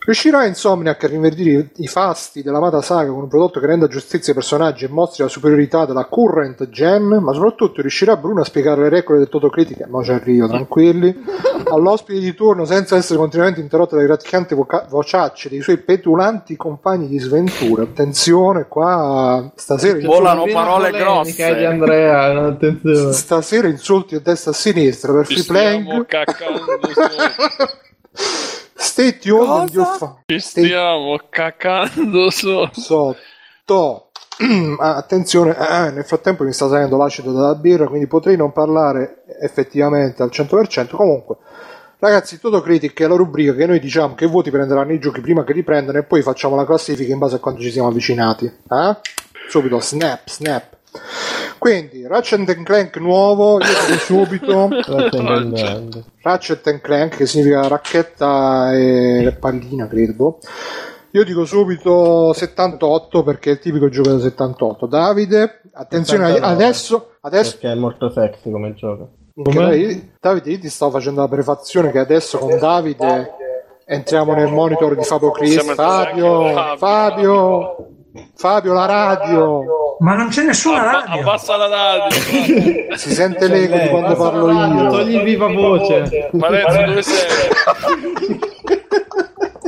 [0.09, 4.39] Riuscirà Insomniac a rinverdire i fasti dell'amata saga con un prodotto che renda giustizia ai
[4.39, 8.89] personaggi e mostri la superiorità della current gen, ma soprattutto riuscirà Bruno a spiegare le
[8.89, 11.15] regole del Toto Critic, ma ci arrivo, tranquilli,
[11.71, 17.07] all'ospite di turno senza essere continuamente interrotto dai gratificanti voca- vociacce dei suoi petulanti compagni
[17.07, 17.83] di sventura.
[17.83, 21.55] Attenzione, qua stasera Volano parole grosse.
[21.55, 23.13] di Andrea, attenzione.
[23.13, 26.47] Stasera insulti a destra e a sinistra per Ci free stiamo playing.
[28.81, 32.71] Stay tuned find- Ci Stay stiamo caccando sopra.
[32.73, 34.03] sotto.
[34.79, 39.23] Ah, Attenzione, eh, nel frattempo mi sta salendo l'acido dalla birra, quindi potrei non parlare
[39.41, 40.95] effettivamente al 100%.
[40.95, 41.35] Comunque,
[41.99, 45.43] ragazzi, Toto Critic è la rubrica che noi diciamo che voti prenderanno i giochi prima
[45.43, 48.45] che riprendono e poi facciamo la classifica in base a quanto ci siamo avvicinati.
[48.45, 48.97] Eh?
[49.49, 50.77] Subito, snap, snap.
[51.57, 54.69] Quindi, Ratchet Clank nuovo, io dico subito.
[56.21, 60.39] Ratchet and Clank, che significa racchetta e pallina, credo.
[61.11, 64.85] Io dico subito 78 perché è il tipico gioco da 78.
[64.85, 66.63] Davide, attenzione 79.
[66.63, 69.09] adesso, adesso Perché è molto sexy come gioco.
[69.33, 73.33] dai, Davide, io ti stavo facendo la prefazione che adesso con Davide
[73.85, 77.75] entriamo nel monitor di Fabio entrare Fabio, Fabio,
[78.35, 79.63] Fabio, la radio.
[79.99, 81.21] Ma non c'è nessuna Abba- radio.
[81.21, 82.95] abbassa la radio.
[82.95, 84.89] Si sente l'eco di quando Basta parlo la radio, io.
[84.89, 86.29] Togli viva voce.
[86.37, 87.27] Parenzo, dove sei?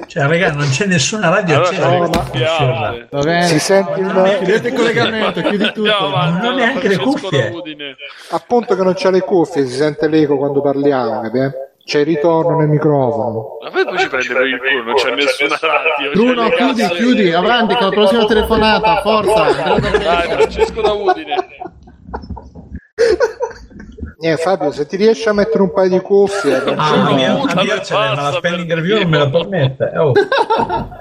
[0.08, 3.06] Cioè, raga, non c'è nessuna radio Allora c'è no, ma-.
[3.10, 3.48] Va bene.
[3.48, 4.80] Si sente Chiudete il il...
[4.80, 5.80] collegamento, chiudi tutto.
[5.80, 7.49] Andiamo avanti, Non neanche le cuffie.
[7.53, 7.95] Udine.
[8.32, 11.40] Appunto che non c'è le cuffie, si sente l'eco quando parliamo, capi?
[11.84, 13.58] C'è il ritorno nel microfono.
[13.64, 16.12] Ma poi poi ci prende per il culo, non c'è nessuna radio.
[16.14, 19.80] Bruno, chiudi, chiudi, avanti con la prossima telefonata, forza.
[19.80, 21.36] Dai, Francesco da Udine.
[24.24, 27.56] Eh, Fabio, se ti riesci a mettere un paio di cuffie, Ah, la mia, mia
[27.76, 29.91] per ce l'è, ma la spending per review non me la permette.
[29.98, 30.12] Oh.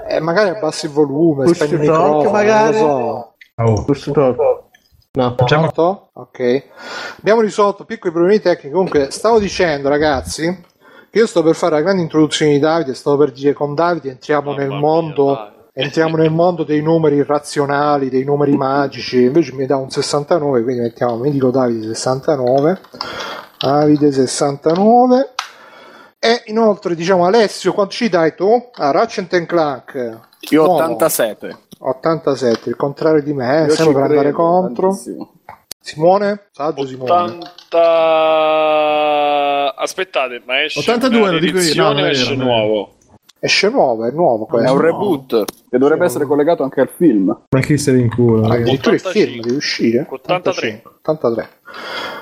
[0.09, 2.79] eh, magari abbassi il volume, Push spegni il microfono, magari.
[2.79, 3.63] non lo so.
[3.63, 3.83] Oh.
[3.85, 4.37] Push talk.
[5.13, 5.35] No.
[6.13, 6.63] Ok.
[7.19, 8.71] Abbiamo risolto piccoli problemi tecnici.
[8.71, 10.69] Comunque, stavo dicendo, ragazzi,
[11.11, 12.93] io sto per fare la grande introduzione di Davide.
[12.93, 15.51] Stavo per dire con Davide entriamo Mamma nel mondo.
[15.73, 19.23] Entriamo nel mondo dei numeri irrazionali, dei numeri magici.
[19.23, 22.79] Invece mi dà un 69, quindi mettiamo, mi dico Davide 69.
[23.57, 25.29] Davide 69.
[26.19, 28.69] E inoltre, diciamo, Alessio, quanto ci dai tu?
[28.73, 30.19] Ah, Ratchet and Clank.
[30.49, 30.83] Io Nuovo.
[30.83, 31.57] 87.
[31.79, 34.89] 87, il contrario di me, sempre per andare contro.
[34.89, 35.31] tantissimo.
[35.81, 36.47] Simone?
[36.51, 37.37] Saggio Simone.
[37.71, 42.45] 80 aspettate ma esce 82 una lo dico io, no, non è esce vero, è
[42.45, 42.93] nuovo
[43.43, 44.71] Esce nuovo, è nuovo È questo.
[44.73, 47.35] un reboot che dovrebbe essere collegato anche al film.
[47.49, 48.45] Ma chi se ne in culo?
[48.45, 49.13] Ah, addirittura il 85.
[49.25, 50.05] film deve uscire.
[50.07, 50.83] 83.
[50.99, 51.49] 83.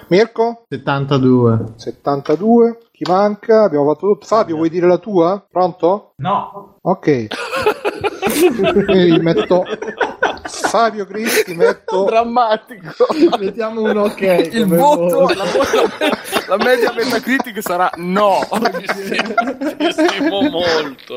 [0.08, 0.64] Mirko?
[0.70, 1.74] 72.
[1.76, 2.78] 72.
[2.94, 3.64] Chi manca?
[3.64, 4.26] Abbiamo fatto tutto.
[4.28, 5.46] Fabio, vuoi dire la tua?
[5.52, 6.14] Pronto?
[6.20, 7.28] No, Ok.
[8.86, 9.66] Quindi metto
[10.50, 13.06] Fabio Cristi, metto Drammatico.
[13.40, 14.50] Mettiamo un ok.
[14.52, 15.46] Il voto, la,
[16.48, 18.40] la media Metacritic sarà no.
[18.50, 19.34] ti stimo,
[19.78, 21.16] ti stimo molto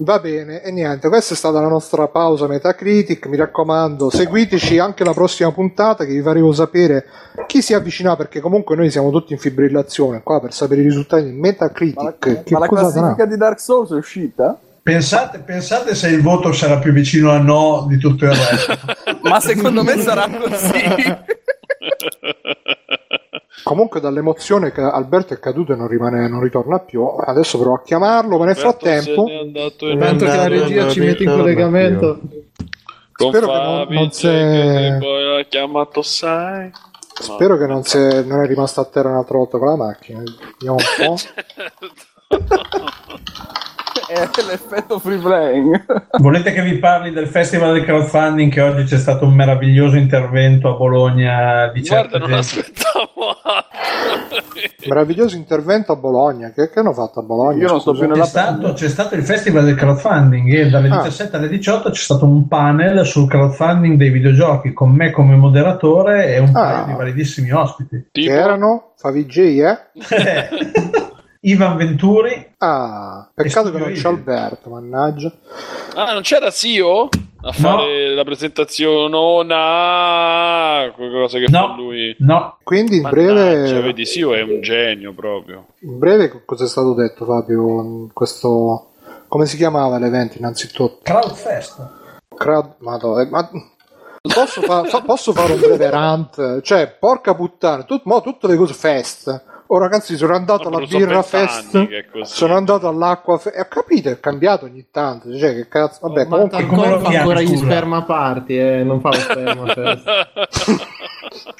[0.00, 3.26] Va bene, e niente, questa è stata la nostra pausa Metacritic.
[3.26, 7.04] Mi raccomando, seguiteci anche la prossima puntata che vi faremo sapere
[7.48, 11.24] chi si avvicina perché comunque noi siamo tutti in fibrillazione qua per sapere i risultati
[11.24, 11.96] di Metacritic.
[11.96, 12.92] Ma la, che ma la cosa sarà?
[12.92, 14.56] classifica di Dark Souls è uscita?
[14.82, 18.78] Pensate, pensate se il voto sarà più vicino a no di tutto il resto.
[19.28, 20.82] Ma secondo me sarà così.
[23.64, 27.04] Comunque dall'emozione che Alberto è caduto e non, rimane, non ritorna più.
[27.04, 30.48] Adesso provo a chiamarlo, ma nel Alberto frattempo se n'è andato in Tanto che la
[30.48, 32.20] regia ci mette in collegamento.
[33.12, 36.70] con spero che non- Fabi non se- poi chiamato sai
[37.20, 40.22] spero che non, se- non è rimasto a terra un'altra volta con la macchina.
[40.52, 41.16] Vediamo un po'.
[44.14, 45.84] è l'effetto free playing.
[46.18, 50.74] Volete che vi parli del festival del crowdfunding che oggi c'è stato un meraviglioso intervento
[50.74, 52.60] a Bologna di certa guarda non gente.
[52.60, 56.50] aspettavo altro Meraviglioso intervento a Bologna.
[56.52, 57.62] Che, che hanno fatto a Bologna?
[57.62, 60.88] Io non sto più C'è nella stato, c'è stato il festival del crowdfunding e dalle
[60.88, 61.02] Ah.
[61.02, 66.32] 17 alle 18 c'è stato un panel sul crowdfunding dei videogiochi con me come moderatore
[66.34, 66.60] e un Ah.
[66.60, 67.96] paio di validissimi ospiti.
[68.10, 68.92] Che tipo erano?
[68.96, 69.78] Favij, eh?
[71.40, 74.08] Ivan Venturi, Ah, peccato che non c'è.
[74.08, 75.32] Alberto, mannaggia.
[75.94, 77.08] ah non c'era Sio
[77.40, 81.58] a fare la presentazione no, no quelle cose che No.
[81.68, 82.16] fa lui
[82.64, 86.94] Quindi in Mannaggia, breve, vedi Sio è un genio proprio in breve cosa è stato
[86.94, 88.08] detto Fabio?
[88.12, 88.88] Questo,
[89.28, 90.98] come si chiamava l'evento innanzitutto?
[91.02, 91.88] Crowdfest.
[92.36, 92.74] Crowd...
[92.78, 93.48] Madonna, eh, ma...
[94.20, 96.60] Posso, fa- fa- posso fare un breve rant?
[96.62, 99.44] Cioè, porca puttana, tut- mo tutte le cose fest.
[99.70, 102.22] Oh ragazzi, sono andato alla birra fest.
[102.22, 103.56] Sono andato all'acqua fest.
[103.56, 105.36] E ho capito, è cambiato ogni tanto.
[105.36, 105.98] Cioè, che cazzo.
[106.08, 106.66] Vabbè, Ma comunque.
[106.66, 110.08] come fa chiami, ancora gli sperma party, eh, non fa lo sperma fest.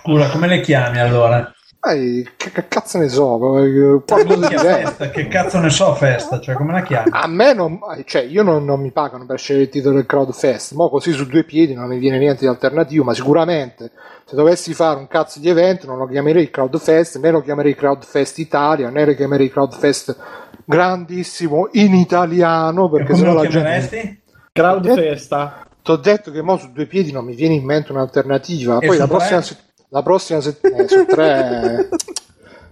[0.01, 1.53] Scusa, come le chiami allora?
[1.81, 3.39] Eh, che, che cazzo ne so?
[3.39, 7.11] Qualcosa di festa, che cazzo ne so festa, cioè come la chiami?
[7.13, 10.73] A me non, cioè io non, non mi pagano per scegliere il titolo del Crowdfest,
[10.73, 13.93] mo così su due piedi non mi viene niente di alternativo, ma sicuramente
[14.25, 18.39] se dovessi fare un cazzo di evento non lo chiamerei Crowdfest, né lo chiamerei Crowdfest
[18.39, 20.17] Italia, né lo chiamerei Crowdfest
[20.65, 23.59] grandissimo in italiano, perché sennò lo la gente...
[23.59, 24.21] chiameresti?
[24.53, 25.67] Crowd festa.
[25.81, 28.87] Ti ho detto che mo su due piedi non mi viene in mente un'alternativa, E
[28.87, 29.57] poi la prossima, se-
[29.91, 31.89] la prossima settimana, su tre...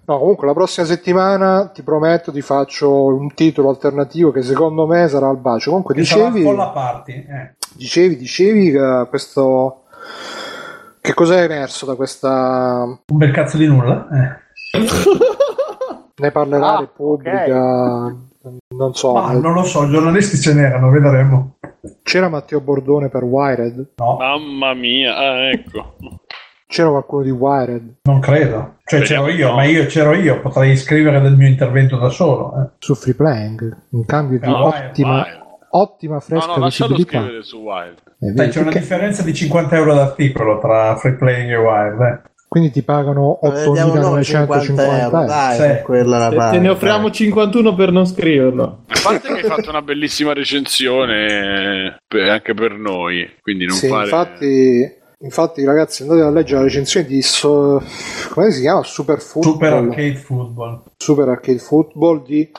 [0.09, 5.09] No, comunque la prossima settimana ti prometto ti faccio un titolo alternativo che secondo me
[5.09, 5.71] sarà al bacio.
[5.71, 7.13] Comunque Che sarà dicevi, Party.
[7.13, 7.55] eh.
[7.75, 9.83] dicevi, dicevi che questo...
[11.01, 12.83] Che cosa è emerso da questa...
[12.85, 14.07] Un bel cazzo di nulla.
[14.13, 14.79] eh.
[16.19, 18.17] Ne parlerà Ah, Repubblica...
[18.77, 21.57] Non so, Ma non lo so, giornalisti ce n'erano, vedremo.
[22.05, 23.95] c'era Matteo Bordone per Wired?
[23.97, 25.97] No, Mamma mia, ah, ecco.
[26.69, 28.75] C'era qualcuno di Wired non credo.
[28.85, 29.55] Cioè c'ero Speriamo io, no.
[29.57, 32.53] ma io c'ero io, potrei scrivere del mio intervento da solo.
[32.61, 32.71] eh.
[32.79, 35.31] su Free Playing in cambio di No, ottima, vai.
[35.71, 37.23] ottima No, fresca no, lascialo visibilità.
[37.25, 37.97] scrivere su Wild.
[38.21, 42.01] Eh, Dai, c'è una perché- differenza di 50 euro d'articolo tra free playing e wild.
[42.01, 42.21] eh.
[42.49, 45.83] quindi ti pagano Vediamo noi 8.950 50 euro, dai, Sì.
[45.83, 47.13] quella la Te, paga, te ne offriamo dai.
[47.13, 48.83] 51 per non scriverlo.
[48.89, 53.89] A parte che hai fatto una bellissima recensione per- anche per noi, quindi non Sì,
[53.89, 54.05] fare...
[54.05, 54.95] infatti,
[55.27, 57.83] infatti, ragazzi, andate a leggere la recensione di so-
[58.31, 58.83] come si chiama?
[58.83, 59.53] Super Football.
[59.53, 60.83] Super arcade football.
[60.97, 62.51] Super Arcade Football di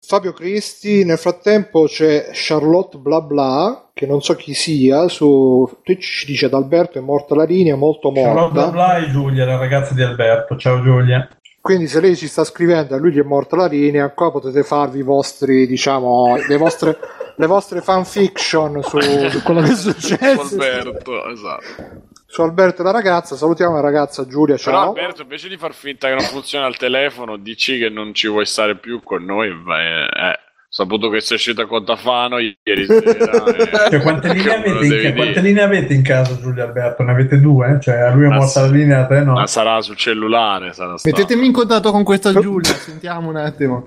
[0.00, 1.04] Fabio Cristi.
[1.04, 6.46] Nel frattempo c'è Charlotte Bla Bla, che non so chi sia, su Twitch ci dice
[6.46, 8.70] ad Alberto è morta la linea, molto Charlotte morta.
[8.70, 10.56] Bla e Giulia, la ragazza di Alberto.
[10.56, 11.28] Ciao Giulia.
[11.62, 14.62] Quindi se lei ci sta scrivendo a lui gli è morta la linea, qua potete
[14.62, 16.96] farvi i vostri, diciamo, le vostre,
[17.36, 20.40] le vostre fanfiction su, su quello che è successo.
[20.40, 22.08] Alberto, esatto.
[22.30, 24.88] Su Alberto e la ragazza, salutiamo la ragazza Giulia, Però ciao.
[24.90, 28.46] Alberto, invece di far finta che non funziona il telefono, dici che non ci vuoi
[28.46, 29.52] stare più con noi.
[29.64, 30.38] vai, eh,
[30.72, 33.44] saputo che sei uscita con Tafano ieri sera.
[33.44, 37.02] eh, Cioè, quante, linee avete quante linee avete in casa, Giulia e Alberto?
[37.02, 37.78] Ne avete due?
[37.82, 39.32] Cioè, a lui è morta la linea, a te no?
[39.32, 40.94] Ma sarà sul cellulare, sarà.
[41.02, 43.84] Mettetemi in contatto con questa Giulia, sentiamo un attimo.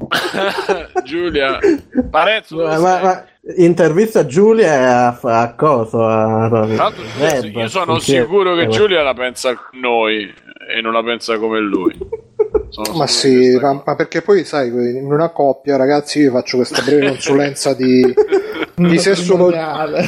[1.06, 1.58] Giulia,
[2.10, 8.00] Parezzo, Ma, ma- ma intervista Giulia a, a coso a, l'altro, Giulia, Web, io sono
[8.00, 10.34] sicuro che eh, Giulia la pensa come noi
[10.68, 11.98] e non la pensa come lui.
[12.70, 16.82] Sono Ma sì, ma, ma perché poi sai, in una coppia, ragazzi, io faccio questa
[16.82, 18.02] breve consulenza di,
[18.76, 19.86] di sessologia.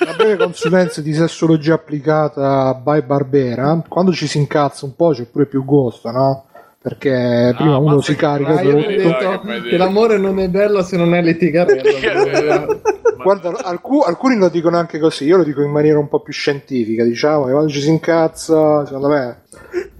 [0.00, 3.82] Una breve consulenza di sessologia applicata by Barbera.
[3.86, 6.44] Quando ci si incazza un po' c'è pure più gusto, no?
[6.82, 8.76] Perché prima uno ma si carica Ah, tutto.
[8.86, 12.80] detto che l'amore non è bello se non è litigarello.
[13.22, 16.32] Guarda, alcu- alcuni lo dicono anche così, io lo dico in maniera un po' più
[16.32, 19.42] scientifica, diciamo, che quando ci si incazza, secondo me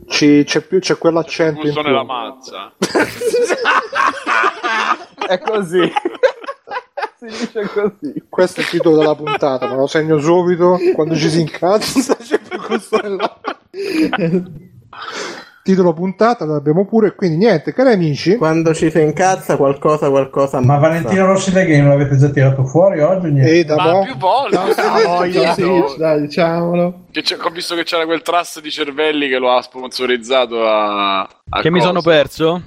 [0.08, 1.82] ci- c'è, più, c'è quell'accento in più.
[1.82, 2.72] nella mazza.
[5.28, 5.80] è così.
[7.18, 8.22] si dice così.
[8.26, 10.78] Questo è il titolo della puntata, me lo segno subito.
[10.94, 13.38] Quando ci si incazza, c'è più gusto nella...
[15.70, 17.14] Titolo puntata, lo abbiamo pure.
[17.14, 18.36] Quindi niente, cari amici.
[18.36, 20.88] Quando ci si incazza qualcosa, qualcosa Ma ammazza.
[20.88, 23.30] Valentino Rossi da Game l'avete già tirato fuori oggi?
[23.30, 23.58] niente?
[23.58, 24.58] E da Ma mo- più volte.
[25.06, 27.04] Voglia, sì, No, dai, diciamolo.
[27.12, 31.20] che c'è- ho visto che c'era quel trust di cervelli che lo ha sponsorizzato a,
[31.20, 31.88] a Che mi cosa.
[31.90, 32.62] sono perso?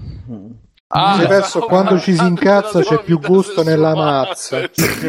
[0.96, 4.62] Ah, perso no, quando ma- ci si tanto incazza c'è più gusto nella mazza.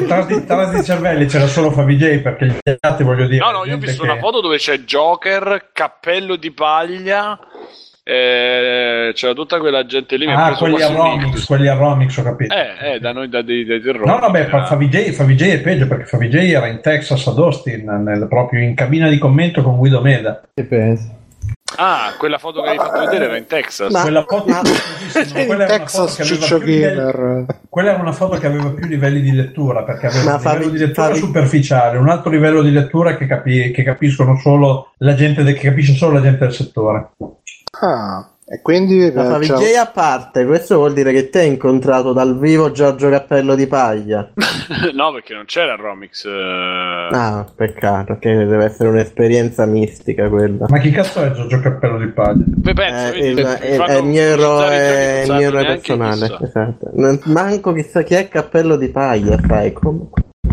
[0.07, 3.45] Tra, di- tra di cervelli c'era solo Favij perché gli altri voglio dire.
[3.45, 7.39] No, no, io ho visto che- una foto dove c'è Joker, cappello di paglia,
[8.07, 10.31] eh, c'era tutta quella gente lì.
[10.31, 12.55] Ah, preso quelli a Romix, quelli a Romix, ho capito.
[12.55, 14.07] Eh, eh, da noi da dei, dei terrori.
[14.07, 18.27] No, vabbè, era- Favij Favij è peggio perché Favij era in Texas ad Austin, nel-
[18.29, 20.43] proprio in cabina di commento con Guido Meda.
[20.53, 21.23] Che pensi?
[21.77, 23.91] Ah, quella foto che hai fatto vedere era in Texas.
[23.91, 24.61] Ma- Quella foto ma-
[25.45, 27.47] quella era una foto Texas che aveva Ciccio più livelli-.
[27.69, 30.71] Quella era una foto che aveva più livelli di lettura perché aveva Ma un livello
[30.71, 35.15] di lettura Favi- superficiale, un altro livello di lettura che, capi- che capiscono solo la
[35.15, 37.09] gente de- che capisce solo la gente del settore.
[37.81, 39.11] Ah, e quindi...
[39.13, 39.83] La eh, Favij ciao.
[39.83, 44.31] a parte, questo vuol dire che te hai incontrato dal vivo Giorgio Cappello di Paglia.
[44.93, 46.25] no, perché non c'era Romix.
[46.27, 47.09] eh.
[47.11, 50.67] Ah, peccato, che deve essere un'esperienza mistica quella.
[50.69, 52.45] Ma chi cazzo è Giorgio Cappello di Paglia?
[52.47, 56.39] Beh, penso, Eh, il, è- è il mio eroe, il personale.
[56.43, 56.91] Esatto.
[56.93, 60.09] Non- manco chissà chi è Cappello di Paglia, sai come.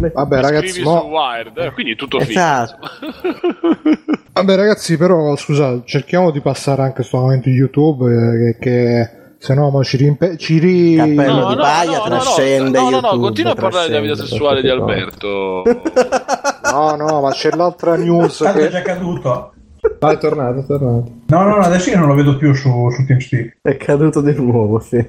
[0.10, 2.78] Vabbè ragazzi, scrivi mo- su Wired, eh, quindi tutto Esatto.
[4.34, 9.54] Vabbè ragazzi, però scusate, cerchiamo di passare anche sto momento di YouTube eh, che, se
[9.54, 10.96] no mo ci, rimpe- ci ri...
[10.96, 14.62] Cappello di Paglia trascende no, no, no, YouTube, continua a parlare della vita trascende sessuale
[14.62, 15.64] di Alberto.
[16.72, 18.70] No, no, ma c'è l'altra news Tanto è che...
[18.70, 19.54] già caduto.
[20.00, 21.12] Vai, è tornato, è tornato.
[21.26, 23.58] No, no, no, adesso io non lo vedo più su, su TeamSpeak.
[23.62, 25.06] È caduto di nuovo, sì.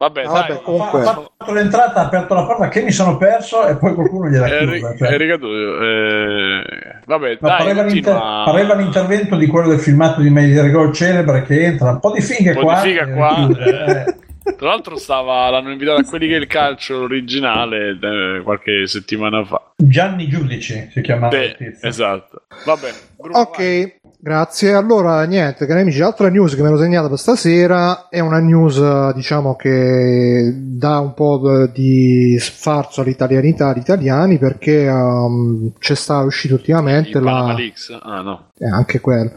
[0.00, 3.66] Vabbè, dai, vabbè, comunque- Ha fatto l'entrata, ha aperto la porta che mi sono perso
[3.66, 4.96] e poi qualcuno gliel'ha è, chiusa.
[4.96, 5.08] cioè.
[5.08, 5.82] è ricaduto.
[5.82, 6.62] eh,
[7.04, 11.42] vabbè, No, dai, pareva, l'inter- pareva l'intervento di quello del filmato di Media Rigol celebre
[11.42, 12.80] che entra un po' di fighe Un po' qua.
[12.80, 14.04] di figa qua, eh.
[14.42, 14.54] eh.
[14.56, 19.44] Tra l'altro stava, l'hanno invitato a quelli che è il calcio originale eh, qualche settimana
[19.44, 19.60] fa.
[19.76, 22.44] Gianni Giudici si chiamava Sì, esatto.
[22.64, 23.99] Vabbè, Bruno, vai.
[24.22, 24.74] Grazie.
[24.74, 28.76] Allora, niente, cari amici, l'altra news che mi ero segnata per stasera è una news,
[28.76, 36.18] eh, diciamo, che dà un po' di sfarzo all'italianità agli italiani perché ehm, c'è sta
[36.18, 37.56] uscito ultimamente Il la...
[38.02, 38.49] Ah, no.
[38.62, 39.30] Eh, anche quello.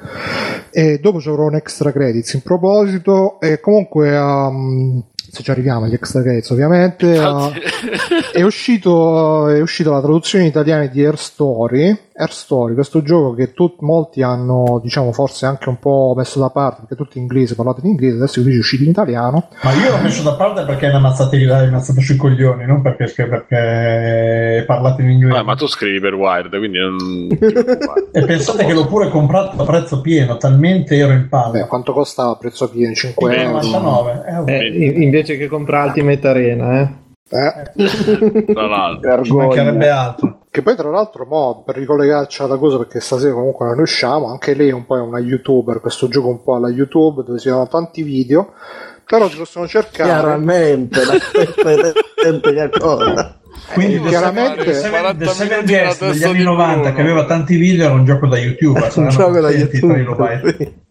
[0.70, 3.40] E dopo ci avrò un extra credits in proposito.
[3.40, 7.60] E comunque, ehm, se ci arriviamo agli extra credits, ovviamente, Infatti-
[8.34, 11.98] eh, è, uscito, è uscita la traduzione in italiano di Air Story.
[12.16, 16.52] Air Story, questo gioco che tut- molti hanno, diciamo, forse anche un po' messo da
[16.52, 19.48] parte perché tutti inglesi, parlate in inglese, adesso invece è uscito in italiano.
[19.64, 23.06] Ma io l'ho messo da parte perché è è una mazzata sui coglioni, non perché,
[23.28, 25.40] perché parlate in inglese.
[25.40, 27.30] Eh, ma tu scrivi per Wired, quindi non.
[28.12, 31.52] E pensate che l'ho pure comprato a prezzo pieno, talmente ero in palla.
[31.52, 32.94] Beh, quanto costa a prezzo pieno?
[32.94, 33.62] 5 euro?
[33.62, 34.46] 99.
[34.48, 34.54] Eh.
[34.54, 37.02] Eh, in- invece che comprare Ultimate Arena, eh.
[37.30, 38.44] Eh?
[38.54, 39.24] Tra l'altro.
[39.24, 40.40] Ci mancherebbe altro.
[40.50, 44.54] Che poi tra l'altro, mo, per ricollegarci alla cosa, perché stasera comunque non riusciamo, anche
[44.54, 47.68] lei un po' è una youtuber, questo gioco un po' alla YouTube, dove si vedono
[47.68, 48.54] tanti video,
[49.06, 50.10] però si possono cercare...
[50.10, 53.38] Chiaramente, la stessa cosa.
[53.74, 56.96] Quindi Eh, chiaramente- The Seven, 40 The Seven Guest degli anni di 90 Bruno.
[56.96, 58.90] che aveva tanti video era un gioco da YouTube.
[58.96, 59.50] Un gioco da.
[59.52, 60.56] YouTube.
[60.58, 60.82] sì.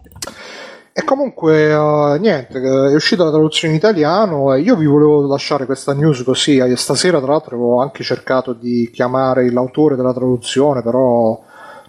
[0.94, 5.64] E comunque, eh, niente, è uscita la traduzione in italiano e io vi volevo lasciare
[5.64, 6.60] questa news così.
[6.76, 11.40] Stasera, tra l'altro, avevo anche cercato di chiamare l'autore della traduzione, però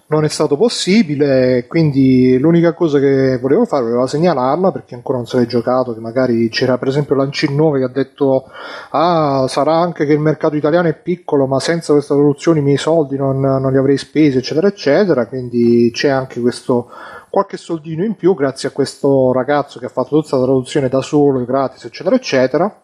[0.06, 1.66] non è stato possibile.
[1.66, 5.94] Quindi l'unica cosa che volevo fare, volevo segnalarla perché ancora non se l'è giocato.
[5.94, 8.50] Che magari c'era, per esempio, Lancin 9 che ha detto:
[8.90, 12.76] Ah, sarà anche che il mercato italiano è piccolo, ma senza questa traduzione i miei
[12.76, 15.26] soldi non, non li avrei spesi, eccetera, eccetera.
[15.26, 16.90] Quindi c'è anche questo
[17.34, 21.00] qualche soldino in più grazie a questo ragazzo che ha fatto tutta la traduzione da
[21.00, 22.80] solo, gratis, eccetera, eccetera.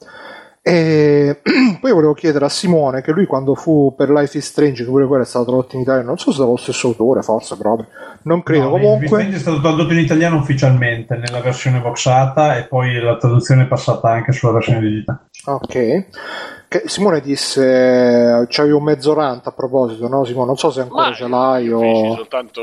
[0.62, 1.40] E
[1.80, 5.06] poi volevo chiedere a Simone che lui quando fu per Life is Strange, che pure
[5.06, 7.88] quello è stato tradotto in italiano, non so se dallo stesso autore, forse proprio,
[8.24, 8.64] non credo.
[8.64, 13.16] No, Comunque, Strange è stato tradotto in italiano ufficialmente nella versione boxata e poi la
[13.16, 15.18] traduzione è passata anche sulla versione digitale.
[15.46, 16.06] ok.
[16.68, 20.46] Che Simone disse, c'avevi un mezzo rant a proposito, no Simone?
[20.46, 22.14] Non so se ancora Ma ce l'hai o...
[22.14, 22.60] soltanto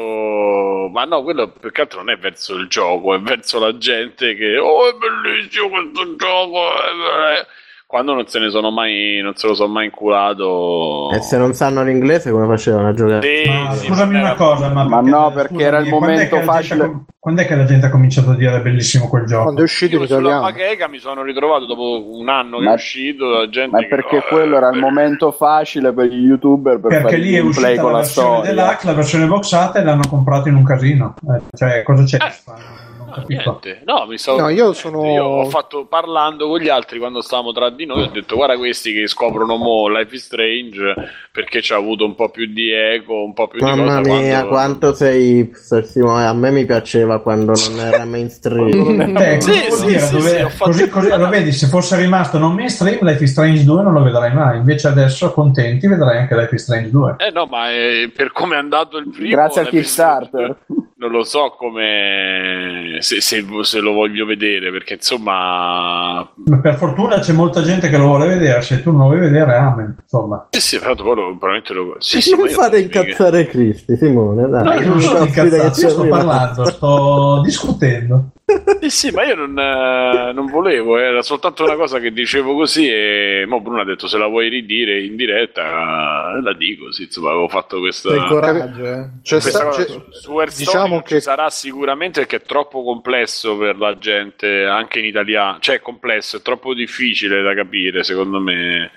[0.93, 4.33] ma no quello più che altro non è verso il gioco è verso la gente
[4.35, 7.45] che oh è bellissimo questo gioco eh, eh."
[7.87, 11.53] Quando non se ne sono mai non se lo sono mai inculato E se non
[11.53, 13.21] sanno l'inglese come facevano a giocare?
[13.43, 16.43] Sì, Ma sì, scusami una era- cosa, ma, Ma no, perché era il momento che
[16.45, 16.85] la facile.
[16.85, 19.43] com- Quando è che la gente ha cominciato a dire bellissimo quel gioco?
[19.43, 22.73] Quando è uscito io sulla bacheca mi sono ritrovato dopo un anno che Ma- è
[22.75, 26.07] uscito la gente Ma è che, perché "Oh, quello era il eh, momento facile per
[26.07, 28.49] gli youtuber per Perché lì è uscita con la la versione storia.
[28.51, 31.13] dell'hack, la versione boxata e l'hanno comprato in un casino.
[31.33, 32.25] Eh, cioè, cosa c'è Eh.
[32.27, 32.85] di strano?
[33.07, 33.81] No, niente.
[33.85, 34.41] No, mi stavo...
[34.41, 38.03] No, io sono- Io ho fatto parlando con gli altri quando stavamo tra di noi.
[38.03, 40.93] Ho detto, guarda questi che scoprono mo Life is Strange
[41.31, 44.21] perché c'ha avuto un po' più di eco, un po' più Mamma di cosa.
[44.21, 46.25] mia, quando- quanto sei hipster, Simone.
[46.25, 49.15] A me mi piaceva quando non era mainstream.
[49.17, 49.99] Eh, Sì, sì, dire?
[49.99, 53.23] sì, Dove- sì, ho fatto- così, così- lo vedi, se fosse rimasto non mainstream, Life
[53.23, 54.57] is Strange 2 non lo vedrai mai.
[54.57, 57.15] Invece adesso, contenti, vedrai anche Life is Strange 2.
[57.19, 59.29] Eh no, ma eh, per come è andato il primo...
[59.29, 60.55] Grazie al Kickstarter.
[60.99, 62.96] Non lo so come...
[63.01, 66.27] Se, se- se lo voglio vedere, perché insomma...
[66.45, 68.61] Ma Per fortuna c'è molta gente che lo vuole vedere.
[68.61, 69.95] Se tu non lo vuoi vedere, amen.
[70.01, 71.95] Insomma, Sì, sì, però poi lo- probabilmente lo...
[71.99, 74.47] Sì, sì, non fate incazzare Cristi, Simone.
[74.47, 78.31] Dai, No, io non sto incazzando, sto parlando, sto discutendo.
[78.79, 82.87] Sì, sì, ma io non, eh, non volevo, era soltanto una cosa che dicevo così
[82.87, 87.03] e mo Bruno ha detto se la vuoi ridire in diretta eh, la dico, sì,
[87.03, 88.09] insomma avevo fatto questa...
[88.09, 89.09] Sei coraggio, eh.
[89.21, 93.57] Questa sta- cosa c'è- su, Hearthstone diciamo che ci sarà sicuramente perché è troppo complesso
[93.57, 98.39] per la gente anche in italiano, cioè è complesso, è troppo difficile da capire secondo
[98.39, 98.91] me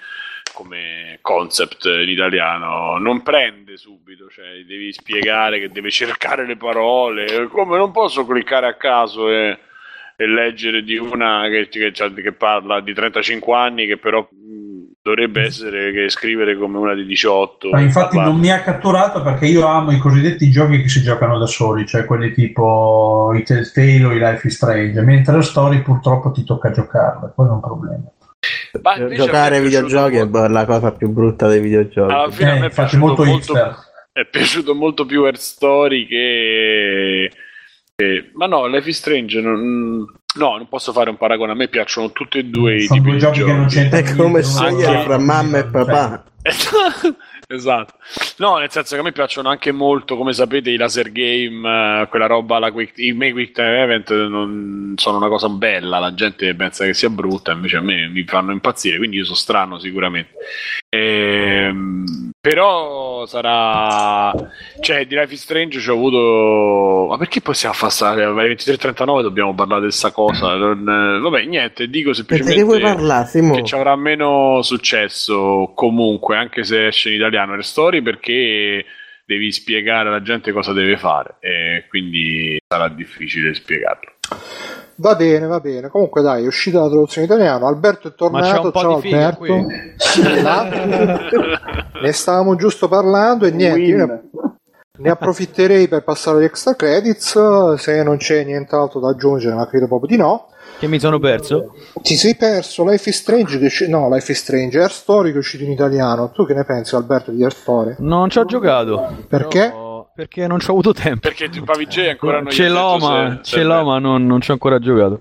[0.61, 7.49] come concept in italiano non prende subito, cioè devi spiegare che deve cercare le parole,
[7.49, 9.59] come non posso cliccare a caso e,
[10.17, 14.29] e leggere di una che, che, che parla di 35 anni che però
[15.03, 17.71] dovrebbe essere che scrivere come una di 18.
[17.71, 21.39] Ma infatti non mi ha catturato perché io amo i cosiddetti giochi che si giocano
[21.39, 25.81] da soli, cioè quelli tipo i Telltale o i Life is Strange, mentre le storie
[25.81, 28.13] purtroppo ti tocca giocarle, quello è un problema.
[28.83, 32.13] Ma a Giocare ai è videogiochi è molto- la cosa più brutta dei videogiochi.
[32.13, 33.55] alla fine a Eh, me è piaciuto molto molto,
[34.13, 37.31] è piaciuto molto più Earth Story che,
[37.97, 40.07] che- ma no Life is Strange non,
[40.37, 43.11] no non posso fare un paragone a me piacciono tutti e due i Sono tipi
[43.11, 46.25] due di giochi che non c'entrano È come con fra mamma e papà.
[47.55, 47.95] Esatto.
[48.39, 52.09] No nel senso che a me piacciono anche molto come sapete i laser game eh,
[52.09, 56.55] quella roba la quick, i miei quick event non sono una cosa bella la gente
[56.55, 60.35] pensa che sia brutta invece a me mi fanno impazzire quindi io sono strano sicuramente
[60.93, 64.33] Ehm, però sarà
[64.81, 69.55] cioè di Life is Strange ci ho avuto ma perché possiamo passare alle 23.39 dobbiamo
[69.55, 70.57] parlare di questa cosa.
[70.57, 73.27] Non- eh, vabbè niente dico semplicemente parlare,
[73.57, 78.85] che ci avrà meno successo comunque, anche se esce in italiano le storie, perché
[79.25, 84.13] devi spiegare alla gente cosa deve fare e quindi sarà difficile spiegarlo.
[85.01, 85.89] Va bene, va bene.
[85.89, 87.67] Comunque, dai, è uscita la traduzione italiana.
[87.67, 88.71] Alberto è Ma c'è tornato.
[88.71, 89.55] po' Ciao Alberto.
[92.03, 93.95] ne stavamo giusto parlando e niente.
[93.97, 94.23] Ne-
[94.99, 97.75] ne approfitterei per passare agli extra credits.
[97.77, 100.49] Se non c'è nient'altro da aggiungere, ma credo proprio di no.
[100.79, 101.75] Che mi sono perso?
[102.03, 105.31] Ti sei perso Life is Strange che è usci- no, Life is Strange, Air Story
[105.31, 106.31] che è uscito in italiano.
[106.31, 107.95] Tu che ne pensi, Alberto, di Air Story?
[107.99, 109.17] Non ci ho giocato.
[109.29, 109.69] Perché?
[109.71, 109.89] Però-
[110.21, 111.21] Perché non ci ho avuto tempo.
[111.21, 113.85] Perché tu Pavigei ancora non Ce ha l'ho, ma, se- ce l'ho, bello.
[113.87, 115.19] ma non, non ci ho ancora giocato.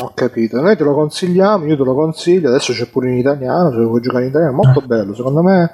[0.00, 0.60] Ho capito.
[0.60, 2.48] Noi te lo consigliamo, io te lo consiglio.
[2.48, 3.70] Adesso c'è pure in italiano.
[3.70, 5.14] Se lo vuoi giocare in italiano, è molto bello.
[5.14, 5.70] Secondo me,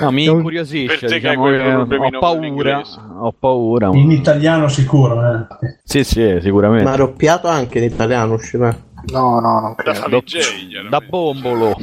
[0.00, 0.86] No, mi incuriosisce.
[0.98, 2.82] Per te che hai diciamo che problemino ho paura.
[3.18, 3.90] Ho paura.
[3.92, 5.46] In italiano sicuro, eh.
[5.84, 6.84] Sì, sì, sicuramente.
[6.84, 8.74] Ma doppiato anche in italiano uscirà.
[9.12, 10.00] No, no, non Da credo.
[10.00, 11.06] Pavigei, Da chiaramente.
[11.08, 11.76] bombolo.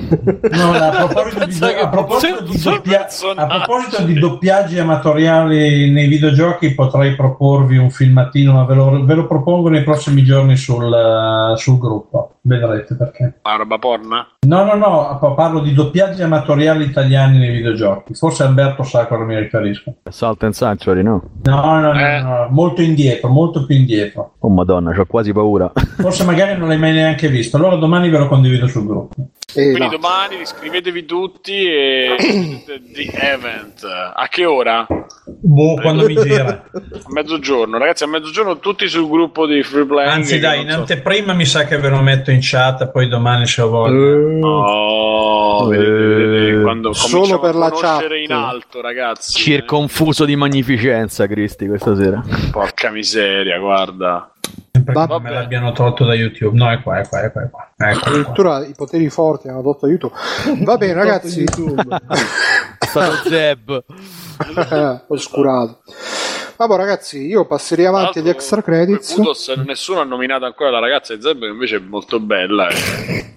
[0.51, 6.73] No, a proposito di, a proposito di doppia- a proposito di doppiaggi amatoriali nei videogiochi,
[6.73, 11.57] potrei proporvi un filmatino, ma ve lo, ve lo propongo nei prossimi giorni sul, eh,
[11.57, 12.31] sul gruppo.
[12.47, 13.39] Vedrete perché.
[13.43, 14.25] Ma roba porna?
[14.47, 18.13] No, no, no, pa- parlo di doppiaggi amatoriali italiani nei videogiochi.
[18.13, 19.95] Forse Alberto sa a cosa mi riferisco.
[20.09, 21.21] Salt and Sanctuary, no?
[21.43, 22.21] No, no, no, Eh.
[22.21, 24.35] no, molto indietro, molto più indietro.
[24.39, 25.71] Oh madonna, ho quasi paura.
[25.97, 27.57] Forse magari non l'hai mai neanche visto.
[27.57, 29.15] Allora domani ve lo condivido sul gruppo.
[29.55, 29.89] Eh, Quindi no.
[29.89, 32.15] domani iscrivetevi tutti e
[32.93, 33.83] The Event.
[34.13, 34.79] A che ora?
[34.79, 34.87] A
[35.25, 36.65] Boh, quando mi gira.
[37.09, 40.11] mezzogiorno, ragazzi, a mezzogiorno tutti sul gruppo di Free Playing.
[40.11, 43.47] Anzi, dai, in so- anteprima mi sa che ve lo metto in chat, poi domani
[43.47, 44.45] se ho voglia.
[44.45, 48.11] Oh, vedete, vedete, quando Solo per a la chat.
[48.11, 49.31] in alto, ragazzi.
[49.39, 52.21] Circonfuso di magnificenza, Cristi, questa sera.
[52.51, 54.31] Porca miseria, guarda.
[54.77, 55.19] Sempre che Vabbè.
[55.23, 56.57] me l'abbiano tolto da YouTube.
[56.57, 57.43] No, è qua, è qua, è qua.
[57.43, 57.69] È qua.
[57.77, 58.09] Ecco qua.
[58.09, 60.11] Addirittura i poteri forti hanno tolto aiuto.
[60.63, 61.43] Va bene, ragazzi.
[61.47, 63.83] Stato Zeb.
[65.07, 65.79] Oscurato.
[66.57, 69.15] Vabbè, ragazzi, io passerei avanti agli extra credits.
[69.15, 72.67] Budos, nessuno ha nominato ancora la ragazza di Zeb, che invece è molto bella.
[72.69, 72.75] eh.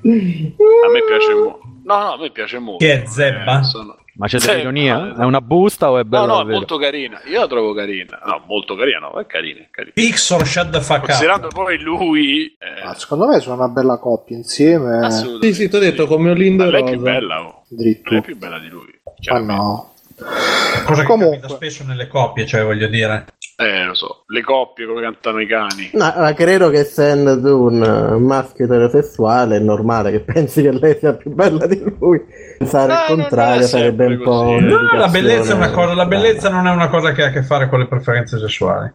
[0.02, 1.60] A me piace molto.
[1.84, 2.84] No, no, a me piace molto.
[2.84, 3.60] Chi è Zebba?
[3.60, 5.14] Eh, sono- Ma c'è Zebba, dell'ironia?
[5.16, 6.56] È una busta o è bella No, no, è davvero?
[6.58, 7.20] molto carina.
[7.26, 8.20] Io la trovo carina.
[8.24, 9.60] No, molto carina, no, è carina.
[9.60, 9.92] È carina.
[9.94, 11.54] Pixar, shut the fuck Considerando up.
[11.54, 12.46] poi lui.
[12.58, 15.04] eh, Ah, secondo me sono una bella coppia insieme.
[15.04, 15.52] assolutamente.
[15.54, 17.64] Sì, sì, ti ho detto come Olindo Ma e lei è più bella, oh.
[17.68, 18.20] Lei è Dritto.
[18.22, 19.00] più bella di lui.
[19.30, 19.92] Ma no.
[20.84, 21.38] Cosa che Comunque.
[21.38, 23.26] capita spesso nelle coppie, cioè voglio dire.
[23.60, 24.22] Eh, lo so.
[24.28, 25.90] Le coppie come cantano i cani.
[25.92, 30.72] No, ma credo che essendo tu un eh, maschio eterosessuale è normale che pensi che
[30.72, 32.22] lei sia più bella di lui.
[32.56, 34.42] Pensare Ah, il contrario è sarebbe un po'.
[34.44, 34.64] così.
[34.64, 37.30] No, la bellezza è una cosa, la bellezza non è una cosa che ha a
[37.30, 38.90] che fare con le preferenze sessuali.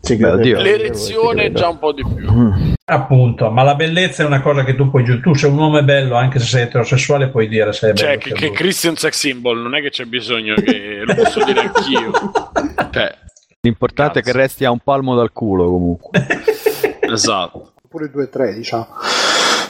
[0.00, 1.58] Ci Beh, credo, L'erezione credo.
[1.58, 2.52] già un po' di più.
[2.84, 5.20] Appunto, ma la bellezza è una cosa che tu puoi giù.
[5.20, 8.06] Tu sei un uomo bello, anche se sei eterosessuale, puoi dire se è bello.
[8.08, 8.50] Cioè, che, è che.
[8.52, 12.10] Christian sex symbol non è che c'è bisogno che lo posso dire anch'io.
[12.90, 13.14] Cioè,
[13.68, 16.26] L'importante è che resti a un palmo dal culo comunque.
[17.00, 17.72] esatto.
[17.88, 18.86] Pure 2-3, diciamo.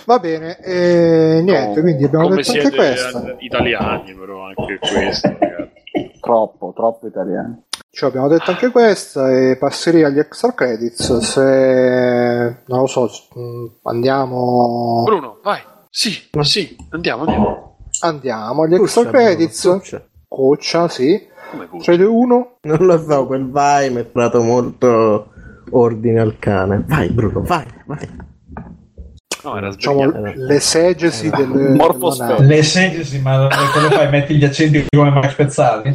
[0.05, 3.27] Va bene, e niente, No, quindi abbiamo come detto siete anche questa.
[3.27, 6.11] eh, italiani, però anche questo, ragazzi.
[6.20, 7.65] Troppo, troppo italiano.
[7.91, 11.43] Cioè, abbiamo detto anche questa e passerei agli extra credits se
[12.66, 15.61] non lo so, mh, andiamo Bruno, vai.
[15.91, 17.77] Sì, sì, andiamo, andiamo.
[18.01, 20.03] andiamo agli extra Bruno, credits.
[20.29, 21.27] Coccia, sì.
[21.51, 21.69] Come?
[21.83, 22.59] 3 2 1.
[22.62, 25.29] Non lo so, quel vai mi è dato molto
[25.70, 26.85] ordine al cane.
[26.87, 28.27] Vai, Bruno, vai, vai.
[29.45, 30.33] No, era Diciamo sbagliato.
[30.43, 32.37] l'esegesi del Morfosfera.
[32.39, 34.11] del- Le segesi, ma cosa fai?
[34.11, 35.95] Metti gli accenti come Max Pezzali?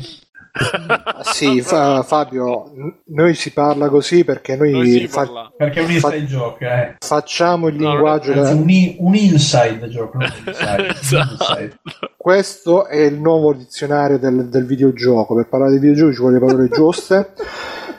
[1.23, 2.71] Sì, fa- Fabio,
[3.05, 5.51] noi si parla così perché noi, fa- parla.
[5.57, 6.95] Perché è un Fa- inside joke, eh.
[6.99, 10.81] facciamo il No, linguaggio Anzi, da- un, i- un inside joke, non un inside.
[10.81, 11.31] un Esatto.
[11.31, 11.77] inside.
[12.15, 15.33] Questo è il nuovo dizionario del, del videogioco.
[15.35, 17.33] Per parlare di videogiochi ci vuole le parole giuste.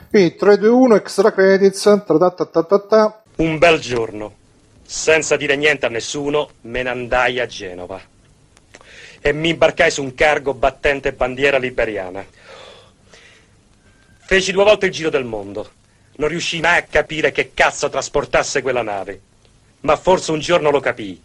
[0.09, 1.83] Quindi 3, 2, 1, extra credits.
[1.83, 3.23] ta-ta-ta-ta-ta-ta.
[3.37, 4.33] Un bel giorno,
[4.85, 8.01] senza dire niente a nessuno, me ne andai a Genova
[9.27, 12.25] e mi imbarcai su un cargo battente bandiera liberiana.
[14.27, 15.69] Feci due volte il giro del mondo.
[16.17, 19.21] Non riuscii mai a capire che cazzo trasportasse quella nave,
[19.81, 21.23] ma forse un giorno lo capii.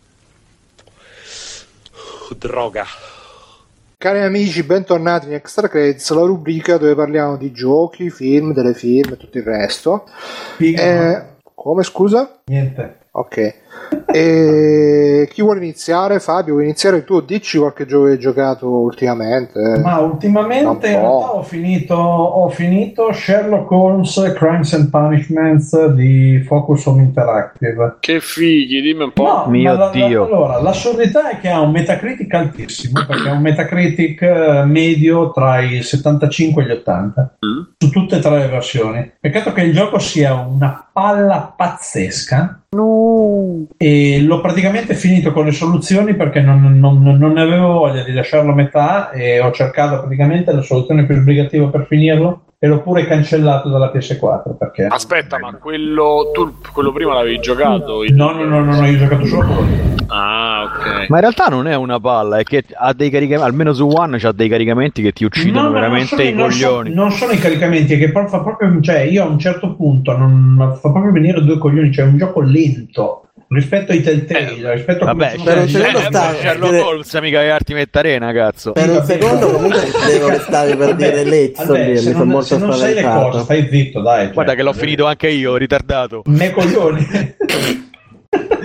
[2.37, 2.85] Droga.
[3.97, 9.17] Cari amici, bentornati in Extra Credits, la rubrica dove parliamo di giochi, film, telefilm e
[9.17, 10.07] tutto il resto.
[10.55, 12.41] Figa, Eh, come scusa?
[12.45, 13.07] Niente.
[13.11, 13.53] Ok.
[14.11, 16.19] E chi vuole iniziare?
[16.19, 17.21] Fabio, vuoi iniziare tu?
[17.21, 19.59] Dici qualche gioco che hai giocato ultimamente.
[19.83, 26.85] Ma ultimamente in realtà ho finito, ho finito Sherlock Holmes Crimes and Punishments di Focus
[26.87, 27.97] Home Interactive.
[27.99, 29.23] Che figli, dimmi un po'.
[29.23, 30.25] No, Mio la- la- Dio.
[30.25, 35.59] allora, l'assurdità è che ha un Metacritic altissimo, perché ha un Metacritic eh, medio tra
[35.61, 37.61] i 75 e gli 80, Mm.
[37.77, 39.11] su tutte e tre le versioni.
[39.19, 42.61] Peccato che il gioco sia una palla pazzesca.
[42.71, 42.77] E
[43.77, 48.13] E l'ho praticamente finito con le soluzioni perché non, non- non ne avevo voglia di
[48.13, 52.81] lasciarlo a metà e ho cercato praticamente la soluzione più sbrigativa per finirlo e l'ho
[52.81, 58.03] pure cancellato dalla PS4 perché Aspetta, ma quello, tu, quello prima l'avevi giocato?
[58.03, 61.09] il- no no no no, no, io ho giocato solo quello Ah, ok.
[61.09, 64.17] Ma in realtà non è una palla, è che ha dei caricamenti, almeno su One
[64.17, 66.93] c'ha dei caricamenti che ti uccidono No, veramente non sono, i non coglioni.
[66.95, 70.55] non sono i caricamenti, è che fa proprio, cioè io a un certo punto non,
[70.81, 75.07] fa proprio venire due coglioni, cioè è un gioco lento rispetto ai Telltale, rispetto a
[75.07, 78.71] Vabbè, per un secondo Eh, sta- eh, Sherlock Holmes mica che arti mette arena, cazzo.
[78.73, 81.23] Per un secondo comunque credevo che stavi per dire
[81.53, 84.25] se mi sono non, molto se non sai le cose, stai zitto, dai.
[84.25, 84.33] cioè.
[84.33, 86.21] Guarda che l'ho finito anche io, ritardato.
[86.25, 87.07] Me coglioni.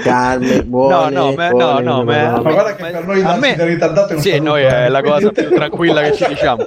[0.02, 3.66] Calme, buone, no, me- buone, no, no, me- Ma guarda che per noi me- del
[3.66, 4.88] ritardato è un Sì, noi è eh.
[4.90, 6.66] la cosa più tranquilla che ci diciamo.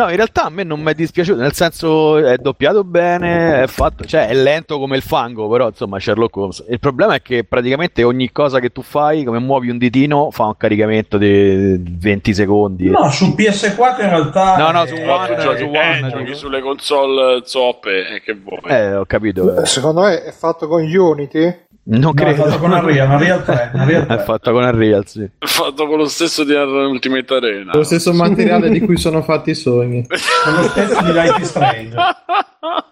[0.00, 3.66] No, in realtà a me non mi è dispiaciuto, nel senso è doppiato bene, è
[3.66, 6.64] fatto, cioè è lento come il fango, però insomma Sherlock Holmes.
[6.70, 10.46] Il problema è che praticamente ogni cosa che tu fai, come muovi un ditino, fa
[10.46, 12.88] un caricamento di 20 secondi.
[12.88, 14.56] No, su PS4 in realtà...
[14.56, 18.34] No, no, su eh, One, giochi, su eh, One, giochi sulle console zoppe e che
[18.42, 18.60] vuoi?
[18.68, 19.60] Eh, ho capito.
[19.60, 19.66] eh.
[19.66, 21.68] Secondo me è fatto con Unity.
[21.82, 22.44] Non No, è credo.
[22.44, 24.14] fatto con Unreal, Unreal 3, Unreal 3.
[24.16, 25.28] È fatto con Unreal, sì.
[25.38, 27.72] Fatto con lo stesso di Ultimate Arena.
[27.74, 30.06] Lo stesso materiale di cui sono fatti i sogni.
[30.44, 31.94] Con lo stesso di Life is Strange.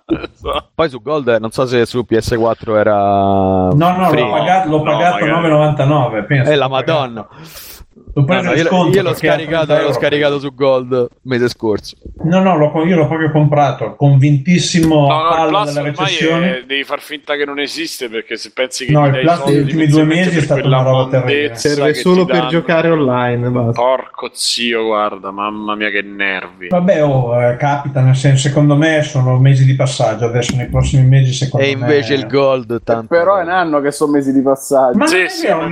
[0.07, 0.71] Esatto.
[0.75, 2.95] Poi su Gold, non so se su PS4 era.
[2.97, 4.23] No, no, free.
[4.23, 5.49] l'ho pagato, l'ho No, pagato magari.
[5.53, 6.25] 9,99.
[6.27, 6.51] pensa.
[6.53, 7.29] Eh, la madonna.
[7.95, 11.97] L'ho No, io, sconto io l'ho, scaricato, 30 l'ho scaricato su Gold mese scorso.
[12.25, 16.47] No, no, l'ho, io l'ho proprio comprato, convintissimo No, no, palla recensioni.
[16.49, 19.59] è- devi far finta che non esiste perché se pensi che No, il Plus degli
[19.61, 21.55] ultimi due mesi è stata quella una roba terribile.
[21.57, 22.49] Serve solo per danno.
[22.49, 23.49] giocare online.
[23.51, 23.73] Basta.
[23.81, 26.69] Porco zio, guarda, mamma mia che nervi.
[26.69, 31.07] Vabbè, oh, eh, capita, nel senso, secondo me sono mesi di passaggio, adesso nei prossimi
[31.07, 31.81] mesi secondo E me...
[31.83, 33.07] invece il Gold, tanto.
[33.09, 34.97] Però è un anno che sono mesi di passaggio.
[34.99, 35.71] Ma Sì, è sì, è un-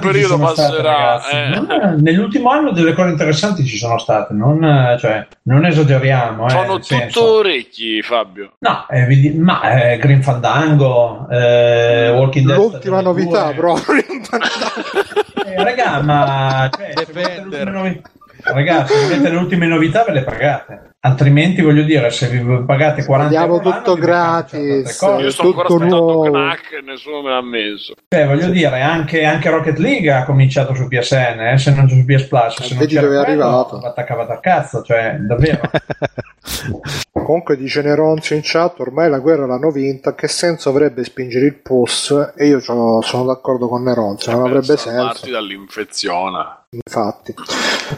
[0.00, 1.48] periodo sono state, eh.
[1.48, 6.46] Non è- nell'ultimo anno delle cose interessanti ci sono state, non, eh, cioè, non esageriamo.
[6.46, 8.52] eh, Sono senso- tutto orecchi, Fabio.
[8.58, 9.60] No, eh, ma
[9.92, 12.56] eh, Green Fandango, eh, Walking Dead.
[12.58, 13.54] L'ultima novità due.
[13.54, 14.02] proprio.
[15.44, 18.00] Eh, raga, ma cioè, se volete
[18.44, 20.91] Ragazzi, se volete le ultime novità ve le pagate.
[21.04, 24.96] Altrimenti, voglio dire, se vi pagate 40 Diamo euro tutto gratis.
[24.98, 25.22] cose.
[25.24, 26.30] Io sto ancora tutto aspettando nuovo.
[26.30, 27.94] Knack e nessuno me l'ha messo.
[28.08, 32.04] Cioè, voglio dire, anche, anche Rocket League ha cominciato su PSN, eh, se non su
[32.04, 33.80] PS Plus, se non c'era dove è quello, arrivato.
[33.80, 35.60] va attaccavato a cazzo, cioè, davvero.
[37.12, 41.54] Comunque dice Neronzio in chat, ormai la guerra l'hanno vinta, che senso avrebbe spingere il
[41.56, 42.32] POS?
[42.36, 46.60] E io c'ho- sono d'accordo con Neronzio, non avrebbe senso, Salvarti dall'infezione.
[46.74, 47.34] Infatti.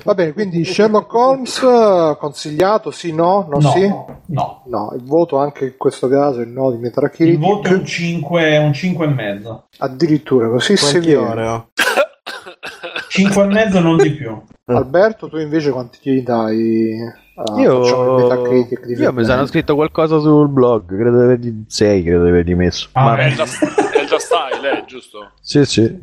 [0.02, 1.60] Va bene, quindi Sherlock Holmes
[2.18, 3.86] consigliato, sì, no, no, no, sì?
[3.86, 4.62] no.
[4.66, 7.34] No, il voto anche in questo caso è no di Metacritic.
[7.34, 9.66] Il voto è un 5, un 5 e mezzo.
[9.78, 11.28] Addirittura così Quanti severo.
[11.28, 11.68] ore ho?
[13.08, 14.42] 5 e mezzo, non di più.
[14.66, 16.96] Alberto, tu invece quanti gli dai?
[17.36, 17.82] a- Io,
[18.96, 22.88] io mi sono scritto qualcosa sul blog, credo di avergli 6, credo di avergli messo.
[22.92, 23.26] Ah, Ma- beh.
[23.26, 25.30] È già, è già style, eh, giusto?
[25.40, 26.00] sì, sì.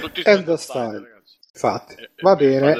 [0.00, 1.12] Tutti È sono già style.
[1.56, 2.74] Infatti, E- va e bene.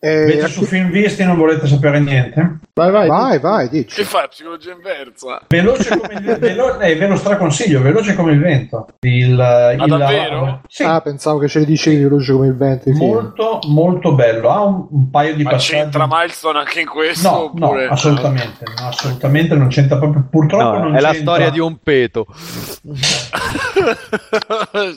[0.00, 2.58] Eh, Invece su Film Visti non volete sapere niente?
[2.74, 3.06] Vai, vai.
[3.06, 3.94] vai, vai, dici.
[3.94, 4.26] Che fai?
[4.28, 5.42] Psicologia inversa?
[5.46, 8.86] Veloce come il velo- eh, ve lo straconsiglio, veloce come il vento.
[9.00, 10.62] Il, il- Ah, davvero?
[10.66, 12.88] Sì, Ah, pensavo che ce li dicevi veloce come il vento.
[12.88, 13.06] i film.
[13.12, 14.50] molto molto bello.
[14.50, 15.74] Ha un, un paio di Ma passaggi.
[15.74, 17.52] c'entra Milestone anche in questo?
[17.54, 20.26] No, no, assolutamente, no, assolutamente non c'entra proprio.
[20.28, 21.32] Purtroppo No, non è la c'entra.
[21.34, 22.26] storia di un peto.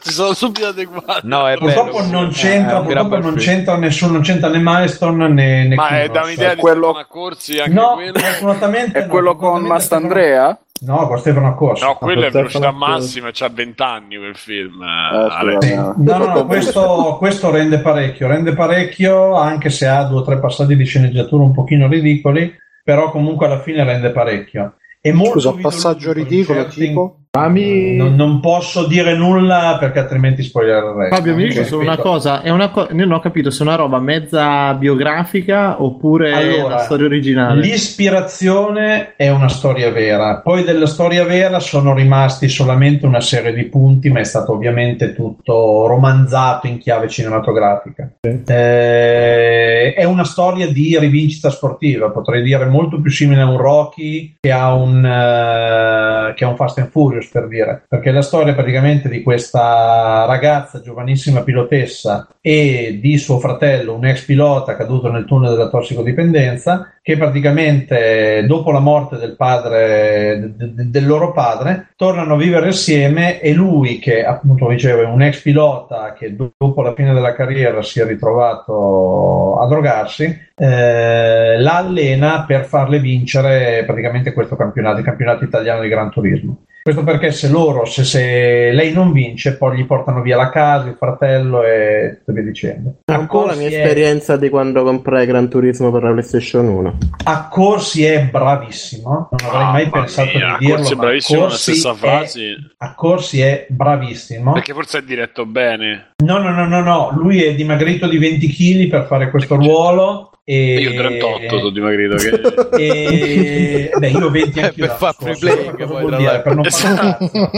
[0.01, 1.27] Si sono subito adeguati.
[1.27, 2.11] No, è Purtroppo bello.
[2.11, 5.87] non È c'entra, un bel non c'entra nessuno, non c'entra né Milestone né, né Ma
[5.87, 6.11] è Killers.
[6.11, 8.19] da un'idea di quello- Stefano Accorsi anche No, quello.
[8.19, 10.57] fortunatamente È no, quello con Mastandrea?
[10.85, 11.83] No, con Stefano Accorsi.
[11.85, 14.81] No, quello è velocità massima, c'ha 20 anni quel film.
[14.83, 15.93] eh, scusa, no.
[15.97, 20.75] No, no, questo, questo rende parecchio, rende parecchio anche se ha due o tre passaggi
[20.75, 22.53] di sceneggiatura un pochino ridicoli,
[22.83, 24.75] però comunque alla fine rende parecchio.
[24.99, 27.17] È molto Scusa, passaggio ridicolo certi- tipo?
[27.35, 27.95] Fammi...
[27.95, 31.09] Non, non posso dire nulla perché altrimenti spoilererei.
[31.09, 33.63] Fabio, mi dici Ok, solo una cosa, è una co- io non ho capito se
[33.63, 37.59] è una roba mezza biografica oppure Allora, una storia originale.
[37.59, 43.63] L'ispirazione è una storia vera, poi della storia vera sono rimasti solamente una serie di
[43.63, 48.11] punti, ma è stato ovviamente tutto romanzato in chiave cinematografica.
[48.21, 54.35] Eh, è una storia di rivincita sportiva, potrei dire molto più simile a un Rocky
[54.39, 58.21] che a un, eh, che a un Fast and Furious, giusto per dire, perché la
[58.21, 65.09] storia praticamente di questa ragazza giovanissima pilotessa e di suo fratello, un ex pilota caduto
[65.09, 71.31] nel tunnel della tossicodipendenza, che praticamente dopo la morte del padre, de- de- del loro
[71.31, 76.35] padre, tornano a vivere assieme e lui che appunto dicevo è un ex pilota che
[76.35, 80.23] do- dopo la fine della carriera si è ritrovato a drogarsi,
[80.55, 86.63] eh, la allena per farle vincere praticamente questo campionato, il campionato italiano di Gran Turismo.
[86.83, 90.89] Questo perché se loro, se, se lei non vince, poi gli portano via la casa,
[90.89, 92.95] il fratello e tutto via dicendo.
[93.05, 96.97] È po' la mia è- esperienza di quando comprai Gran Turismo per la PlayStation 1.
[97.23, 100.75] A Corsi è bravissimo, non avrei mai Mamma pensato mia, di dirlo.
[100.75, 102.55] Corsi è ma bravissimo nella Corsi stessa è- frase.
[102.77, 104.51] A Corsi è bravissimo.
[104.51, 106.11] Perché forse è diretto bene.
[106.21, 110.31] No, no, no, no, no, lui è dimagrito di 20 kg per fare questo ruolo.
[110.45, 112.15] E Io 38 sono dimagrito.
[112.15, 112.71] Che...
[112.75, 116.41] E beh, io 20 anche Per far free poi, dire?
[116.41, 117.51] Per non fare cazzo.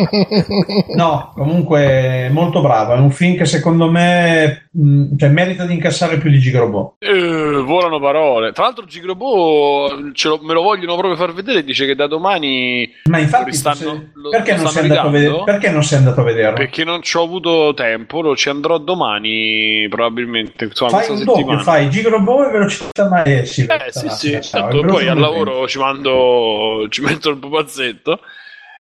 [0.96, 2.94] No, comunque molto bravo.
[2.94, 6.96] È un film che secondo me mh, cioè, merita di incassare più di Gigrobot.
[7.00, 8.52] Eh, volano parole.
[8.52, 11.64] Tra l'altro, Gigrobo lo- me lo vogliono proprio far vedere.
[11.64, 15.12] Dice che da domani Ma infatti, stanno- se- lo- perché, non sei stanno andato a
[15.12, 15.12] ridando?
[15.12, 16.56] vedere, perché non sei andato a vederlo?
[16.58, 20.66] Perché non ci ho avuto tempo, lo ci andrò domani, probabilmente.
[20.66, 21.62] Insomma, Fai un doppio, settimana.
[21.62, 23.86] fai Gigrobot e velocità maestra.
[23.86, 28.20] Eh sì, sì, certo, poi al lavoro ci mando, ci metto il pupazzetto.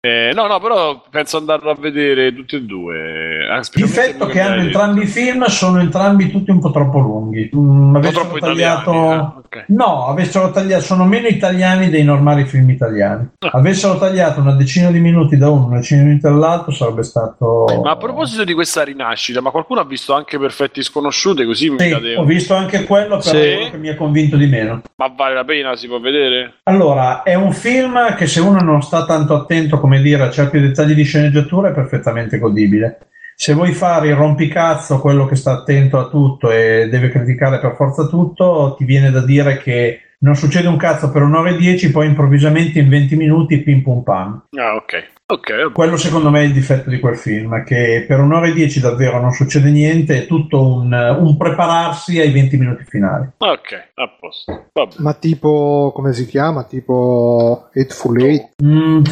[0.03, 3.45] Eh, no, no, però penso andarlo a vedere tutti e due.
[3.55, 7.51] eh, specialmente Difetto che hanno entrambi i film sono entrambi tutti un po' troppo lunghi.
[7.55, 8.89] Mm, Un po' avessero troppo tagliato...
[8.91, 9.63] italiani, eh, ok.
[9.67, 13.27] No, avessero tagliato, sono meno italiani dei normali film italiani.
[13.37, 13.49] Ah.
[13.53, 17.65] Avessero tagliato una decina di minuti da uno, una decina di minuti dall'altro, sarebbe stato.
[17.83, 21.45] Ma a proposito di questa rinascita, ma qualcuno ha visto anche Perfetti Sconosciute?
[21.45, 22.15] Così mi Sì, cade.
[22.15, 23.69] ho visto anche quello, però Sì.
[23.69, 24.81] che mi ha convinto di meno.
[24.95, 25.75] Ma vale la pena?
[25.75, 26.55] Si può vedere?
[26.63, 30.59] Allora, è un film che se uno non sta tanto attento, come dire, a certi
[30.59, 32.99] dettagli di sceneggiatura è perfettamente godibile.
[33.35, 37.73] Se vuoi fare il rompicazzo, quello che sta attento a tutto e deve criticare per
[37.75, 41.89] forza tutto, ti viene da dire che non succede un cazzo per un'ora e dieci,
[41.89, 44.43] poi improvvisamente in 20 minuti pim pum pam.
[44.51, 45.09] Ah, ok.
[45.31, 45.71] Ok, vabbè.
[45.71, 49.19] Quello secondo me è il difetto di quel film, che per un'ora e dieci davvero
[49.19, 53.29] non succede niente, è tutto un, un prepararsi ai 20 minuti finali.
[53.37, 54.65] Ok, a posto.
[54.73, 54.95] Vabbè.
[54.97, 56.65] Ma tipo, come si chiama?
[56.65, 58.61] Tipo Hateful Eight?
[58.61, 59.03] Mm,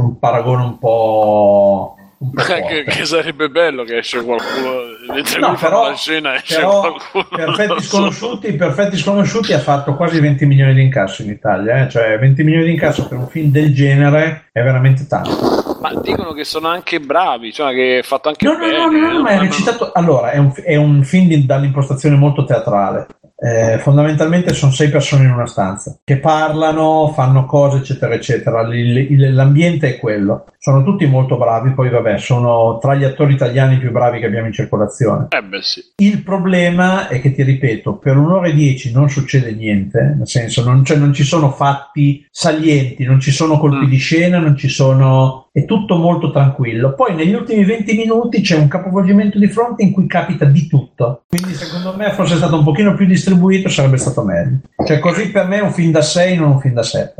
[0.00, 1.96] un paragone un po'...
[2.18, 4.72] un po' che, che sarebbe bello che esce qualcuno
[5.12, 10.20] mentre No, però- la scena esce Però qualcuno Perfetti Sconosciuti, Perfetti Sconosciuti ha fatto quasi
[10.20, 11.88] 20 milioni di incasso in Italia, eh?
[11.90, 15.76] cioè 20 milioni di incasso per un film del genere è veramente tanto.
[15.80, 18.90] ma dicono che sono anche bravi cioè che è fatto anche No, no, bene no,
[18.90, 19.92] no, no, ma è eh, recitato.
[19.92, 23.06] Allora, è un, è un film di- dall'impostazione molto teatrale.
[23.38, 28.62] Eh, fondamentalmente sono sei persone in una stanza che parlano, fanno cose, eccetera, eccetera.
[28.66, 30.46] L'ambiente è quello.
[30.66, 31.70] Sono tutti molto bravi.
[31.74, 35.28] Poi, vabbè, sono tra gli attori italiani più bravi che abbiamo in circolazione.
[35.30, 39.52] eh beh sì Il problema è che, ti ripeto, per un'ora e dieci non succede
[39.52, 43.88] niente, nel senso non, cioè, non ci sono fatti salienti, non ci sono colpi Mm.
[43.88, 45.46] di scena, non ci sono...
[45.52, 46.94] è tutto molto tranquillo.
[46.94, 51.22] Poi negli ultimi 20 minuti c'è un capovolgimento di fronte in cui capita di tutto.
[51.28, 54.58] Quindi secondo me fosse stato un pochino più distribuito sarebbe stato meglio.
[54.84, 57.14] Cioè così per me è un film da 6, non un film da 7.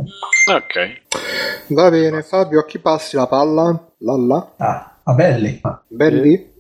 [0.53, 1.05] ok
[1.69, 3.93] Va bene, Fabio, a chi passi la palla?
[3.99, 4.53] Lalla?
[4.57, 5.61] Ah, a belli.
[5.89, 6.53] Belli?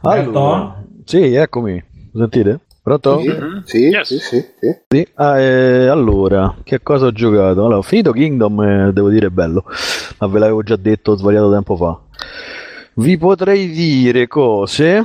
[0.00, 1.72] Allora, sì, eccomi.
[1.74, 2.60] Mi Sentite?
[2.82, 3.20] Pronto?
[3.20, 3.30] Sì,
[3.64, 4.06] sì, Yes.
[4.08, 4.76] sì, sì, sì.
[4.88, 5.06] Sì.
[5.14, 7.60] Ah, eh, allora, che cosa ho giocato?
[7.60, 9.64] Allora, ho finito Kingdom, eh, devo dire bello,
[10.18, 12.00] ma ve l'avevo già detto svariato tempo fa.
[12.94, 15.02] Vi potrei dire cose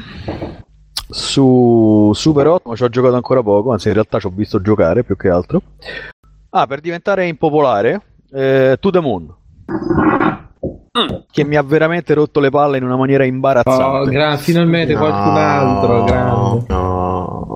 [1.09, 4.59] su Super 8, ma ci ho giocato ancora poco, anzi in realtà ci ho visto
[4.61, 5.61] giocare più che altro.
[6.49, 8.01] Ah, per diventare impopolare,
[8.33, 9.35] eh, To The Moon.
[11.29, 13.83] Che mi ha veramente rotto le palle in una maniera imbarazzante.
[13.83, 16.63] Oh, gra- finalmente qualcun altro, grande.
[16.67, 16.76] No,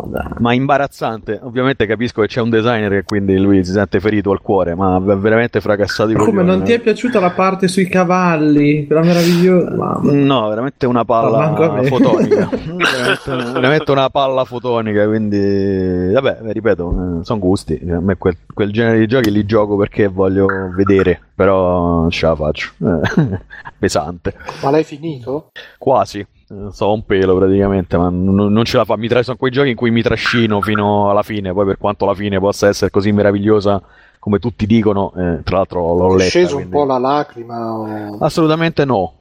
[0.07, 0.25] dai.
[0.39, 1.39] ma imbarazzante.
[1.41, 4.99] Ovviamente capisco che c'è un designer che quindi lui si sente ferito al cuore, ma
[4.99, 6.75] veramente fracassato i Come coglioni, non ti eh.
[6.75, 8.85] è piaciuta la parte sui cavalli?
[8.85, 9.75] Quella meravigliosa.
[9.75, 10.11] Mamma.
[10.11, 12.49] No, veramente una palla fotonica.
[12.51, 15.07] veramente, veramente una palla fotonica.
[15.07, 17.79] Quindi, vabbè, ripeto, sono gusti.
[17.89, 22.25] A me quel, quel genere di giochi li gioco perché voglio vedere, però non ce
[22.25, 22.71] la faccio.
[22.79, 23.39] Eh,
[23.77, 24.33] Pesante.
[24.61, 25.51] Ma l'hai finito?
[25.77, 26.25] Quasi.
[26.71, 28.97] So un pelo praticamente, ma non, non ce la fa.
[28.97, 31.53] Mi tra- sono quei giochi in cui mi trascino fino alla fine.
[31.53, 33.81] Poi, per quanto la fine possa essere così meravigliosa
[34.19, 36.23] come tutti dicono, eh, tra l'altro l'ho È letta.
[36.29, 37.73] sceso un quindi- po' la lacrima?
[37.73, 39.13] o- Assolutamente no.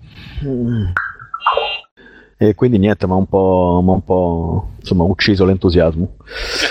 [0.44, 0.86] Mm.
[2.42, 6.08] E quindi niente, ma un po', ma un po' insomma, ucciso l'entusiasmo.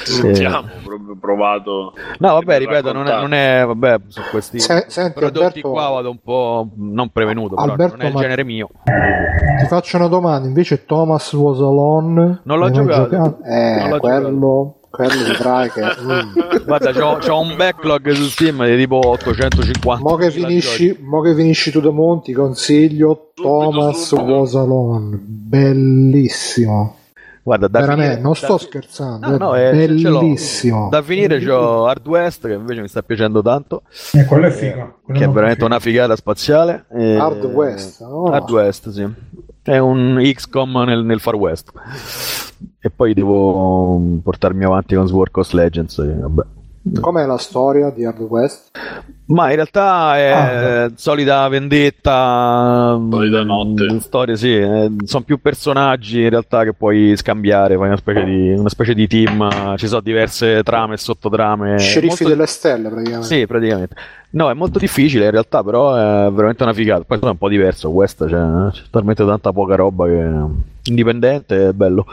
[0.04, 1.94] Sentiamo, proprio provato.
[2.18, 5.90] No, vabbè, ripeto, non è, non è vabbè, su questi Se- senti, prodotti Alberto- qua
[5.90, 8.70] vado un po' non prevenuto, però Alberto, non è il genere mio.
[9.60, 13.38] Ti faccio una domanda, invece Thomas Was Alone Non l'ho mai giocato.
[13.44, 15.82] Eh, Non l'ho quello, quello vedrai che...
[16.02, 16.64] mm.
[16.66, 20.00] Guarda, c'ho, c'ho un backlog su Steam di tipo 850.
[20.08, 24.32] Mo che, finisci, mo che finisci tu da Monti, consiglio Thomas subito.
[24.32, 26.96] Was Alone, bellissimo.
[27.42, 30.20] Guarda, da Veramente, finire- non da sto fi- scherzando, No, è no, è- ce l'ho.
[30.20, 30.90] bellissimo.
[30.92, 33.84] Da finire c'ho Hard West che invece mi sta piacendo tanto,
[34.14, 35.00] E quello è figo.
[35.04, 35.66] quello che è veramente figo.
[35.66, 36.86] una figata spaziale.
[36.92, 38.26] e- Hard West, no?
[38.26, 39.08] Hard West, sì.
[39.70, 41.72] È un XCOM nel, nel Far West.
[42.80, 46.00] E poi devo portarmi avanti con Sword Coast Legends.
[46.00, 46.42] e vabbè.
[47.00, 48.72] Com'è la storia di Hard West?
[49.26, 54.00] Ma in realtà è Ah, solita vendetta, Solita mm, notte.
[54.00, 58.50] storie, sì, eh, sono più personaggi in realtà che puoi scambiare, fai una specie di,
[58.58, 61.78] una specie di team, ci sono diverse trame e sottotrame.
[61.78, 63.28] Sceriffi molto- delle stelle praticamente.
[63.28, 63.96] Sì, praticamente.
[64.32, 67.04] No, è molto difficile in realtà, però è veramente una figata.
[67.04, 71.72] Poi è un po' diverso, West c'è, c'è talmente tanta poca roba che indipendente è
[71.72, 72.06] bello.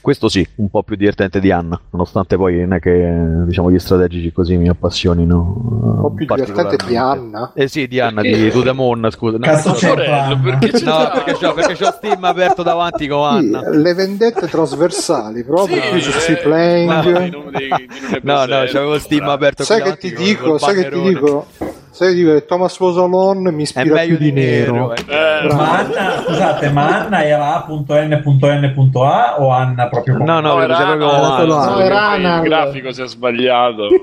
[0.00, 3.14] Questo sì, un po' più divertente di Anna, nonostante poi non è che
[3.46, 5.54] diciamo gli strategici così mi appassionino.
[5.82, 7.52] Un po' più divertente di Anna.
[7.54, 9.38] Eh sì, di Anna, di To The Moon, scusa.
[9.38, 10.36] No, Cazzo c'è Sorello, Anna?
[10.38, 13.68] perché c'è No, perché c'ho, perché c'ho Steam aperto davanti con Sì, Anna.
[13.70, 17.08] le vendette trasversali proprio Sì, qui eh, Free no, di
[17.52, 17.88] di
[18.22, 21.46] No, c'avevo Steam aperto Sai che ti dico, sai che ti dico,
[21.92, 24.92] sai che dico che Thomas Was Alone mi È ispira meglio più di nero.
[24.94, 25.04] eh.
[25.06, 30.16] Eh, Ma Anna, scusate, ma Anna era A.N.N.A o Anna proprio?
[30.18, 31.08] No, no, no, era Anna,
[31.38, 32.36] solo che era Anna.
[32.36, 33.88] il grafico si è sbagliato.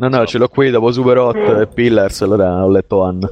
[0.00, 3.28] No, no, ce l'ho qui dopo Super 8 e Pillars, allora ho letto Anna.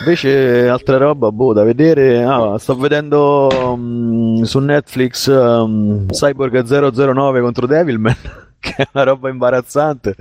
[0.00, 2.24] Invece, altra roba, boh, da vedere.
[2.24, 3.48] Ah, sto vedendo
[3.78, 8.16] mm, su Netflix mm, Cyborg 009 contro Devilman,
[8.58, 10.16] che è una roba imbarazzante.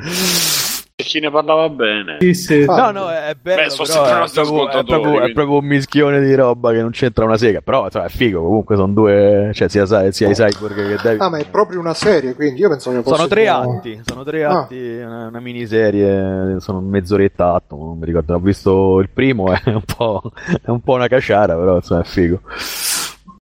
[1.06, 2.18] Chi ne parlava bene?
[2.20, 2.66] Sì, sì.
[2.68, 5.58] Ah, No, no, è bello, Beh, sono però sempre è, proprio, è, proprio, è proprio
[5.60, 7.62] un mischione di roba che non c'entra una sega.
[7.62, 11.22] Però, insomma, è figo, comunque sono due, cioè sia, sia i Cyborg che Devilman.
[11.22, 14.24] Ah, ma è proprio una serie, quindi io pensavo che fosse Sono tre atti, sono
[14.24, 14.60] tre Ah.
[14.62, 19.62] atti, una, una miniserie, sono mezz'oretta atto, non mi ricordo, ho visto il primo, è
[19.70, 22.42] un po', è un po' una caciara, però insomma è figo.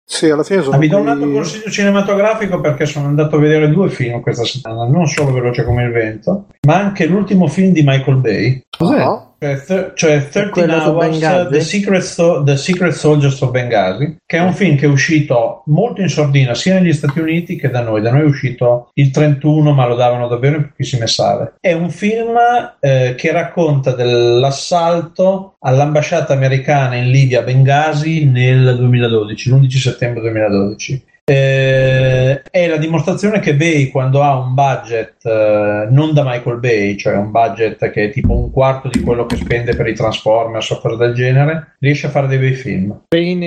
[0.06, 3.70] Sì, alla fine sono vi do un altro consiglio cinematografico perché sono andato a vedere
[3.70, 7.84] due film questa settimana, non solo Veloce come il vento, ma anche l'ultimo film di
[7.84, 9.00] Michael Bay, Cos'è?
[9.00, 11.52] Ah, cioè, th- cioè 13 quello su Hours, Benghazi?
[11.52, 16.02] The Secret, The Secret Soldiers of Benghazi, che è un film che è uscito molto
[16.02, 18.02] in sordina sia negli Stati Uniti che da noi.
[18.02, 21.56] Da noi è uscito il 31, ma lo davano davvero in pochissime sale.
[21.60, 22.38] È un film
[22.80, 31.12] eh, che racconta dell'assalto all'ambasciata americana in Libia a Benghazi nel 2012, l'11 settembre 2012.
[31.26, 36.98] Eh, è la dimostrazione che Bay quando ha un budget eh, non da Michael Bay,
[36.98, 40.70] cioè un budget che è tipo un quarto di quello che spende per i Transformers
[40.72, 43.04] o cose del genere, riesce a fare dei bei film.
[43.08, 43.42] Pain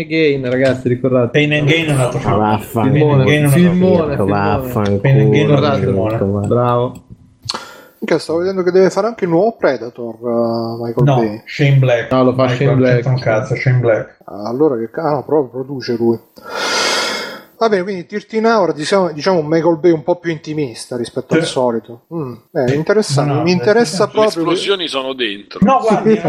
[0.48, 1.38] ragazzi, ricordate.
[1.52, 2.38] And Gain è un altro Ma film.
[2.38, 2.92] vaffanculo.
[2.92, 4.28] Pain and Gain è un altro Filmone, film.
[4.30, 4.98] Vaffanculo.
[5.00, 6.16] Pain and Gain è un altro Ricordate.
[6.16, 6.46] filmone.
[6.46, 6.92] Bravo.
[7.98, 11.42] Minchia, stavo vedendo che deve fare anche il nuovo Predator, uh, Michael No, Bay.
[11.44, 12.10] Shane Black.
[12.10, 13.06] No, lo fa Michael, Shane Black.
[13.06, 14.16] un cazzo, Shane Black.
[14.24, 16.18] Allora che ah, no, proprio produce lui.
[17.58, 21.34] Va bene, quindi 13 Hour diciamo, diciamo un Michael Bay un po' più intimista rispetto
[21.34, 21.50] al Sì.
[21.52, 22.02] solito.
[22.14, 24.40] Mm, eh, interessante, No, mi interessa le Le proprio.
[24.42, 25.58] esplosioni sono dentro.
[25.62, 26.20] No, guardi, eh,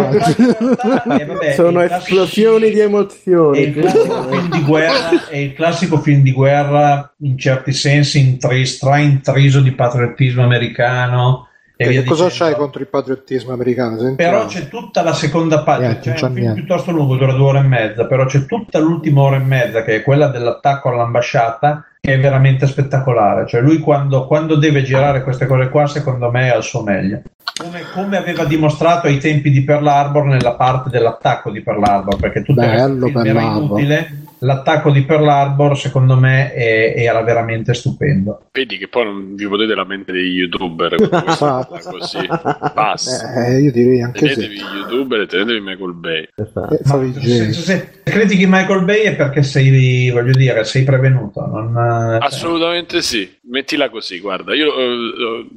[1.26, 3.60] vabbè, Sono il classico- esplosioni di È emozioni.
[3.62, 8.76] il classico film di guerra, è il classico film di guerra in certi sensi intris-
[8.76, 11.47] straintriso di patriottismo americano.
[11.78, 12.52] E Che cosa dicendo.
[12.52, 14.00] c'hai contro il patriottismo americano?
[14.00, 14.38] Sentiamo.
[14.38, 17.64] Però c'è tutta la seconda parte, c'è un film piuttosto lungo, dura due ore e
[17.64, 22.20] mezza, però c'è tutta l'ultima ora e mezza che è quella dell'attacco all'ambasciata che è
[22.20, 23.46] veramente spettacolare.
[23.48, 27.22] Cioè lui quando, quando deve girare queste cose qua, secondo me è al suo meglio.
[27.62, 32.16] Come, come aveva dimostrato ai tempi di Pearl Harbor nella parte dell'attacco di Pearl Harbor,
[32.18, 34.26] perché tutto Bello era inutile.
[34.40, 38.44] L'attacco di Pearl Harbor, secondo me, è- era veramente stupendo.
[38.52, 40.96] Vedi che poi non vi potete lamentare degli youtuber
[41.90, 42.28] così.
[42.74, 43.46] Basta.
[43.48, 44.34] Eh, io direi anche sì.
[44.36, 46.22] Tenetevi gli youtuber e tenetevi Michael Bay.
[46.36, 51.46] Eh, Ma se, se- se critichi Michael Bay è perché sei, voglio dire, sei prevenuto.
[51.46, 53.30] Non, eh, Assolutamente sì.
[53.50, 54.54] Mettila così, guarda.
[54.54, 55.48] Io eh, eh,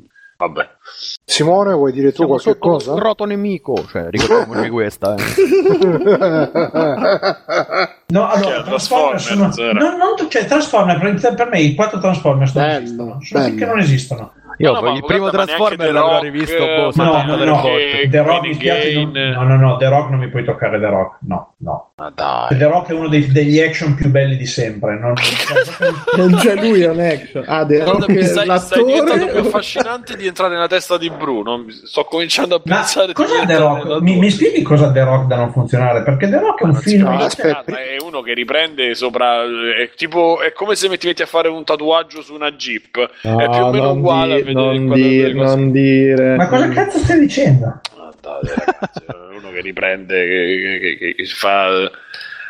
[0.47, 0.69] vabbè.
[1.25, 2.97] Simone, vuoi dire tu Siamo qualche sotto lo cosa?
[2.97, 5.15] scroto nemico, cioè ricordiamoci questa.
[5.15, 5.21] eh.
[8.11, 9.41] No, allora, Transformers sono...
[9.51, 9.79] Transformers, era.
[9.79, 13.21] no, non, cioè, Transformers, per, me i quattro Transformers non Bello, esistono.
[13.31, 13.55] Bello.
[13.55, 14.33] che non esistono.
[14.61, 18.09] Io No, no, il primo Transformer l'avrò Rock, rivisto eh, boh, No, 73 no, volte.
[18.11, 21.17] The Rock mi spiace, no, no, no, The Rock non mi puoi toccare The Rock,
[21.21, 21.93] no, no.
[21.97, 22.57] Ma dai.
[22.59, 24.99] The Rock è uno dei- degli action più belli di sempre.
[24.99, 25.15] Non,
[26.17, 27.45] Non c'è lui, è un action.
[27.47, 29.49] Ah, The Rock è stai, stai diventando più l'attore.
[29.49, 31.65] affascinante di entrare nella testa di Bruno.
[31.69, 34.01] Sto cominciando a pensare di cos'è The Rock?
[34.01, 36.03] Mi, mi spieghi cosa The Rock da non funzionare?
[36.03, 37.07] Perché The Rock è un film.
[37.07, 37.65] aspetta.
[37.65, 41.65] è uno che riprende sopra è tipo è come se metti metti a fare un
[41.65, 45.33] tatuaggio su una jeep è più o meno uguale vedere non, così.
[45.57, 46.37] non dire.
[46.37, 47.81] Ma cosa cazzo stai dicendo?
[48.23, 51.91] Ragazzi, è uno che riprende che, che- che- fa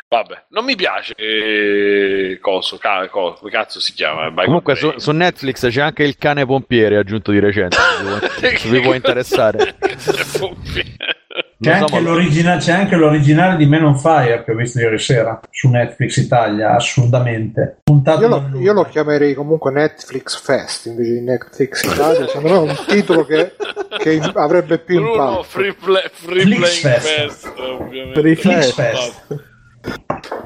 [0.07, 4.93] vabbè non mi piace eh, coso, ca- co- come cazzo si chiama Michael Comunque su,
[4.97, 8.79] su Netflix c'è anche il cane pompiere aggiunto di recente, se vi può- se vi
[8.81, 9.75] può interessare.
[11.61, 15.69] C'è, anche c'è anche l'originale di Men on Fire che ho visto ieri sera su
[15.69, 17.81] Netflix Italia, assolutamente.
[17.83, 22.27] Puntato Io lo, io lo chiamerei comunque Netflix Fest invece di Netflix Italia.
[22.27, 23.53] Secondo me è un titolo che,
[23.99, 25.43] che avrebbe più impatto.
[25.43, 26.99] free, play, free Fest.
[26.99, 28.73] fest, ovviamente Free Fest.
[28.73, 29.49] Fest.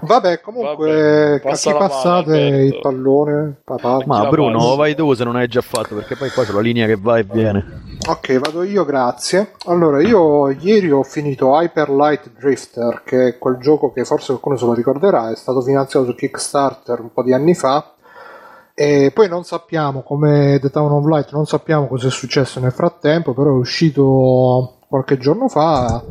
[0.02, 2.76] Vabbè, comunque, Vabbè, passa chi mano, passate Alberto.
[2.76, 3.62] il pallone?
[3.64, 4.03] Papà.
[4.06, 4.76] Ma Bruno, passa.
[4.76, 7.18] vai tu se non hai già fatto, perché poi qua c'è la linea che va
[7.18, 7.84] e viene.
[8.07, 9.53] Ok, vado io, grazie.
[9.66, 14.57] Allora, io ieri ho finito Hyper Light Drifter, che è quel gioco che forse qualcuno
[14.57, 17.91] se lo ricorderà, è stato finanziato su Kickstarter un po' di anni fa.
[18.78, 22.74] E poi non sappiamo, come The Town of Light, non sappiamo cosa è successo nel
[22.74, 26.03] frattempo, però è uscito qualche giorno fa.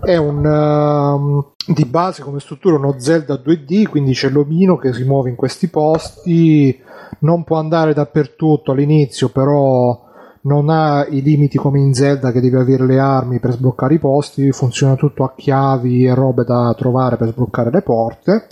[0.00, 5.04] È un ehm, di base come struttura uno Zelda 2D, quindi c'è l'omino che si
[5.04, 6.76] muove in questi posti,
[7.20, 10.10] non può andare dappertutto all'inizio, però
[10.44, 13.98] non ha i limiti come in Zelda che devi avere le armi per sbloccare i
[13.98, 18.46] posti, funziona tutto a chiavi e robe da trovare per sbloccare le porte.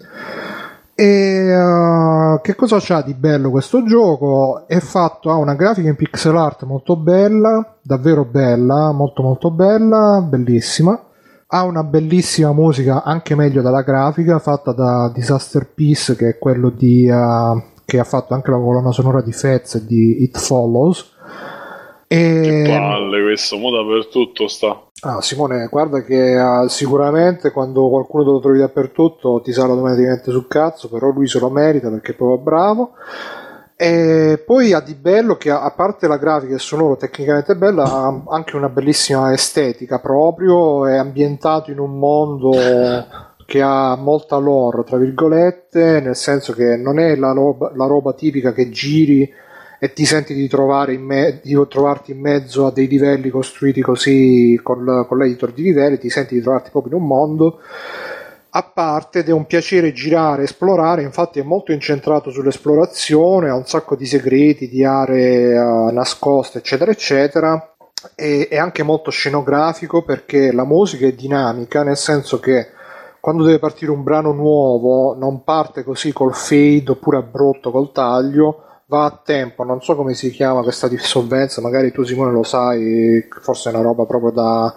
[1.00, 4.64] E eh, che cosa c'ha di bello questo gioco?
[4.66, 10.20] È fatto, ha una grafica in pixel art molto bella, davvero bella, molto molto bella,
[10.20, 11.02] bellissima.
[11.46, 16.68] Ha una bellissima musica, anche meglio della grafica, fatta da Disaster Peace, che è quello
[16.68, 21.16] di, eh, che ha fatto anche la colonna sonora di Fez e di It Follows.
[22.16, 22.64] Che E...
[22.66, 28.40] palle questo mo dappertutto sta Ah, Simone, guarda che ah, sicuramente quando qualcuno te lo
[28.40, 32.36] trovi dappertutto ti sale automaticamente sul cazzo, però lui se lo merita perché è proprio
[32.36, 32.90] bravo.
[33.76, 37.84] E poi ha di bello che a parte la grafica e il sonoro tecnicamente bella,
[37.84, 42.50] ha anche una bellissima estetica proprio, è ambientato in un mondo
[43.46, 48.12] che ha molta lore, tra virgolette, nel senso che non è la roba, la roba
[48.12, 49.26] tipica che giri
[49.80, 54.60] e ti senti di, in me- di trovarti in mezzo a dei livelli costruiti così
[54.62, 57.60] col, con l'editor di livelli, ti senti di trovarti proprio in un mondo
[58.52, 63.64] a parte ed è un piacere girare, esplorare, infatti è molto incentrato sull'esplorazione, ha un
[63.64, 67.74] sacco di segreti, di aree eh, nascoste, eccetera, eccetera.
[68.14, 72.68] E è anche molto scenografico perché la musica è dinamica, nel senso che
[73.20, 78.64] quando deve partire un brano nuovo non parte così col fade oppure abrupto col taglio,
[78.90, 83.24] va a tempo, non so come si chiama questa dissolvenza, magari tu Simone lo sai,
[83.40, 84.74] forse è una roba proprio da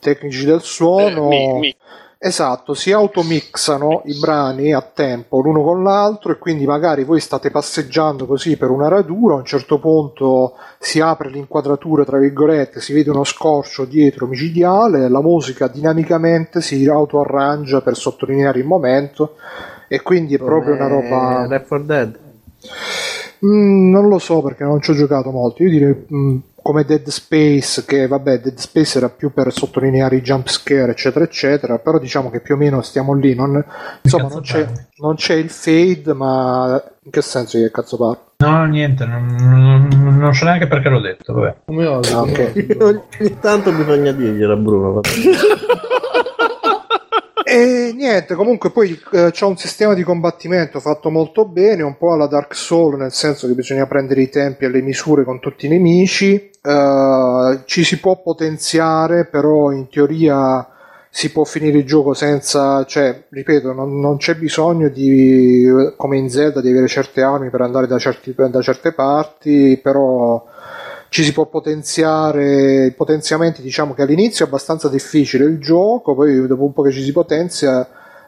[0.00, 1.30] tecnici del suono.
[1.30, 1.76] Eh, mi- mi-
[2.22, 7.50] Esatto, si automixano i brani a tempo l'uno con l'altro e quindi magari voi state
[7.50, 12.92] passeggiando così per una radura, a un certo punto si apre l'inquadratura, tra virgolette, si
[12.92, 19.36] vede uno scorcio dietro micidiale, la musica dinamicamente si autoarrangia per sottolineare il momento
[19.88, 21.46] e quindi è proprio una roba...
[21.46, 22.18] Left 4 Dead.
[23.44, 25.62] Mm, non lo so perché non ci ho giocato molto.
[25.62, 30.20] Io direi mm, come Dead Space, che vabbè, Dead Space era più per sottolineare i
[30.20, 31.78] jump scare, eccetera, eccetera.
[31.78, 33.34] Però diciamo che più o meno stiamo lì.
[33.34, 33.64] Non,
[34.02, 34.66] insomma, non c'è,
[34.98, 38.28] non c'è il fade, ma in che senso che cazzo parlo?
[38.38, 41.32] No, niente, non, non- non so neanche perché l'ho detto.
[41.32, 41.56] Vabbè.
[41.66, 42.18] Come odio.
[42.18, 42.76] Ah, ok.
[43.20, 45.00] Ogni tanto bisogna dirgliela, Bruno.
[47.52, 52.12] E niente, comunque poi eh, c'è un sistema di combattimento fatto molto bene, un po'
[52.12, 55.66] alla Dark Soul, nel senso che bisogna prendere i tempi e le misure con tutti
[55.66, 56.48] i nemici.
[56.62, 60.64] Eh, ci si può potenziare, però in teoria
[61.10, 65.66] si può finire il gioco senza, cioè, ripeto, non, non c'è bisogno di,
[65.96, 70.46] come in Zelda, di avere certe armi per andare da, certi- da certe parti, però
[71.10, 76.46] ci si può potenziare i potenziamenti diciamo che all'inizio è abbastanza difficile il gioco poi
[76.46, 77.86] dopo un po' che ci si potenzia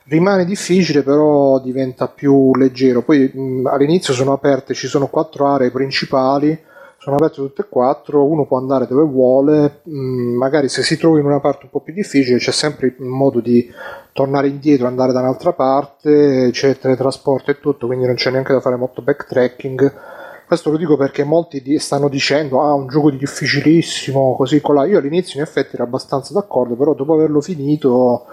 [0.09, 3.03] rimane difficile però diventa più leggero.
[3.03, 6.59] Poi mh, all'inizio sono aperte ci sono quattro aree principali
[6.99, 11.21] sono aperte tutte e quattro uno può andare dove vuole mh, magari se si trova
[11.21, 13.69] in una parte un po' più difficile c'è sempre il modo di
[14.13, 18.61] tornare indietro andare da un'altra parte c'è teletrasporto e tutto quindi non c'è neanche da
[18.61, 19.93] fare molto backtracking
[20.53, 24.99] questo lo dico perché molti di- stanno dicendo ah un gioco difficilissimo così colà io
[24.99, 28.27] all'inizio in effetti ero abbastanza d'accordo però dopo averlo finito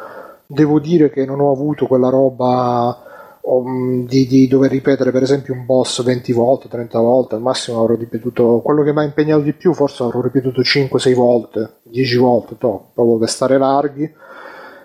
[0.46, 5.54] devo dire che non ho avuto quella roba um, di, di dover ripetere per esempio
[5.54, 9.42] un boss 20 volte 30 volte al massimo avrò ripetuto quello che mi ha impegnato
[9.42, 14.12] di più forse avrò ripetuto 5-6 volte 10 volte to, proprio per stare larghi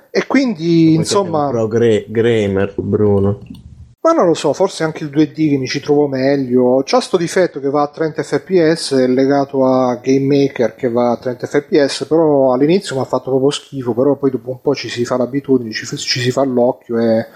[0.08, 3.40] e quindi insomma Pro gra- gamer, Bruno.
[4.04, 6.82] Ma non lo so, forse anche il 2D che mi ci trovo meglio.
[6.84, 11.16] C'ha sto difetto che va a 30 fps, legato a Game Maker che va a
[11.16, 14.90] 30 fps, però all'inizio mi ha fatto proprio schifo, però poi dopo un po' ci
[14.90, 17.26] si fa l'abitudine, ci, ci si fa l'occhio e,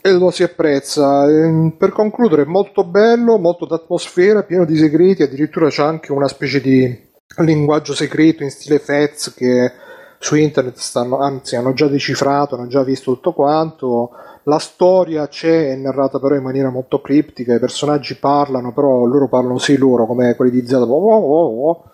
[0.00, 1.28] e lo si apprezza.
[1.28, 6.60] Ehm, Per concludere, molto bello, molto d'atmosfera, pieno di segreti, addirittura c'è anche una specie
[6.60, 7.06] di
[7.36, 9.72] linguaggio segreto in stile Fez che
[10.18, 14.10] su internet stanno, anzi hanno già decifrato, hanno già visto tutto quanto.
[14.48, 19.28] La storia c'è, è narrata però in maniera molto criptica, i personaggi parlano, però loro
[19.28, 21.84] parlano sì loro, come quelli di Zelda, oh, oh, oh, oh,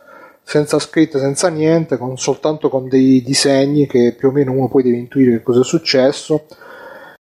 [0.45, 4.85] senza scritte, senza niente, con- soltanto con dei disegni che più o meno uno poi
[4.85, 6.45] deve intuire che cosa è successo.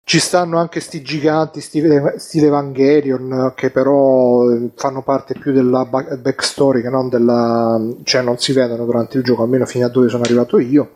[0.03, 5.85] Ci stanno anche sti giganti stile, stile Evangelion che però eh, fanno parte più della
[5.85, 7.81] ba- backstory che non della...
[8.03, 10.91] cioè non si vedono durante il gioco, almeno fino a dove sono arrivato io.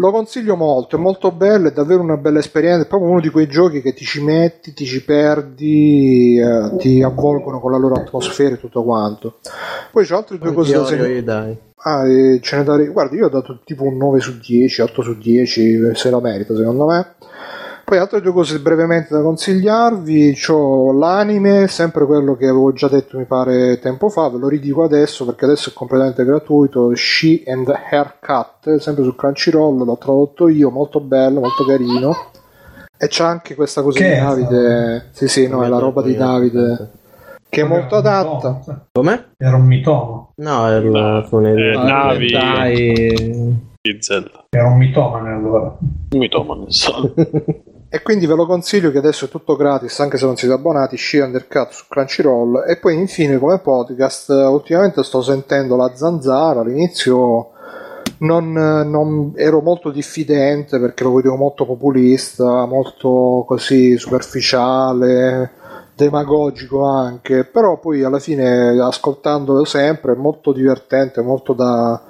[0.00, 3.30] Lo consiglio molto, è molto bello, è davvero una bella esperienza, è proprio uno di
[3.30, 7.96] quei giochi che ti ci metti, ti ci perdi, eh, ti avvolgono con la loro
[7.96, 9.38] atmosfera e tutto quanto.
[9.90, 11.10] Poi c'è altre due cose da segnalare.
[11.78, 12.86] Ah, e ce ne darei.
[12.88, 16.54] Guarda, io ho dato tipo un 9 su 10, 8 su 10, se lo merita
[16.54, 17.14] secondo me.
[17.88, 23.16] Poi altre due cose brevemente da consigliarvi, c'ho l'anime, sempre quello che avevo già detto
[23.16, 27.66] mi pare tempo fa, ve lo ridico adesso perché adesso è completamente gratuito, She and
[27.90, 32.14] Haircut, sempre su Crunchyroll, l'ho tradotto io, molto bello, molto carino.
[32.94, 34.20] E c'è anche questa cosa Che di è?
[34.20, 36.90] Davide, sì sì, no, è la roba di Davide,
[37.48, 38.60] che è molto adatta.
[38.92, 39.24] Com'è?
[39.38, 40.32] Era un mitomo.
[40.36, 43.66] No, è la Eh, navi Dai.
[44.50, 45.74] Era un mitomane allora.
[46.10, 47.14] Mi tomo, non so.
[47.90, 50.98] E quindi ve lo consiglio che adesso è tutto gratis, anche se non siete abbonati,
[50.98, 52.64] She Undercut su Crunchyroll.
[52.68, 57.50] E poi infine come podcast, ultimamente sto sentendo la zanzara, all'inizio
[58.18, 65.52] non, non- ero molto diffidente perché lo vedevo molto populista, molto così superficiale,
[65.94, 72.02] demagogico anche, però poi alla fine ascoltandolo sempre è molto divertente, molto da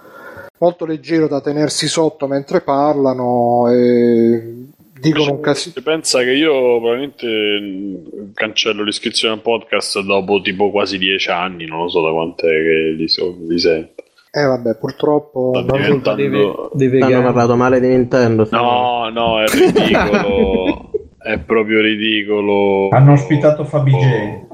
[0.60, 4.66] molto leggero da tenersi sotto mentre parlano e
[5.00, 5.74] dicono un casino.
[5.74, 11.66] Se pensa che io probabilmente mh, cancello l'iscrizione al podcast dopo tipo quasi dieci anni,
[11.66, 14.02] non lo so da quant'è che li, so, li sento.
[14.30, 16.70] Eh vabbè, purtroppo Sta non- diventando...
[16.74, 18.46] dei, dei Hanno parlato male di Nintendo.
[18.50, 20.90] No, no, è ridicolo.
[21.18, 22.88] è proprio ridicolo.
[22.90, 24.46] Hanno ospitato Fabi J.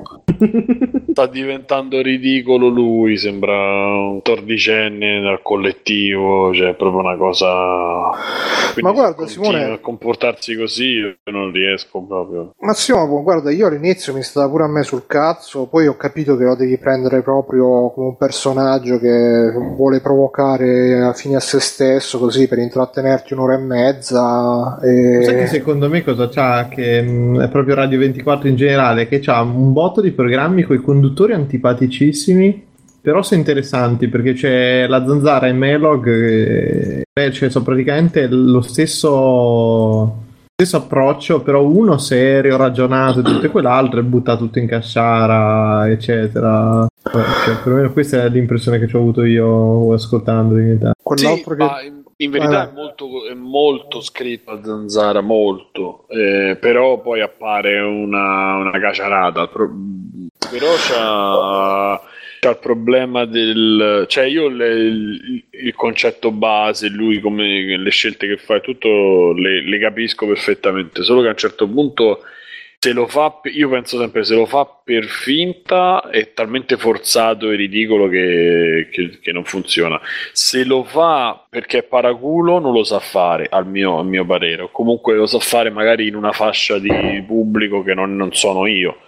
[1.10, 8.10] Sta diventando ridicolo lui, sembra un tordicenne dal collettivo, cioè è proprio una cosa...
[8.72, 12.51] Quindi Ma guarda, Simone- a comportarsi così io non riesco proprio.
[12.60, 16.44] Massimo, guarda, io all'inizio mi stava pure a me sul cazzo, poi ho capito che
[16.44, 22.18] lo devi prendere proprio come un personaggio che vuole provocare a fine a se stesso,
[22.18, 24.78] così per intrattenerti un'ora e mezza.
[24.81, 25.47] Sai che E...
[25.47, 26.66] secondo me cosa c'ha?
[26.68, 30.76] Che mh, è proprio Radio 24 in generale, che c'ha un botto di programmi con
[30.76, 32.64] i conduttori antipaticissimi,
[33.00, 38.62] però sono interessanti perché c'è la zanzara e Melog, eh, beh, cioè, sono praticamente lo
[38.62, 40.22] stesso,
[40.54, 45.90] stesso approccio, però uno serio, ragionato, e tutto e quell'altro e butta tutto in casciara,
[45.90, 46.86] eccetera.
[47.02, 50.92] Cioè, perlomeno questa è l'impressione che ci ho avuto io ascoltando in realtà.
[51.02, 52.03] Quell'altro Sì, che...
[52.18, 57.80] in, verità Vai, è molto, è molto scritto a Zanzara, molto, eh, però poi appare
[57.80, 59.46] una, una caciarata.
[59.48, 59.70] Pro-
[60.50, 62.00] però c'ha,
[62.40, 64.04] c'ha il problema del...
[64.08, 69.32] cioè io le- il, il concetto base, lui come le scelte che fa e tutto
[69.32, 72.20] le, le capisco perfettamente, solo che a un certo punto
[72.85, 77.56] se lo fa, io penso sempre se lo fa per finta è talmente forzato e
[77.56, 79.98] ridicolo che, che- che non funziona.
[80.32, 84.65] Se lo fa perché è paraculo, non lo sa fare, al mio, a mio parere,
[84.65, 88.66] o comunque lo sa fare magari in una fascia di pubblico che non, non sono
[88.66, 88.98] io.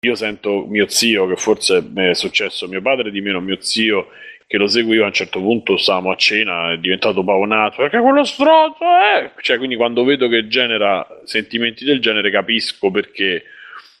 [0.00, 4.06] Io sento mio zio, che forse è successo mio padre di meno, mio zio
[4.48, 8.24] che lo seguiva a un certo punto stavamo a cena è diventato pavonato perché quello
[8.24, 13.42] stronzo è cioè quindi quando vedo che genera sentimenti del genere capisco perché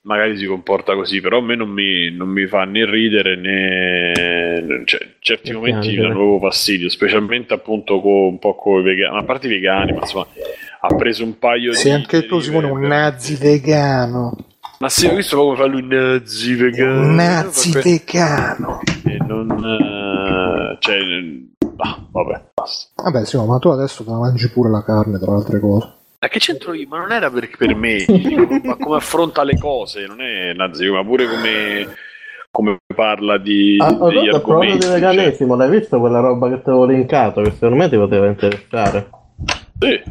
[0.02, 4.84] magari si comporta così però a me non mi, non mi fa né ridere né
[4.86, 6.08] cioè, certi momenti mi piangere.
[6.08, 9.50] danno proprio fastidio specialmente appunto con un po' con i vegani ma a parte i
[9.50, 10.26] vegani ma insomma
[10.80, 14.36] ha preso un paio Sei di anche tu, Simone, un nazi vegano.
[14.78, 17.12] Ma sì, ho visto come fa lui nazi vegano.
[17.12, 18.80] Nazi vegano.
[19.04, 19.50] E non...
[19.50, 20.17] eh,
[20.78, 20.96] cioè...
[21.76, 23.02] ah, vabbè, basta.
[23.02, 25.92] Vabbè, sì, ma tu adesso te la mangi pure la carne, tra le altre cose.
[26.20, 26.86] Ma che c'entro io?
[26.88, 28.04] Ma non era per, per me,
[28.64, 31.86] ma come affronta le cose, non è nazi, ma pure come,
[32.50, 34.76] come parla di, Ah, ho detto argomenti.
[34.78, 34.92] di cioè.
[34.94, 37.40] veganesimo, l'hai visto quella roba che ti avevo linkato?
[37.42, 39.08] Che secondo me ti poteva interessare.
[39.78, 40.02] Sì.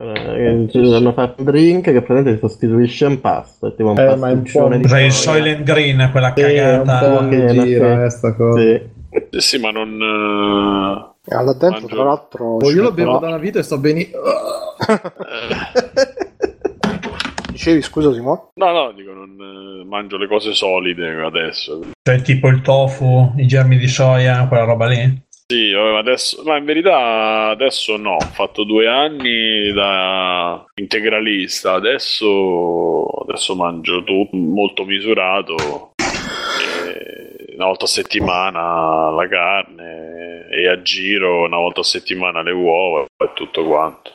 [0.00, 3.68] Eh, hanno fatto un drink che praticamente ti sostituisce un pasto.
[3.68, 5.08] È tipo un Eh, ma è un po' di Cioè.
[5.10, 7.16] Soylent Green, quella Sì, è un cagata.
[7.16, 7.96] po' che gira sì.
[7.96, 8.60] questa cosa.
[8.60, 8.96] Sì.
[9.30, 11.14] Sì, sì, ma non...
[11.24, 12.44] eh, là dentro, Mangio- tra l'altro.
[12.56, 14.20] Oh, io lo bevo la- da una vita e sto benissimo.
[17.50, 18.50] Dicevi, scusa, Simone?
[18.54, 21.80] No, no, dico, non eh, mangio le cose solide adesso.
[22.02, 25.26] Cioè tipo il tofu, i germi di soia, quella roba lì.
[25.50, 33.56] Sì, adesso, ma in verità adesso no, ho fatto due anni da integralista, adesso, adesso
[33.56, 35.94] mangio tutto molto misurato,
[36.86, 37.27] e
[37.58, 43.02] una volta a settimana la carne e a giro una volta a settimana le uova
[43.02, 44.12] e tutto quanto.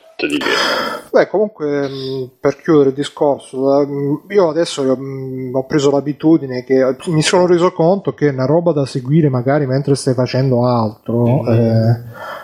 [1.12, 6.96] Beh, comunque, mh, per chiudere il discorso, eh, io adesso mh, ho preso l'abitudine che
[7.08, 11.26] mi sono reso conto che è una roba da seguire magari mentre stai facendo altro.
[11.52, 12.02] eh,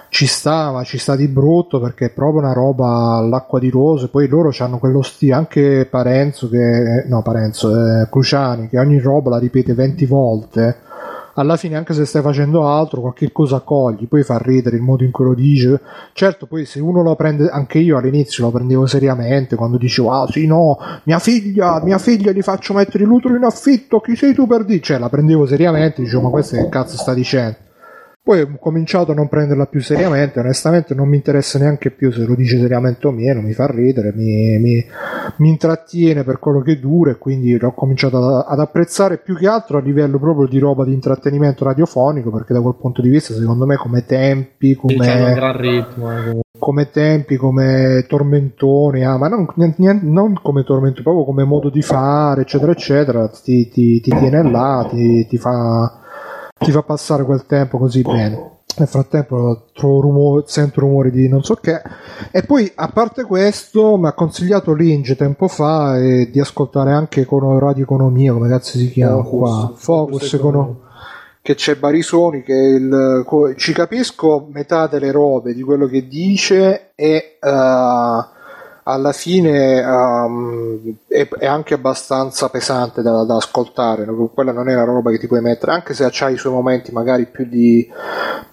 [0.10, 4.10] ci sta, ma ci sta di brutto perché è proprio una roba all'acqua di rose.
[4.10, 9.30] Poi loro hanno quello stile, anche Parenzo, che, no, Parenzo, eh, Cruciani, che ogni roba
[9.30, 10.88] la ripete 20 volte.
[11.40, 15.06] Alla fine, anche se stai facendo altro, qualche cosa cogli, poi fa ridere il modo
[15.06, 15.80] in cui lo dice.
[16.12, 20.28] Certo, poi se uno lo prende, anche io all'inizio lo prendevo seriamente quando dicevo, ah
[20.30, 24.48] sì, no, mia figlia, mia figlia gli faccio mettere l'utero in affitto, chi sei tu
[24.48, 24.82] per dire?
[24.82, 27.68] Cioè, la prendevo seriamente, dicevo, ma questo che cazzo sta dicendo?
[28.30, 32.26] Poi ho cominciato a non prenderla più seriamente, onestamente non mi interessa neanche più se
[32.26, 34.86] lo dice seriamente o meno, mi fa ridere, mi, mi-
[35.38, 39.48] mi intrattiene per quello che dura e quindi l'ho cominciato ad, ad apprezzare più che
[39.48, 43.34] altro a livello proprio di roba di intrattenimento radiofonico, perché da quel punto di vista
[43.34, 46.12] secondo me come tempi, come, ritmo.
[46.12, 51.72] eh, come tempi, come tormentoni, ah, ma non, niente- non come tormentoni, proprio come modo
[51.72, 55.98] di fare, eccetera, eccetera, ti, ti- ti tiene là, ti, ti fa,
[56.60, 58.58] ti fa passare quel tempo così bene.
[58.78, 61.82] Nel frattempo trovo rumore, sento rumori di non so che.
[62.32, 67.26] E poi, a parte questo, mi ha consigliato Linge tempo fa eh, di ascoltare anche
[67.26, 69.72] con Radio Economia, come cazzo si chiama Focus, qua?
[69.76, 70.88] Focus Focus
[71.42, 77.38] che c'è Barisoni che il, ci capisco metà delle robe di quello che dice e
[77.42, 78.26] eh,
[78.90, 84.84] alla fine ehm, è, è anche abbastanza pesante da, da ascoltare quella non è una
[84.84, 87.88] roba che ti puoi mettere anche se ha i suoi momenti magari più di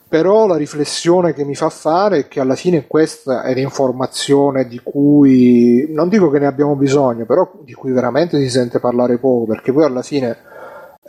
[0.08, 4.80] però la riflessione che mi fa fare è che alla fine questa è l'informazione di
[4.82, 9.46] cui non dico che ne abbiamo bisogno però di cui veramente si sente parlare poco
[9.46, 10.54] perché poi alla fine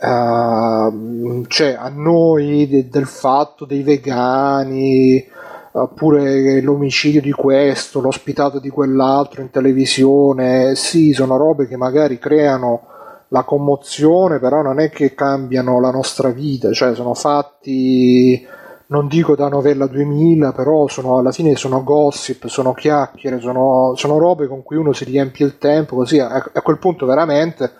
[0.00, 5.26] Ehm, cioè a noi de- del fatto dei vegani
[5.72, 12.82] oppure l'omicidio di questo, l'ospitato di quell'altro in televisione, sì, sono robe che magari creano
[13.28, 18.46] la commozione, però non è che cambiano la nostra vita, cioè sono fatti
[18.90, 24.18] non dico da novella 2000, però sono, alla fine sono gossip, sono chiacchiere, sono, sono
[24.18, 27.70] robe con cui uno si riempie il tempo, così a, a quel punto veramente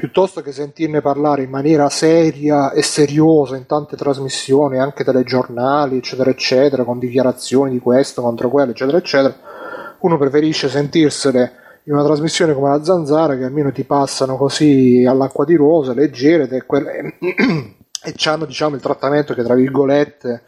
[0.00, 6.30] piuttosto che sentirne parlare in maniera seria e seriosa in tante trasmissioni, anche telegiornali, eccetera,
[6.30, 9.36] eccetera, con dichiarazioni di questo contro quello, eccetera, eccetera,
[9.98, 11.52] uno preferisce sentirsene
[11.84, 16.48] in una trasmissione come la Zanzara che almeno ti passano così all'acqua di rosa, leggere
[16.48, 17.18] è quelle-
[18.02, 20.44] e hanno diciamo il trattamento che tra virgolette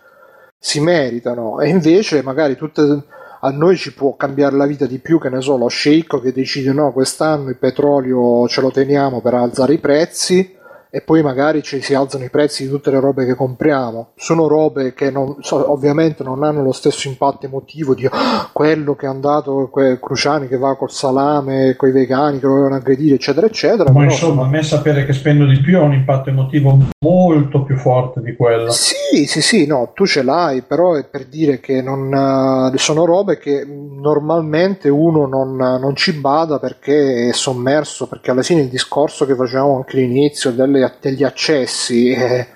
[0.58, 1.60] si meritano.
[1.60, 3.04] E invece magari tutte
[3.44, 6.32] a noi ci può cambiare la vita di più che ne so lo sceicco che
[6.32, 10.60] decide no quest'anno il petrolio ce lo teniamo per alzare i prezzi
[10.94, 14.46] e poi magari ci si alzano i prezzi di tutte le robe che compriamo sono
[14.46, 19.06] robe che non, so- ovviamente non hanno lo stesso impatto emotivo di "Ah, quello che
[19.06, 23.46] è andato que- Cruciani che va col salame coi vegani che lo volevano aggredire eccetera
[23.46, 27.62] eccetera Ma insomma, a me sapere che spendo di più ha un impatto emotivo molto
[27.64, 28.70] più forte di quello.
[28.70, 33.04] Sì, sì, sì, no, tu ce l'hai, però è per dire che non, eh, sono
[33.04, 38.68] robe che normalmente uno non, non ci bada perché è sommerso, perché alla fine il
[38.68, 42.46] discorso che facevamo anche all'inizio delle- degli accessi è-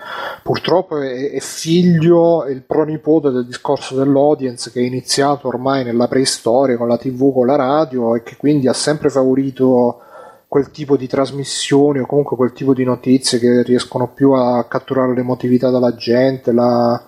[0.42, 6.08] purtroppo è, è figlio, è il pronipote del discorso dell'audience che è iniziato ormai nella
[6.08, 10.00] preistoria con la tv, con la radio e che quindi ha sempre favorito
[10.48, 15.12] quel tipo di trasmissioni o comunque quel tipo di notizie che riescono più a catturare
[15.14, 17.02] l'emotività della gente, la,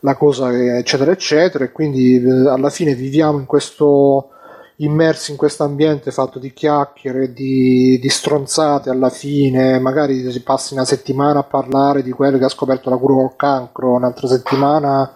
[0.00, 1.64] la cosa, eccetera, eccetera.
[1.64, 4.31] E quindi eh, alla fine viviamo in questo,
[4.84, 10.74] immersi in questo ambiente fatto di chiacchiere, di, di stronzate alla fine, magari si passi
[10.74, 15.14] una settimana a parlare di quello che ha scoperto la cura col cancro, un'altra settimana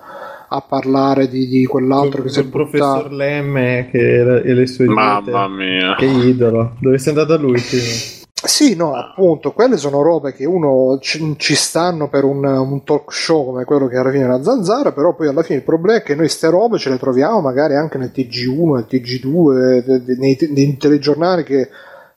[0.49, 3.15] a parlare di, di quell'altro che si è il professor buttato.
[3.15, 5.95] Lemme che era, e le sue Mamma mia.
[5.97, 6.77] Che idolo.
[6.81, 7.61] Dove sei andato a lui?
[7.61, 8.16] prima?
[8.47, 13.12] Sì, no, appunto, quelle sono robe che uno ci, ci stanno per un, un talk
[13.12, 16.02] show come quello che alla fine era Zanzara, però poi alla fine il problema è
[16.02, 20.16] che noi ste robe ce le troviamo magari anche nel TG1, nel TG2, de- de-
[20.16, 21.68] nei, nei telegiornali che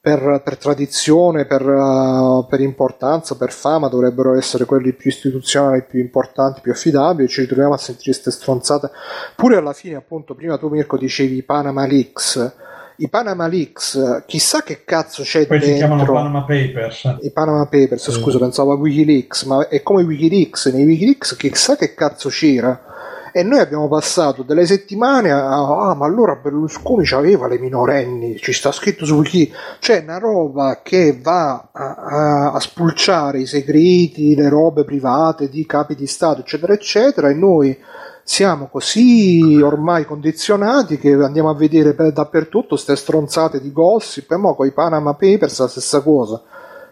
[0.01, 5.99] per, per tradizione, per, uh, per importanza, per fama dovrebbero essere quelli più istituzionali, più
[5.99, 8.91] importanti, più affidabili, ci ritroviamo a sentire queste stronzate.
[9.35, 12.53] Pure alla fine, appunto, prima tu Mirko dicevi Panama Leaks.
[13.01, 17.17] I Panama Leaks, chissà che cazzo c'è Poi si chiamano dentro Panama Papers.
[17.21, 21.93] i Panama Papers, scusa, pensavo a Wikileaks, ma è come Wikileaks, nei Wikileaks chissà che
[21.93, 22.83] cazzo c'era.
[23.31, 28.51] E noi abbiamo passato delle settimane a, ah, ma allora Berlusconi aveva le minorenni, ci
[28.51, 34.35] sta scritto su Wiki, cioè una roba che va a, a- a spulciare i segreti,
[34.35, 37.77] le robe private di capi di Stato, eccetera, eccetera, e noi
[38.29, 44.37] siamo così ormai condizionati che andiamo a vedere per- dappertutto ste stronzate di gossip, e
[44.37, 46.39] mo con i Panama Papers la stessa cosa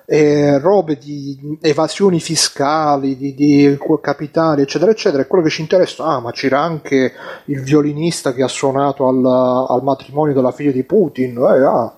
[0.09, 5.22] eh, robe di evasioni fiscali, di, di capitali, eccetera, eccetera.
[5.22, 7.11] E quello che ci interessa, ah, ma c'era anche
[7.45, 11.38] il violinista che ha suonato al, al matrimonio della figlia di Putin.
[11.38, 11.97] Eh, ah.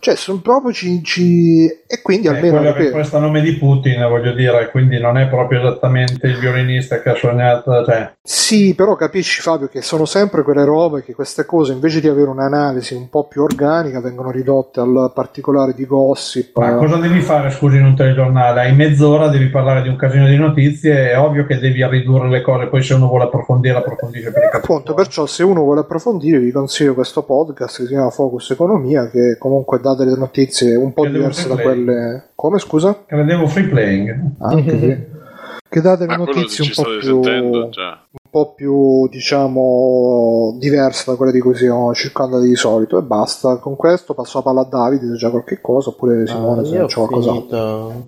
[0.00, 2.58] Cioè, sono proprio ci, ci- E quindi Eh, almeno.
[2.58, 7.00] quello che presta nome di Putin, voglio dire, quindi non è proprio esattamente il violinista
[7.00, 11.46] che ha sognato, cioè, Sì, però capisci Fabio che sono sempre quelle robe che queste
[11.46, 16.58] cose invece di avere un'analisi un po' più organica vengono ridotte al particolare di gossip.
[16.58, 16.76] ma eh.
[16.76, 18.60] cosa devi fare, scusi, in un telegiornale?
[18.60, 22.42] Hai mezz'ora, devi parlare di un casino di notizie, è ovvio che devi ridurre le
[22.42, 26.38] cose, poi se uno vuole approfondire, approfondisce per cazzi Appunto, perciò se uno vuole approfondire
[26.38, 30.92] vi consiglio questo podcast che si chiama Focus Economia che comunque dà delle notizie un
[30.92, 32.30] po' Credevo diverse da quelle...
[32.34, 33.04] Come scusa?
[33.06, 34.30] Credevo free playing.
[34.38, 35.16] Anche sì.
[35.70, 37.70] Che dà delle Ma quello notizie un po' più...
[37.70, 37.84] cioè.
[37.86, 43.58] un po' più diciamo diverse da quelle di cui stiamo circondati di solito e basta
[43.58, 46.84] con questo passo la palla a Davide se c'è qualche cosa oppure Simone Ah, se
[46.86, 47.32] c'è qualcosa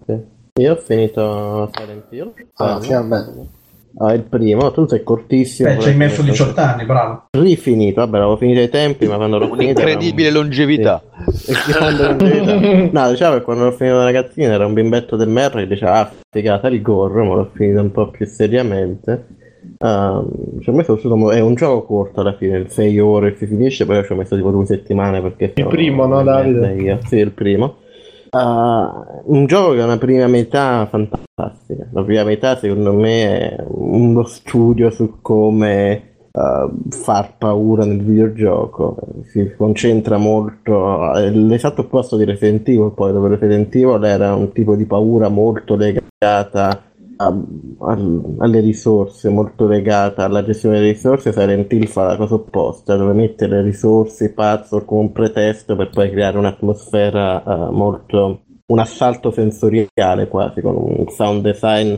[0.06, 0.18] sì.
[0.62, 2.32] Io ho finito Silent Hill.
[2.54, 3.32] ah, Ah, finalmente
[3.98, 5.68] Ah, il primo, tu sei cortissimo.
[5.68, 7.24] Beh, ci hai messo 18 anni, bravo.
[7.30, 9.62] Rifinito, vabbè, l'avevo finito ai tempi, ma quando l'ho finito.
[9.80, 11.02] un- Un'incredibile longevità.
[11.32, 11.50] Sì.
[11.50, 11.54] E
[11.98, 12.88] longevità.
[12.92, 15.94] No, diciamo che quando l'ho finito da ragazzino era un bimbetto del merda che diceva,
[15.98, 19.26] ah, figata il gorro, ma l'ho finito un po' più seriamente.
[19.78, 20.98] Um, ci ho messo
[21.30, 24.50] è un gioco corto alla fine, 6 ore si finisce, poi ci ho messo tipo
[24.50, 26.98] due settimane perché Il primo, no, Davide?
[27.06, 27.76] Sì, il primo.
[28.32, 31.88] Uh, un gioco che ha una prima metà fantastica.
[31.92, 38.96] La prima metà, secondo me, è uno studio su come uh, far paura nel videogioco.
[39.24, 41.12] Si concentra molto.
[41.12, 45.28] È l'esatto opposto di Resident Evil, poi, dove Resident Evil era un tipo di paura
[45.28, 46.89] molto legata
[47.22, 47.36] a-
[47.80, 51.32] al- alle risorse, molto legata alla gestione delle risorse.
[51.32, 55.90] Silent Hill fa la cosa opposta, dove mette le risorse, puzzle come un pretesto per
[55.90, 58.40] poi creare un'atmosfera eh, molto.
[58.70, 61.92] un assalto sensoriale quasi, con un sound design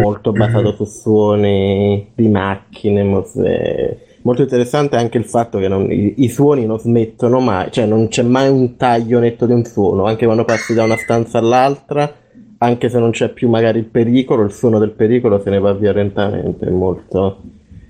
[0.00, 3.02] molto basato su suoni di macchine.
[3.02, 7.84] mose- Molto interessante anche il fatto che non- i, i suoni non smettono mai, cioè
[7.86, 11.36] non c'è mai un taglio netto di un suono, anche quando passi da una stanza
[11.38, 12.10] all'altra,
[12.58, 15.72] anche se non c'è più magari il pericolo, il suono del pericolo se ne va
[15.72, 17.40] via lentamente, è molto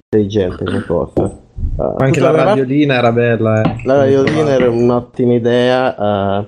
[0.04, 1.44] intelligente come cosa.
[1.76, 3.80] Uh, Anche la radiolina era bella, eh.
[3.84, 5.96] la radiolina era un'ottima idea,
[6.40, 6.46] eh,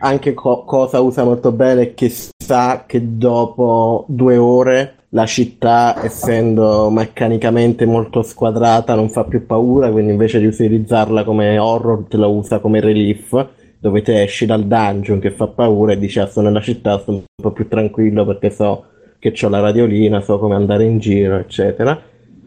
[0.00, 6.02] anche co- cosa usa molto bene è che sa che dopo due ore la città,
[6.02, 12.16] essendo meccanicamente molto squadrata, non fa più paura, quindi invece di utilizzarla come horror te
[12.16, 13.46] la usa come relief,
[13.84, 17.24] dove esci dal dungeon che fa paura e dici ah sono nella città, sono un
[17.34, 18.86] po' più tranquillo perché so
[19.18, 22.00] che ho la radiolina, so come andare in giro, eccetera.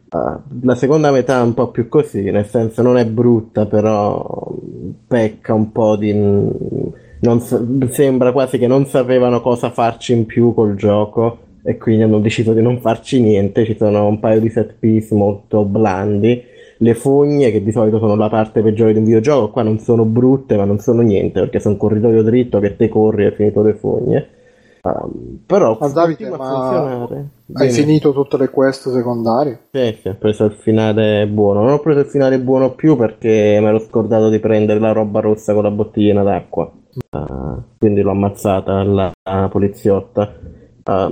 [0.10, 4.52] Uh, la seconda metà è un po' più così, nel senso non è brutta, però
[5.06, 6.12] pecca un po' di...
[6.12, 12.02] non sa- sembra quasi che non sapevano cosa farci in più col gioco e quindi
[12.02, 13.64] hanno deciso di non farci niente.
[13.64, 16.56] Ci sono un paio di set piece molto blandi.
[16.80, 20.06] Le fogne, che di solito sono la parte peggiore di un videogioco, qua non sono
[20.06, 23.32] brutte, ma non sono niente perché sono un corridoio dritto che te corri e hai
[23.34, 24.28] finito le fogne.
[24.84, 27.30] Um, però Ma Davide, ma funzionare.
[27.54, 27.72] hai Dimmi.
[27.72, 29.60] finito tutte le quest secondarie?
[29.72, 31.62] Sì, sì, ho preso il finale buono.
[31.64, 35.20] Non ho preso il finale buono più perché mi ero scordato di prendere la roba
[35.20, 36.72] rossa con la bottiglina d'acqua.
[37.10, 40.34] Ah, quindi l'ho ammazzata la, la poliziotta.
[40.84, 41.12] Ah,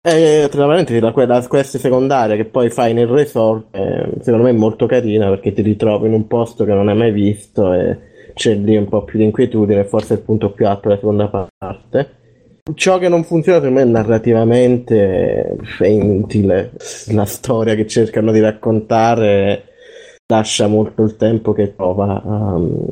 [0.00, 4.50] E tra parentesi, la, quella quest secondaria che poi fai nel resort, eh, secondo me
[4.50, 7.98] è molto carina perché ti ritrovi in un posto che non hai mai visto e
[8.32, 11.28] c'è lì un po' più di inquietudine, forse è il punto più alto della seconda
[11.58, 12.16] parte.
[12.74, 16.72] Ciò che non funziona per me narrativamente è inutile.
[17.08, 19.67] La storia che cercano di raccontare
[20.30, 22.20] lascia molto il tempo che trova.
[22.24, 22.84] um,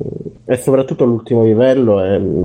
[0.45, 2.43] e soprattutto l'ultimo livello è mm,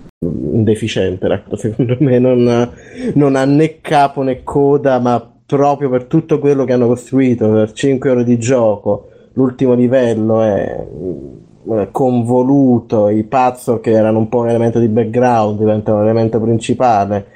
[0.63, 1.43] deficiente.
[1.55, 2.69] Secondo me non,
[3.13, 7.71] non ha né capo né coda, ma proprio per tutto quello che hanno costruito per
[7.71, 9.07] 5 ore di gioco.
[9.33, 15.57] L'ultimo livello è mm, convoluto, i pazzo che erano un po' un elemento di background
[15.57, 17.27] diventano un elemento principale.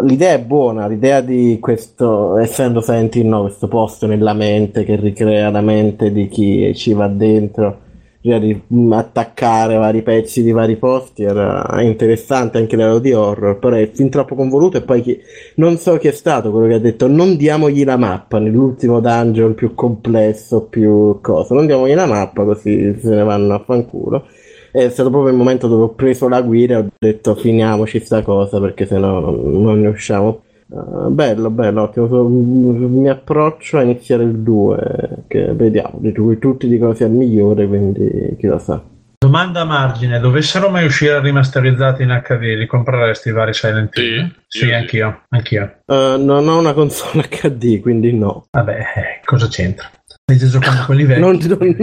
[0.00, 5.50] L'idea è buona, l'idea di questo, essendo Silent no, questo posto nella mente che ricrea
[5.50, 7.80] la mente di chi ci va dentro,
[8.22, 8.58] cioè di
[8.90, 14.08] attaccare vari pezzi di vari posti, era interessante anche livello di horror, però è fin
[14.08, 15.20] troppo convoluto e poi chi-
[15.56, 19.54] non so chi è stato quello che ha detto non diamogli la mappa nell'ultimo dungeon
[19.54, 24.26] più complesso, più cosa, non diamogli la mappa così se ne vanno a fanculo.
[24.72, 28.22] È stato proprio il momento dove ho preso la guida e ho detto finiamoci sta
[28.22, 30.44] cosa perché sennò non, non ne usciamo.
[30.68, 32.06] Uh, bello, bello, ottimo.
[32.26, 37.66] Mi approccio a iniziare il 2, che vediamo, di cui tutti dicono sia il migliore,
[37.66, 38.82] quindi chi lo sa.
[39.18, 44.32] Domanda a margine, dovessero mai uscire rimasterizzati in HD, li compreresti i vari Silent Hill?
[44.48, 44.74] Sì, Sì, io sì.
[44.74, 45.76] anch'io, anch'io.
[45.84, 48.46] Uh, non ho una console HD, quindi no.
[48.50, 49.90] Vabbè, eh, cosa c'entra?
[50.06, 51.20] Stai già giocando con i vecchi?
[51.20, 51.76] Non, non-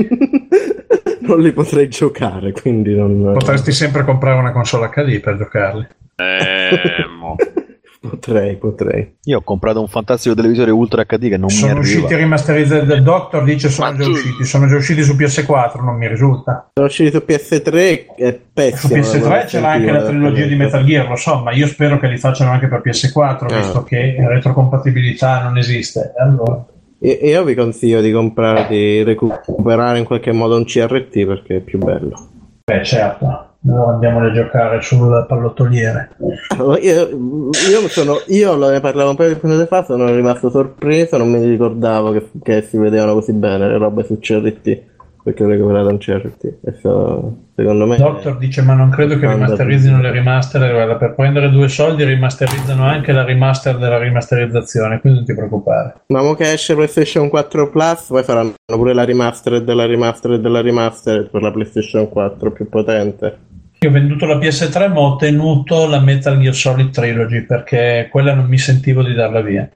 [1.29, 3.31] non li potrei giocare, quindi non...
[3.33, 5.87] Potresti sempre comprare una console HD per giocarli.
[6.15, 7.35] Eh, mo.
[8.01, 9.17] Potrei, potrei.
[9.25, 11.97] Io ho comprato un fantastico televisore Ultra HD che non sono mi arriva.
[11.97, 15.83] usciti rimasterizzati del Doctor, dice sono Ma già tu- usciti, sono già usciti su PS4,
[15.83, 16.69] non mi risulta.
[16.73, 18.95] Sono usciti su PS3, è Su pessimo.
[19.01, 22.17] PS3 c'era anche la trilogia di Metal Gear, lo so, ma io spero che li
[22.17, 23.57] facciano anche per PS4, Ah.
[23.57, 26.13] visto che retrocompatibilità non esiste.
[26.17, 31.25] Allora, E e io vi consiglio di comprare, di recuperare in qualche modo un CRT
[31.25, 32.27] perché è più bello.
[32.65, 36.11] beh, certo, allora andiamo a giocare sul pallottoliere.
[36.57, 41.17] Allora, Io, io sono, io ne parlavo un paio di puntate fa, sono rimasto sorpreso,
[41.17, 44.81] non mi ricordavo che, che si vedevano così bene le robe su CRT,
[45.29, 46.43] perché ho recuperato un CRT.
[46.63, 47.97] E so- secondo me...
[47.97, 50.71] Doctor dice: Ma non credo che rimasterizzino le remaster.
[50.71, 54.99] Guarda, per prendere due soldi, rimasterizzano anche la remaster della rimasterizzazione.
[54.99, 56.01] Quindi non ti preoccupare.
[56.07, 60.61] Ma mo che esce PlayStation 4 Plus, poi faranno pure la remastered della remastered della
[60.61, 63.37] remastered per la PlayStation 4 più potente.
[63.81, 68.33] Io ho venduto la PS3, ma ho tenuto la Metal Gear Solid Trilogy perché quella
[68.33, 69.69] non mi sentivo di darla via.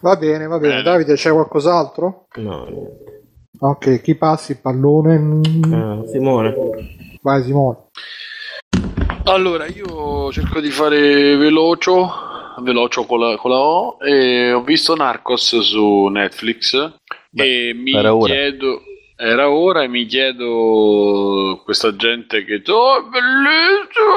[0.00, 0.74] Va bene, va bene.
[0.74, 0.82] Bene.
[0.84, 2.26] Davide, c'è qualcos'altro?
[2.36, 3.17] No, niente.
[3.60, 5.40] Ok, chi passi il pallone?
[5.72, 6.54] Ah, Simone.
[7.20, 7.76] Vai Simone.
[9.24, 12.08] Allora, io cerco di fare velocio,
[12.60, 16.74] velocio con la, con la O, e ho visto Narcos su Netflix
[17.32, 18.32] e mi era ora.
[19.20, 24.14] Era ora e mi chiedo questa gente che oh, è bellissimo,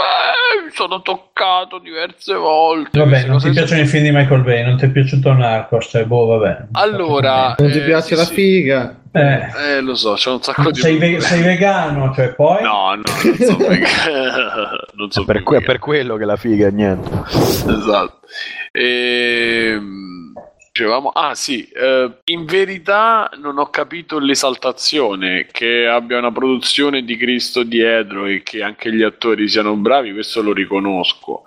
[0.00, 2.98] eh, mi sono toccato diverse volte.
[2.98, 6.06] Vabbè, non ti piacciono i film di Michael Bay, non ti è piaciuto Narcos, cioè,
[6.06, 6.68] boh, vabbè.
[6.72, 8.32] Allora, Non ti eh, piace sì, la sì.
[8.34, 8.94] figa?
[9.12, 10.80] Eh, Eh, lo so, c'è un sacco di...
[10.80, 12.62] sei, ve- sei vegano, cioè poi...
[12.62, 14.70] No, no, non so vegano.
[14.94, 17.10] non so È per, que- per quello che la figa è niente.
[17.28, 18.20] Esatto.
[18.72, 20.32] Ehm,
[20.72, 27.16] dicevamo, ah sì, eh, in verità non ho capito l'esaltazione che abbia una produzione di
[27.16, 31.44] Cristo dietro e che anche gli attori siano bravi, questo lo riconosco.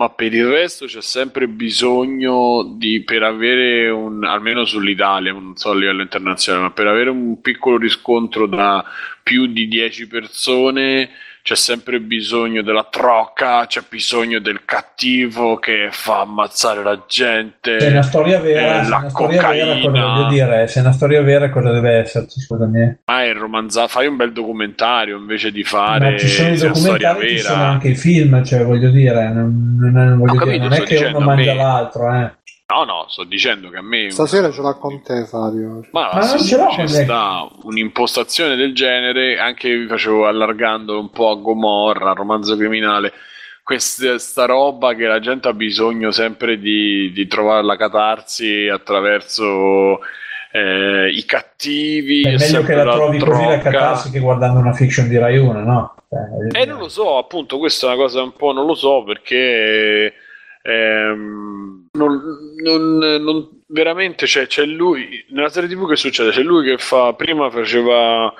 [0.00, 5.70] Ma per il resto c'è sempre bisogno di, per avere un, almeno sull'Italia, non so
[5.70, 8.84] a livello internazionale, ma per avere un piccolo riscontro da
[9.24, 11.10] più di 10 persone
[11.48, 17.80] c'è sempre bisogno della trocca, c'è bisogno del cattivo che fa ammazzare la gente.
[17.80, 20.12] Se è una storia vera, eh, la una storia vera, cosa cocaina.
[20.12, 20.68] voglio dire?
[20.68, 22.40] Se è una storia vera, cosa deve esserci?
[22.40, 22.98] Scusami.
[23.02, 27.28] Ma è romanzato, fai un bel documentario invece di fare Ma ci sono i documentari,
[27.30, 30.72] ci sono anche i film, cioè voglio dire, non, non è, voglio dire, capito, non
[30.74, 32.30] è che dicendo, uno mangia me- l'altro, eh.
[32.70, 35.86] No, no, sto dicendo che a me Stasera ce l'ha con te, Fabio.
[35.92, 41.08] Ma, Ma non ce l'ho con sta un'impostazione del genere, anche vi facevo allargando un
[41.08, 43.14] po' a Gomorra, romanzo criminale,
[43.62, 50.00] questa sta roba che la gente ha bisogno sempre di, di trovare la catarsi attraverso
[50.52, 52.20] eh, i cattivi.
[52.20, 55.64] È meglio che la trovi così la catarsi che guardando una fiction di Rai 1,
[55.64, 55.94] no?
[56.10, 56.64] Eh, dire.
[56.66, 60.12] non lo so, appunto, questa è una cosa un po' non lo so perché
[60.62, 62.22] ehm, non,
[62.62, 66.30] non- non- veramente c'è, c'è lui nella serie TV che succede?
[66.30, 68.32] C'è lui che fa prima faceva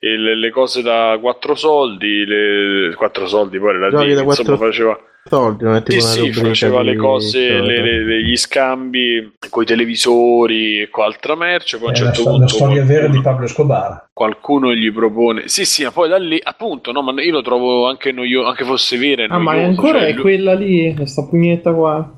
[0.00, 4.66] il- le cose da quattro soldi, le quattro soldi, poi la Giochi da insomma quattro-
[4.66, 8.36] faceva soldi, non è tipo Sì, una sì, faceva di- le cose, le- le- gli
[8.36, 11.78] scambi con i televisori e con altra merce.
[11.78, 14.08] Poi a un la, certo la punto storia vera di qualcuno, Pablo Escobar.
[14.12, 17.86] qualcuno gli propone, sì, sì, ma poi da lì, appunto, no, ma io lo trovo
[17.88, 19.24] anche noioso, anche fosse vera.
[19.28, 22.14] Ah, ma è noioso, ancora cioè, è lui- quella lì, questa pugnetta qua.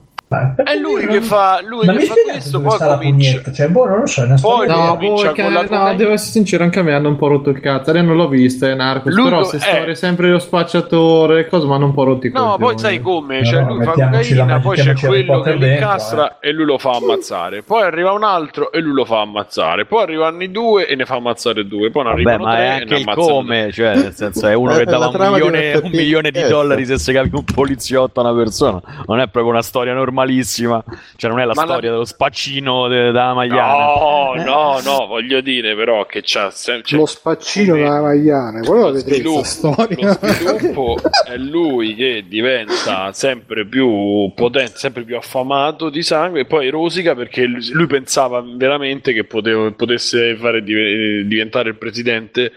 [0.57, 3.53] Ma È lui non- che fa, lui Ma che fa questo, poi comincia.
[3.53, 5.63] Cioè, boh, non lo so, è una Poi storia no, boh, comincia che- con la
[5.69, 7.93] no, devo essere sincero, anche a me hanno un po' rotto il cazzo.
[7.93, 9.61] Lei non l'ho vista, è Narcos, Lui però se eh.
[9.61, 12.59] storie sempre lo spacciatore cose, ma non un po' rotti i No, coglioni.
[12.59, 13.45] poi sai come?
[13.45, 16.91] Cioè, No, lui fa cocaina, poi c'è quello che dentro, incastra e lui lo fa
[16.93, 17.63] ammazzare.
[17.63, 19.85] Poi arriva un altro e lui lo fa ammazzare.
[19.87, 21.91] Poi arrivano i due e ne fa ammazzare due.
[21.91, 24.47] Poi ne Vabbè, arrivano ma tre è e anche ne il come, cioè, nel senso,
[24.47, 28.25] è uno Eh, che dava un milione, di dollari se si capi un poliziotto a
[28.31, 28.81] una persona.
[29.07, 30.83] Non è proprio una storia normalissima.
[31.17, 33.85] Cioè, non è la Ma la- storia dello spaccino de- della Magliana.
[33.85, 38.83] No, no, no, voglio dire però che c'ha sem- cioè, Lo spaccino della Magliane, quello
[38.89, 40.19] lo vedete sviluppo, questa storia.
[40.21, 46.45] lo sviluppo è lui che diventa sempre più potente, sempre più affamato di sangue e
[46.47, 52.53] poi rosica perché lui pensava veramente che potevo- potesse fare div- diventare il presidente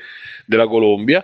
[0.45, 1.23] della Colombia.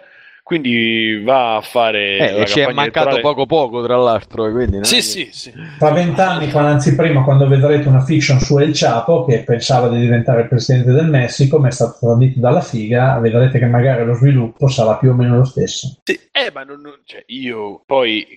[0.51, 2.81] Quindi va a fare Eh, la ci è mancato
[3.11, 4.47] elettorale- poco poco, tra l'altro.
[4.47, 5.53] e Quindi, Sì, che- sì, sì.
[5.79, 10.41] Tra vent'anni, anzi prima, quando vedrete una fiction su El Chapo che pensava di diventare
[10.41, 14.67] il presidente del Messico, ma è stato tradito dalla figa, vedrete che magari lo sviluppo
[14.67, 15.99] sarà più o meno lo stesso.
[16.03, 18.27] Sì, eh, ma non, non- cioè, io poi,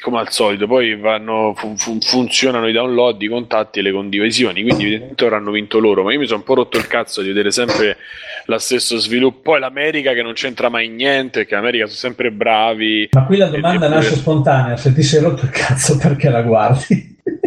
[0.00, 4.62] come al solito, poi vanno, fun- fun- funzionano i download, i contatti e le condivisioni.
[4.62, 6.02] Quindi, evidentemente, ora hanno vinto loro.
[6.02, 7.98] Ma io mi sono un po' rotto il cazzo di vedere sempre
[8.46, 9.40] lo stesso sviluppo.
[9.50, 13.08] Poi l'America che non c'entra mai niente, che l'America sono sempre bravi.
[13.12, 16.42] Ma qui la domanda E- nasce spontanea, se ti sei rotto il cazzo perché la
[16.42, 17.16] guardi?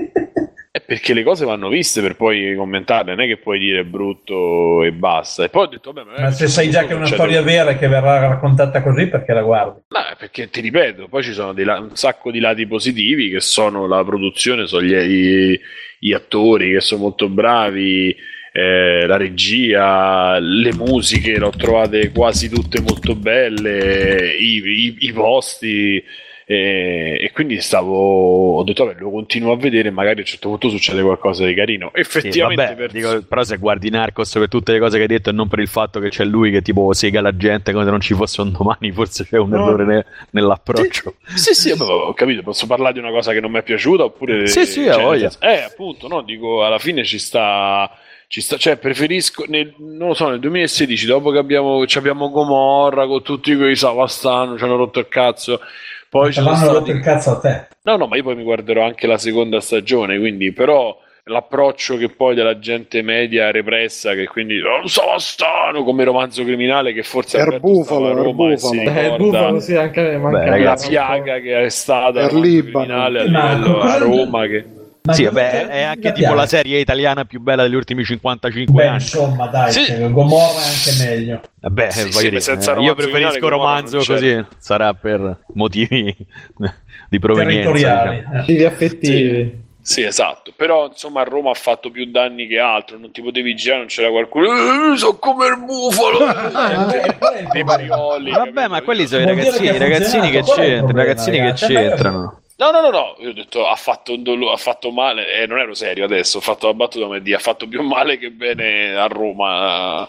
[0.74, 4.83] È perché le cose vanno viste per poi commentarle, non è che puoi dire brutto
[4.83, 5.43] e basta.
[5.43, 7.72] E poi ho detto, vabbè, magari Ma se sai già che è una storia vera
[7.72, 9.82] e che verrà raccontata così, perché la guardi?
[9.90, 13.85] No, perché ti ripeto, poi ci sono la- un sacco di lati positivi che sono
[13.85, 15.59] la produzione, sono gli, i-
[16.00, 18.16] gli attori che sono molto bravi,
[18.52, 25.14] eh, la regia, le musiche, le ho trovate quasi tutte molto belle, i, i- i
[25.14, 26.04] posti.
[26.46, 30.50] eh, e quindi stavo, ho detto, vabbè, lo continuo a vedere, magari a un certo
[30.50, 31.92] punto succede qualcosa di carino.
[31.94, 35.08] Sì, Effettivamente, vabbè, per- dico, però se guardi Narcos per tutte le cose che hai
[35.08, 37.86] detto e non per il fatto che c'è lui che tipo sega la gente come
[37.86, 39.56] se non ci fosse un domani, forse c'è un No.
[39.62, 41.16] errore ne- nell'approccio.
[41.36, 44.04] Sì, sì, vabbè, ho capito, posso parlare di una cosa che non mi è piaciuta
[44.04, 44.46] oppure...
[44.48, 47.90] Sì, sì, cioè, Eh, appunto, no, dico, alla fine ci sta...
[48.32, 52.30] Ci sta, cioè, preferisco, nel, non lo so, nel 2016, dopo che abbiamo, ci abbiamo
[52.30, 55.60] Gomorra con tutti quei Savastano, ci hanno rotto il cazzo,
[56.08, 56.92] poi ci sono l'hanno rotto stati...
[56.92, 57.68] il cazzo a te.
[57.82, 62.08] No, no, ma io poi mi guarderò anche la seconda stagione, quindi però l'approccio che
[62.08, 67.68] poi della gente media repressa, che quindi oh, Savastano come romanzo criminale, che forse Alberto
[67.68, 68.82] Bufalo, a Er Roma Bufalo.
[68.82, 73.19] Eh, bufalo sì, anche a me manca Beh, la ragazzi, piaga che è stata criminale
[73.19, 74.80] a livello a Roma che...
[75.04, 78.74] Ma Sì, vabbè, è anche La tipo la serie italiana più bella degli ultimi 55
[78.74, 79.02] Beh, anni.
[79.02, 80.10] insomma, dai, Sì.
[80.12, 81.42] Gomorra è anche meglio.
[81.60, 86.16] Vabbè, Sì, voglio sì, dire, senza eh, io preferisco romanzo così, sarà per motivi
[87.10, 87.72] di provenienza.
[87.72, 88.18] Territoriali.
[88.18, 88.34] diciamo.
[88.34, 88.38] eh.
[88.38, 89.60] Motivi affettivi.
[89.84, 93.56] Sì, esatto, però insomma a Roma ha fatto più danni che altro, non ti potevi
[93.56, 94.46] girare, non c'era qualcuno,
[94.94, 97.66] eh, so come il bufalo, Eh, dei problema?
[97.66, 98.30] parioli.
[98.30, 102.42] Vabbè, ma quelli sono i ragazzini, che i ragazzini che i ragazzini c'entrano.
[102.62, 105.74] No, no, no, no, io ho detto ha fatto, ha fatto male, e non ero
[105.74, 109.08] serio adesso, ho fatto la battuta come dire, ha fatto più male che bene a
[109.08, 110.08] Roma.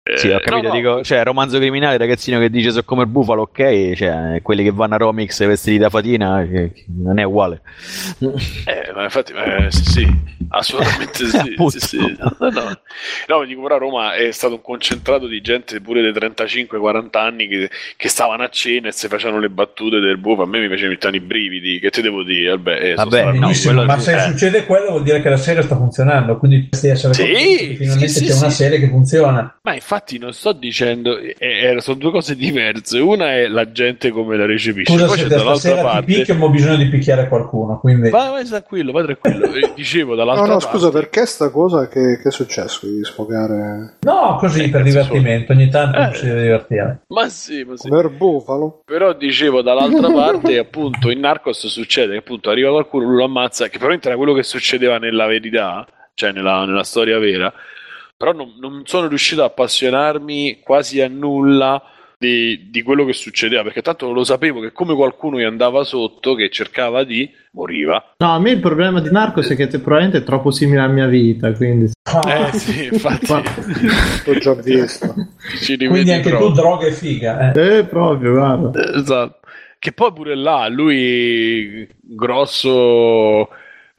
[0.00, 3.02] Eh, Sì, ho capito, no, no, dico, cioè, romanzo criminale, ragazzino che dice so come
[3.02, 7.24] il bufalo, ok, cioè, quelli che vanno a Romix vestiti da fatina, che non è
[7.24, 7.60] uguale.
[8.20, 10.06] Eh, ma infatti, eh, sì, sì,
[10.50, 12.16] assolutamente sì, sì, sì.
[12.18, 12.80] No, no.
[13.26, 17.48] No, dico, però a Roma è stato un concentrato di gente pure dei 35-40 anni
[17.48, 20.44] che, che stavano a cena e si facevano le battute del bufalo.
[20.44, 22.50] A me mi facevano mettere i brividi, che ti devo dire?
[22.50, 23.50] Vabbè, eh, Vabbè, no,
[23.84, 24.20] ma se eh.
[24.30, 28.26] succede quello vuol dire che la serie sta funzionando, quindi dovresti essere Sì, finalmente sì,
[28.26, 29.58] c'è sì, una serie che funziona.
[29.62, 32.98] Ma infatti non sto dicendo, eh, eh, sono due cose diverse.
[32.98, 36.04] Una è la gente come la recepisce, Scusa poi se c'è da dall'altra parte.
[36.04, 38.10] picchio, ma ho bisogno di picchiare qualcuno, quindi...
[38.10, 39.48] Vai, vai tranquillo, vai tranquillo.
[39.60, 40.66] Eh, Dicevo dall'altra No, no, parte.
[40.66, 45.52] scusa, perché sta cosa che, che è successo di sfogare No, così per cazzo divertimento,
[45.52, 46.12] ogni tanto Eh.
[46.14, 47.02] ci deve divertire.
[47.08, 47.88] Ma sì, ma sì.
[47.88, 48.82] il bufalo?
[48.84, 53.64] Però dicevo dall'altra parte, appunto, in Narcos succede che appunto arriva qualcuno, lui lo ammazza,
[53.64, 57.52] che probabilmente era quello che succedeva nella verità, cioè nella, nella storia vera.
[58.16, 61.82] Però non, non sono riuscito a appassionarmi quasi a nulla
[62.20, 66.34] di, di quello che succedeva, perché tanto lo sapevo che come qualcuno gli andava sotto,
[66.34, 68.12] che cercava di, moriva.
[68.18, 70.92] No, a me il problema di Narcos è che te- probabilmente è troppo simile alla
[70.92, 71.90] mia vita, quindi...
[72.26, 73.26] Eh sì, infatti
[74.26, 75.14] L'ho già visto.
[75.64, 76.48] Quindi anche proprio.
[76.48, 77.52] tu droga e figa.
[77.52, 77.78] Eh.
[77.78, 78.98] Eh, proprio, guarda.
[78.98, 79.38] Esatto.
[79.78, 83.48] che poi pure là, lui grosso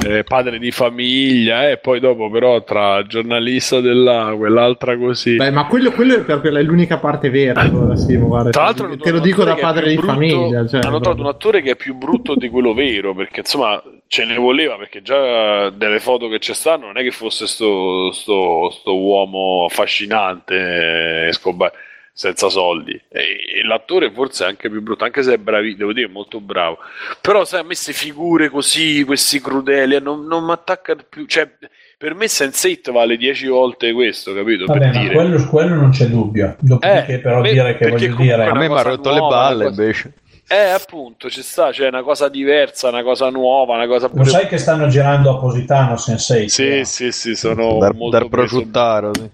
[0.06, 5.36] eh, padre di famiglia e poi dopo però tra giornalista della quell'altra così.
[5.36, 7.60] Beh, ma quello, quello è proprio è l'unica parte vera.
[7.60, 10.68] allora, Simo, guarda, Tra l'altro te, lo dico da padre di brutto- famiglia.
[10.68, 14.26] Cioè, hanno trovato un attore che è più brutto di quello vero perché insomma ce
[14.26, 18.70] ne voleva perché già delle foto che ci stanno non è che fosse sto, sto,
[18.72, 21.72] sto uomo affascinante eh, Escobar
[22.14, 23.20] senza soldi e,
[23.60, 26.78] e l'attore forse è anche più brutto anche se è bravi devo dire molto bravo
[27.22, 31.50] però sai a me queste figure così questi crudeli non, non mi attaccano più cioè
[31.98, 35.92] per me Sense8 vale 10 volte questo capito Vabbè, per ma dire quello, quello non
[35.92, 36.56] c'è dubbio.
[36.60, 38.44] Dopodiché, Eh, però, beh, dire che voglio dire.
[38.48, 40.14] A me mi ha rotto le nuova, balle una cosa- invece.
[40.48, 44.30] eh appunto ci sta cioè una cosa diversa una cosa nuova una cosa Lo pure
[44.32, 46.50] sai che stanno girando a Positano Sensei?
[46.50, 49.30] sì sì sì sono Dar, molto dar preso- prosciuttaro, sì.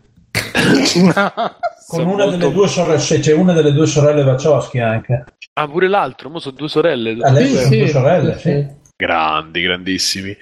[1.87, 5.23] Con una molto- delle due sorelle, c'è una delle due sorelle Wachowski anche.
[5.53, 7.17] Ah, pure l'altro, mo sono due sorelle.
[7.21, 8.49] A lei Sì, sono sì, due sorelle, sì, sì.
[8.49, 8.75] sì.
[8.99, 10.35] Grandi, grandissimi.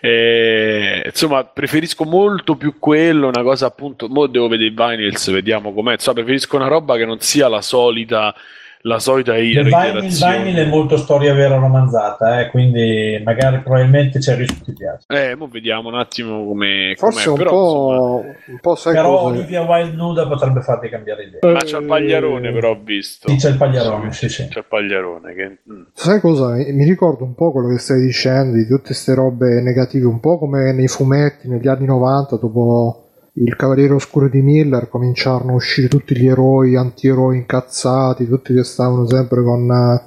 [0.00, 4.08] Eh, insomma, preferisco molto più quello, una cosa appunto.
[4.08, 5.92] Mo devo vedere i vinyls, vediamo com'è.
[5.92, 8.34] Insomma, preferisco una roba che non sia la solita,
[8.82, 10.42] la solita Il reiterazione.
[10.44, 14.72] vinyl è molto storia vera romanzata, eh, quindi magari probabilmente c'è il rischio che ti
[14.72, 15.04] piace.
[15.08, 16.94] Eh, mo vediamo un attimo come.
[16.96, 17.30] Forse com'è.
[17.32, 19.24] un Però, po', un po' sai Però cosa...
[19.36, 21.38] Olivia Wilde nuda potrebbe farti cambiare idea.
[21.40, 23.28] insomma, ma c'è il pagliarone, però ho visto.
[23.30, 24.46] Sì, c'è il pagliarone, sì, sì.
[24.48, 25.58] C'è il pagliarone che.
[25.72, 25.82] mm.
[25.94, 26.54] Sai cosa?
[26.54, 30.38] Mi ricordo un po' quello che stai dicendo di tutte queste robe negative, un po'
[30.38, 33.07] come nei fumetti negli anni 90, dopo
[33.44, 38.64] il Cavaliere Oscuro di Miller, cominciarono a uscire tutti gli eroi, anti-eroi incazzati, tutti che
[38.64, 40.02] stavano sempre con, eh,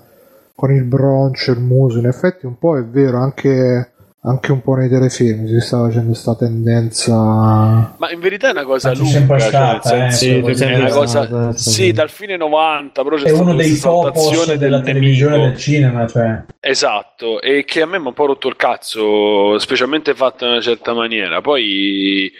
[0.56, 2.00] con il broncio, il muso.
[2.00, 3.92] In effetti, un po' è vero, anche,
[4.24, 7.16] anche un po' nei telefilm si sta facendo questa tendenza.
[7.16, 10.90] Ma in verità è una cosa lunga, sempre cioè, stata, nel eh, sì, è una
[10.90, 11.54] cosa.
[11.54, 11.70] sì.
[11.70, 15.52] Sì, dal fine 90, però c'è È uno dei esaltazione della del televisione nemico.
[15.52, 16.44] del cinema, cioè.
[16.60, 20.52] Esatto, e che a me mi ha un po' rotto il cazzo, specialmente fatto in
[20.52, 21.40] una certa maniera.
[21.40, 22.32] Poi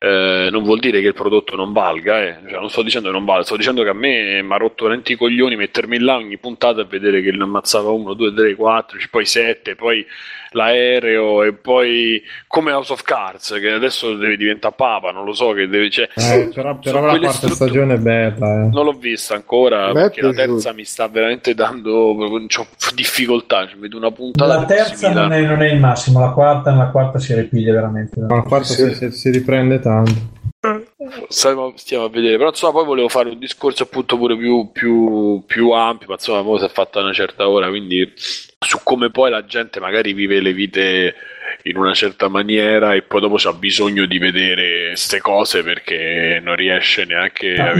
[0.00, 2.38] eh, non vuol dire che il prodotto non valga, eh.
[2.48, 4.84] Cioè, non sto dicendo che non valga, sto dicendo che a me mi ha rotto
[4.84, 8.54] veramente i coglioni mettermi là ogni puntata e vedere che ne ammazzava uno, due, tre,
[8.54, 10.06] quattro, poi sette, poi
[10.50, 15.52] l'aereo e poi come House of Cards, che adesso deve diventare papa, non lo so,
[15.52, 15.90] che deve...
[15.90, 18.64] Cioè, Eh, però però la quarta strutture- stagione è bella.
[18.64, 18.68] Eh.
[18.70, 22.14] non l'ho vista ancora è perché la terza mi sta veramente dando
[22.48, 23.66] c'ho difficoltà.
[23.66, 26.88] Ci vedo una puntata La terza non è, non è il massimo, la quarta, la
[26.88, 28.20] quarta si ripiglia veramente.
[28.20, 30.36] La quarta si, si- si riprende tanto.
[31.28, 35.42] Stiamo, stiamo a vedere, però insomma poi volevo fare un discorso appunto pure più, più,
[35.46, 39.44] più ampio, ma insomma si è fatta una certa ora, quindi su come poi la
[39.44, 41.14] gente magari vive le vite
[41.64, 46.56] in una certa maniera e poi dopo c'ha bisogno di vedere queste cose perché non
[46.56, 47.72] riesce neanche a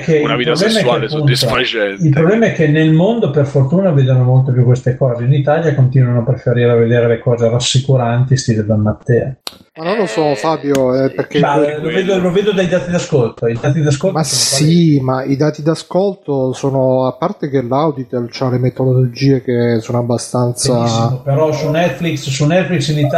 [0.00, 2.04] che, una vita sessuale appunto, soddisfacente.
[2.04, 5.24] il problema è che nel mondo per fortuna vedono molto più queste cose.
[5.24, 9.36] In Italia continuano a preferire vedere le cose rassicuranti stile Don Matteo.
[9.76, 11.40] Ma non lo so, Fabio, eh, perché.
[11.40, 13.48] Ma lo, vedo, lo vedo dai dati d'ascolto.
[13.48, 18.50] I dati d'ascolto Ma sì, ma i dati d'ascolto sono, a parte che l'Auditel ha
[18.50, 20.74] le metodologie che sono abbastanza...
[20.74, 23.13] Benissimo, però su Netflix, su Netflix in Italia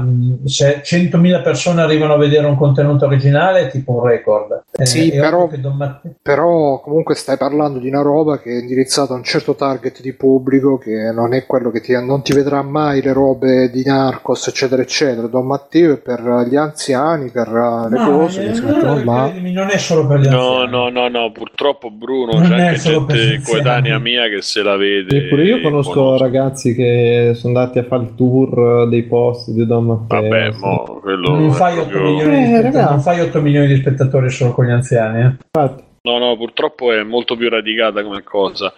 [0.00, 4.62] mh, se 100.000 persone arrivano a vedere un contenuto originale è tipo un record.
[4.72, 9.12] Eh, Sì, è però- Matteo- Però comunque stai parlando di una roba che è indirizzata
[9.12, 12.62] a un certo target di pubblico che non è quello che ti, non ti vedrà
[12.62, 15.26] mai le robe di Narcos eccetera eccetera.
[15.26, 19.78] Don Matteo è per gli anziani, per le No, cose eh, no, credimi, non è
[19.78, 20.70] solo per gli No, anziani.
[20.70, 24.02] no, no, no, purtroppo Bruno Non c'è è anche solo per gente gli coetanea anziani.
[24.02, 25.16] mia che se la vede.
[25.16, 26.22] Eppure io conosco conosce.
[26.24, 30.20] ragazzi che sono andati a fare il tour dei posti di Don Matteo.
[30.22, 30.58] Vabbè, sì.
[30.60, 34.30] mo, quello Non fai, 8 proprio- milioni di Eh, non fai 8 milioni di spettatori
[34.30, 35.20] solo con gli anziani.
[35.22, 35.34] eh.
[35.52, 38.72] Infatti, No, no, purtroppo è molto più radicata come cosa.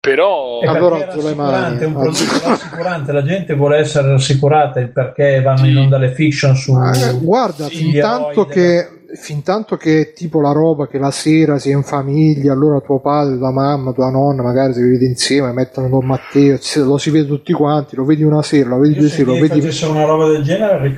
[0.00, 5.40] Però Allora, è rassicurante, un Alzo- prodotto rassicurante, la gente vuole essere rassicurata il perché
[5.42, 9.01] vanno in onda le fiction su Ma, eh, guarda, sì, fin gli tanto, eroi che,
[9.14, 12.80] fin tanto che è tipo la roba che la sera si è in famiglia, allora
[12.80, 17.10] tuo padre, tua mamma, tua nonna magari si vede insieme, mettono Don Matteo, lo si
[17.10, 19.60] vede tutti quanti, lo vedi una sera, lo vedi Io due se sere, lo vedi
[19.60, 20.96] facesse una roba del genere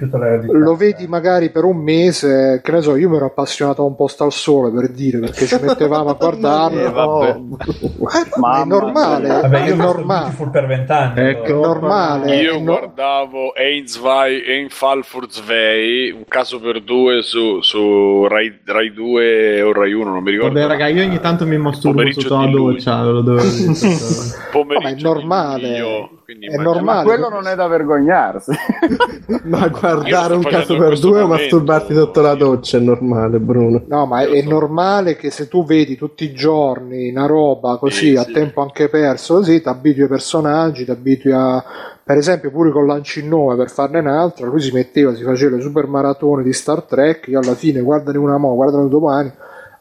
[0.50, 4.24] lo vedi magari per un mese, che ne so, io mi ero appassionato un posto
[4.24, 6.80] al sole per dire, perché ci mettevamo a guardarlo.
[6.80, 7.28] Eh, vabbè.
[7.28, 10.32] Eh, ma è normale, Vabbè, è normale.
[10.50, 11.20] Per vent'anni.
[11.20, 11.44] Ecco.
[11.44, 12.36] È normale.
[12.36, 18.03] io no- guardavo Ein zwei, Ein Fall für zwei, un caso per due su, su
[18.28, 20.54] Rai, Rai 2 o Rai 1, non mi ricordo.
[20.58, 22.72] vabbè, raga, io ogni tanto mi masturbo luglio.
[22.72, 23.72] doccia, ve lo devo dire.
[24.52, 25.68] Pomeriggio Vabbè, è normale.
[25.80, 26.10] luglio.
[26.24, 26.98] Quindi È normale.
[26.98, 28.50] Ma quello non è da vergognarsi.
[29.44, 31.28] Ma guardare un caso per due o momento.
[31.28, 33.82] masturbarti sotto la doccia è normale, Bruno.
[33.86, 38.16] No, ma è normale che se tu vedi tutti i giorni una roba così Sì,
[38.16, 38.32] a sì.
[38.32, 41.62] tempo anche perso, così ti abitui ai personaggi, ti abitui a.
[42.02, 45.62] Per esempio, pure con Lanci 9 per farne un'altra, lui si metteva, si faceva le
[45.62, 47.28] super maratone di Star Trek.
[47.28, 49.32] Io alla fine, guardane una mo, guardano domani.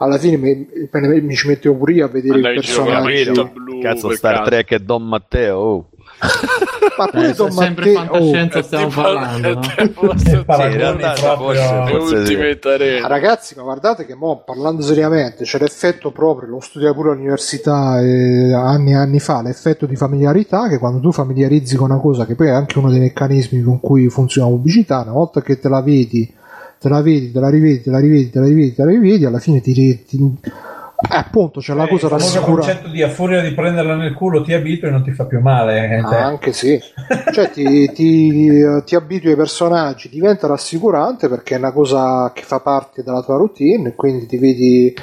[0.04, 2.84] Alla fine mi, mi- mi ci mettevo pure io a vedere Andai i in giro
[2.84, 3.30] con la personaggi.
[3.30, 4.50] maglietta blu Cazzo, Star caso.
[4.50, 5.58] Trek e Don Matteo.
[5.58, 5.88] oh.
[6.98, 8.12] Ma pure Eh, Don se- sempre Matteo.
[8.12, 9.60] oh, fantascienza stiamo Tipo- parlando,
[12.84, 18.00] Il Ragazzi, ma guardate che mo, parlando seriamente, c'è l'effetto proprio, lo studia pure all'università
[18.02, 22.26] eh, anni e anni fa, l'effetto di familiarità che quando tu familiarizzi con una cosa,
[22.26, 25.60] che poi è anche uno dei meccanismi con cui funziona la pubblicità, una volta che
[25.60, 26.32] te la vedi,
[26.84, 29.24] te la vedi, te la rivedi, te la rivedi, te la rivedi, te la rivedi,
[29.26, 29.74] alla fine ti...
[30.04, 30.38] ti-
[31.12, 32.62] eh, appunto, c'è la Eh, cosa il rassicurante.
[32.62, 35.40] concetto di a furia di prenderla nel culo ti abitui e non ti fa più
[35.40, 35.90] male.
[35.90, 35.98] eh.
[36.00, 36.78] Ah, anche sì,
[37.34, 38.50] cioè ti, ti,
[38.86, 43.38] ti abitui ai personaggi, diventa rassicurante perché è una cosa che fa parte della tua
[43.38, 44.94] routine, e quindi ti vedi,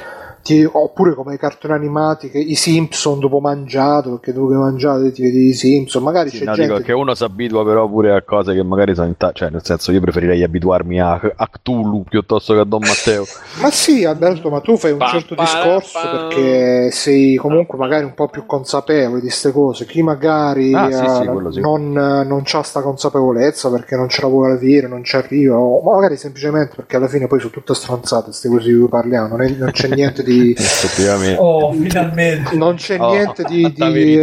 [0.41, 5.11] ti- oppure come i cartoni animati, che i Simpson dopo mangiato, perché dopo che mangiate
[5.11, 6.73] ti vedi i Simpson, magari Sì, c'è no, gente...
[6.73, 9.49] dico che uno si abitua però pure a cose che magari sono in ta- cioè
[9.49, 13.25] nel senso io preferirei abituarmi a, a Cthulhu piuttosto che a Don Matteo
[13.61, 17.77] Ma sì, Alberto, ma tu fai un Pa- certo pa- discorso pa- perché sei comunque
[17.77, 19.85] magari un po' più consapevole di queste cose.
[19.85, 21.59] Chi magari Ah, sì, sì, eh, quello sì.
[21.61, 25.81] non, non ha sta consapevolezza perché non ce la vuole dire, non ci arriva, o
[25.81, 29.41] magari semplicemente perché alla fine poi sono tutte stronzate queste cose di cui parliamo, non,
[29.43, 30.30] è- non c'è niente di...
[30.55, 32.55] effettivamente Oh, finalmente.
[32.55, 34.19] Non c'è Oh, niente di, di,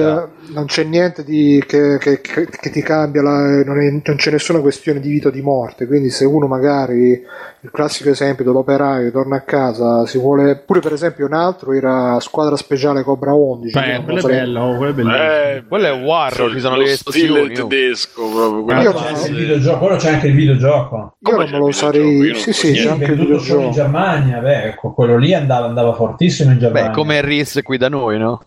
[0.53, 4.31] non c'è niente di che, che- che- che ti cambia, la- non, è- non c'è
[4.31, 5.87] nessuna questione di vita o di morte.
[5.87, 7.21] Quindi, se uno magari
[7.61, 12.19] il classico esempio dell'operaio torna a casa, si vuole pure per esempio un altro era
[12.21, 13.73] squadra speciale Cobra 11.
[13.79, 15.23] Beh, quello è Sarei- bello, oh, quello è bellissimo.
[15.25, 19.35] Eh, quello è War so- ci sono le stile tedesco proprio quello C'è anche il
[19.37, 20.97] videogioco, quello c'è anche il videogioco.
[20.97, 22.03] Io Come non lo sarei.
[22.21, 22.39] videogioco?
[22.39, 23.71] Sì, so sì, c'è anche il solo in videogioco.
[23.71, 26.89] Germania, beh, ecco, quello lì andava, andava fortissimo in Germania.
[26.91, 28.41] beh come RIS qui da noi no?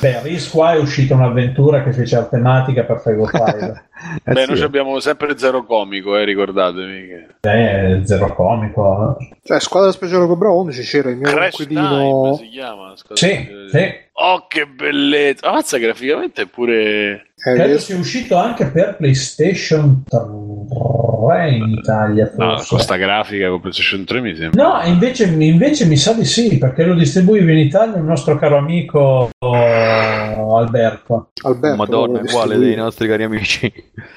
[0.00, 3.82] Beh, Risk qua è uscita un'avventura che fece tematica per Fable 5.
[4.24, 4.50] Eh Beh, sì.
[4.50, 7.26] noi abbiamo sempre zero comico, eh, ricordatevi che...
[7.40, 9.16] Beh, zero comico.
[9.42, 12.36] Cioè, squadra speciale Cobra 11 c'era il mio Crash Time inquilino.
[12.36, 13.26] si chiama scusa.
[13.26, 14.04] Sì, sì.
[14.18, 15.48] Oh, che bellezza!
[15.48, 17.26] Ammazza, graficamente è pure...
[17.46, 22.66] Eh, Credo sia uscito anche per PlayStation 3 in Italia, No, forse.
[22.68, 24.62] con sta grafica con PlayStation 3 mi sembra...
[24.64, 28.56] No, invece, invece mi sa di sì, perché lo distribuiva in Italia il nostro caro
[28.56, 31.30] amico oh, Alberto.
[31.44, 33.72] Alberto, Madonna quale dei nostri cari amici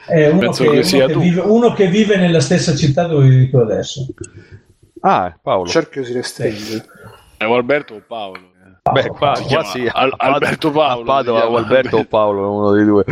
[0.07, 3.27] È uno, Penso che, che uno che vive, uno che vive nella stessa città dove
[3.27, 4.07] vivi tu adesso.
[5.01, 6.83] ah Paolo cerchio si restringe.
[7.37, 8.57] È o Alberto o Paolo?
[8.91, 11.55] Beh qua, Si qua chiama sì Al- Alberto Paolo, Padova o.
[11.57, 13.03] Alberto o Paolo uno dei due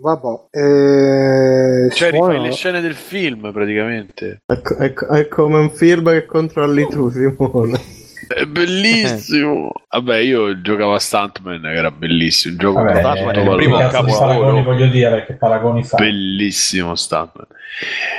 [0.00, 4.42] Vabbè, eh, Cioè, Simone- rifai le scene del film praticamente.
[4.46, 7.80] È, è è come un film che controlli tu, Simone.
[8.28, 9.72] È bellissimo.
[9.90, 12.52] Vabbè, io giocavo a Stuntman, che era bellissimo.
[12.52, 15.96] Un gioco Vabbè, eh, il primo paragoni voglio dire, che paragoni fa.
[15.96, 17.46] Bellissimo Stuntman.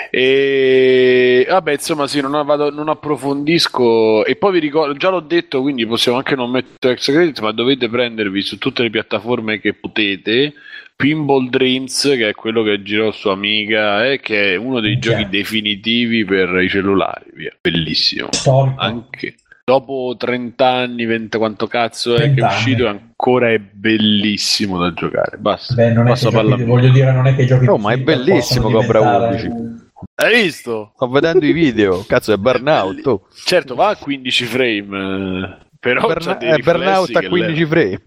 [0.10, 4.26] E vabbè, insomma, sì, non, vado- non approfondisco.
[4.26, 7.52] E poi vi ricordo, già l'ho detto, quindi possiamo anche non mettere extra credit, ma
[7.52, 10.54] dovete prendervi su tutte le piattaforme che potete.
[10.96, 15.30] Pinball Dreams, che è quello che girò su Amiga, eh, che è uno dei giochi
[15.30, 17.32] definitivi per i cellulari.
[17.34, 17.56] Via.
[17.62, 18.28] Bellissimo.
[18.32, 18.82] Storico.
[18.82, 19.36] Anche
[19.70, 24.92] dopo 30 anni, 20 quanto cazzo è che 30 è uscito, ancora è bellissimo da
[24.94, 25.38] giocare.
[25.38, 25.76] Basta.
[25.76, 27.92] Beh, non è che Passa i giochi, voglio dire, non è che giochi No, ma
[27.92, 29.78] è bellissimo Cobra diventare- 11.
[30.16, 30.92] Hai visto?
[30.96, 33.28] sto vedendo i video cazzo è burnout oh.
[33.46, 37.66] Certo, va a 15 frame, eh, però dei è riflessi burnout a che 15 le-
[37.67, 38.01] frame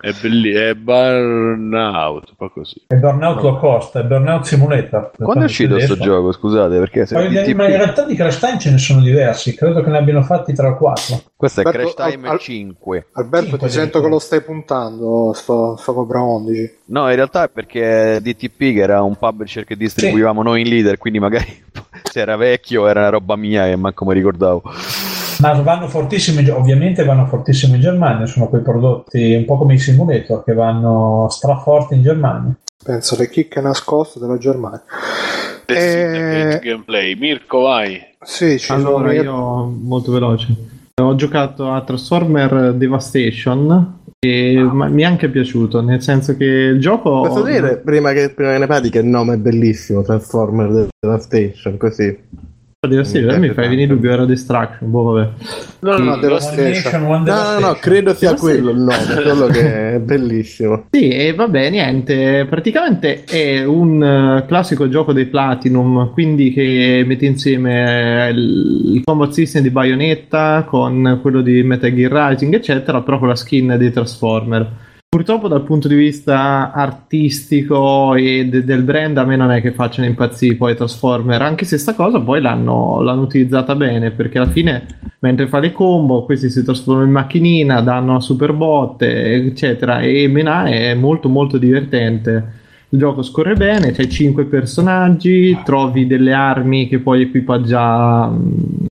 [0.00, 2.84] È bellissimo, è burnout, un po' così.
[2.86, 5.10] È Burnout low cost, è Burnout Simulator.
[5.16, 8.38] quando è uscito questo gioco scusate perché se Poi, DTP ma in realtà di Crash
[8.38, 11.22] Time ce ne sono diversi, credo che ne abbiano fatti 3 o 4.
[11.36, 14.40] questo è Alberto- Crash Time al- al- 5 Alberto, Cinque ti sento che lo stai
[14.42, 16.76] puntando, sto, sto Cobra 11.
[16.86, 20.96] No, in realtà è perché DTP, che era un publisher che distribuivamo noi in leader,
[20.98, 21.46] quindi magari
[22.04, 24.62] se era vecchio era una roba mia e manco mi ricordavo.
[25.40, 29.74] Ma vanno fortissimo, in- ovviamente vanno fortissimo in Germania, sono quei prodotti un po' come
[29.74, 32.52] i simulator che vanno straforti in Germania.
[32.82, 34.82] Penso alle chicche nascoste della Germania.
[35.66, 37.14] The Eh, Gameplay.
[37.14, 38.00] Mirko, vai.
[38.22, 40.54] Sì, ci Allora, sono io molto veloce.
[41.00, 46.80] Ho giocato a Transformer Devastation e ma- mi è anche piaciuto, nel senso che il
[46.80, 47.20] gioco...
[47.20, 51.76] Posso dire, prima che, prima che ne parli, che il nome è bellissimo, Transformer Devastation,
[51.76, 52.18] così.
[52.86, 55.30] Devastation, mi fai venire in dubbio, era Destruction, boh vabbè.
[55.80, 57.02] No, no, No, Devastation.
[57.02, 60.84] One No, no, no, credo sia quello il nome, quello che è bellissimo.
[60.94, 67.26] Sì, e vabbè, niente, praticamente è un eh, classico gioco dei Platinum, quindi che mette
[67.26, 73.18] insieme il, il combat system di Bayonetta con quello di Metal Gear Rising, eccetera, però
[73.18, 74.70] con la skin dei Transformer.
[75.10, 79.72] Purtroppo dal punto di vista artistico e de- del brand a me non è che
[79.72, 84.50] facciano impazzire poi Transformer, anche se sta cosa poi l'hanno, l'hanno utilizzata bene, perché alla
[84.50, 84.86] fine
[85.20, 90.28] mentre fa le combo questi si trasformano in macchinina, danno a super botte, eccetera, e
[90.28, 92.52] Mena è molto molto divertente.
[92.90, 98.36] Il gioco scorre bene, c'hai 5 personaggi, trovi delle armi che puoi equipaggiare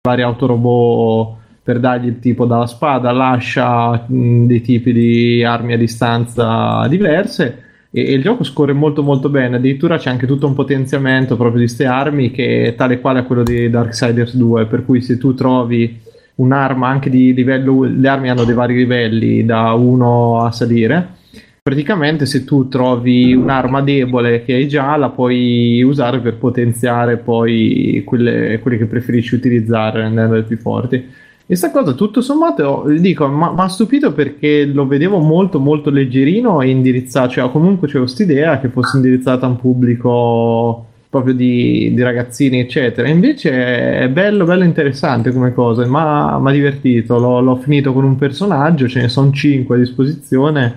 [0.03, 6.87] vari autorobot per dargli tipo dalla spada, l'ascia, mh, dei tipi di armi a distanza
[6.89, 11.37] diverse e, e il gioco scorre molto molto bene, addirittura c'è anche tutto un potenziamento
[11.37, 15.03] proprio di queste armi che è tale quale a quello di Darksiders 2, per cui
[15.03, 16.01] se tu trovi
[16.37, 21.21] un'arma anche di livello, le armi hanno dei vari livelli da 1 a salire.
[21.63, 28.03] Praticamente, se tu trovi un'arma debole che hai già, la puoi usare per potenziare poi
[28.05, 31.21] quelle, quelle che preferisci utilizzare, rendendole più forti.
[31.47, 36.61] E sta cosa, tutto sommato, dico, mi ha stupito perché lo vedevo molto, molto leggerino
[36.61, 42.03] e indirizzato, cioè comunque c'è quest'idea che fosse indirizzata a un pubblico proprio di, di
[42.03, 43.07] ragazzini, eccetera.
[43.07, 47.19] Invece è bello, bello interessante come cosa, ma mi ha divertito.
[47.19, 50.75] L'ho, l'ho finito con un personaggio, ce ne sono 5 a disposizione,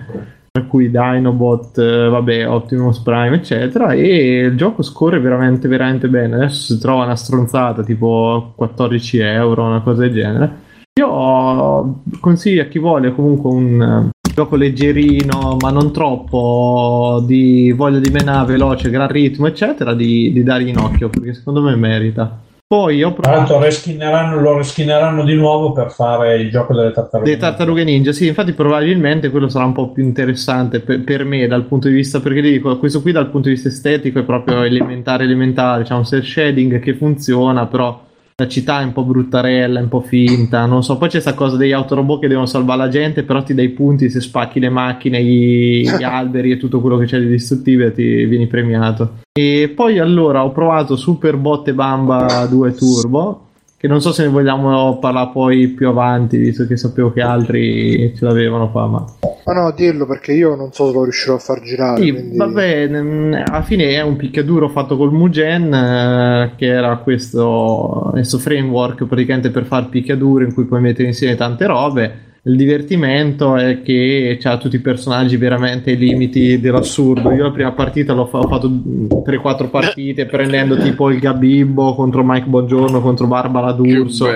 [0.56, 3.92] tra cui Dinobot, eh, vabbè, Optimus Prime, eccetera.
[3.92, 6.36] E il gioco scorre veramente, veramente bene.
[6.36, 10.64] Adesso si trova una stronzata tipo 14 euro, una cosa del genere.
[10.98, 17.98] Io consiglio a chi vuole comunque un eh, gioco leggerino, ma non troppo, di voglia
[17.98, 22.44] di menare, veloce, gran ritmo, eccetera, di, di dargli un occhio, perché secondo me merita.
[22.68, 26.90] Poi ho Tra l'altro provato reskinneranno, lo reskinneranno di nuovo per fare il gioco delle
[26.90, 27.30] tartarughe.
[27.30, 31.46] dei tartarughe ninja, sì, infatti probabilmente quello sarà un po' più interessante per, per me
[31.46, 34.64] dal punto di vista, perché dico, questo qui dal punto di vista estetico è proprio
[34.64, 38.02] elementare, elementare, c'è un cel shading che funziona, però
[38.38, 40.98] la città è un po' bruttarella, un po' finta, non so.
[40.98, 44.10] Poi c'è questa cosa degli autorobot che devono salvare la gente, però ti dai punti
[44.10, 47.92] se spacchi le macchine, gli, gli alberi e tutto quello che c'è di distruttivo e
[47.92, 49.20] ti vieni premiato.
[49.32, 53.45] E poi allora ho provato Super Botte Bamba 2 Turbo,
[53.86, 58.12] che non so se ne vogliamo parlare poi più avanti, visto che sapevo che altri
[58.16, 59.04] ce l'avevano qua, ma...
[59.44, 62.02] Ma no, dillo perché io non so se lo riuscirò a far girare.
[62.02, 66.96] Sì, quindi- vabbè, mm, alla fine è un picchiaduro fatto col Mugen, eh, che era
[66.96, 72.24] questo, questo framework praticamente per fare picchiaduro in cui puoi mettere insieme tante robe.
[72.46, 77.32] Il divertimento è che ha tutti i personaggi veramente ai limiti dell'assurdo.
[77.32, 82.22] Io la prima partita l'ho fa- ho fatto 3-4 partite prendendo tipo il Gabibbo contro
[82.24, 84.26] Mike Bongiorno, contro Barbara D'Urso.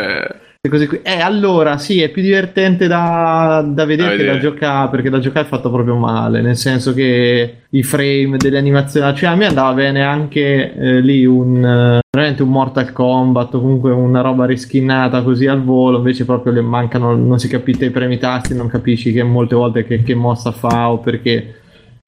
[0.63, 1.01] E così qui.
[1.03, 5.47] Eh, allora sì, è più divertente da, da vedere che da giocare, perché da giocare
[5.47, 9.73] è fatto proprio male, nel senso che i frame delle animazioni, cioè a me andava
[9.73, 15.23] bene anche eh, lì un eh, veramente un Mortal Kombat, o comunque una roba rischinnata
[15.23, 19.13] così al volo, invece proprio le mancano, non si capisce i premi tasti, non capisci
[19.15, 21.55] che molte volte che, che mossa fa o perché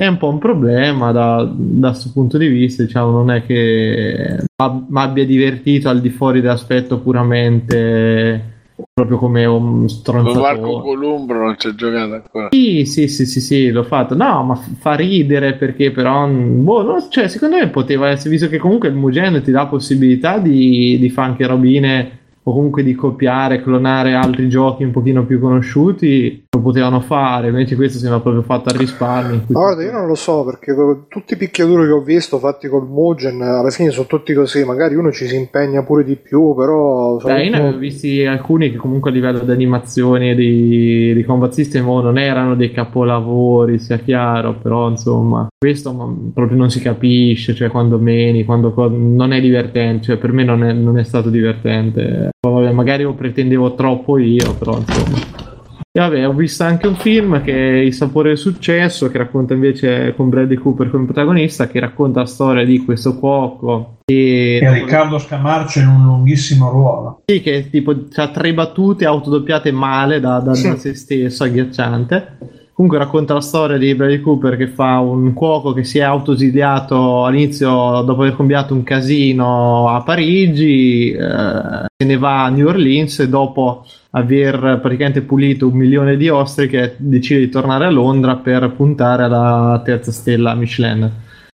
[0.04, 1.48] è un po' un problema da
[1.90, 6.98] questo punto di vista, diciamo, non è che mi abbia divertito al di fuori dell'aspetto
[6.98, 8.50] puramente
[8.92, 10.60] proprio come un Marco stronzatore.
[10.60, 12.48] Columbro non ci ha giocato ancora.
[12.50, 14.14] Sì, sì, sì, sì, sì, l'ho fatto.
[14.14, 18.58] No, ma fa ridere perché però, boh, non- cioè, secondo me poteva essere, visto che
[18.58, 23.62] comunque il Mugen ti dà possibilità di, di fare anche robine o comunque di copiare,
[23.62, 28.68] clonare altri giochi un pochino più conosciuti, lo potevano fare, invece questo sembra proprio fatto
[28.68, 29.44] a risparmio.
[29.48, 30.74] Ma guarda, io non lo so perché
[31.08, 34.64] tutti i picchiaduri che ho visto fatti col Mugen alla fine sono tutti così.
[34.64, 37.16] Magari uno ci si impegna pure di più, però.
[37.16, 41.24] Beh, io ne avevo visti alcuni che comunque a livello di animazioni e di, di
[41.24, 45.90] combat system oh, non erano dei capolavori, sia chiaro, però insomma, questo
[46.34, 50.64] proprio non si capisce, cioè quando meni, quando non è divertente, cioè per me non
[50.64, 52.30] è, non è stato divertente.
[52.44, 55.16] Vabbè, magari lo pretendevo troppo io, però insomma.
[55.94, 59.54] E vabbè, ho visto anche un film che è Il sapore del successo, che racconta
[59.54, 64.72] invece con Bradley Cooper come protagonista, che racconta la storia di questo cuoco e E
[64.72, 67.20] Riccardo Scamarcio in un lunghissimo ruolo.
[67.26, 72.38] sì, che tipo ha tre battute autodoppiate male da, da- da se stesso, agghiacciante.
[72.74, 77.26] Comunque racconta la storia di Bradley Cooper che fa un cuoco che si è autoesiliato
[77.26, 77.68] all'inizio
[78.00, 83.28] dopo aver compiato un casino a Parigi, eh, se ne va a New Orleans e
[83.28, 89.24] dopo aver praticamente pulito un milione di ostriche decide di tornare a Londra per puntare
[89.24, 91.10] alla terza stella Michelin.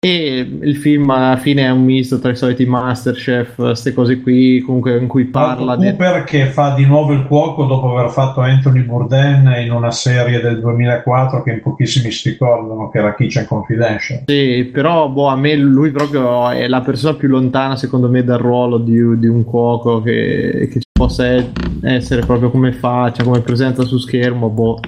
[0.05, 4.59] E il film alla fine è un misto tra i soliti Masterchef, queste cose qui,
[4.59, 5.85] comunque in cui parla di...
[5.85, 10.41] Cooper che fa di nuovo il cuoco dopo aver fatto Anthony Bourdain in una serie
[10.41, 14.23] del 2004 che in pochissimi si ricordano che era Kitchen Confidential.
[14.25, 18.39] Sì, però boh, a me lui proprio è la persona più lontana secondo me dal
[18.39, 21.27] ruolo di, di un cuoco che, che ci possa
[21.81, 24.79] essere proprio come faccia, come presenza su schermo, boh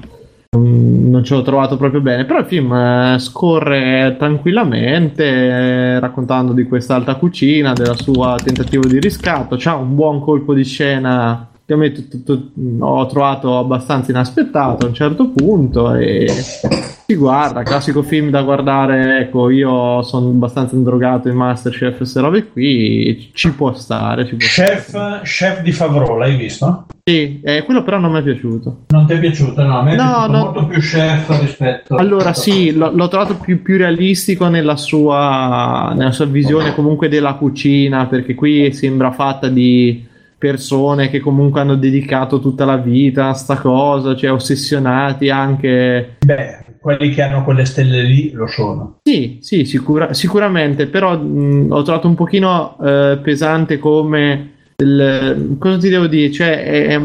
[0.56, 6.66] non ce l'ho trovato proprio bene, però il film eh, scorre tranquillamente eh, raccontando di
[6.66, 11.74] questa alta cucina, della sua tentativo di riscatto, c'ha un buon colpo di scena che
[11.74, 12.42] a me t- t- t-
[12.80, 19.20] ho trovato abbastanza inaspettato a un certo punto e si guarda, classico film da guardare,
[19.22, 24.26] ecco, io sono abbastanza indrogato in Masterchef, queste robe qui, ci può stare.
[24.26, 25.22] Ci può chef, stare.
[25.24, 26.86] chef di Favreau, l'hai visto?
[27.04, 28.82] Sì, eh, quello però non mi è piaciuto.
[28.90, 29.62] Non ti è piaciuto?
[29.64, 30.38] No, a me è No, piaciuto no.
[30.44, 36.12] molto più chef rispetto Allora sì, l'ho, l'ho trovato più, più realistico nella sua, nella
[36.12, 42.40] sua visione comunque della cucina, perché qui sembra fatta di persone che comunque hanno dedicato
[42.40, 46.18] tutta la vita a sta cosa, cioè ossessionati anche...
[46.26, 48.98] Beh, quelli che hanno quelle stelle lì lo sono.
[49.04, 54.52] Sì, sì, sicura- sicuramente, però mh, ho trovato un pochino eh, pesante come...
[54.78, 56.32] il- cosa ti devo dire?
[56.32, 57.02] Cioè, è- è-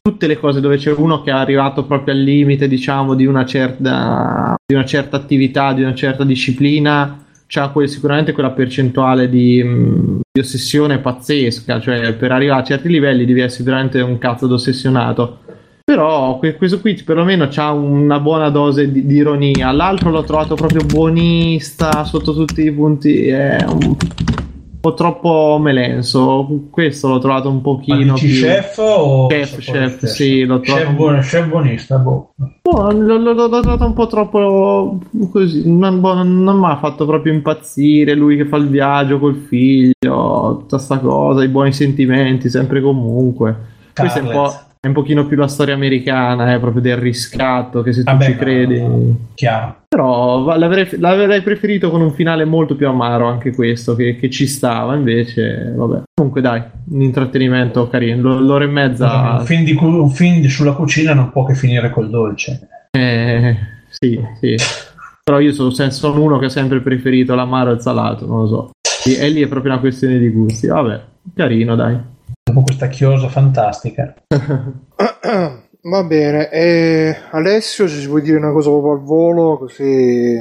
[0.00, 3.44] tutte le cose dove c'è uno che è arrivato proprio al limite, diciamo, di una
[3.44, 9.62] certa, di una certa attività, di una certa disciplina, c'ha quel- sicuramente quella percentuale di,
[9.64, 14.46] mh, di ossessione pazzesca, cioè per arrivare a certi livelli devi essere veramente un cazzo
[14.46, 15.38] d'ossessionato.
[15.82, 19.72] Però que- questo qui perlomeno ha una buona dose di, di ironia.
[19.72, 23.26] L'altro l'ho trovato proprio buonista sotto tutti i punti.
[23.28, 23.96] È un
[24.80, 26.46] po' troppo melenso.
[26.70, 28.28] Questo l'ho trovato un pochino più.
[28.28, 32.32] chef o Chef, chef, sì, l'ho trovato chef, un- buon- chef buonista, boh.
[32.62, 34.98] Boh, l'ho, l'ho- l'ho trovato un po' troppo
[35.30, 35.62] così.
[35.70, 38.14] Non, boh, non- non mi ha fatto proprio impazzire.
[38.14, 43.56] Lui che fa il viaggio col figlio, tutta sta cosa, i buoni sentimenti, sempre comunque.
[43.94, 44.52] Questa è un po'.
[44.80, 48.24] È un pochino più la storia americana, eh, proprio del riscatto, che se tu Vabbè,
[48.24, 49.16] ci credi.
[49.34, 49.76] Chiaro.
[49.88, 54.46] Però l'avrei, l'avrei preferito con un finale molto più amaro anche questo, che, che ci
[54.46, 56.02] stava, invece, vabbè.
[56.14, 59.38] Comunque dai, un intrattenimento carino, l'ora e mezza...
[59.40, 62.68] Un film, di un film sulla cucina non può che finire col dolce.
[62.92, 63.56] Eh,
[63.88, 64.54] sì, sì.
[65.24, 68.46] Però io sono, sono uno che ha sempre preferito l'amaro e il salato, non lo
[68.46, 68.70] so.
[69.04, 70.68] E, e lì è proprio una questione di gusti.
[70.68, 71.00] Vabbè,
[71.34, 72.16] carino, dai.
[72.48, 74.14] Dopo questa chiosa fantastica.
[75.82, 80.34] Va bene, e Alessio, se ci vuoi dire una cosa proprio al volo, così...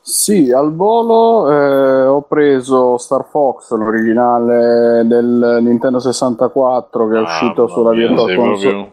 [0.00, 7.22] Sì, al volo eh, ho preso Star Fox, l'originale del Nintendo 64 che è Ah,
[7.22, 8.92] uscito sulla mia, Virtual Console.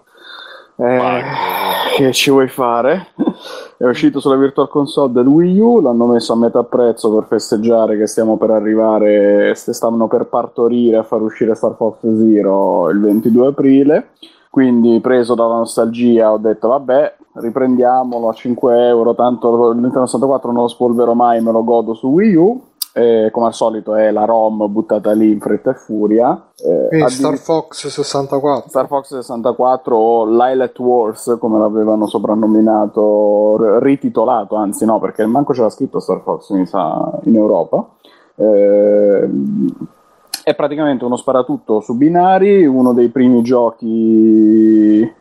[0.75, 1.21] proprio- Eh,
[1.95, 3.07] che ci vuoi fare?
[3.81, 7.97] È uscito sulla Virtual Console del Wii U, l'hanno messo a metà prezzo per festeggiare
[7.97, 12.99] che stiamo per arrivare, st- stanno per partorire a far uscire Star Fox Zero il
[12.99, 14.09] 22 aprile.
[14.49, 19.15] Quindi, preso dalla nostalgia, ho detto: Vabbè, riprendiamolo a 5 euro.
[19.15, 22.61] Tanto il Nintendo 64 non lo spolvero mai, me lo godo su Wii U.
[22.91, 26.49] E, come al solito, è la ROM buttata lì in fretta e furia.
[26.57, 28.69] Eh, addirittura- Star Fox 64.
[28.69, 35.53] Star Fox 64 o Lilet Wars come l'avevano soprannominato, r- rititolato, anzi no perché manco
[35.53, 37.87] c'era scritto Star Fox mi sa in Europa.
[38.35, 39.29] Eh,
[40.43, 45.13] è praticamente uno sparatutto su binari, uno dei primi giochi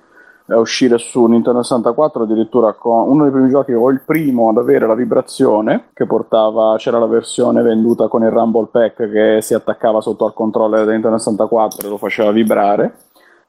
[0.56, 4.86] uscire su Nintendo 64 addirittura con uno dei primi giochi o il primo ad avere
[4.86, 10.00] la vibrazione che portava c'era la versione venduta con il Rumble Pack che si attaccava
[10.00, 12.94] sotto al controller del Nintendo 64 e lo faceva vibrare.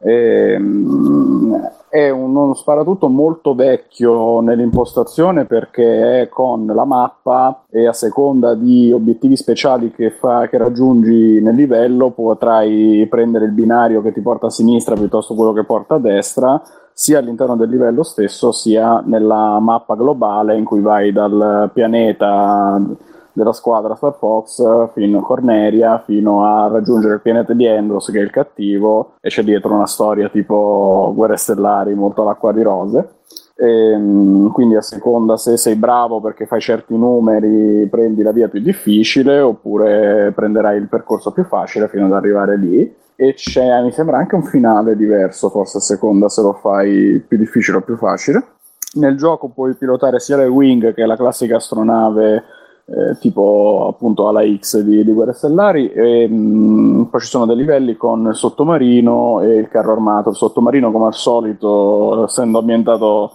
[0.02, 7.94] Ehm, è un- uno sparatutto molto vecchio nell'impostazione perché è con la mappa e a
[7.94, 14.14] seconda di obiettivi speciali che, fa- che raggiungi nel livello potrai prendere il binario che
[14.14, 16.62] ti porta a sinistra piuttosto quello che porta a destra
[17.00, 22.78] sia all'interno del livello stesso sia nella mappa globale in cui vai dal pianeta
[23.32, 28.20] della squadra Star Fox fino a Corneria fino a raggiungere il pianeta di Endros che
[28.20, 33.20] è il cattivo e c'è dietro una storia tipo Guerre Stellari molto all'acqua di rose.
[33.56, 38.60] Ehm, quindi a seconda se sei bravo perché fai certi numeri prendi la via più
[38.60, 44.18] difficile oppure prenderai il percorso più facile fino ad arrivare lì e c'è mi sembra
[44.18, 48.42] anche un finale diverso forse a seconda se lo fai più difficile o più facile.
[48.94, 52.44] Nel gioco puoi pilotare sia le Wing che la classica astronave
[52.86, 57.58] eh, tipo appunto alla X di, di Guerre Stellari e mh, poi ci sono dei
[57.58, 60.30] livelli con il sottomarino e il carro armato.
[60.30, 63.34] Il sottomarino come al solito essendo ambientato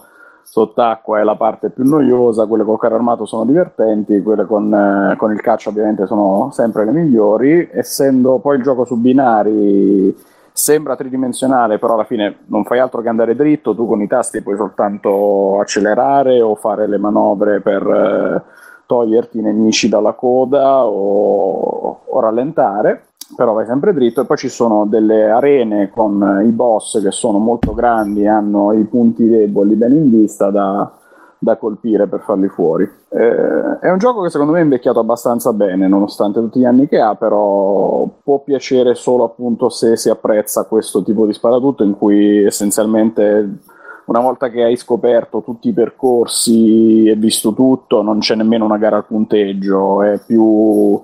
[0.55, 5.17] sott'acqua è la parte più noiosa, quelle col carro armato sono divertenti, quelle con, eh,
[5.17, 10.15] con il caccia ovviamente sono sempre le migliori, essendo poi il gioco su binari
[10.53, 14.41] sembra tridimensionale, però alla fine non fai altro che andare dritto, tu con i tasti
[14.41, 18.43] puoi soltanto accelerare o fare le manovre per eh,
[18.85, 24.49] toglierti i nemici dalla coda o, o rallentare però vai sempre dritto e poi ci
[24.49, 29.75] sono delle arene con i boss che sono molto grandi e hanno i punti deboli
[29.75, 30.91] ben in vista da,
[31.39, 32.83] da colpire per farli fuori.
[33.09, 36.87] Eh, è un gioco che secondo me è invecchiato abbastanza bene, nonostante tutti gli anni
[36.87, 41.97] che ha, però può piacere solo appunto se si apprezza questo tipo di sparatutto in
[41.97, 43.59] cui essenzialmente
[44.05, 48.77] una volta che hai scoperto tutti i percorsi e visto tutto, non c'è nemmeno una
[48.77, 51.01] gara al punteggio, è più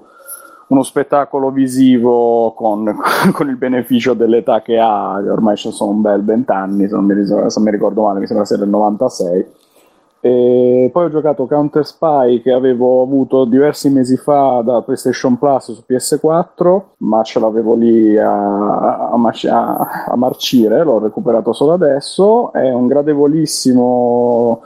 [0.72, 2.96] uno spettacolo visivo con,
[3.34, 7.72] con, il beneficio dell'età che ha, ormai ci sono un bel vent'anni, se, non mi
[7.72, 9.46] ricordo male, mi sembra sia del 96.
[10.24, 15.74] E poi ho giocato Counter Spy che avevo avuto diversi mesi fa da PlayStation Plus
[15.74, 22.54] su PS4, ma ce l'avevo lì a, a, a marcire, l'ho recuperato solo adesso.
[22.54, 24.62] È un gradevolissimo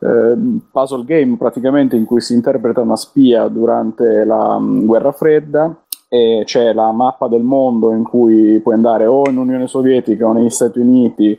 [0.00, 0.36] eh,
[0.70, 5.74] puzzle game praticamente in cui si interpreta una spia durante la um, guerra fredda
[6.08, 10.32] e c'è la mappa del mondo in cui puoi andare o in Unione Sovietica o
[10.32, 11.38] negli Stati Uniti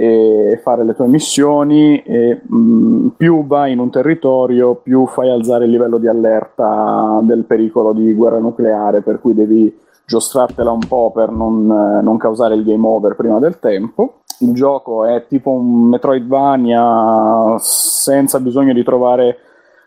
[0.00, 5.28] e fare le tue missioni e mh, mm, più vai in un territorio più fai
[5.28, 10.86] alzare il livello di allerta del pericolo di guerra nucleare per cui devi giostrartela un
[10.86, 15.26] po' per non, eh, non causare il game over prima del tempo il gioco è
[15.26, 19.38] tipo un Metroidvania senza bisogno di trovare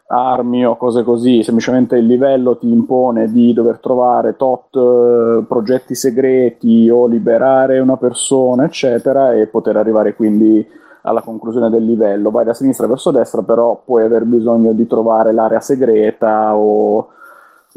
[0.07, 5.95] armi o cose così, semplicemente il livello ti impone di dover trovare tot uh, progetti
[5.95, 10.67] segreti o liberare una persona, eccetera, e poter arrivare quindi
[11.03, 12.29] alla conclusione del livello.
[12.29, 17.07] Vai da sinistra verso destra, però puoi aver bisogno di trovare l'area segreta o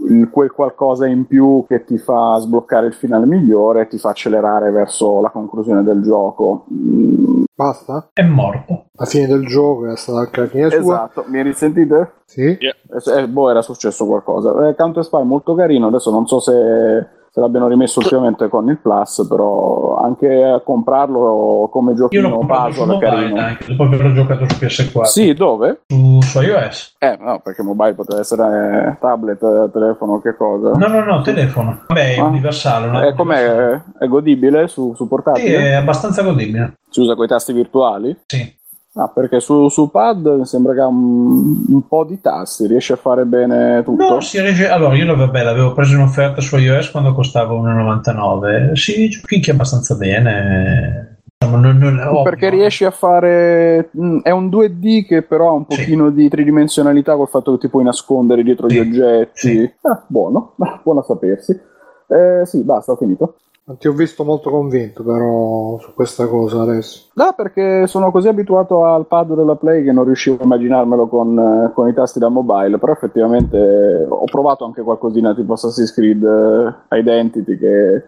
[0.08, 4.10] il, quel qualcosa in più che ti fa sbloccare il finale migliore e ti fa
[4.10, 6.66] accelerare verso la conclusione del gioco.
[6.73, 7.44] Mm.
[7.55, 8.10] Basta?
[8.12, 8.86] È morto.
[8.92, 10.78] La fine del gioco è stata anche la fine sua.
[10.78, 12.12] Esatto, mi risentite?
[12.24, 12.58] Sì.
[12.58, 13.23] Yeah.
[13.23, 14.68] Eh, boh, era successo qualcosa.
[14.68, 18.68] Eh, Counter Spy è molto carino, adesso non so se se l'abbiano rimesso ultimamente con
[18.68, 23.40] il Plus, però anche a comprarlo come giochino puzzle è carino.
[23.40, 25.02] Anche, dopo averlo giocato su PS4.
[25.02, 25.80] Sì, dove?
[25.88, 26.94] Su, su, iOS.
[27.00, 30.74] Eh, no, perché mobile poteva essere tablet, telefono, che cosa?
[30.76, 31.82] No, no, no, telefono.
[31.88, 32.24] Vabbè, è ah.
[32.24, 33.08] universale.
[33.08, 33.80] È, com'è?
[33.98, 35.48] È godibile su, su portatile?
[35.48, 36.74] Sì, è abbastanza godibile.
[36.88, 38.16] Si usa con i tasti virtuali?
[38.26, 38.62] Sì.
[38.97, 42.92] Ah, perché su, su pad mi sembra che ha un, un, po' di tasti, riesce
[42.92, 44.08] a fare bene tutto.
[44.08, 44.68] No, si riesce...
[44.68, 48.74] Allora, io vabbè, l'avevo preso in offerta su iOS quando costava 1,99.
[48.74, 51.23] Si giochi abbastanza bene.
[51.44, 53.90] Non, non, non, perché riesci a fare.
[53.98, 56.14] Mm, è un 2D che però ha un pochino sì.
[56.14, 58.76] di tridimensionalità col fatto che ti puoi nascondere dietro sì.
[58.76, 59.48] gli oggetti.
[59.48, 59.73] Sì.
[59.82, 61.60] Ah, buono, buono a sapersi.
[62.06, 63.39] Eh, sì, basta, ho finito.
[63.67, 67.09] Non ti ho visto molto convinto però su questa cosa adesso.
[67.15, 71.39] No, perché sono così abituato al pad della Play che non riuscivo a immaginarmelo con,
[71.39, 76.23] eh, con i tasti da mobile, però effettivamente ho provato anche qualcosina tipo Assassin's Creed
[76.23, 78.05] eh, Identity che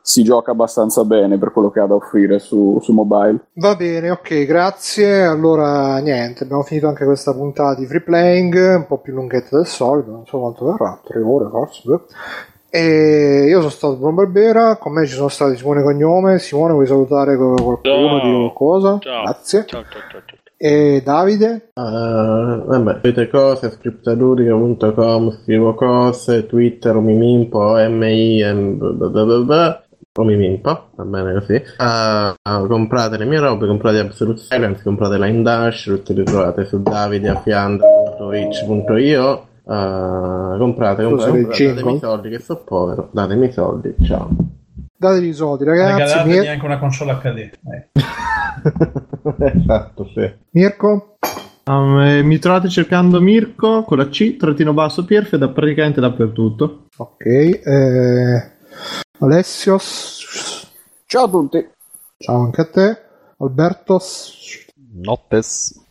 [0.00, 3.38] si gioca abbastanza bene per quello che ha da offrire su, su, mobile.
[3.54, 5.22] Va bene, ok, grazie.
[5.22, 9.66] Allora, niente, abbiamo finito anche questa puntata di free playing, un po' più lunghetta del
[9.66, 11.82] solito, non so quanto verrà, tre ore forse.
[12.74, 16.38] E io sono stato Bruno Barbera, con me ci sono stati Simone Cognome.
[16.38, 18.96] Simone, vuoi salutare qualcuno di qualcosa?
[18.98, 19.24] Ciao.
[19.24, 19.66] Grazie.
[19.66, 20.38] Ciao, ciao, ciao, ciao.
[20.56, 21.72] E Davide?
[21.74, 28.78] Uh, vabbè, vedete cose, scriptaludica.com, scrivo cose, Twitter, Omimimpo, M-I-M,
[30.14, 31.62] Omimimpo, va bene così.
[31.76, 32.34] Uh,
[32.68, 39.50] comprate le mie robe, comprate Absolute Silence, comprate Line Dash, tutte le trovate su davideafianda.itch.io
[39.64, 44.28] Uh, comprate, comprate, comprate datemi i soldi che sono povero, datemi i soldi, ciao.
[44.96, 46.00] Datemi i soldi, ragazzi.
[46.00, 47.50] Regalategli Mir- anche una console HD.
[49.54, 50.32] esatto, sì.
[50.50, 51.16] Mirko?
[51.64, 56.86] Um, eh, mi trovate cercando Mirko con la C, trattino basso Pierfe da praticamente dappertutto.
[56.96, 58.52] Ok, eh,
[59.20, 59.78] Alessio.
[61.06, 61.68] Ciao a tutti.
[62.16, 63.02] Ciao anche a te.
[63.38, 64.66] Albertos.
[64.92, 65.81] Nottes.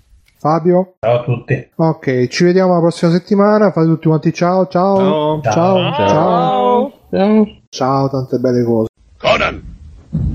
[0.42, 0.96] Fabio.
[1.00, 1.70] Ciao a tutti.
[1.76, 3.72] Ok, ci vediamo la prossima settimana.
[3.72, 5.40] Fate tutti quanti ciao, ciao.
[5.44, 5.52] Ciao.
[5.54, 5.94] Ciao.
[5.94, 6.94] Ciao.
[7.12, 7.48] Ciao.
[7.70, 8.90] Ciao, tante belle cose.
[9.20, 9.62] Conan,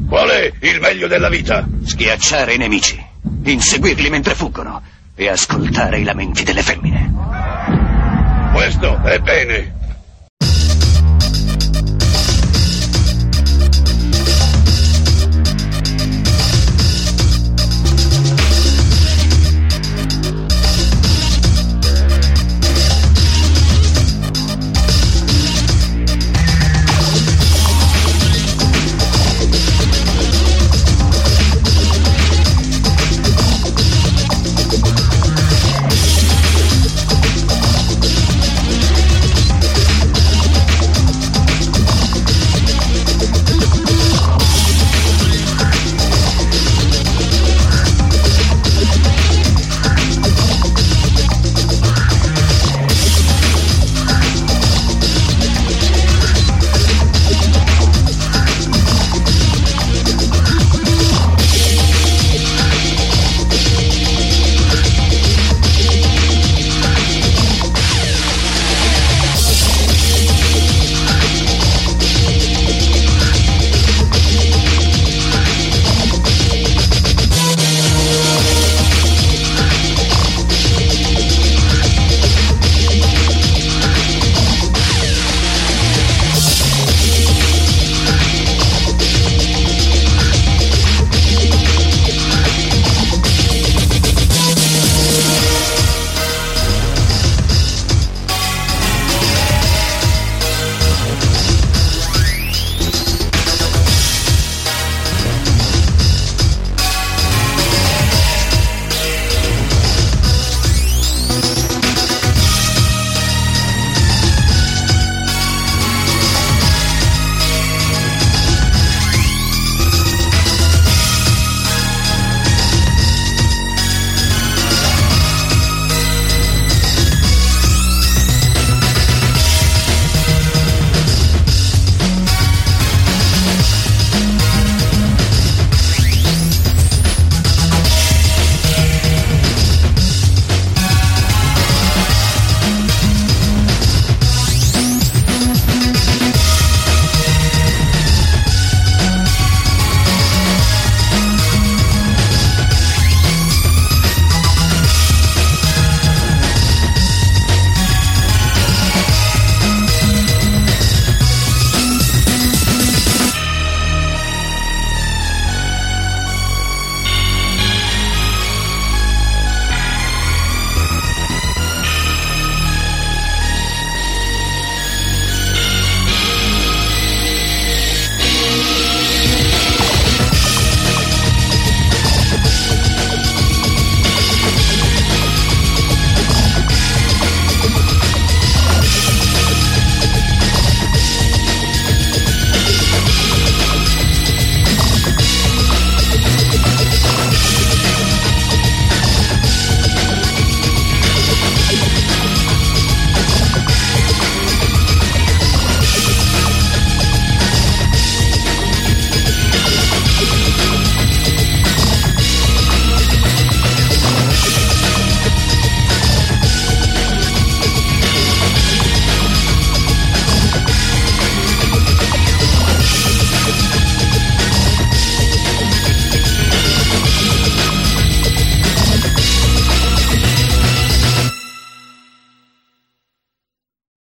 [0.09, 1.67] qual è il meglio della vita?
[1.83, 3.05] Schiacciare i nemici,
[3.43, 4.81] inseguirli mentre fuggono
[5.17, 7.12] e ascoltare i lamenti delle femmine.
[8.55, 9.75] Questo è bene.